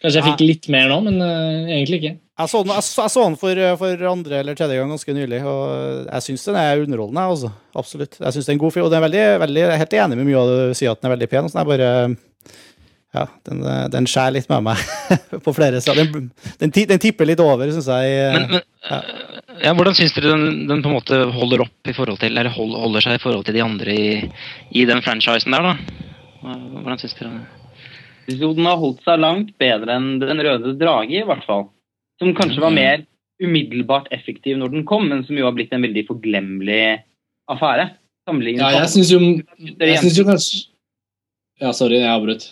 Kanskje 0.03 0.19
jeg 0.19 0.27
fikk 0.27 0.43
litt 0.45 0.67
mer 0.75 0.91
nå, 0.91 0.99
men 1.07 1.17
uh, 1.23 1.71
egentlig 1.73 2.01
ikke. 2.03 2.13
Jeg 2.43 2.51
så 2.53 2.61
den, 2.67 2.73
jeg, 2.75 2.85
så- 2.85 3.05
jeg 3.07 3.13
så 3.15 3.23
den 3.25 3.37
for, 3.41 3.61
for 3.81 4.05
andre 4.11 4.41
eller 4.43 4.59
tredje 4.59 4.77
gang 4.77 4.91
ganske 4.93 5.15
nylig, 5.17 5.41
og 5.49 5.63
jeg 6.11 6.27
syns 6.27 6.45
den 6.51 6.59
er 6.61 6.83
underholdende. 6.85 7.25
Altså. 7.33 7.53
Absolutt. 7.81 8.19
Jeg 8.21 8.35
synes 8.37 8.45
det 8.49 8.53
er 8.53 8.59
en 8.59 8.63
god 8.67 8.75
film, 8.77 8.85
og 8.89 8.93
den 8.93 9.01
er 9.01 9.07
veldig, 9.07 9.25
veldig, 9.47 9.63
jeg 9.65 9.73
er 9.73 9.83
helt 9.87 9.97
enig 10.03 10.19
med 10.21 10.29
mye 10.29 10.43
av 10.43 10.51
det 10.53 10.59
du 10.61 10.77
sier, 10.83 10.93
at 10.93 11.01
den 11.01 11.09
er 11.11 11.15
veldig 11.17 11.31
pen. 11.33 11.49
og 11.49 11.55
Sånn, 11.55 11.63
jeg 11.63 11.71
bare, 11.73 11.91
ja, 13.13 13.27
den, 13.49 13.61
den 13.93 14.07
skjærer 14.09 14.39
litt 14.39 14.49
med 14.49 14.65
meg 14.71 14.83
på 15.45 15.53
flere 15.53 15.83
steder. 15.85 16.09
Den, 16.09 16.31
den, 16.63 16.73
den 16.73 17.03
tipper 17.03 17.29
litt 17.29 17.43
over, 17.45 17.69
syns 17.75 17.91
jeg. 17.93 18.31
Men, 18.33 18.47
men 18.57 19.61
ja, 19.63 19.75
hvordan 19.77 19.97
syns 19.97 20.15
dere 20.17 20.33
den, 20.33 20.65
den 20.71 20.81
på 20.85 20.91
en 20.91 20.97
måte 20.97 21.19
holder 21.35 21.67
opp 21.67 21.91
i 21.91 21.95
forhold 21.97 22.23
til, 22.23 22.33
eller 22.33 22.51
hold, 22.55 22.73
holder 22.79 23.05
seg 23.05 23.19
i 23.19 23.23
forhold 23.23 23.45
til 23.47 23.59
de 23.59 23.65
andre 23.65 23.97
i, 23.97 24.07
i 24.81 24.87
den 24.89 25.03
franchisen 25.05 25.55
der, 25.55 25.69
da? 25.69 26.01
Hvordan 26.43 27.03
syns 27.03 27.19
dere 27.19 27.35
det? 27.37 28.39
Den 28.41 28.67
har 28.67 28.81
holdt 28.81 29.03
seg 29.05 29.21
langt 29.21 29.51
bedre 29.61 29.97
enn 29.99 30.21
Den 30.23 30.41
røde 30.47 30.77
drage, 30.79 31.19
i 31.19 31.27
hvert 31.27 31.45
fall. 31.47 31.67
Som 32.23 32.37
kanskje 32.39 32.63
var 32.63 32.75
mer 32.75 33.05
umiddelbart 33.43 34.09
effektiv 34.15 34.59
når 34.61 34.73
den 34.77 34.87
kom, 34.89 35.09
men 35.11 35.25
som 35.27 35.37
jo 35.39 35.49
har 35.49 35.55
blitt 35.57 35.73
en 35.75 35.83
veldig 35.83 36.07
forglemmelig 36.09 37.03
affære. 37.51 37.91
Ja, 38.31 38.69
jeg 38.77 38.91
syns 38.93 39.11
jo, 39.11 39.19
jo 39.19 40.27
kanskje 40.29 40.61
Ja, 41.63 41.73
sorry, 41.75 41.99
jeg 41.99 42.11
avbrøt. 42.11 42.47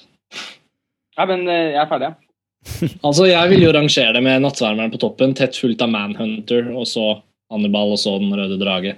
Ja, 1.21 1.27
men 1.29 1.47
eh, 1.49 1.73
jeg 1.75 1.81
er 1.83 1.89
ferdig, 1.91 2.11
ja. 2.11 2.15
Altså, 3.07 3.27
Jeg 3.29 3.51
vil 3.53 3.65
jo 3.65 3.73
rangere 3.77 4.15
det 4.17 4.23
med 4.25 4.45
Nattsvermeren 4.45 4.93
på 4.93 5.01
toppen, 5.01 5.35
tett 5.37 5.57
fulgt 5.59 5.83
av 5.85 5.93
Manhunter, 5.93 6.71
og 6.77 6.87
så 6.89 7.19
Hannibal, 7.51 7.95
og 7.95 8.01
så 8.01 8.17
Den 8.21 8.33
røde 8.37 8.59
drage. 8.61 8.95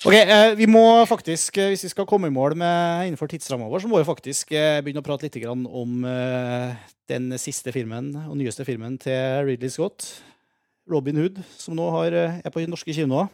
Ok, 0.00 0.14
eh, 0.16 0.54
vi 0.56 0.66
må 0.70 1.04
faktisk, 1.06 1.58
eh, 1.58 1.72
Hvis 1.74 1.84
vi 1.84 1.92
skal 1.92 2.08
komme 2.08 2.30
i 2.30 2.34
mål 2.34 2.56
med 2.56 3.10
innenfor 3.10 3.30
tidsramma 3.30 3.68
vår, 3.68 3.84
så 3.84 3.90
må 3.90 4.00
vi 4.00 4.08
faktisk 4.08 4.54
begynne 4.82 5.02
å 5.02 5.06
prate 5.06 5.28
litt 5.28 5.38
om 5.46 6.02
den 7.10 7.38
siste 7.38 7.72
filmen 7.74 8.14
og 8.28 8.38
nyeste 8.38 8.64
filmen 8.64 8.98
til 8.98 9.44
Ridley 9.44 9.70
Scott. 9.70 10.22
Robin 10.90 11.16
Hood, 11.16 11.42
som 11.58 11.76
nå 11.76 11.86
er 12.08 12.50
på 12.50 12.64
norske 12.66 12.94
kinoer. 12.94 13.28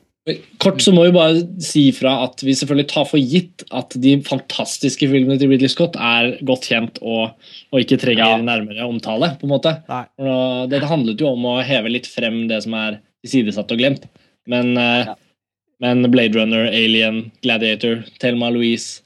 Kort 0.59 0.81
så 0.83 0.91
må 0.91 1.05
vi 1.07 1.13
bare 1.15 1.43
si 1.63 1.85
fra 1.95 2.17
at 2.25 2.41
vi 2.43 2.51
selvfølgelig 2.59 2.89
tar 2.91 3.05
for 3.07 3.23
gitt 3.23 3.63
at 3.79 3.95
de 4.03 4.17
fantastiske 4.27 5.07
filmene 5.07 5.37
til 5.39 5.53
Ridley 5.53 5.71
Scott 5.71 5.95
er 6.03 6.33
godt 6.49 6.67
kjent 6.67 6.99
og, 6.99 7.37
og 7.71 7.79
ikke 7.85 7.99
trenger 8.03 8.33
Ja. 8.33 8.41
nærmere 8.43 8.89
omtale. 8.89 9.37
på 9.39 9.47
en 9.47 9.53
måte. 9.55 9.77
Det 10.73 10.83
handlet 10.83 11.23
jo 11.23 11.29
om 11.31 11.47
å 11.47 11.63
heve 11.63 11.93
litt 11.95 12.09
frem 12.11 12.49
det 12.51 12.59
som 12.65 12.75
er 12.75 12.99
sidesatt 13.27 13.71
og 13.71 13.79
glemt. 13.79 14.09
Men, 14.51 14.77
eh, 14.77 15.05
Ja. 15.07 15.15
men 15.81 16.03
Blade 16.11 16.35
Runner, 16.35 16.67
Alien, 16.67 17.31
Gladiator, 17.43 18.03
Thelma 18.19 18.51
Louise 18.51 19.03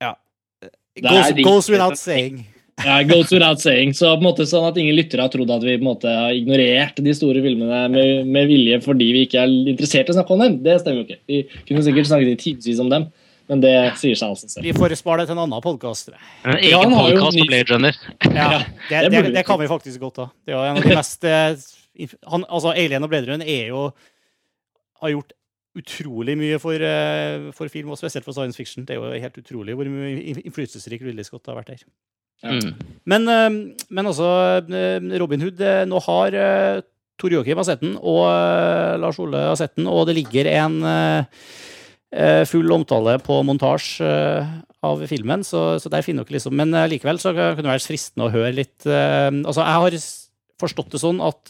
ja. 0.00 0.14
Goes, 1.02 1.32
goes 1.44 1.68
without 1.68 1.98
saying. 1.98 2.46
Ja, 2.80 3.02
Goes 3.06 3.30
without 3.32 3.60
saying. 3.60 3.92
Så 3.94 4.08
på 4.14 4.20
en 4.22 4.26
måte 4.26 4.46
sånn 4.48 4.64
at 4.70 4.78
ingen 4.80 4.96
lyttere 4.96 5.22
har 5.26 5.32
trodd 5.32 5.50
at 5.54 5.62
vi 5.66 5.74
på 5.76 5.82
en 5.84 5.88
måte 5.90 6.08
har 6.12 6.32
ignorert 6.34 6.96
de 7.04 7.12
store 7.14 7.42
filmene 7.44 7.82
med, 7.92 8.26
med 8.32 8.48
vilje 8.50 8.78
fordi 8.84 9.10
vi 9.14 9.26
ikke 9.26 9.42
er 9.44 9.52
interessert 9.74 10.08
i 10.08 10.14
å 10.14 10.16
snakke 10.18 10.34
om 10.36 10.44
dem. 10.46 10.56
Det 10.64 10.78
stemmer 10.82 11.02
jo 11.02 11.06
ikke. 11.08 11.20
Vi 11.28 11.42
kunne 11.68 11.84
sikkert 11.86 12.08
snakket 12.10 12.32
i 12.32 12.38
timevis 12.46 12.80
om 12.82 12.90
dem, 12.92 13.06
men 13.52 13.62
det 13.64 13.74
sier 14.00 14.16
seg 14.18 14.32
altså 14.34 14.48
selv. 14.48 14.64
Vi 14.66 14.72
får 14.76 14.96
spare 14.98 15.22
det 15.22 15.30
til 15.30 15.36
en 15.38 15.44
annen 15.44 15.62
podkast. 15.64 16.10
En 16.46 16.56
egen 16.56 16.70
ja, 16.72 16.80
podkast 16.88 17.42
om 17.42 17.50
Blade 17.52 17.74
Runner. 17.74 18.00
Ja, 18.32 18.48
det, 18.88 19.04
det 19.04 19.12
det, 19.12 19.22
det 19.36 19.44
kan 19.50 19.60
vi 19.60 19.68
faktisk 19.70 20.00
godt 20.08 20.22
ha. 20.24 20.26
Det 20.46 20.54
er 20.54 20.58
jo 20.58 20.64
en 20.72 20.80
av 20.80 20.88
de 20.88 20.96
mest 21.02 21.28
eh, 21.28 21.68
han, 22.32 22.46
altså 22.48 22.72
Alien 22.72 23.04
og 23.04 23.12
Blade 23.12 23.28
Runner 23.30 23.46
er 23.52 23.68
jo 23.74 23.86
har 25.02 25.10
gjort 25.12 25.32
utrolig 25.76 26.34
mye 26.36 26.58
for, 26.60 26.76
eh, 26.84 27.50
for 27.56 27.68
film, 27.72 27.92
og 27.94 27.98
spesielt 28.00 28.24
for 28.26 28.36
science 28.36 28.56
fiction. 28.60 28.84
Det 28.88 28.94
er 28.96 29.00
jo 29.00 29.22
helt 29.24 29.38
utrolig 29.40 29.74
hvor 29.78 29.88
mye 29.88 30.10
in- 30.20 30.42
innflytelsesrik 30.46 31.00
Ridley 31.04 31.24
Scott 31.26 31.48
har 31.48 31.56
vært 31.60 31.72
der. 31.72 31.84
Mm. 32.42 32.74
Men, 33.06 33.28
eh, 33.28 33.50
men 33.90 34.06
altså, 34.06 34.62
eh, 34.66 35.18
Robin 35.20 35.40
Hood 35.44 35.60
eh, 35.62 35.84
Nå 35.86 35.98
har 36.06 36.30
Tor 37.20 37.30
Joakim 37.30 37.56
har 37.60 37.66
sett 37.68 37.82
den, 37.84 37.96
og 37.98 38.24
Lars 38.98 39.18
Ole 39.22 39.38
har 39.52 39.58
sett 39.60 39.76
den, 39.76 39.86
og 39.86 40.06
det 40.08 40.16
ligger 40.16 40.44
en 40.50 40.74
full 42.48 42.72
omtale 42.74 43.18
på 43.22 43.42
montasje 43.46 44.08
av 44.82 45.06
filmen, 45.06 45.44
så, 45.46 45.78
så 45.78 45.88
der 45.92 46.02
finner 46.02 46.24
dere 46.26 46.34
liksom 46.34 46.56
Men 46.58 46.74
likevel 46.90 47.18
så 47.22 47.30
kunne 47.36 47.62
det 47.62 47.70
vært 47.70 47.90
fristende 47.92 48.26
å 48.26 48.34
høre 48.34 48.56
litt 48.56 48.80
Altså, 48.88 49.60
jeg 49.62 49.78
har 49.84 49.92
forstått 50.64 50.90
det 50.96 51.02
sånn 51.04 51.20
at 51.22 51.42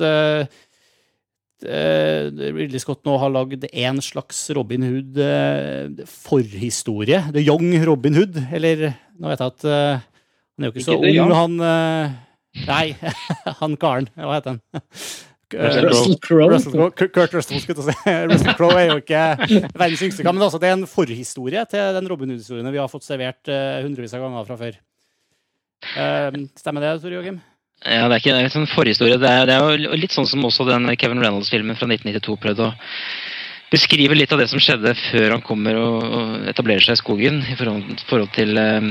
Ridley 1.64 2.80
Scott 2.82 3.03
nå 3.09 3.16
har 3.22 3.30
lagd 3.32 3.64
en 3.70 3.99
slags 4.05 4.38
Robin 4.53 4.84
Hood-forhistorie. 4.90 7.32
The 7.32 7.47
Young 7.47 7.70
Robin 7.86 8.14
Hood. 8.18 8.34
Eller 8.53 8.93
nå 9.16 9.24
vet 9.32 9.40
jeg 9.40 9.49
at 9.57 9.64
han 10.57 10.64
er 10.64 10.70
jo 10.70 10.74
ikke 10.74 10.86
så 10.86 10.96
Ikke 10.98 11.11
The 11.11 11.24
ung, 11.24 11.34
han 11.36 11.59
eh, 11.66 12.16
Nei, 12.68 12.86
han 13.62 13.76
karen. 13.80 14.09
Hva 14.12 14.34
heter 14.36 14.57
han? 14.57 14.83
Eh, 15.53 15.79
Russell 15.87 16.18
Crowe. 16.20 16.49
Russell 16.53 16.74
Crowe. 16.74 16.92
Kurt 16.96 17.37
Russell, 17.37 17.61
skulle 17.62 17.87
jeg 17.87 17.96
si. 17.96 18.16
Russell 18.30 18.57
Crowe 18.58 18.76
er 18.76 18.91
jo 18.91 18.99
ikke 19.00 19.22
verdens 19.72 20.04
yngste 20.04 20.24
kar, 20.24 20.37
men 20.37 20.45
altså, 20.45 20.61
det 20.61 20.68
er 20.68 20.76
en 20.76 20.88
forhistorie 20.88 21.64
til 21.70 21.96
den 21.96 22.11
Robin 22.12 22.34
Hood-historien 22.34 22.68
vi 22.72 22.80
har 22.80 22.92
fått 22.92 23.08
servert 23.08 23.49
eh, 23.53 23.80
hundrevis 23.87 24.12
av 24.16 24.26
ganger 24.26 24.49
fra 24.49 24.58
før. 24.61 24.79
Stemmer 26.61 26.84
det, 26.84 26.92
Tore 27.03 27.16
Joakim? 27.16 27.41
Ja, 27.83 28.07
det 28.07 28.14
er 28.14 28.20
ikke 28.20 28.34
det 28.37 28.42
er 28.45 28.46
en 28.46 28.54
sånn 28.54 28.70
forhistorie. 28.70 29.18
Det 29.18 29.29
er, 29.29 29.49
det 29.49 29.57
er 29.57 29.87
jo 29.88 29.96
litt 29.99 30.14
sånn 30.14 30.29
som 30.29 30.45
også 30.46 30.68
den 30.68 30.87
Kevin 31.00 31.24
Reynolds-filmen 31.24 31.79
fra 31.79 31.88
1992 31.88 32.37
prøvde 32.45 32.68
å 32.68 32.74
beskrive 33.72 34.16
litt 34.16 34.32
av 34.34 34.42
det 34.42 34.49
som 34.53 34.61
skjedde 34.62 34.94
før 35.08 35.36
han 35.36 35.44
kommer 35.44 35.78
og, 35.80 36.46
etablerer 36.53 36.84
seg 36.84 36.99
i 36.99 37.00
skogen 37.00 37.40
i 37.49 37.57
forhold, 37.58 38.28
til 38.36 38.58
eh, 38.61 38.90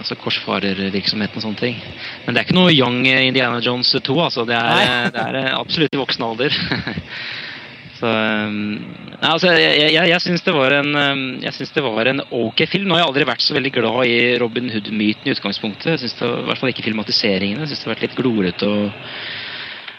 altså 0.00 0.18
korsfarervirksomheten 0.18 1.38
og 1.38 1.46
sånne 1.46 1.62
ting. 1.62 1.78
Men 2.26 2.34
det 2.34 2.42
er 2.42 2.48
ikke 2.48 2.58
noe 2.58 2.74
Young 2.74 3.04
Indiana 3.06 3.62
Jones 3.64 3.94
2, 3.94 4.18
altså. 4.24 4.46
Det 4.48 4.58
er, 4.58 5.12
det 5.14 5.28
er 5.28 5.54
absolutt 5.54 5.94
i 5.94 6.02
voksen 6.02 6.26
alder. 6.28 6.58
Så 7.98 8.06
nei, 8.06 9.26
altså, 9.26 9.50
jeg, 9.58 9.90
jeg, 9.90 10.06
jeg 10.12 10.22
syns 10.22 10.44
det 10.46 10.52
det 10.52 11.82
var 11.82 12.10
en 12.12 12.22
ok 12.22 12.62
film. 12.70 12.86
Nå 12.86 12.94
har 12.94 13.02
jeg 13.02 13.10
aldri 13.10 13.26
vært 13.26 13.42
så 13.42 13.56
veldig 13.56 13.72
glad 13.74 13.98
i 14.06 14.18
Robin 14.38 14.70
Hood-myten 14.70 15.26
i 15.26 15.34
utgangspunktet. 15.34 15.96
Jeg 15.96 16.02
synes 16.04 16.14
det 16.20 16.28
var, 16.28 16.38
I 16.38 16.48
hvert 16.50 16.62
fall 16.62 16.72
ikke 16.72 16.86
filmatiseringene. 16.86 17.64
Jeg 17.64 17.72
synes 17.72 17.82
det 17.82 17.88
har 17.88 17.94
vært 17.96 18.06
litt 18.06 18.18
glorete 18.20 18.70
og 18.70 18.84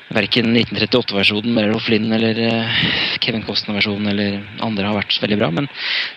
Verken 0.09 0.55
1938-versjonen 0.57 1.53
med 1.53 1.67
Rolf 1.69 1.85
Linn 1.91 2.09
eller 2.15 2.39
eh, 2.41 2.77
Kevin 3.21 3.43
Costner-versjonen 3.45 4.09
eller 4.09 4.39
andre 4.65 4.87
har 4.89 4.97
vært 4.97 5.19
veldig 5.21 5.37
bra. 5.37 5.51
Men, 5.53 5.67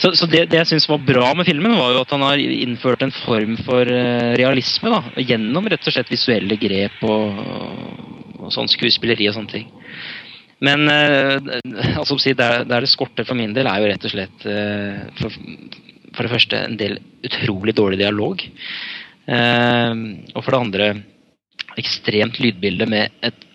så 0.01 0.15
så 0.17 0.29
det, 0.33 0.47
det 0.49 0.63
jeg 0.63 0.71
syns 0.71 0.89
var 0.89 1.03
bra 1.05 1.35
med 1.37 1.49
filmen, 1.49 1.77
var 1.77 1.93
jo 1.93 2.01
at 2.01 2.15
han 2.17 2.25
har 2.25 2.41
innført 2.41 3.05
en 3.05 3.13
form 3.23 3.59
for 3.67 3.85
eh, 3.85 4.33
realisme. 4.41 4.95
da, 4.95 5.03
Gjennom 5.21 5.69
rett 5.69 5.85
og 5.85 5.97
slett 5.97 6.13
visuelle 6.13 6.57
grep 6.61 7.05
og, 7.05 7.45
og 8.41 8.55
sånn 8.55 8.73
skuespilleri 8.73 9.29
og 9.29 9.37
sånne 9.37 9.57
ting. 9.59 9.69
Men 10.63 10.89
eh, 10.89 11.37
altså, 12.01 12.17
der, 12.33 12.65
der 12.65 12.87
det 12.87 12.91
skorter 12.95 13.29
for 13.29 13.37
min 13.37 13.53
del, 13.53 13.69
er 13.69 13.83
jo 13.83 13.93
rett 13.93 14.09
og 14.09 14.15
slett 14.15 14.49
eh, 14.49 15.05
for, 15.21 15.37
for 16.17 16.25
det 16.25 16.33
første 16.33 16.65
en 16.65 16.81
del 16.81 17.01
utrolig 17.29 17.77
dårlig 17.77 18.01
dialog. 18.07 18.41
Eh, 19.29 19.95
og 20.33 20.41
for 20.41 20.55
det 20.55 20.65
andre 20.65 20.93
ekstremt 21.81 22.41
lydbilde 22.41 22.89
med 22.89 23.25
et 23.25 23.49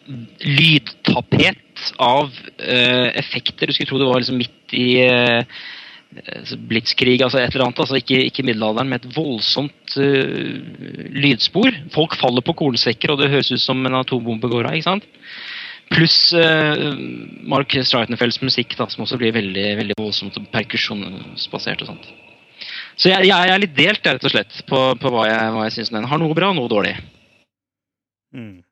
lydtapet 0.44 1.92
av 2.02 2.30
uh, 2.30 3.10
effekter. 3.18 3.68
Du 3.68 3.76
skulle 3.76 3.90
tro 3.90 4.00
det 4.02 4.08
var 4.10 4.22
liksom 4.22 4.40
midt 4.40 4.76
i 4.78 4.88
uh, 5.08 5.44
blitskrig, 6.70 7.20
altså 7.22 7.42
et 7.42 7.54
eller 7.54 7.68
annet. 7.68 7.82
altså 7.84 8.00
Ikke, 8.00 8.22
ikke 8.30 8.46
middelalderen, 8.48 8.90
med 8.90 9.04
et 9.04 9.18
voldsomt 9.18 9.98
uh, 10.00 10.58
lydspor. 11.16 11.76
Folk 11.96 12.18
faller 12.20 12.46
på 12.46 12.56
kornsekker, 12.64 13.14
og 13.14 13.22
det 13.22 13.32
høres 13.34 13.52
ut 13.52 13.64
som 13.64 13.86
en 13.86 14.00
atombombe 14.02 14.52
går 14.52 14.70
av. 14.70 14.78
ikke 14.78 14.90
sant? 14.90 15.10
Pluss 15.92 16.20
uh, 16.36 16.96
Mark 17.48 17.76
Streitenfelds 17.76 18.42
musikk, 18.44 18.76
da, 18.80 18.90
som 18.92 19.06
også 19.06 19.20
blir 19.20 19.36
veldig, 19.36 19.68
veldig 19.82 20.00
voldsomt 20.00 20.40
og 20.40 20.50
perkusjonsbasert. 20.56 21.84
og 21.84 21.94
sånt. 21.94 22.10
Så 22.98 23.12
jeg, 23.12 23.30
jeg 23.30 23.54
er 23.54 23.62
litt 23.62 23.78
delt, 23.78 24.08
rett 24.08 24.26
og 24.26 24.34
slett, 24.34 24.62
på, 24.68 24.80
på 24.98 25.14
hva 25.14 25.28
jeg, 25.30 25.54
hva 25.54 25.68
jeg 25.68 25.78
syns 25.78 25.94
den 25.94 26.08
har. 26.10 26.22
Noe 26.22 26.36
bra, 26.38 26.50
noe 26.56 26.72
dårlig. 26.72 26.96
Mm. 28.34 28.64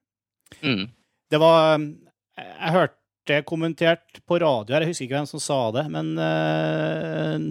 Mm. 0.66 0.86
Det 1.32 1.42
var 1.42 1.80
Jeg 1.80 2.74
hørte 2.76 3.44
kommentert 3.48 4.20
på 4.28 4.38
radio 4.42 4.76
her, 4.76 4.86
jeg 4.86 4.94
husker 4.94 5.08
ikke 5.08 5.18
hvem 5.18 5.30
som 5.30 5.42
sa 5.42 5.60
det, 5.74 5.86
men 5.90 6.12
uh, 6.20 7.48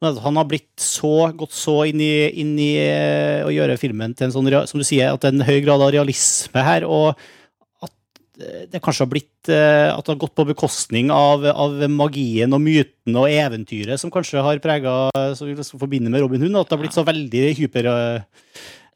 han 0.00 0.38
har 0.38 0.46
blitt 0.48 0.80
så, 0.80 1.28
gått 1.36 1.52
så 1.52 1.82
inn 1.90 2.00
i, 2.00 2.30
inn 2.40 2.54
i 2.56 2.70
uh, 2.80 3.44
å 3.44 3.52
gjøre 3.52 3.76
filmen 3.80 4.16
til 4.16 4.28
en 4.28 4.32
sånn, 4.32 4.48
som 4.70 4.80
du 4.80 4.86
sier, 4.86 5.12
at 5.12 5.20
det 5.20 5.28
er 5.28 5.36
en 5.36 5.48
høy 5.50 5.60
grad 5.66 5.84
av 5.84 5.92
realisme 5.96 6.64
her. 6.64 6.88
og 6.88 7.12
det 8.40 8.80
kanskje 8.80 9.04
har 9.04 9.10
blitt 9.10 9.48
at 9.52 10.00
det 10.00 10.12
har 10.14 10.20
gått 10.22 10.32
på 10.32 10.46
bekostning 10.48 11.10
av, 11.12 11.42
av, 11.44 11.74
magien 11.92 12.48
og 12.56 12.62
myten 12.64 13.18
og 13.20 13.28
eventyret 13.28 14.00
som 14.00 14.08
kanskje 14.14 14.40
har 14.40 14.62
prega 14.64 14.94
som 15.36 15.44
vi 15.44 15.58
forbinder 15.60 16.08
med 16.08 16.24
Robin 16.24 16.46
Hund. 16.46 16.56
At 16.56 16.70
det 16.70 16.78
har 16.78 16.80
blitt 16.80 16.96
så 16.96 17.04
veldig 17.04 17.42
hyper... 17.58 17.90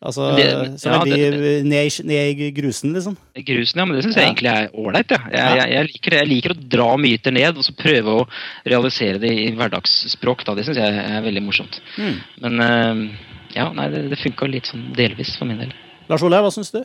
Altså, 0.05 0.27
det, 0.37 0.47
så 0.83 0.91
ja, 0.93 0.99
det, 1.09 1.19
ned, 1.65 2.01
ned, 2.05 2.41
i 2.45 2.49
grusen, 2.53 2.93
liksom. 2.93 3.15
Grusen, 3.49 3.81
ja, 3.81 3.87
men 3.89 3.97
det 3.97 4.03
syns 4.05 4.19
jeg 4.19 4.27
ja. 4.27 4.33
egentlig 4.33 4.51
er 4.53 4.75
ålreit. 4.77 5.15
Ja. 5.15 5.21
Jeg, 5.33 5.55
jeg, 5.59 5.71
jeg, 5.73 5.91
liker 5.93 6.15
det. 6.15 6.19
Jeg 6.21 6.31
liker 6.33 6.55
å 6.55 6.59
dra 6.75 6.89
myter 7.01 7.35
ned 7.35 7.61
og 7.61 7.65
så 7.65 7.77
prøve 7.79 8.19
å 8.19 8.27
realisere 8.69 9.23
det 9.23 9.33
i 9.33 9.47
hverdagsspråk. 9.57 10.45
Da. 10.45 10.57
Det 10.59 10.67
syns 10.69 10.83
jeg 10.83 11.07
er 11.07 11.25
veldig 11.25 11.45
morsomt. 11.47 11.81
Mm. 11.97 12.19
Men 12.45 12.67
uh, 12.67 13.33
ja, 13.57 13.71
nei, 13.77 13.89
det, 13.95 14.05
det 14.13 14.21
funka 14.21 14.51
litt 14.51 14.69
sånn 14.69 14.91
delvis 14.99 15.33
for 15.39 15.49
min 15.49 15.63
del. 15.65 15.73
Lars 16.11 16.25
Ole, 16.27 16.43
hva 16.45 16.53
syns 16.53 16.75
du? 16.75 16.83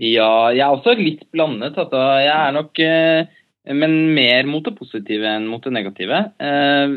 Ja, 0.00 0.52
jeg 0.52 0.62
er 0.64 0.72
også 0.72 0.96
litt 0.98 1.24
blandet. 1.32 1.76
Altså. 1.80 2.00
Jeg 2.20 2.32
er 2.32 2.52
nok 2.56 2.80
eh, 2.84 3.28
Men 3.76 3.96
mer 4.14 4.46
mot 4.48 4.64
det 4.64 4.76
positive 4.76 5.28
enn 5.28 5.48
mot 5.50 5.64
det 5.64 5.72
negative. 5.74 6.20
Eh, 6.36 6.96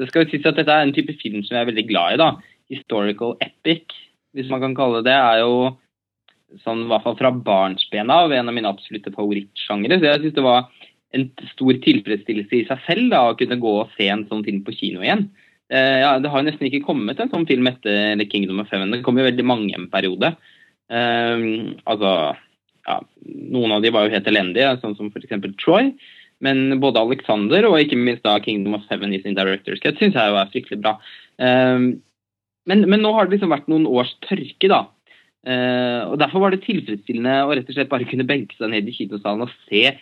det 0.00 0.08
skal 0.08 0.24
jo 0.24 0.30
sies 0.30 0.46
at 0.48 0.58
Dette 0.58 0.72
er 0.72 0.86
en 0.86 0.94
type 0.96 1.16
film 1.20 1.42
som 1.44 1.56
jeg 1.56 1.64
er 1.64 1.70
veldig 1.72 1.86
glad 1.90 2.14
i. 2.14 2.20
da. 2.22 2.30
Historical 2.70 3.34
epic, 3.42 3.96
hvis 4.36 4.50
man 4.52 4.62
kan 4.62 4.76
kalle 4.78 5.02
det 5.06 5.14
er 5.14 5.42
jo 5.42 5.54
sånn, 6.64 6.84
i 6.84 6.90
hvert 6.90 7.04
fall 7.06 7.18
fra 7.18 7.30
barnsben 7.34 8.10
av 8.10 8.32
en 8.34 8.50
av 8.50 8.56
mine 8.56 8.70
absolutte 8.70 9.12
favorittsjangere. 9.14 10.00
Så 10.00 10.08
jeg 10.08 10.22
syns 10.24 10.36
det 10.38 10.46
var 10.46 10.66
en 11.16 11.26
stor 11.52 11.78
tilfredsstillelse 11.84 12.58
i 12.58 12.66
seg 12.68 12.82
selv 12.86 13.12
da, 13.12 13.22
å 13.28 13.36
kunne 13.38 13.58
gå 13.62 13.76
og 13.82 13.94
se 13.96 14.08
en 14.10 14.26
sånn 14.30 14.44
film 14.46 14.62
på 14.66 14.74
kino 14.76 15.04
igjen. 15.04 15.28
Eh, 15.70 16.00
ja, 16.02 16.14
det 16.22 16.30
har 16.32 16.42
nesten 16.46 16.66
ikke 16.66 16.84
kommet 16.86 17.20
en 17.22 17.30
sånn 17.30 17.46
film 17.46 17.68
etter 17.70 18.22
Kingdom 18.30 18.62
of 18.62 18.70
Heaven. 18.72 18.94
Det 18.94 19.04
kom 19.06 19.18
jo 19.18 19.26
veldig 19.26 19.46
mange 19.46 19.74
en 19.78 19.90
periode. 19.92 20.32
Um, 20.90 21.76
altså, 21.86 22.34
ja, 22.88 22.96
noen 23.54 23.76
av 23.76 23.84
de 23.84 23.92
var 23.94 24.06
jo 24.06 24.14
helt 24.16 24.30
elendige, 24.30 24.72
sånn 24.82 24.96
som 24.98 25.12
f.eks. 25.14 25.36
Troy. 25.62 25.92
Men 26.42 26.80
både 26.82 27.02
Alexander 27.02 27.68
og 27.68 27.78
ikke 27.82 27.98
minst 28.00 28.24
da 28.24 28.38
Kingdom 28.42 28.78
of 28.78 28.86
Heaven 28.90 29.12
i 29.14 29.20
sin 29.22 29.36
Director's 29.36 29.82
Cut 29.82 30.00
syns 30.00 30.16
jeg 30.16 30.32
jo 30.32 30.38
er 30.40 30.50
fryktelig 30.50 30.80
bra. 30.82 30.96
Um, 31.38 31.92
men, 32.70 32.86
men, 32.86 33.02
nå 33.02 33.12
har 33.16 33.26
det 33.26 33.36
liksom 33.36 33.52
vært 33.52 33.68
noen 33.70 33.88
års 33.90 34.12
tørke, 34.26 34.70
da. 34.70 34.84
Uh, 35.46 36.12
og 36.12 36.18
Derfor 36.20 36.44
var 36.44 36.54
det 36.54 36.62
tilfredsstillende 36.66 37.36
å 37.46 37.54
rett 37.56 37.68
og 37.70 37.76
slett 37.76 37.90
bare 37.92 38.08
kunne 38.08 38.28
benke 38.28 38.56
seg 38.58 38.72
ned 38.72 38.88
i 38.88 38.94
kinosalen 38.96 39.46
og 39.46 39.54
se 39.68 39.96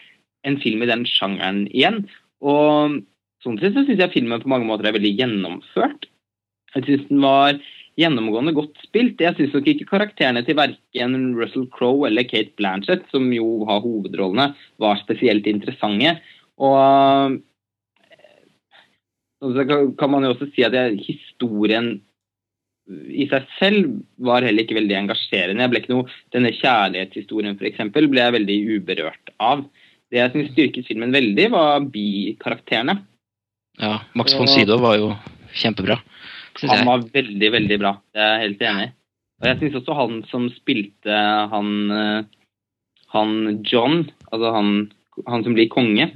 en 0.46 0.58
film 0.62 0.82
i 0.82 0.90
den 0.90 1.04
sjangeren 1.08 1.64
igjen. 1.70 2.04
Og 2.42 3.00
sånn 3.44 3.58
sett 3.62 3.76
så 3.76 3.84
syns 3.86 4.02
jeg 4.02 4.14
filmen 4.14 4.42
på 4.42 4.50
mange 4.50 4.68
måter 4.68 4.88
er 4.88 4.96
veldig 4.98 5.14
gjennomført. 5.18 6.08
Jeg 6.74 6.86
syns 6.86 7.10
den 7.10 7.22
var 7.24 7.58
gjennomgående 7.98 8.54
godt 8.54 8.78
spilt. 8.84 9.22
Jeg 9.22 9.34
syns 9.38 9.54
nok 9.54 9.68
ikke 9.70 9.88
karakterene 9.90 10.44
til 10.46 10.58
verken 10.58 11.16
Russell 11.38 11.66
Crowe 11.74 12.06
eller 12.08 12.26
Kate 12.28 12.54
Blanchett, 12.58 13.06
som 13.12 13.26
jo 13.34 13.64
har 13.68 13.82
hovedrollene, 13.84 14.52
var 14.82 15.00
spesielt 15.02 15.48
interessante. 15.50 16.18
Og 16.58 17.38
så 19.42 19.64
kan 19.98 20.10
man 20.10 20.26
jo 20.26 20.34
også 20.34 20.50
si 20.54 20.64
at 20.66 20.74
historien 21.02 21.98
i 22.88 23.26
seg 23.28 23.48
selv 23.58 23.90
var 24.24 24.46
heller 24.46 24.64
ikke 24.64 24.78
veldig 24.78 24.96
engasjerende. 25.02 25.64
Jeg 25.64 25.72
ble 25.72 25.82
ikke 25.82 25.92
noe, 25.92 26.16
Denne 26.34 26.54
kjærlighetshistorien 26.56 27.58
for 27.58 27.68
eksempel, 27.68 28.08
ble 28.10 28.24
jeg 28.24 28.36
veldig 28.38 28.58
uberørt 28.78 29.32
av. 29.36 29.64
Det 30.08 30.22
jeg 30.22 30.32
syns 30.32 30.52
styrket 30.54 30.88
filmen 30.88 31.12
veldig, 31.12 31.50
var 31.52 31.84
bikarakterene. 31.92 32.96
Ja, 33.78 33.98
Max 34.18 34.34
von 34.34 34.48
Sydow 34.50 34.80
var 34.82 34.96
jo 34.98 35.12
kjempebra. 35.54 35.98
Han 36.66 36.88
var 36.88 37.04
veldig, 37.14 37.50
veldig 37.54 37.78
bra. 37.78 37.92
Det 38.14 38.22
er 38.22 38.32
jeg 38.32 38.44
helt 38.46 38.64
enig 38.70 38.86
i. 38.88 38.92
Og 39.38 39.46
jeg 39.46 39.58
syns 39.60 39.76
også 39.78 39.94
han 39.94 40.14
som 40.32 40.46
spilte 40.50 41.18
han, 41.52 41.68
eh, 41.94 42.22
han 43.14 43.34
John, 43.62 44.00
altså 44.32 44.54
han, 44.56 44.72
han, 45.28 45.44
som 45.44 45.54
blir 45.54 45.70
konge 45.70 46.08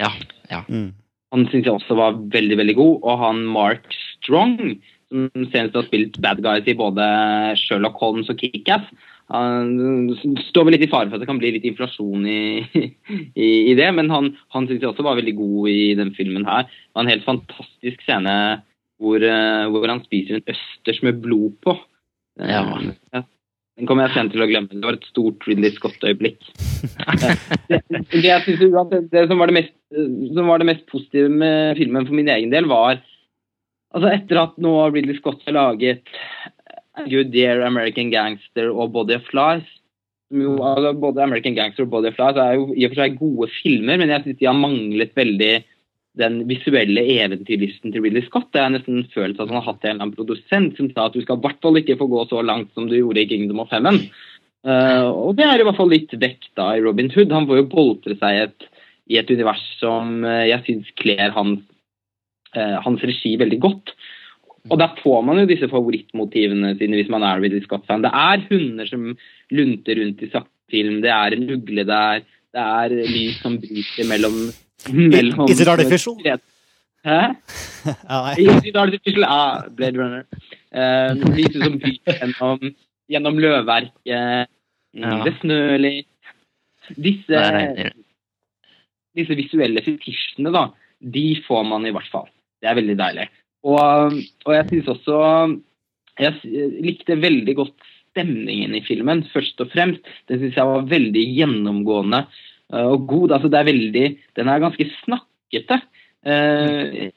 Ja. 0.00 0.10
ja. 0.50 0.64
Mm. 0.66 0.90
Han 1.34 1.44
syns 1.52 1.68
jeg 1.68 1.76
også 1.76 1.94
var 1.98 2.18
veldig, 2.32 2.58
veldig 2.58 2.74
god. 2.78 2.94
Og 3.04 3.22
han 3.22 3.44
Mark 3.52 3.86
Strong, 4.16 4.80
som 5.08 5.46
senest 5.52 5.76
har 5.76 5.86
spilt 5.86 6.18
bad 6.24 6.42
guys 6.44 6.68
i 6.68 6.76
både 6.76 7.04
Sherlock 7.60 7.96
Holmes 8.02 8.28
og 8.32 8.40
Kickass, 8.40 8.86
han 9.28 10.08
står 10.48 10.64
vel 10.64 10.74
litt 10.76 10.86
i 10.86 10.90
fare 10.90 11.10
for 11.10 11.18
at 11.18 11.22
det 11.22 11.28
kan 11.28 11.40
bli 11.40 11.50
litt 11.52 11.66
inflasjon 11.68 12.24
i, 12.24 12.40
i, 13.36 13.48
i 13.72 13.74
det, 13.76 13.88
men 13.96 14.08
han, 14.12 14.30
han 14.54 14.68
syns 14.68 14.80
jeg 14.80 14.88
også 14.88 15.04
var 15.04 15.18
veldig 15.18 15.34
god 15.36 15.68
i 15.72 15.82
den 15.98 16.14
filmen 16.16 16.48
her. 16.48 16.64
Det 16.64 16.96
var 16.96 17.04
en 17.04 17.12
helt 17.12 17.26
fantastisk 17.26 18.06
scene 18.06 18.36
hvor, 18.98 19.22
eh, 19.22 19.66
hvor, 19.68 19.84
han 19.90 20.00
spiser 20.06 20.38
en 20.38 20.54
østers 20.54 21.02
med 21.04 21.20
blod 21.24 21.58
på. 21.64 21.76
Eh, 22.40 22.54
ja. 22.54 22.62
ja. 23.14 23.22
Den 23.78 23.86
kommer 23.86 24.08
jeg 24.08 24.16
sent 24.16 24.32
til 24.34 24.42
å 24.42 24.48
glemme. 24.50 24.72
Det 24.72 24.82
var 24.82 24.96
et 24.96 25.06
stort 25.06 25.44
Ridley 25.46 25.76
Scott-øyeblikk. 25.76 26.40
det, 27.68 27.82
det, 27.92 28.00
det, 28.16 29.04
det, 29.12 29.26
som 29.28 29.38
var 29.38 29.52
det, 29.52 29.58
mest, 29.60 29.76
som 30.34 30.50
var 30.50 30.62
det 30.62 30.70
mest 30.72 30.88
positive 30.88 31.28
med 31.30 31.76
filmen 31.78 32.08
for 32.08 32.16
min 32.16 32.32
egen 32.32 32.50
del, 32.54 32.66
var 32.70 32.98
altså 33.94 34.12
Etter 34.12 34.42
at 34.42 34.60
nå 34.60 34.74
Ridley 34.92 35.18
Scott 35.18 35.42
har 35.46 35.56
laget 35.56 36.14
Good 37.08 37.32
Dear 37.34 37.62
American 37.66 38.12
Gangster 38.12 38.70
og 38.72 38.92
Body 38.96 39.16
of 39.18 39.26
Flies 39.30 39.66
jo, 40.34 40.58
altså 40.60 40.92
Både 41.00 41.24
American 41.24 41.56
Gangster 41.56 41.86
og 41.86 41.92
Body 41.94 42.10
of 42.10 42.18
Flies 42.18 42.40
er 42.42 42.54
jo 42.58 42.68
i 42.74 42.84
og 42.84 42.92
for 42.92 43.00
seg 43.00 43.18
gode 43.20 43.50
filmer, 43.62 44.00
men 44.00 44.12
jeg 44.12 44.24
syns 44.24 44.40
de 44.40 44.48
har 44.48 44.58
manglet 44.58 45.14
veldig 45.16 45.52
den 46.18 46.40
visuelle 46.48 47.04
eventyrlysten 47.14 47.92
til 47.94 48.02
Ridley 48.04 48.24
Scott. 48.26 48.48
Det 48.52 48.60
er 48.60 48.72
nesten 48.74 49.04
følelsen 49.14 49.44
at 49.44 49.52
han 49.52 49.60
har 49.60 49.68
hatt 49.68 49.84
en 49.84 49.92
eller 49.92 50.06
annen 50.08 50.16
produsent 50.16 50.78
som 50.78 50.90
sa 50.90 51.06
at 51.06 51.14
du 51.14 51.22
skal 51.22 51.38
i 51.38 51.44
hvert 51.44 51.60
fall 51.64 51.78
ikke 51.80 51.98
få 52.00 52.08
gå 52.10 52.24
så 52.30 52.42
langt 52.42 52.72
som 52.74 52.88
du 52.90 52.96
gjorde 52.98 53.22
i 53.22 53.28
Kingdom 53.30 53.62
of 53.62 53.70
Heaven. 53.72 54.02
Uh, 54.66 55.06
og 55.06 55.36
det 55.38 55.46
er 55.46 55.62
i 55.62 55.66
hvert 55.68 55.78
fall 55.78 55.92
litt 55.92 56.12
vekk 56.18 56.50
da 56.58 56.72
i 56.74 56.82
Robin 56.82 57.10
Hood. 57.14 57.32
Han 57.32 57.46
får 57.48 57.62
jo 57.62 57.68
boltre 57.70 58.18
seg 58.18 58.42
et, 58.48 58.68
i 59.08 59.20
et 59.20 59.30
univers 59.30 59.62
som 59.78 60.26
uh, 60.26 60.42
jeg 60.48 60.64
syns 60.66 60.90
kler 60.98 61.30
hans, 61.36 61.62
hans 62.56 63.02
regi 63.04 63.34
veldig 63.40 63.58
godt. 63.60 63.92
Og 64.68 64.78
der 64.80 64.94
får 65.02 65.22
man 65.24 65.40
jo 65.40 65.48
disse 65.48 65.68
favorittmotivene 65.70 66.74
sine 66.78 66.98
hvis 66.98 67.10
man 67.12 67.24
er 67.24 67.40
Ridley 67.40 67.62
Scott-fan. 67.64 68.04
Det 68.04 68.10
er 68.12 68.44
hunder 68.50 68.88
som 68.88 69.04
lunter 69.54 70.00
rundt 70.00 70.24
i 70.24 70.30
sakte 70.32 70.52
film, 70.70 71.00
det 71.02 71.10
er 71.10 71.34
en 71.34 71.46
ugle 71.54 71.84
der, 71.88 72.24
det 72.52 72.64
er 72.64 72.94
lys 73.08 73.38
som 73.42 73.56
bryter 73.60 74.08
mellom 74.08 74.36
mellom 74.86 75.48
Is 75.50 75.60
it 75.60 75.68
artificial? 75.68 76.16
Hæ? 77.04 77.20
Is 78.42 78.64
it 78.68 78.76
artificial? 78.76 79.24
Ah, 79.24 79.68
Blade 79.76 79.98
Runner. 79.98 80.24
Uh, 80.68 81.16
lyset 81.36 81.62
som 81.62 81.78
bryter 81.80 82.18
gjennom, 82.20 82.74
gjennom 83.08 83.38
løvverket. 83.40 84.48
Ja. 84.94 85.14
Det 85.24 85.34
snør 85.40 85.76
litt. 85.80 86.08
Disse, 86.96 87.40
disse 89.16 89.36
visuelle 89.36 89.82
fetisjene, 89.84 90.52
da, 90.54 90.68
de 91.00 91.26
får 91.46 91.66
man 91.68 91.84
i 91.86 91.92
hvert 91.92 92.08
fall. 92.12 92.28
Det 92.58 92.70
er 92.70 92.78
veldig 92.78 92.98
deilig. 92.98 93.28
Og, 93.68 94.18
og 94.46 94.52
jeg 94.54 94.66
syns 94.68 94.92
også 94.94 95.16
Jeg 96.18 96.34
likte 96.82 97.18
veldig 97.18 97.54
godt 97.58 97.88
stemningen 98.10 98.74
i 98.74 98.82
filmen, 98.86 99.24
først 99.32 99.60
og 99.62 99.70
fremst. 99.70 100.06
Den 100.30 100.40
syns 100.42 100.56
jeg 100.58 100.70
var 100.70 100.86
veldig 100.90 101.24
gjennomgående 101.36 102.24
Eh, 102.72 102.86
og 102.86 103.06
god. 103.08 103.34
Altså 103.36 103.48
det 103.48 103.58
er 103.58 103.70
veldig 103.70 104.06
Den 104.36 104.48
er 104.48 104.64
ganske 104.64 104.88
snakkete. 105.02 105.80
Eh, 106.26 107.10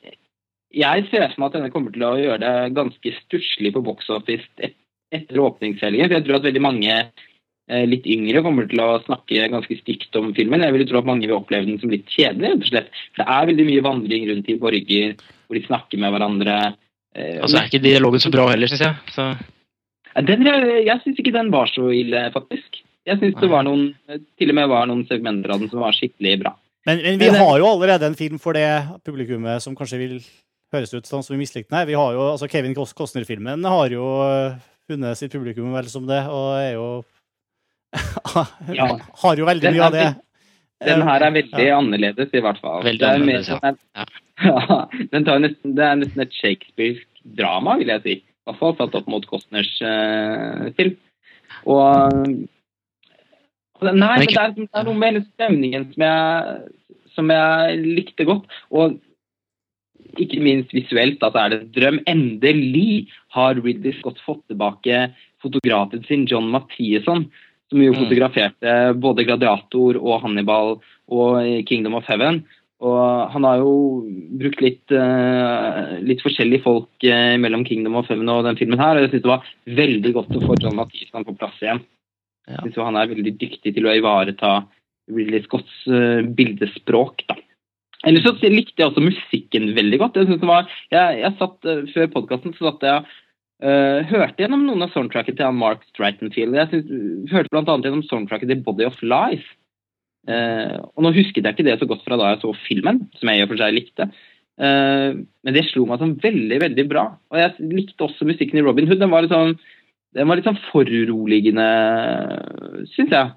jeg 0.72 1.07
ser 1.09 1.27
for 1.34 1.41
meg 1.41 1.49
at 1.49 1.57
denne 1.57 1.73
kommer 1.73 1.91
til 1.91 2.05
å 2.07 2.15
gjøre 2.15 2.39
det 2.43 2.76
ganske 2.77 3.13
stusslig 3.26 3.73
på 3.76 3.84
box 3.84 4.07
office 4.13 4.47
etter 5.11 5.41
åpningshelgen. 5.43 6.07
Jeg 6.07 6.23
tror 6.23 6.38
at 6.39 6.47
veldig 6.47 6.63
mange 6.63 6.95
litt 7.88 8.07
yngre 8.10 8.41
kommer 8.43 8.68
til 8.68 8.81
å 8.84 8.99
snakke 9.06 9.48
ganske 9.53 9.77
stygt 9.80 10.18
om 10.19 10.31
filmen. 10.35 10.64
Jeg 10.65 10.76
vil 10.76 10.85
tro 10.89 10.99
at 10.99 11.07
mange 11.07 11.27
vil 11.27 11.38
oppleve 11.38 11.69
den 11.69 11.80
som 11.81 11.93
litt 11.93 12.10
kjedelig. 12.11 12.49
rett 12.49 12.65
og 12.65 12.69
slett. 12.72 12.89
Det 13.18 13.26
er 13.26 13.49
veldig 13.49 13.65
mye 13.69 13.85
vandring 13.85 14.27
rundt 14.30 14.52
i 14.52 14.57
borger 14.60 15.14
hvor 15.18 15.57
de 15.60 15.64
snakker 15.65 16.02
med 16.02 16.14
hverandre. 16.15 16.57
Og 17.41 17.49
så 17.52 17.61
er 17.61 17.69
ikke 17.69 17.84
dialogen 17.84 18.23
så 18.23 18.31
bra 18.34 18.49
heller, 18.52 18.72
syns 18.72 18.85
jeg. 18.85 18.95
Så... 19.15 19.27
Den, 20.27 20.43
jeg 20.43 20.98
syns 21.03 21.19
ikke 21.23 21.35
den 21.35 21.52
var 21.53 21.72
så 21.72 21.88
ille, 21.95 22.26
faktisk. 22.35 22.81
Jeg 23.07 23.18
syns 23.22 23.38
det 23.39 23.49
var 23.52 23.64
noen, 23.65 23.93
til 24.38 24.52
og 24.52 24.57
med 24.57 24.69
var 24.72 24.89
noen 24.89 25.06
segmenter 25.10 25.53
av 25.53 25.64
den 25.64 25.72
som 25.72 25.81
var 25.84 25.95
skikkelig 25.95 26.35
bra. 26.43 26.52
Men, 26.88 26.99
men 27.06 27.22
vi 27.22 27.30
har 27.31 27.56
jo 27.61 27.69
allerede 27.69 28.07
en 28.10 28.18
film 28.18 28.39
for 28.41 28.57
det 28.57 28.68
publikummet 29.06 29.64
som 29.64 29.76
kanskje 29.77 29.99
vil 30.02 30.18
høres 30.73 30.93
ut 30.95 31.07
sånn 31.07 31.23
som 31.23 31.35
vi 31.35 31.41
mislikte 31.43 31.69
den 31.69 31.80
her. 31.80 31.88
Vi 31.89 31.98
har 31.99 32.15
jo, 32.15 32.27
altså 32.34 32.49
Kevin 32.52 32.76
Cos- 32.77 32.95
Costner-filmen 32.98 33.64
har 33.68 33.93
jo 33.93 34.06
funnet 34.89 35.19
sitt 35.19 35.34
publikum 35.34 35.72
vel 35.76 35.89
som 35.91 36.07
det, 36.10 36.23
og 36.27 36.53
er 36.60 36.73
jo. 36.76 36.88
Har 39.22 39.39
jo 39.39 39.47
veldig 39.47 39.68
Den 39.68 39.77
mye 39.77 39.88
av 39.88 39.95
det. 39.95 40.09
Den 40.81 41.03
her 41.05 41.22
er 41.27 41.34
veldig 41.35 41.68
annerledes, 41.76 42.31
i 42.34 42.41
hvert 42.41 42.59
fall. 42.61 42.81
Veldig 42.85 43.01
Det 43.01 43.09
er 43.09 43.26
mer 43.26 43.43
ja. 43.45 44.07
Ja, 44.41 44.77
den 45.11 45.26
tar 45.27 45.41
nesten, 45.43 45.76
det 45.77 45.85
er 45.85 45.99
nesten 45.99 46.23
et 46.23 46.34
Shakespearsk 46.34 47.05
drama, 47.38 47.76
vil 47.77 47.91
jeg 47.93 48.01
si. 48.05 48.15
I 48.22 48.49
hvert 48.49 48.57
fall 48.57 48.73
satt 48.80 48.97
opp 48.97 49.11
mot 49.11 49.27
Costners 49.30 49.69
uh, 49.85 50.72
film. 50.80 50.95
Og 51.69 52.18
Nei, 53.81 53.93
men 53.97 54.27
det 54.30 54.38
er, 54.38 54.51
det 54.57 54.68
er 54.77 54.85
noe 54.85 54.97
med 54.97 55.09
hele 55.09 55.22
stemningen 55.26 55.88
som 55.93 56.03
jeg, 56.05 56.57
som 57.15 57.31
jeg 57.34 57.80
likte 57.81 58.26
godt. 58.30 58.59
Og 58.73 58.97
ikke 60.22 60.41
minst 60.43 60.73
visuelt, 60.76 61.22
at 61.23 61.34
det 61.34 61.41
er 61.41 61.53
det 61.53 61.59
en 61.59 61.72
drøm. 61.77 61.99
Endelig 62.09 63.07
har 63.34 63.57
Ridley 63.57 63.95
Scott 63.97 64.22
fått 64.26 64.43
tilbake 64.51 65.07
fotografen 65.41 66.03
sin, 66.05 66.27
John 66.30 66.49
Mathieson, 66.53 67.26
som 67.72 67.81
jo 67.81 67.93
Mm. 67.93 68.02
fotograferte 68.03 68.73
både 68.99 69.23
Gladiator 69.26 69.98
og 69.98 70.26
Hannibal 70.26 70.81
og 71.07 71.65
Kingdom 71.65 71.95
of 71.95 72.10
Heaven. 72.11 72.43
Og 72.81 73.30
han 73.31 73.45
har 73.45 73.61
jo 73.61 74.02
brukt 74.41 74.61
litt, 74.64 74.89
uh, 74.89 75.99
litt 76.02 76.23
forskjellige 76.26 76.64
folk 76.65 77.06
uh, 77.06 77.38
mellom 77.38 77.64
Kingdom 77.68 77.99
of 77.99 78.10
Heaven 78.10 78.30
og 78.34 78.43
den 78.48 78.57
filmen 78.57 78.81
her. 78.81 78.98
Og 78.98 79.06
jeg 79.06 79.11
synes 79.11 79.26
det 79.27 79.31
var 79.31 79.52
veldig 79.81 80.14
godt 80.18 80.35
å 80.35 80.41
få 80.48 80.57
John 80.57 80.80
Mathisen 80.80 81.27
på 81.27 81.35
plass 81.38 81.61
igjen. 81.61 81.84
Ja. 82.49 82.57
Jeg 82.57 82.64
synes 82.64 82.80
jo 82.80 82.88
han 82.88 82.98
er 82.98 83.11
veldig 83.14 83.35
dyktig 83.38 83.76
til 83.77 83.85
å 83.85 83.93
ivareta 83.93 84.56
Ridley 85.14 85.45
Scotts 85.45 85.85
uh, 85.93 86.26
bildespråk. 86.26 87.22
da. 87.30 87.38
Ellers 88.10 88.26
så 88.26 88.49
likte 88.49 88.81
jeg 88.81 88.89
også 88.89 89.06
musikken 89.06 89.76
veldig 89.77 90.02
godt. 90.02 90.18
Jeg, 90.18 90.41
det 90.41 90.49
var, 90.49 90.65
jeg, 90.89 91.19
jeg 91.22 91.38
satt, 91.38 91.72
Før 91.93 92.14
podkasten 92.18 92.57
satt 92.57 92.81
jeg 92.81 93.06
eh, 93.62 94.10
hørte 94.10 94.44
gjennom 94.44 94.66
noen 94.68 94.86
av 94.86 94.94
soundtracket 94.94 95.38
til 95.40 95.58
Mark 95.58 95.84
Stratenfield. 95.92 96.58
Jeg 96.58 96.70
synes, 96.72 97.32
hørte 97.32 97.54
bl.a. 97.54 97.78
gjennom 97.78 98.04
soundtracket 98.10 98.52
til 98.52 98.64
Body 98.66 98.88
of 98.88 99.00
Life. 99.06 99.58
Uh, 100.30 100.78
og 100.94 101.02
nå 101.02 101.10
husket 101.16 101.42
jeg 101.42 101.56
ikke 101.56 101.66
det 101.66 101.80
så 101.82 101.88
godt 101.90 102.04
fra 102.06 102.18
da 102.20 102.28
jeg 102.30 102.44
så 102.44 102.52
filmen, 102.68 103.00
som 103.18 103.32
jeg 103.32 103.42
i 103.42 103.46
og 103.46 103.50
for 103.50 103.62
seg 103.62 103.74
likte. 103.74 104.06
Uh, 104.62 105.24
men 105.42 105.56
det 105.56 105.64
slo 105.72 105.88
meg 105.90 106.02
som 106.02 106.14
veldig, 106.22 106.60
veldig 106.62 106.86
bra. 106.92 107.08
Og 107.34 107.42
jeg 107.42 107.72
likte 107.72 108.06
også 108.06 108.28
musikken 108.30 108.62
i 108.62 108.66
Robin 108.66 108.90
Hood. 108.90 109.02
Den 109.02 109.14
var 109.14 109.26
litt 109.26 109.34
sånn, 109.34 109.56
den 110.18 110.30
var 110.30 110.38
litt 110.38 110.46
sånn 110.46 110.62
foruroligende, 110.68 111.68
syns 112.94 113.16
jeg. 113.18 113.34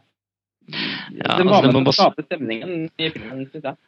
Ja, 1.15 1.39
den 1.39 1.49
var 1.49 1.63
altså, 1.63 1.73
med 1.73 1.89
på 1.89 1.93
å 1.93 1.97
skape 1.97 2.25
stemningen 2.27 2.87
i 3.01 3.11
filmen, 3.13 3.49
syns 3.53 3.71
jeg. 3.71 3.81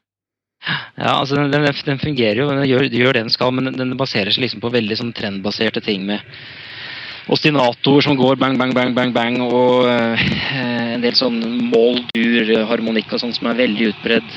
Ja, 0.96 1.12
altså 1.20 1.36
den, 1.36 1.52
den, 1.52 1.66
den 1.86 2.00
fungerer 2.02 2.40
jo, 2.40 2.48
den 2.50 2.64
gjør, 2.66 2.86
gjør 2.90 3.12
det 3.14 3.26
den 3.26 3.34
skal, 3.34 3.52
men 3.54 3.68
den, 3.68 3.76
den 3.78 3.98
baserer 3.98 4.32
seg 4.34 4.46
liksom 4.46 4.62
på 4.64 4.72
veldig 4.74 4.96
sånn 4.98 5.12
trendbaserte 5.14 5.82
ting 5.84 6.06
med 6.08 6.24
ostinatoer 7.30 8.06
som 8.06 8.16
går 8.18 8.38
bang, 8.38 8.56
bang, 8.58 8.72
bang, 8.74 8.94
bang, 8.94 9.12
bang, 9.14 9.38
og 9.42 9.86
eh, 9.90 10.26
en 10.94 11.02
del 11.02 11.16
sånn 11.18 11.40
mål-dur, 11.72 12.52
harmonikk 12.70 13.14
og 13.14 13.22
sånn 13.22 13.34
som 13.34 13.50
er 13.50 13.58
veldig 13.60 13.90
utbredd. 13.92 14.36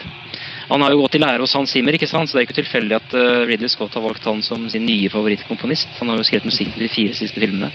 Han 0.69 0.83
har 0.85 0.93
jo 0.93 1.01
gått 1.01 1.17
i 1.17 1.21
lære 1.21 1.41
hos 1.41 1.55
Hans 1.57 1.71
Zimmer, 1.73 1.95
ikke 1.97 2.09
sant? 2.09 2.29
så 2.29 2.37
det 2.37 2.43
er 2.43 2.47
ikke 2.47 2.59
tilfeldig 2.59 2.97
at 2.97 3.13
uh, 3.17 3.45
Ridley 3.49 3.71
Scott 3.73 3.95
har 3.97 4.03
valgt 4.05 4.27
han 4.29 4.43
som 4.45 4.67
sin 4.69 4.85
nye 4.85 5.09
favorittkomponist. 5.09 5.95
Han 5.97 6.11
har 6.11 6.19
jo 6.19 6.25
skrevet 6.27 6.45
musikk 6.45 6.75
til 6.75 6.85
de 6.85 6.91
fire 6.93 7.15
siste 7.17 7.41
filmene. 7.41 7.71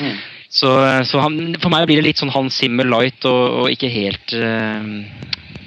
Mm. 0.00 0.14
Så, 0.48 0.70
så 1.04 1.20
han, 1.20 1.36
for 1.60 1.72
meg 1.74 1.84
blir 1.90 2.00
det 2.00 2.06
litt 2.06 2.22
sånn 2.22 2.32
Hans 2.32 2.56
Zimmer 2.62 2.88
light, 2.88 3.26
og, 3.28 3.42
og 3.60 3.74
ikke 3.74 3.92
helt 3.92 4.32
eh, 4.38 4.88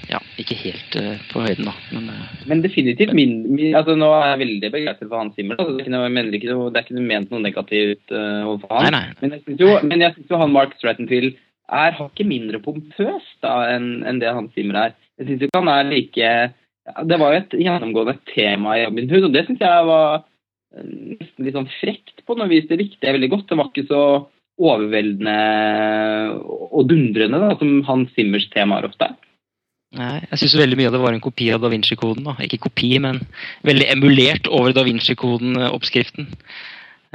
Ja, 0.07 0.19
ikke 0.39 0.55
helt 0.55 0.95
uh, 0.95 1.17
på 1.31 1.41
høyden, 1.43 1.67
da. 1.67 1.73
Men, 1.91 2.05
uh, 2.13 2.43
Men 2.47 2.61
definitivt 2.63 3.11
min, 3.17 3.41
min 3.51 3.75
altså 3.75 3.97
Nå 3.99 4.07
er 4.15 4.29
jeg 4.31 4.41
veldig 4.43 4.69
begeistret 4.75 5.09
for 5.09 5.19
Hans 5.19 5.35
Zimmer. 5.35 5.59
Altså, 5.59 5.73
det, 5.75 5.83
er 5.83 6.37
ikke 6.37 6.53
noe, 6.53 6.69
det 6.71 6.79
er 6.79 6.85
ikke 6.85 6.95
noe 6.95 7.09
ment 7.09 7.33
noe 7.33 7.43
negativt 7.43 8.15
uh, 8.15 8.45
overfor 8.47 8.71
han. 8.77 8.87
nei, 8.87 9.01
nei. 9.09 9.17
Men 9.19 9.35
jeg 9.35 9.43
syns 9.43 9.65
jo, 9.65 9.73
jo 10.31 10.39
han 10.43 10.55
Mark 10.55 10.77
Strattonfield 10.79 11.35
er 11.67 11.97
hakket 11.97 12.29
mindre 12.29 12.61
pompøs 12.63 13.27
da 13.43 13.57
enn 13.73 13.91
en 14.07 14.23
det 14.23 14.31
Hans 14.31 14.55
Zimmer 14.55 14.79
er. 14.85 14.95
Jeg 15.19 15.27
syns 15.27 15.43
ikke 15.43 15.59
han 15.59 15.73
er 15.73 15.89
like 15.89 16.31
Det 17.09 17.19
var 17.19 17.33
jo 17.33 17.41
et 17.41 17.59
gjennomgående 17.65 18.15
tema 18.31 18.77
i 18.77 18.87
Robin 18.87 19.11
Hood, 19.11 19.27
og 19.27 19.35
det 19.35 19.43
syns 19.49 19.65
jeg 19.65 19.91
var 19.91 20.23
nesten 20.77 21.43
litt 21.43 21.55
sånn 21.55 21.69
frekt 21.81 22.23
på 22.27 22.35
noe 22.37 22.47
vis. 22.51 22.67
Det 22.69 22.79
likte 22.79 23.07
jeg 23.07 23.17
veldig 23.17 23.31
godt. 23.33 23.47
Det 23.49 23.59
var 23.59 23.71
ikke 23.71 23.87
så 23.89 24.01
overveldende 24.57 25.37
og 26.47 26.87
dundrende 26.89 27.39
da, 27.43 27.53
som 27.59 27.81
Hans 27.87 28.13
Zimmers 28.15 28.47
temaer 28.53 28.87
ofte 28.87 29.11
er. 29.11 29.17
Nei, 29.95 30.17
jeg 30.27 30.39
syns 30.41 30.57
veldig 30.59 30.75
mye 30.75 30.89
av 30.89 30.95
det 30.97 30.99
var 30.99 31.15
en 31.15 31.21
kopi 31.23 31.45
av 31.55 31.61
Da 31.63 31.69
Vinci-koden. 31.71 32.25
da. 32.27 32.33
Ikke 32.43 32.59
kopi, 32.67 32.89
men 32.99 33.21
veldig 33.67 33.87
emulert 33.93 34.49
over 34.51 34.73
Da 34.75 34.83
Vinci-koden-oppskriften. 34.83 36.27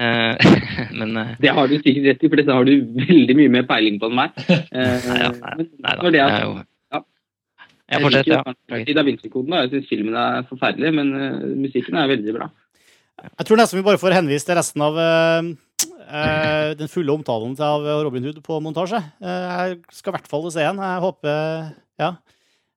Eh, 0.01 0.53
men 0.99 1.17
eh, 1.21 1.35
Det 1.43 1.53
har 1.53 1.69
du 1.69 1.75
sikkert 1.83 2.07
rett 2.09 2.25
i, 2.25 2.31
for 2.33 2.41
dette 2.41 2.57
har 2.57 2.65
du 2.65 2.73
veldig 2.97 3.37
mye 3.37 3.53
mer 3.59 3.67
peiling 3.69 3.99
på 4.01 4.09
enn 4.09 4.17
meg. 4.23 4.39
Eh, 4.49 4.65
Nei, 5.11 5.19
ja, 5.21 5.33
nei, 5.37 5.67
nei 5.69 5.97
da. 5.99 6.13
det 6.17 6.23
er, 6.25 6.33
Jeg 6.33 6.47
jo 6.47 6.55
Ja. 6.97 7.03
Jeg 7.93 8.05
fortsetter, 8.07 8.33
ja. 8.41 8.97
Da 8.97 9.05
Vinci-koden, 9.11 9.53
da. 9.53 9.63
Jeg 9.67 9.75
syns 9.77 9.93
filmen 9.93 10.17
er 10.17 10.49
forferdelig, 10.49 10.95
men 10.97 11.13
eh, 11.21 11.47
musikken 11.67 12.01
er 12.01 12.09
veldig 12.15 12.37
bra. 12.41 12.49
Jeg 13.23 13.47
tror 13.47 13.61
nesten 13.61 13.79
vi 13.79 13.85
bare 13.87 14.01
får 14.01 14.17
henvist 14.17 14.49
til 14.49 14.57
resten 14.57 14.83
av 14.83 14.97
eh, 14.99 15.53
eh, 16.09 16.73
den 16.81 16.89
fulle 16.91 17.13
omtalen 17.13 17.53
av 17.63 17.85
Robin 18.09 18.25
Hood 18.25 18.41
på 18.49 18.59
montasje. 18.65 18.99
Eh, 19.21 19.49
jeg 19.69 19.83
skal 19.93 20.15
i 20.15 20.17
hvert 20.17 20.33
fall 20.33 20.49
se 20.51 20.65
den. 20.65 20.81
Jeg 20.89 21.05
håper 21.05 21.75
Ja. 22.01 22.15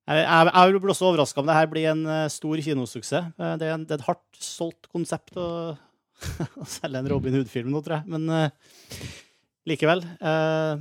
Jeg, 0.06 0.22
jeg, 0.22 0.50
jeg 0.54 0.82
blir 0.84 0.94
også 0.94 1.08
overraska 1.10 1.42
om 1.42 1.48
det 1.50 1.58
her 1.58 1.70
blir 1.70 1.88
en 1.90 2.04
eh, 2.06 2.26
stor 2.30 2.60
kinosuksess. 2.62 3.32
Eh, 3.42 3.54
det, 3.58 3.66
er 3.66 3.74
en, 3.74 3.86
det 3.88 3.96
er 3.96 4.02
et 4.04 4.06
hardt 4.06 4.38
solgt 4.38 4.86
konsept 4.94 5.38
å, 5.42 5.48
å 6.62 6.68
selge 6.70 7.02
en 7.02 7.10
Robin 7.10 7.34
Hood-film 7.40 7.72
nå, 7.74 7.82
tror 7.82 7.98
jeg. 7.98 8.14
Men 8.14 8.30
uh, 8.30 9.00
likevel. 9.66 10.06
Uh, 10.22 10.78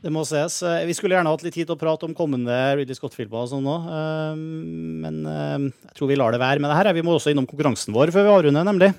det 0.00 0.12
må 0.12 0.22
ses. 0.28 0.60
Vi 0.86 0.94
skulle 0.96 1.16
gjerne 1.16 1.32
hatt 1.32 1.44
litt 1.44 1.56
tid 1.56 1.68
til 1.68 1.74
å 1.74 1.80
prate 1.80 2.06
om 2.06 2.14
kommende 2.16 2.54
Ridley 2.78 2.96
Scott-filmer 2.96 3.42
og 3.42 3.50
sånn 3.52 3.64
nå, 3.66 3.76
Uh, 3.86 4.32
men 5.06 5.20
jeg 5.26 5.94
tror 5.98 6.08
vi 6.10 6.16
lar 6.16 6.32
det 6.32 6.40
være 6.40 6.62
med 6.62 6.72
det 6.72 6.78
her. 6.78 6.90
Vi 6.96 7.04
må 7.04 7.12
også 7.16 7.32
innom 7.32 7.48
konkurransen 7.48 7.94
vår 7.96 8.12
før 8.14 8.24
vi 8.24 8.32
avrunder, 8.38 8.64
nemlig. 8.66 8.94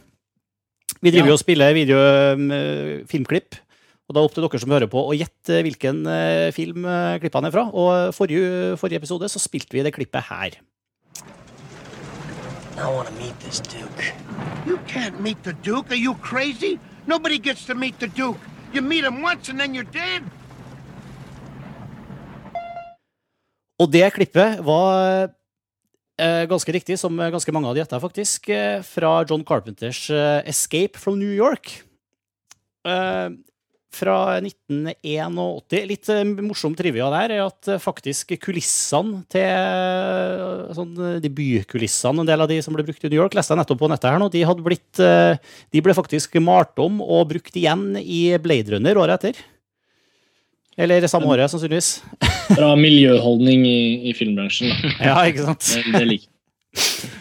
Vi 1.02 1.14
driver 1.14 1.34
jo 1.34 1.36
og 1.36 1.42
spiller 1.42 1.74
video, 1.76 1.98
filmklipp, 3.10 3.58
og 4.08 4.16
da 4.16 4.22
er 4.22 4.24
det 4.24 4.30
opp 4.30 4.36
til 4.38 4.46
dere 4.46 4.60
som 4.64 4.72
hører 4.72 4.88
på, 4.88 5.02
å 5.04 5.16
gjette 5.18 5.58
hvilken 5.66 5.98
eh, 6.08 6.48
film 6.56 6.86
eh, 6.88 7.18
klippene 7.20 7.50
er 7.50 7.54
fra. 7.54 7.66
Og 7.76 8.16
forrige, 8.16 8.78
forrige 8.80 9.02
episode 9.02 9.28
så 9.28 9.42
spilte 9.44 9.76
vi 9.76 9.84
det 9.84 9.92
klippet 9.98 10.30
her. 10.30 10.56
I 12.78 12.88
want 12.88 13.10
to 13.10 13.16
meet 13.20 13.36
this 13.44 13.60
Duke. 13.60 14.14
You 14.66 14.80
can't 14.88 15.20
meet 15.20 15.44
the 15.44 15.52
Duke. 15.66 15.92
Are 15.92 16.00
you 16.00 16.16
crazy? 16.24 16.80
Nobody 17.06 17.38
gets 17.38 17.66
to 17.66 17.76
meet 17.76 18.00
the 18.00 18.08
Duke. 18.08 18.40
You 18.72 18.82
meet 18.82 19.04
him 19.04 19.22
once 19.22 19.50
and 19.50 19.60
then 19.60 19.76
you're 19.76 19.92
dead. 19.92 20.24
Og 23.78 23.92
det 23.92 24.08
klippet 24.16 24.64
var 24.66 25.28
eh, 26.16 26.46
ganske 26.48 26.72
riktig, 26.74 26.96
som 27.02 27.20
ganske 27.20 27.52
mange 27.52 27.68
hadde 27.70 27.84
gjetta, 27.84 28.00
faktisk, 28.02 28.48
eh, 28.50 28.80
fra 28.88 29.20
John 29.28 29.44
Carpenters 29.44 30.08
eh, 30.10 30.48
'Escape 30.48 30.96
from 30.98 31.20
New 31.20 31.36
York'. 31.36 31.84
Fra 33.98 34.18
1981. 34.38 35.88
Litt 35.90 36.10
eh, 36.14 36.24
morsom 36.46 36.76
trivia 36.78 37.10
der 37.14 37.34
er 37.38 37.44
at 37.48 37.70
eh, 37.72 37.82
faktisk 37.82 38.36
kulissene 38.44 39.24
til 39.32 39.44
eh, 39.48 40.72
sånn, 40.78 40.94
De 41.24 41.32
bykulissene, 41.34 42.22
en 42.22 42.30
del 42.30 42.46
av 42.46 42.52
de 42.52 42.60
som 42.64 42.76
ble 42.76 42.86
brukt 42.86 43.04
i 43.04 43.12
New 43.12 43.20
York, 43.20 43.38
leste 43.38 43.56
jeg 43.56 43.62
nettopp 43.62 43.82
på 43.82 43.92
nettet 43.92 44.12
her 44.12 44.22
nå, 44.22 44.30
de, 44.34 44.46
hadde 44.48 44.66
blitt, 44.66 45.02
de 45.02 45.84
ble 45.84 45.96
faktisk 45.98 46.38
malt 46.44 46.78
om 46.82 47.02
og 47.02 47.30
brukt 47.34 47.58
igjen 47.58 47.92
i 48.02 48.22
Blade 48.42 48.76
Runner 48.76 49.02
året 49.02 49.18
etter. 49.18 49.44
Eller 50.78 51.08
samme 51.10 51.30
året, 51.34 51.50
sannsynligvis. 51.50 52.04
Bra 52.54 52.76
miljøholdning 52.78 53.66
i, 53.66 53.80
i 54.12 54.18
filmbransjen. 54.18 54.70
Da. 54.70 54.96
Ja, 55.10 55.22
ikke 55.26 55.48
sant? 55.50 55.72
Det, 55.74 55.86
det 55.96 56.06
liker. 56.06 56.34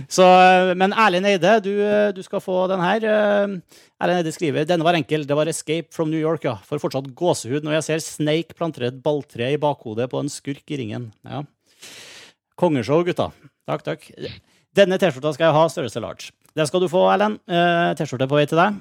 Så, 0.08 0.22
eh, 0.22 0.72
men 0.78 0.94
Erlend 0.94 1.26
Eide, 1.26 1.56
du, 1.64 1.72
eh, 1.82 2.12
du 2.14 2.22
skal 2.24 2.42
få 2.42 2.66
den 2.70 2.82
her. 2.82 3.04
Eh, 3.04 3.80
Erlend 4.00 4.22
Eide 4.22 4.34
skriver 4.34 4.66
denne 4.68 4.86
var 4.86 4.94
enkel. 4.98 5.26
Det 5.26 5.36
var 5.36 5.46
'Escape 5.46 5.92
from 5.92 6.10
New 6.10 6.20
York', 6.20 6.44
ja. 6.44 6.56
For 6.56 6.78
fortsatt 6.78 7.14
gåsehud 7.14 7.64
når 7.64 7.80
jeg 7.80 7.84
ser 7.84 7.98
Snake 7.98 8.54
plantere 8.54 8.88
et 8.88 9.02
balltre 9.02 9.52
i 9.52 9.56
bakhodet 9.56 10.08
på 10.10 10.20
en 10.20 10.28
skurk 10.28 10.64
i 10.70 10.78
ringen. 10.78 11.12
Ja. 11.24 11.42
Kongeshow, 12.56 13.04
gutta. 13.04 13.32
Takk, 13.66 13.82
takk. 13.82 14.10
Denne 14.74 14.98
T-skjorta 14.98 15.34
skal 15.34 15.46
jeg 15.46 15.54
ha, 15.54 15.68
størrelse 15.68 16.00
large. 16.00 16.30
Det 16.54 16.66
skal 16.68 16.80
du 16.80 16.88
få, 16.88 17.02
Erlend. 17.12 17.40
T-skjorte 17.96 18.28
på 18.28 18.36
vei 18.36 18.46
til 18.46 18.58
deg. 18.58 18.74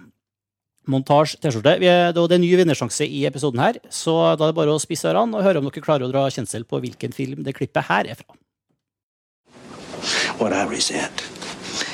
Montasj 0.88 1.40
T-skjorte. 1.42 1.80
Det 1.80 2.32
er 2.32 2.38
ny 2.38 2.56
vinnersjanse 2.56 3.08
i 3.10 3.26
episoden 3.26 3.60
her, 3.60 3.80
så 3.90 4.38
da 4.38 4.46
er 4.46 4.52
det 4.54 4.60
bare 4.60 4.76
å 4.76 4.80
spisse 4.80 5.10
ørene 5.10 5.36
og 5.36 5.44
høre 5.44 5.58
om 5.58 5.66
dere 5.66 5.82
klarer 5.82 6.06
å 6.06 6.12
dra 6.12 6.30
kjensel 6.30 6.64
på 6.64 6.80
hvilken 6.80 7.12
film 7.12 7.44
det 7.44 7.56
klippet 7.56 7.90
her 7.90 8.06
er 8.06 8.16
fra. 8.16 8.38
What 10.38 10.52
I 10.52 10.66
resent 10.66 11.24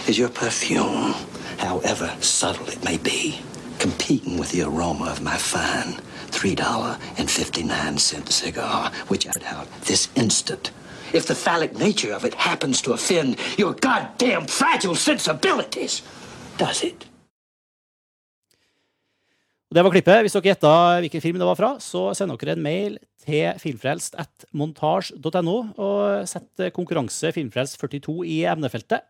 is 0.07 0.17
your 0.17 0.29
perfume, 0.29 1.13
however 1.59 2.11
subtle 2.21 2.67
it 2.69 2.83
may 2.83 2.97
be, 2.97 3.39
competing 3.77 4.39
with 4.39 4.51
the 4.51 4.63
aroma 4.63 5.05
of 5.05 5.21
my 5.21 5.37
fine 5.37 6.01
$3.59 6.31 8.31
cigar, 8.31 8.91
which 9.09 9.27
I 9.27 9.31
put 9.31 9.43
out 9.43 9.67
this 9.85 10.09
instant. 10.15 10.71
If 11.13 11.27
the 11.27 11.35
phallic 11.35 11.77
nature 11.77 12.13
of 12.13 12.25
it 12.25 12.33
happens 12.33 12.81
to 12.81 12.93
offend 12.93 13.37
your 13.57 13.73
goddamn 13.73 14.47
fragile 14.47 14.95
sensibilities, 14.95 16.01
does 16.57 16.83
it? 16.83 17.05
Det 19.75 19.83
var 19.83 19.91
klippet. 19.91 20.21
Hvis 20.21 20.33
dere 20.33 20.49
gjetta 20.49 20.99
hvilken 20.99 21.21
film 21.21 21.39
det 21.39 21.45
var 21.45 21.55
fra, 21.55 21.79
så 21.79 22.13
send 22.17 22.31
dere 22.41 22.51
en 22.57 22.63
mail 22.63 22.97
til 23.23 23.53
filmfrelst.montasj.no 23.61 25.57
og 25.77 26.27
sett 26.29 26.51
konkurranse 26.75 27.31
Filmfrelst42 27.35 28.25
i 28.27 28.45
emnefeltet. 28.49 29.01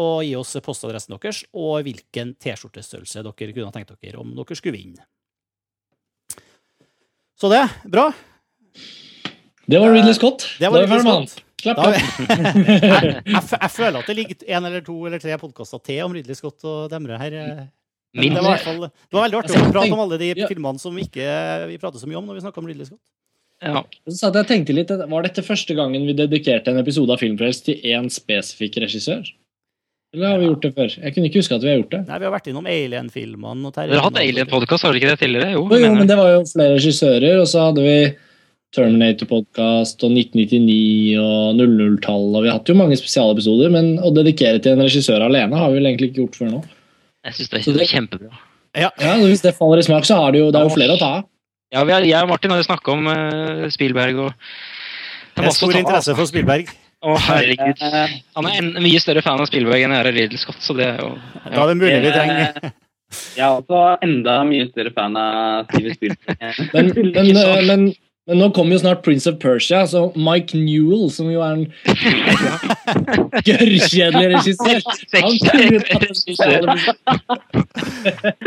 Og 0.00 0.24
gi 0.26 0.34
oss 0.34 0.56
postadressen 0.64 1.14
deres 1.14 1.44
og 1.54 1.82
hvilken 1.86 2.34
T-skjortestørrelse 2.42 3.22
dere 3.22 3.52
kunne 3.54 3.74
tenkt 3.74 3.94
dere 3.94 4.18
om 4.22 4.34
dere 4.34 4.56
skulle 4.58 4.78
vinne. 4.78 5.02
Så 7.38 7.46
det. 7.50 7.62
Bra. 7.90 8.12
Det 9.66 9.78
var 9.80 9.92
Ridley 9.94 10.14
Scott. 10.14 10.46
Det 10.58 10.68
var 10.70 10.82
Ridley 10.82 11.00
Scott. 11.00 11.40
Klapp, 11.64 11.78
klapp. 11.80 11.94
jeg, 12.28 13.22
jeg, 13.24 13.42
jeg 13.54 13.70
føler 13.72 14.02
at 14.02 14.10
det 14.10 14.16
ligger 14.18 14.36
en 14.56 14.68
eller 14.68 14.82
to 14.84 14.96
eller 15.08 15.22
tre 15.22 15.38
podkaster 15.40 15.80
til 15.86 16.02
om 16.04 16.12
Ridley 16.12 16.36
Scott 16.36 16.66
og 16.68 16.90
Demre 16.92 17.16
her. 17.22 17.38
Det 18.14 18.30
var, 18.30 18.38
i 18.38 18.46
hvert 18.46 18.66
fall, 18.66 18.84
det 18.86 19.16
var 19.16 19.24
veldig 19.24 19.38
artig 19.40 19.56
å 19.58 19.70
prate 19.72 19.94
om 19.96 20.02
alle 20.04 20.18
de 20.20 20.28
filmene 20.44 20.78
som 20.78 20.98
ikke 21.00 21.24
vi 21.70 21.78
prater 21.82 21.98
så 22.02 22.06
mye 22.10 22.20
om 22.20 22.28
når 22.28 22.38
vi 22.38 22.44
snakker 22.44 22.62
om 22.62 22.68
Ridley 22.70 22.86
Scott. 22.86 23.02
Ja. 23.62 23.84
Så 24.08 24.18
satt 24.18 24.34
jeg 24.36 24.48
tenkte 24.50 24.74
litt, 24.76 24.90
Var 24.90 25.22
dette 25.24 25.44
første 25.46 25.76
gangen 25.78 26.04
vi 26.08 26.16
dedikerte 26.16 26.72
en 26.72 26.80
episode 26.82 27.14
av 27.14 27.22
Filmfrelst 27.22 27.64
til 27.68 27.80
én 27.94 28.10
spesifikk 28.12 28.80
regissør? 28.82 29.24
Eller 30.14 30.30
har 30.30 30.38
vi 30.38 30.46
gjort 30.46 30.62
det 30.62 30.74
før? 30.76 30.92
Jeg 31.02 31.14
kunne 31.14 31.26
ikke 31.30 31.40
huske 31.42 31.56
at 31.56 31.64
vi 31.64 31.70
har 31.72 31.80
gjort 31.80 31.94
det. 31.94 32.02
Nei, 32.06 32.18
Vi 32.18 32.26
har 32.28 32.34
vært 32.34 32.50
innom 32.50 32.68
Alien-filmene. 32.70 33.72
Dere 33.74 33.98
har 33.98 34.06
hatt 34.06 34.20
Alien-podkast, 34.20 34.86
har 34.86 34.94
dere 34.94 35.00
ikke 35.00 35.10
det 35.10 35.22
tidligere? 35.24 35.54
Jo, 35.56 35.64
Jo, 35.72 35.80
jo, 35.82 35.94
men 35.96 36.10
det 36.10 36.18
var 36.20 36.30
jo 36.30 36.44
flere 36.46 36.76
regissører, 36.76 37.40
og 37.40 37.48
så 37.50 37.64
hadde 37.68 37.82
vi 37.82 37.96
Terminator-podkast 38.74 40.06
og 40.06 40.14
1999 40.14 41.18
og 41.18 41.58
00-tall, 41.58 42.30
og 42.30 42.44
vi 42.44 42.50
har 42.50 42.58
hatt 42.60 42.70
jo 42.70 42.78
mange 42.78 42.98
spesialepisoder, 42.98 43.70
men 43.74 43.94
å 44.02 44.14
dedikere 44.14 44.62
til 44.62 44.74
en 44.74 44.86
regissør 44.86 45.26
alene 45.26 45.58
har 45.58 45.70
vi 45.70 45.80
vel 45.80 45.90
egentlig 45.90 46.12
ikke 46.12 46.22
gjort 46.24 46.40
før 46.40 46.50
nå. 46.52 46.64
Jeg 47.24 47.38
syns 47.38 47.52
det 47.52 47.62
Så 47.64 47.74
er 47.74 47.90
kjempebra. 47.90 48.32
Ja, 48.74 48.90
ja, 49.00 49.14
Hvis 49.22 49.42
det 49.42 49.54
faller 49.58 49.82
i 49.82 49.86
smak, 49.86 50.06
så 50.06 50.18
har 50.18 50.34
det 50.34 50.42
jo, 50.42 50.50
det 50.54 50.60
er 50.60 50.68
jo 50.68 50.74
flere 50.74 50.96
å 50.96 51.00
ta 51.00 51.10
av. 51.20 51.28
Ja, 51.72 51.82
vi 51.86 51.94
har, 51.94 52.04
jeg 52.06 52.22
og 52.22 52.30
Martin 52.30 52.52
har 52.52 52.60
jo 52.60 52.66
snakka 52.68 52.92
om 52.92 53.08
uh, 53.08 53.66
Spielberg 53.72 54.20
og 54.26 54.32
Det 54.34 55.34
Det 55.34 55.40
er 55.40 55.42
er 55.42 55.48
masse 55.48 55.64
å 55.64 55.70
stor 55.70 55.78
interesse 55.80 56.14
for 56.14 56.30
Spielberg. 56.30 56.70
Å, 57.04 57.16
herregud. 57.20 57.82
Han 58.38 58.46
er 58.48 58.60
en 58.60 58.70
mye 58.80 59.00
større 59.02 59.22
fan 59.24 59.40
av 59.42 59.48
Spielberg 59.50 59.82
enn 59.84 59.92
jeg 59.92 60.00
er 60.00 60.08
av 60.08 60.16
Ridley 60.16 60.40
Scott, 60.40 60.60
så 60.64 60.76
det 60.78 60.86
er 60.92 61.02
jo 61.02 61.10
Da 61.44 61.64
er 61.64 61.72
det 61.72 61.76
mulig 61.80 61.98
vi 62.00 62.12
trenger 62.14 62.70
Jeg 63.36 63.44
er 63.44 63.58
også 63.58 63.82
enda 64.06 64.38
mye 64.48 64.68
større 64.70 64.92
fan 64.94 65.18
av 65.20 65.68
Steven 65.68 65.98
Spielberg. 65.98 66.62
Men, 66.72 66.88
men, 66.96 67.28
eh, 67.36 67.60
men, 67.68 67.84
men 68.28 68.40
nå 68.40 68.50
kommer 68.56 68.72
jo 68.76 68.80
snart 68.80 69.02
Prince 69.04 69.28
of 69.30 69.38
Persia, 69.40 69.82
så 69.86 70.06
Mike 70.16 70.56
Newell, 70.56 71.10
som 71.12 71.28
jo 71.32 71.42
er 71.44 71.58
en 71.58 71.66
gørrkjedelig 73.48 74.30
regissør 74.32 74.80
Han 75.18 75.36
kunne 75.44 75.80
tatt. 75.88 76.14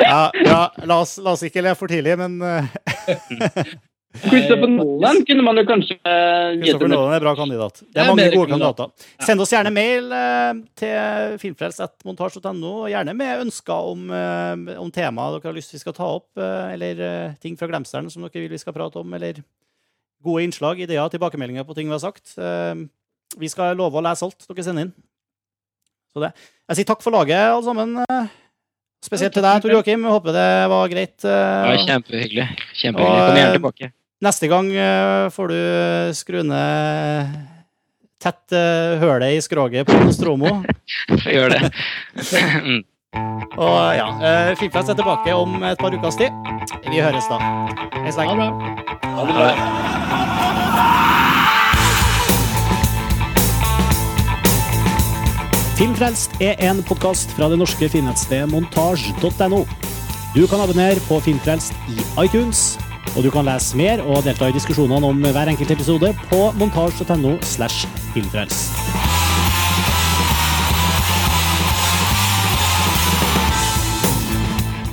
Ja, 0.01 0.31
ja 0.33 0.61
la, 0.81 1.01
oss, 1.01 1.17
la 1.21 1.35
oss 1.35 1.45
ikke 1.45 1.61
le 1.65 1.75
for 1.77 1.91
tidlig, 1.91 2.17
men 2.17 2.41
uh, 2.41 2.65
Christopher 4.23 4.67
Nolan 4.71 5.19
kunne 5.27 5.43
man 5.45 5.59
jo 5.59 5.63
kanskje 5.67 5.97
gitt 5.97 6.63
Christopher 6.63 6.89
Nolan 6.89 7.11
er 7.13 7.19
en 7.19 7.25
bra 7.25 7.33
kandidat. 7.37 7.81
Det 7.83 8.01
er 8.01 8.09
mange 8.09 8.25
gode 8.33 8.49
kandidater. 8.49 9.05
Send 9.25 9.43
oss 9.43 9.53
gjerne 9.53 9.73
mail 9.75 10.09
eh, 10.15 10.63
til 10.79 11.37
filmfrelst.montasj.no, 11.43 12.73
gjerne 12.91 13.13
med 13.17 13.45
ønsker 13.45 13.91
om, 13.93 14.09
om 14.09 14.89
temaer 14.95 15.37
dere 15.37 15.51
har 15.51 15.57
lyst 15.57 15.75
vi 15.75 15.83
skal 15.83 15.95
ta 15.97 16.09
opp, 16.17 16.31
eh, 16.39 16.73
eller 16.73 17.05
eh, 17.11 17.37
ting 17.43 17.59
fra 17.59 17.69
glemselen 17.69 18.09
som 18.13 18.25
dere 18.25 18.41
vil 18.41 18.53
vi 18.55 18.61
skal 18.61 18.75
prate 18.77 19.03
om, 19.03 19.13
eller 19.17 19.43
gode 20.27 20.43
innslag, 20.45 20.79
ideer, 20.83 21.07
tilbakemeldinger 21.13 21.65
på 21.67 21.75
ting 21.77 21.87
vi 21.89 21.95
har 21.95 22.03
sagt. 22.03 22.35
Eh, 22.37 22.75
vi 23.39 23.49
skal 23.51 23.75
love 23.79 23.99
å 23.99 24.03
lese 24.05 24.27
alt 24.27 24.45
dere 24.47 24.65
sender 24.67 24.87
inn. 24.87 24.93
Så 26.13 26.21
det. 26.23 26.29
Jeg 26.69 26.79
sier 26.81 26.87
takk 26.91 27.01
for 27.05 27.15
laget, 27.15 27.39
alle 27.51 27.65
sammen. 27.65 27.97
eh, 28.05 28.27
Spesielt 29.07 29.33
til 29.35 29.43
deg, 29.45 29.61
Tor 29.61 29.71
Joakim. 29.75 30.01
Jeg 30.07 30.11
håper 30.15 30.33
det 30.35 30.47
var 30.71 30.87
greit. 30.89 31.17
eh, 31.23 31.67
var 31.67 31.77
kjempehyggelig. 31.85 32.47
Kjempehyggelig. 32.79 33.27
Kom 33.27 33.37
gjerne 33.41 33.57
tilbake. 33.59 33.91
Neste 34.25 34.47
gang 34.49 34.71
eh, 34.73 35.27
får 35.35 35.51
du 35.53 35.59
skru 36.17 36.39
ned 36.47 37.35
tett 38.19 38.55
hølet 38.97 39.35
i 39.37 39.41
skroget 39.45 39.85
på 39.85 39.93
Nostromo. 40.01 40.49
Gjør 41.35 41.53
det. 41.53 41.69
Og 43.57 43.95
ja, 43.95 44.07
uh, 44.51 44.57
Filmfest 44.59 44.89
er 44.89 44.97
tilbake 44.99 45.33
om 45.35 45.63
et 45.63 45.79
par 45.79 45.95
ukers 45.95 46.15
tid. 46.19 46.29
Vi 46.89 46.99
høres 47.01 47.25
da. 47.31 47.39
Hei 48.03 48.11
så 48.11 48.21
Ha 48.21 48.27
det 48.27 48.37
lenge. 48.37 48.51
bra. 48.51 49.07
Ha 49.15 49.25
det 49.25 49.33
bra. 49.33 49.47
Filmfrelst 55.77 56.31
er 56.41 56.57
en 56.69 56.81
podkast 56.83 57.31
fra 57.37 57.49
det 57.51 57.59
norske 57.61 57.89
filmnettstedet 57.89 58.49
montasj.no. 58.49 59.61
Du 60.33 60.47
kan 60.49 60.61
abonnere 60.61 61.01
på 61.07 61.19
Filmfrelst 61.21 61.73
i 61.93 62.01
iTunes, 62.25 62.79
og 63.15 63.23
du 63.23 63.29
kan 63.33 63.45
lese 63.45 63.77
mer 63.77 64.01
og 64.05 64.25
delta 64.25 64.49
i 64.49 64.57
diskusjonene 64.57 65.05
om 65.05 65.21
hver 65.21 65.53
enkelt 65.53 65.71
episode 65.77 66.13
på 66.31 66.41
montasj.no 66.57 67.37
slash 67.45 67.85
filmfrelst. 68.13 69.16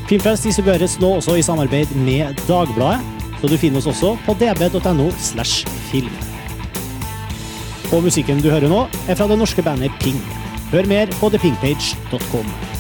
Filmfrelst 0.05 0.45
distribueres 0.45 0.99
nå 1.01 1.15
også 1.17 1.39
i 1.41 1.45
samarbeid 1.45 1.95
med 1.97 2.37
Dagbladet, 2.45 3.01
så 3.41 3.49
du 3.49 3.57
finner 3.61 3.81
oss 3.81 3.89
også 3.89 4.15
på 4.27 4.37
db.no 4.41 5.09
slash 5.17 5.65
film. 5.89 6.13
Og 7.93 8.05
musikken 8.05 8.43
du 8.45 8.51
hører 8.53 8.69
nå, 8.69 8.85
er 9.09 9.17
fra 9.17 9.29
det 9.31 9.41
norske 9.41 9.65
bandet 9.65 9.97
Ping. 10.05 10.21
Hør 10.73 10.89
mer 10.91 11.13
på 11.21 11.33
thepinkpage.com. 11.33 12.74